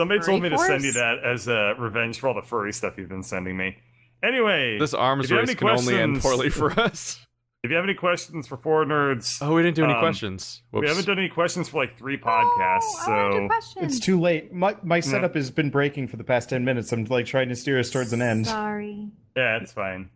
Somebody 0.02 0.20
Furry 0.20 0.26
told 0.32 0.42
me 0.42 0.48
to 0.50 0.58
send 0.58 0.84
you 0.84 0.92
that 0.92 1.22
as 1.24 1.46
a 1.48 1.74
revenge 1.78 2.18
for 2.18 2.28
all 2.28 2.34
the 2.34 2.42
furry 2.42 2.72
stuff 2.72 2.94
you've 2.98 3.08
been 3.08 3.22
sending 3.22 3.56
me. 3.56 3.76
Anyway, 4.22 4.78
This 4.78 4.94
arms 4.94 5.24
If 5.26 5.30
you 5.30 5.36
have 5.36 5.42
race 5.42 5.50
any 5.50 5.58
can 5.58 5.68
only 5.68 5.98
end 5.98 6.20
poorly 6.20 6.48
for 6.50 6.70
us. 6.78 7.24
if 7.64 7.70
you 7.70 7.76
have 7.76 7.84
any 7.84 7.94
questions 7.94 8.46
for 8.46 8.56
four 8.56 8.84
nerds, 8.84 9.38
Oh, 9.40 9.54
we 9.54 9.62
didn't 9.62 9.76
do 9.76 9.84
any 9.84 9.94
Um, 9.94 10.00
questions. 10.00 10.62
Whoops. 10.70 10.82
we 10.82 10.88
haven't 10.88 11.06
done 11.06 11.18
any 11.18 11.28
questions 11.28 11.68
for 11.68 11.78
like 11.78 11.96
three 11.98 12.16
podcasts, 12.18 12.82
Oh, 13.06 13.12
I 13.12 13.24
wanna 13.38 13.48
do 13.48 13.54
so. 13.60 13.80
It's 13.80 13.98
too 14.00 14.20
late. 14.20 14.52
My 14.52 14.76
my 14.82 15.00
setup 15.00 15.34
has 15.34 15.50
been 15.50 15.70
breaking 15.70 16.08
for 16.08 16.16
the 16.16 16.24
past 16.24 16.50
ten 16.50 16.64
minutes. 16.64 16.92
I'm 16.92 17.04
like 17.04 17.26
trying 17.26 17.48
to 17.48 17.56
steer 17.56 17.78
us 17.78 17.90
towards 17.90 18.12
an 18.12 18.22
end. 18.22 18.46
sorry 18.46 19.08
yeah, 19.36 19.56
it's 19.62 19.72
fine. 19.72 20.10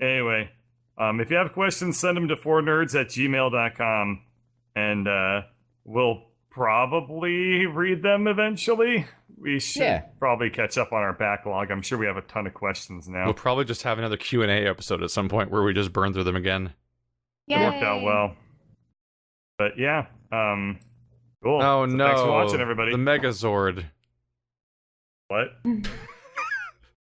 Anyway, 0.00 0.50
um, 0.98 1.20
if 1.20 1.30
you 1.30 1.36
have 1.36 1.52
questions, 1.52 1.98
send 1.98 2.16
them 2.16 2.28
to 2.28 2.36
four 2.36 2.62
nerds 2.62 2.98
at 2.98 3.08
gmail.com 3.08 4.22
and 4.74 5.06
uh, 5.08 5.42
we'll 5.84 6.22
probably 6.50 7.66
read 7.66 8.02
them 8.02 8.26
eventually. 8.26 9.06
We 9.42 9.58
should 9.58 9.82
Yeah. 9.82 10.02
probably 10.20 10.50
catch 10.50 10.78
up 10.78 10.92
on 10.92 11.02
our 11.02 11.12
backlog. 11.12 11.70
I'm 11.72 11.82
sure 11.82 11.98
we 11.98 12.06
have 12.06 12.16
a 12.16 12.22
ton 12.22 12.46
of 12.46 12.54
questions 12.54 13.08
now. 13.08 13.24
We'll 13.24 13.34
probably 13.34 13.64
just 13.64 13.82
have 13.82 13.98
another 13.98 14.16
Q 14.16 14.42
and 14.42 14.50
A 14.52 14.68
episode 14.68 15.02
at 15.02 15.10
some 15.10 15.28
point 15.28 15.50
where 15.50 15.62
we 15.64 15.74
just 15.74 15.92
burn 15.92 16.12
through 16.12 16.24
them 16.24 16.36
again. 16.36 16.72
It 17.48 17.58
worked 17.58 17.82
out 17.82 18.02
well. 18.04 18.36
But 19.58 19.72
yeah, 19.78 20.06
um, 20.30 20.78
cool. 21.42 21.60
Oh 21.60 21.86
So 21.86 21.94
no! 21.96 22.06
Thanks 22.06 22.20
for 22.20 22.30
watching, 22.30 22.60
everybody. 22.60 22.92
The 22.92 22.98
Megazord. 22.98 23.84
What? 25.28 25.48